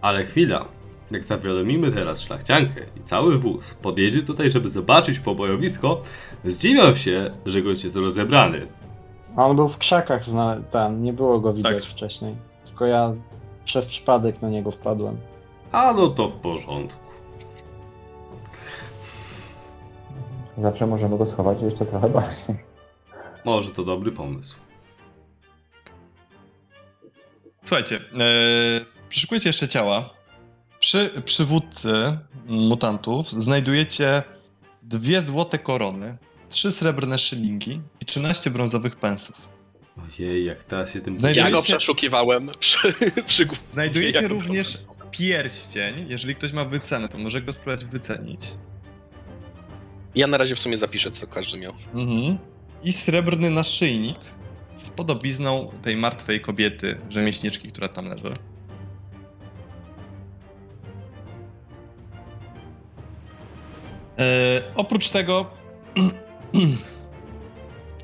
Ale 0.00 0.24
chwila. 0.24 0.64
Jak 1.10 1.24
zawiadomimy 1.24 1.92
teraz 1.92 2.20
szlachciankę 2.20 2.80
i 2.96 3.02
cały 3.02 3.38
wóz 3.38 3.74
podjedzie 3.74 4.22
tutaj, 4.22 4.50
żeby 4.50 4.68
zobaczyć 4.68 5.20
pobojowisko, 5.20 6.02
zdziwiam 6.44 6.96
się, 6.96 7.30
że 7.46 7.62
gość 7.62 7.84
jest 7.84 7.96
rozebrany. 7.96 8.66
On 9.36 9.56
był 9.56 9.68
w 9.68 9.78
krzakach, 9.78 10.24
zna- 10.24 10.56
ten, 10.70 11.02
nie 11.02 11.12
było 11.12 11.40
go 11.40 11.52
widać 11.52 11.82
Tak. 11.82 11.92
wcześniej. 11.92 12.34
Tylko 12.64 12.86
ja 12.86 13.12
przez 13.64 13.84
przypadek 13.86 14.42
na 14.42 14.48
niego 14.48 14.70
wpadłem. 14.70 15.16
A 15.72 15.92
no 15.92 16.08
to 16.08 16.28
w 16.28 16.32
porządku. 16.32 17.05
Zawsze 20.58 20.86
możemy 20.86 21.18
go 21.18 21.26
schować 21.26 21.62
jeszcze 21.62 21.86
trochę 21.86 22.08
bardziej. 22.08 22.56
Może 23.44 23.70
to 23.70 23.84
dobry 23.84 24.12
pomysł. 24.12 24.56
Słuchajcie, 27.64 27.96
e, 27.96 28.00
przeszukujecie 29.08 29.48
jeszcze 29.48 29.68
ciała. 29.68 30.10
Przy 30.80 31.22
przywódcy 31.24 32.18
mutantów 32.46 33.30
znajdujecie 33.30 34.22
dwie 34.82 35.20
złote 35.20 35.58
korony, 35.58 36.16
trzy 36.50 36.72
srebrne 36.72 37.18
szylingi 37.18 37.80
i 38.00 38.04
13 38.04 38.50
brązowych 38.50 38.96
pensów. 38.96 39.48
Ojej, 40.18 40.44
jak 40.44 40.64
teraz 40.64 40.92
się 40.92 41.00
tym 41.00 41.16
Znajdujecie- 41.16 41.50
Ja 41.50 41.56
go 41.56 41.62
przeszukiwałem 41.62 42.50
przy, 42.58 42.92
przy. 43.26 43.48
Znajdujecie 43.72 44.28
również 44.28 44.78
pierścień. 45.10 46.06
Jeżeli 46.08 46.34
ktoś 46.34 46.52
ma 46.52 46.64
wycenę, 46.64 47.08
to 47.08 47.18
może 47.18 47.42
go 47.42 47.52
spróbować 47.52 47.84
wycenić. 47.84 48.40
Ja 50.16 50.26
na 50.26 50.38
razie 50.38 50.54
w 50.54 50.58
sumie 50.60 50.76
zapiszę, 50.76 51.10
co 51.10 51.26
każdy 51.26 51.58
miał. 51.58 51.72
Mhm. 51.94 52.38
I 52.84 52.92
srebrny 52.92 53.50
naszyjnik 53.50 54.18
z 54.74 54.90
podobizną 54.90 55.70
tej 55.82 55.96
martwej 55.96 56.40
kobiety, 56.40 56.98
rzemieślniczki, 57.10 57.68
która 57.68 57.88
tam 57.88 58.08
leży. 58.08 58.32
E, 64.18 64.62
oprócz 64.74 65.08
tego. 65.08 65.46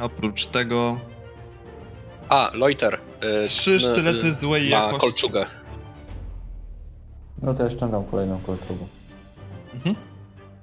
oprócz 0.00 0.46
tego. 0.46 1.00
A, 2.28 2.50
Loiter. 2.54 2.98
y, 3.44 3.46
Trzy 3.46 3.80
sztylety 3.80 4.26
y, 4.26 4.32
złej 4.32 4.62
ma 4.62 4.68
jakości. 4.76 5.00
kolczugę. 5.00 5.46
No 7.42 7.54
to 7.54 7.64
ja 7.64 7.70
ściągam 7.70 8.04
kolejną 8.04 8.38
kolczugę. 8.40 8.84
Mhm. 9.74 9.96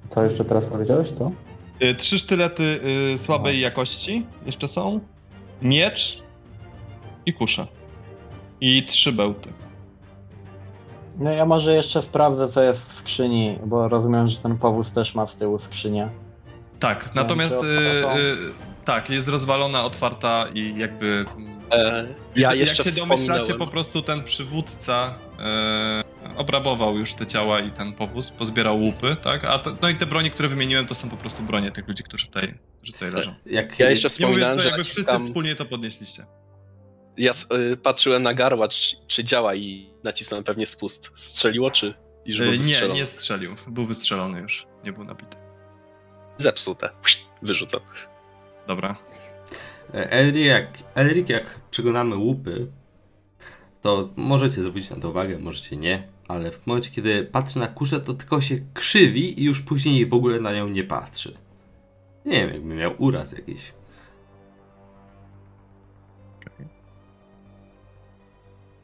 Co 0.10 0.24
jeszcze 0.24 0.46
teraz 0.46 0.68
powiedziałeś, 0.68 1.12
co? 1.12 1.32
E, 1.80 1.94
Trzy 1.94 2.20
sztylety 2.20 2.80
y, 3.14 3.18
słabej 3.18 3.60
jakości 3.60 4.26
jeszcze 4.46 4.68
są. 4.68 5.00
Miecz 5.62 6.24
i 7.26 7.34
kusza. 7.34 7.68
I 8.62 8.84
trzy 8.84 9.12
bełty. 9.12 9.50
No 11.20 11.32
ja 11.32 11.46
może 11.46 11.74
jeszcze 11.76 12.02
sprawdzę 12.04 12.50
co 12.50 12.62
jest 12.62 12.86
w 12.86 12.94
skrzyni, 12.94 13.60
bo 13.66 13.88
rozumiem, 13.88 14.28
że 14.28 14.38
ten 14.38 14.58
powóz 14.58 14.92
też 14.92 15.16
ma 15.16 15.28
z 15.28 15.36
tyłu 15.36 15.60
skrzynię. 15.60 16.10
Tak, 16.80 17.16
natomiast 17.16 17.64
y, 17.64 17.68
y, 17.68 18.38
tak, 18.86 19.10
jest 19.10 19.28
rozwalona, 19.28 19.84
otwarta 19.84 20.46
i 20.54 20.74
jakby. 20.78 21.26
E, 21.72 22.08
ja 22.36 22.50
jak 22.50 22.60
jeszcze 22.60 22.84
się 22.84 22.92
domyślacie, 22.92 23.18
wspominałem. 23.18 23.58
po 23.58 23.68
prostu 23.68 24.02
ten 24.02 24.24
przywódca 24.24 25.20
e, 25.40 26.04
obrabował 26.38 26.98
już 26.98 27.14
te 27.14 27.26
ciała 27.26 27.60
i 27.60 27.72
ten 27.72 27.94
powóz, 27.94 28.32
pozbierał 28.32 28.80
łupy, 28.80 29.18
tak? 29.22 29.46
A 29.46 29.60
te, 29.60 29.76
no 29.82 29.90
i 29.90 29.96
te 29.96 30.06
broni, 30.06 30.32
które 30.32 30.50
wymieniłem, 30.50 30.86
to 30.86 30.96
są 30.96 31.10
po 31.10 31.18
prostu 31.18 31.44
bronie 31.44 31.72
tych 31.72 31.88
ludzi, 31.88 32.04
którzy 32.04 32.26
tutaj, 32.26 32.54
którzy 32.78 32.94
tutaj 32.94 33.12
leżą. 33.12 33.34
Jak 33.46 33.80
Ja 33.80 33.90
jeszcze 33.90 34.10
Nie 34.20 34.26
mówię, 34.26 34.40
że 34.40 34.46
wspominałem, 34.46 34.58
to 34.58 34.64
jakby 34.64 34.84
wszyscy 34.84 35.02
naciskam... 35.02 35.28
wspólnie 35.28 35.56
to 35.56 35.66
podnieśliście. 35.66 36.26
Ja 37.18 37.32
y, 37.72 37.78
patrzyłem 37.78 38.24
na 38.24 38.34
garła, 38.34 38.68
czy, 38.68 38.96
czy 39.08 39.24
działa 39.24 39.56
i 39.56 39.90
nacisnąłem 40.04 40.44
pewnie 40.44 40.66
spust. 40.66 41.12
Strzeliło, 41.16 41.72
czy 41.72 41.94
już 42.26 42.38
był 42.38 42.52
E, 42.52 42.58
nie, 42.58 42.90
nie 42.94 43.06
strzelił. 43.06 43.56
Był 43.68 43.86
wystrzelony 43.86 44.40
już, 44.40 44.66
nie 44.84 44.94
był 44.94 45.04
nabity. 45.04 45.38
Zepsute. 46.38 46.90
Wyrzucam. 47.42 47.80
Dobra. 48.68 48.96
Elric, 49.94 50.46
jak, 50.46 50.68
Elric, 50.96 51.30
jak 51.30 51.60
przekonamy 51.72 52.16
łupy, 52.16 52.68
to 53.82 54.10
możecie 54.16 54.62
zwrócić 54.62 54.90
na 54.90 54.96
to 54.96 55.10
uwagę, 55.10 55.40
możecie 55.40 55.78
nie, 55.78 56.04
ale 56.28 56.52
w 56.52 56.68
momencie, 56.68 56.92
kiedy 56.92 57.24
patrzy 57.24 57.60
na 57.60 57.68
kuszę, 57.68 58.00
to 58.00 58.14
tylko 58.14 58.42
się 58.42 58.60
krzywi 58.74 59.42
i 59.42 59.44
już 59.44 59.62
później 59.62 60.06
w 60.06 60.14
ogóle 60.14 60.40
na 60.40 60.54
nią 60.54 60.68
nie 60.70 60.84
patrzy. 60.84 61.38
Nie 62.26 62.40
wiem, 62.40 62.50
jakby 62.54 62.76
miał 62.76 62.94
uraz 62.98 63.32
jakiś. 63.32 63.74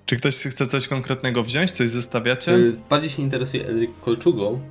Czy 0.05 0.15
ktoś 0.17 0.37
chce 0.37 0.67
coś 0.67 0.87
konkretnego 0.87 1.43
wziąć, 1.43 1.71
coś 1.71 1.91
zostawiacie? 1.91 2.51
Y, 2.55 2.73
Bardziej 2.89 3.09
się 3.09 3.21
interesuje 3.21 3.67
Elric 3.67 3.91
kolczugą. 4.01 4.61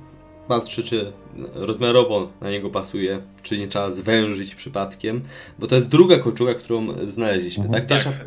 Patrzy, 0.47 0.83
czy 0.83 1.11
rozmiarowo 1.53 2.31
na 2.41 2.49
niego 2.49 2.69
pasuje, 2.69 3.21
czy 3.43 3.57
nie 3.57 3.67
trzeba 3.67 3.91
zwężyć 3.91 4.55
przypadkiem, 4.55 5.21
bo 5.59 5.67
to 5.67 5.75
jest 5.75 5.89
druga 5.89 6.17
kolczuga, 6.19 6.53
którą 6.53 6.87
znaleźliśmy, 7.07 7.65
Mhm. 7.65 7.87
tak? 7.87 8.03
Tak, 8.03 8.13
e, 8.13 8.25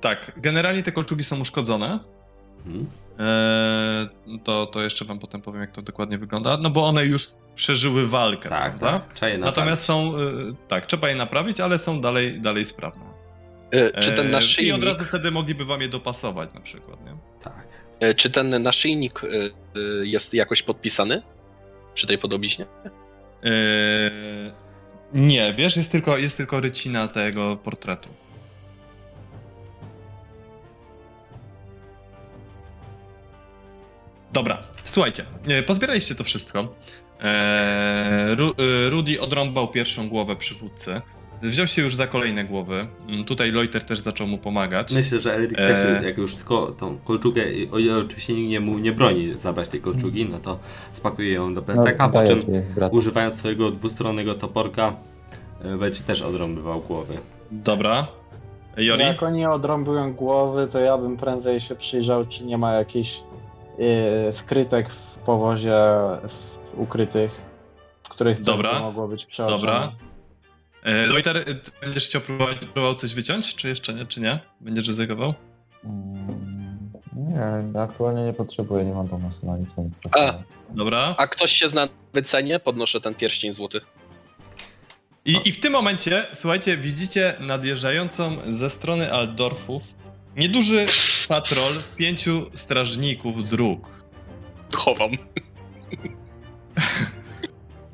tak. 0.00 0.32
Generalnie 0.36 0.82
te 0.82 0.92
kolczugi 0.92 1.24
są 1.24 1.40
uszkodzone. 1.40 1.98
Mhm. 2.66 2.86
E, 3.18 4.08
to, 4.44 4.66
to 4.66 4.82
jeszcze 4.82 5.04
wam 5.04 5.18
potem 5.18 5.42
powiem, 5.42 5.60
jak 5.60 5.72
to 5.72 5.82
dokładnie 5.82 6.18
wygląda. 6.18 6.56
No 6.56 6.70
bo 6.70 6.86
one 6.88 7.04
już 7.04 7.22
przeżyły 7.54 8.08
walkę, 8.08 8.48
Tak, 8.48 8.60
prawda? 8.78 9.00
tak. 9.00 9.14
Trzeba 9.14 9.30
je 9.32 9.38
Natomiast 9.38 9.88
naprawić. 9.88 10.14
są, 10.16 10.50
e, 10.50 10.68
tak, 10.68 10.86
trzeba 10.86 11.08
je 11.08 11.14
naprawić, 11.14 11.60
ale 11.60 11.78
są 11.78 12.00
dalej, 12.00 12.40
dalej 12.40 12.64
sprawne. 12.64 13.04
Czy 14.00 14.12
ten 14.12 14.34
E, 14.34 14.62
I 14.62 14.72
od 14.72 14.82
razu 14.82 15.04
wtedy 15.04 15.30
mogliby 15.30 15.64
wam 15.64 15.80
je 15.82 15.88
dopasować 15.88 16.50
na 16.54 16.60
przykład, 16.60 17.04
nie? 17.04 17.12
Tak. 17.42 17.66
Y, 18.04 18.14
czy 18.14 18.30
ten 18.30 18.62
naszyjnik 18.62 19.24
y, 19.24 19.50
y, 19.76 20.06
jest 20.06 20.34
jakoś 20.34 20.62
podpisany? 20.62 21.22
Przy 21.94 22.06
tej 22.06 22.18
podobiznie? 22.18 22.66
E, 23.44 23.50
nie, 25.12 25.54
wiesz, 25.54 25.76
jest 25.76 25.92
tylko, 25.92 26.18
jest 26.18 26.36
tylko 26.36 26.60
rycina 26.60 27.08
tego 27.08 27.56
portretu. 27.56 28.08
Dobra, 34.32 34.62
słuchajcie, 34.84 35.24
e, 35.48 35.62
pozbieraliście 35.62 36.14
to 36.14 36.24
wszystko. 36.24 36.74
Eee, 37.20 38.34
Ru, 38.34 38.54
e, 38.58 38.90
Rudy 38.90 39.20
odrąbał 39.20 39.68
pierwszą 39.68 40.08
głowę 40.08 40.36
przywódcy. 40.36 41.00
Wziął 41.42 41.66
się 41.66 41.82
już 41.82 41.94
za 41.94 42.06
kolejne 42.06 42.44
głowy. 42.44 42.86
Mm, 43.08 43.24
Tutaj 43.24 43.52
Loiter 43.52 43.84
też 43.84 43.98
zaczął 43.98 44.26
mu 44.26 44.38
pomagać. 44.38 44.92
Myślę, 44.92 45.20
że 45.20 45.34
Elric 45.34 45.56
też, 45.56 46.04
jak 46.04 46.18
już 46.18 46.36
tylko 46.36 46.66
tą 46.66 46.98
kolczugę, 46.98 47.44
o 47.72 47.78
ile 47.78 47.98
oczywiście 47.98 48.34
nikt 48.34 48.50
nie, 48.50 48.60
mu 48.60 48.78
nie 48.78 48.92
broni 48.92 49.32
zabrać 49.32 49.68
tej 49.68 49.80
kolczugi, 49.80 50.28
no 50.30 50.38
to 50.38 50.58
spakuje 50.92 51.32
ją 51.32 51.54
do 51.54 51.62
plecaka, 51.62 52.08
po 52.08 52.12
daję 52.12 52.28
czym 52.28 52.42
ci, 52.42 52.48
używając 52.90 53.34
swojego 53.34 53.70
dwustronnego 53.70 54.34
toporka 54.34 54.92
e, 55.64 55.76
będzie 55.76 56.02
też 56.02 56.22
odrąbywał 56.22 56.80
głowy. 56.80 57.14
Dobra. 57.50 58.06
Jori? 58.76 59.02
Jak 59.02 59.22
oni 59.22 59.46
odrąbują 59.46 60.14
głowy, 60.14 60.68
to 60.72 60.78
ja 60.78 60.98
bym 60.98 61.16
prędzej 61.16 61.60
się 61.60 61.74
przyjrzał, 61.74 62.26
czy 62.26 62.44
nie 62.44 62.58
ma 62.58 62.72
jakichś 62.72 63.20
yy, 63.78 63.86
skrytek 64.32 64.90
w 64.90 65.14
powozie 65.18 65.80
w, 66.28 66.78
ukrytych, 66.78 67.40
w 68.02 68.08
których 68.08 68.42
Dobra. 68.42 68.80
mogło 68.80 69.08
być 69.08 69.26
przeoczone. 69.26 69.58
Dobra. 69.58 69.92
E, 70.82 71.06
Loiter, 71.06 71.36
e, 71.36 71.44
ty 71.44 71.70
będziesz 71.82 72.04
chciał 72.06 72.20
próbować, 72.20 72.58
próbował 72.58 72.94
coś 72.94 73.14
wyciąć, 73.14 73.54
czy 73.54 73.68
jeszcze 73.68 73.94
nie, 73.94 74.06
czy 74.06 74.20
nie? 74.20 74.38
Będziesz 74.60 74.86
ryzykował? 74.86 75.34
Mm, 75.84 76.90
Nie, 77.16 77.80
aktualnie 77.80 78.24
nie 78.24 78.32
potrzebuję, 78.32 78.84
nie 78.84 78.92
mam 78.92 79.08
pomysłu 79.08 79.50
na 79.50 79.58
nic, 79.58 79.68
więc... 79.78 79.94
A. 80.18 80.34
Dobra. 80.70 81.14
A 81.18 81.26
ktoś 81.26 81.52
się 81.52 81.68
zna 81.68 81.80
na 81.86 81.92
wycenie? 82.12 82.58
Podnoszę 82.60 83.00
ten 83.00 83.14
pierścień 83.14 83.52
złoty. 83.52 83.80
I, 85.24 85.36
I 85.44 85.52
w 85.52 85.60
tym 85.60 85.72
momencie, 85.72 86.26
słuchajcie, 86.32 86.76
widzicie 86.76 87.34
nadjeżdżającą 87.40 88.36
ze 88.48 88.70
strony 88.70 89.12
Aldorfów 89.12 89.82
nieduży 90.36 90.86
patrol 91.28 91.72
pięciu 91.96 92.50
strażników 92.54 93.48
dróg. 93.48 94.04
Chowam. 94.74 95.10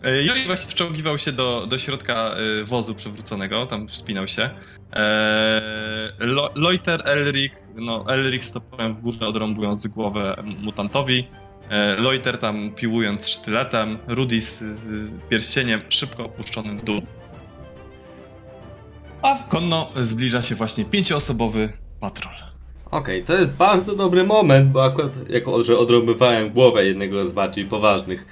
E, 0.06 0.22
Jori 0.22 0.46
właśnie 0.46 0.70
wczołgiwał 0.70 1.18
się 1.18 1.32
do, 1.32 1.66
do 1.66 1.78
środka 1.78 2.14
e, 2.14 2.64
wozu 2.64 2.94
przewróconego, 2.94 3.66
tam 3.66 3.88
wspinał 3.88 4.28
się. 4.28 4.50
E, 4.92 6.12
Lo, 6.18 6.50
Loiter, 6.54 7.02
Elric, 7.04 7.52
no 7.74 8.04
Elric 8.08 8.44
z 8.44 8.52
toporem 8.52 8.94
w 8.94 9.00
górze 9.00 9.26
odrąbując 9.26 9.86
głowę 9.86 10.42
mutantowi. 10.60 11.28
E, 11.68 11.96
Loiter 11.96 12.38
tam 12.38 12.70
piłując 12.74 13.28
sztyletem, 13.28 13.98
Rudy 14.08 14.40
z, 14.40 14.58
z 14.58 15.10
pierścieniem 15.28 15.80
szybko 15.88 16.24
opuszczonym 16.24 16.78
w 16.78 16.84
dół. 16.84 17.02
A 19.22 19.34
w 19.34 19.48
konno 19.48 19.90
zbliża 19.96 20.42
się 20.42 20.54
właśnie 20.54 20.84
pięcioosobowy 20.84 21.72
patrol. 22.00 22.34
Okej, 22.90 23.24
to 23.24 23.38
jest 23.38 23.56
bardzo 23.56 23.96
dobry 23.96 24.24
moment, 24.24 24.68
bo 24.68 24.84
akurat 24.84 25.30
jako 25.30 25.64
że 25.64 25.78
odrąbywałem 25.78 26.50
głowę 26.50 26.86
jednego 26.86 27.26
z 27.26 27.32
bardziej 27.32 27.64
poważnych 27.64 28.26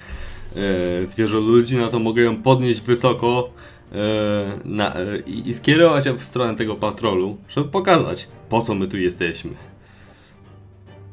e, 0.56 1.06
zwierzoludzi, 1.06 1.76
no 1.76 1.88
to 1.88 1.98
mogę 1.98 2.22
ją 2.22 2.42
podnieść 2.42 2.80
wysoko 2.80 3.50
e, 3.92 3.96
na, 4.64 4.96
e, 4.96 5.18
i 5.26 5.54
skierować 5.54 6.06
ją 6.06 6.16
w 6.16 6.24
stronę 6.24 6.56
tego 6.56 6.76
patrolu, 6.76 7.38
żeby 7.48 7.68
pokazać, 7.68 8.28
po 8.48 8.62
co 8.62 8.74
my 8.74 8.88
tu 8.88 8.98
jesteśmy. 8.98 9.50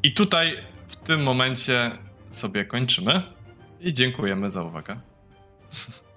I 0.03 0.13
tutaj 0.13 0.57
w 0.87 0.95
tym 0.95 1.23
momencie 1.23 1.91
sobie 2.31 2.65
kończymy 2.65 3.21
i 3.81 3.93
dziękujemy 3.93 4.49
za 4.49 4.63
uwagę. 4.63 4.99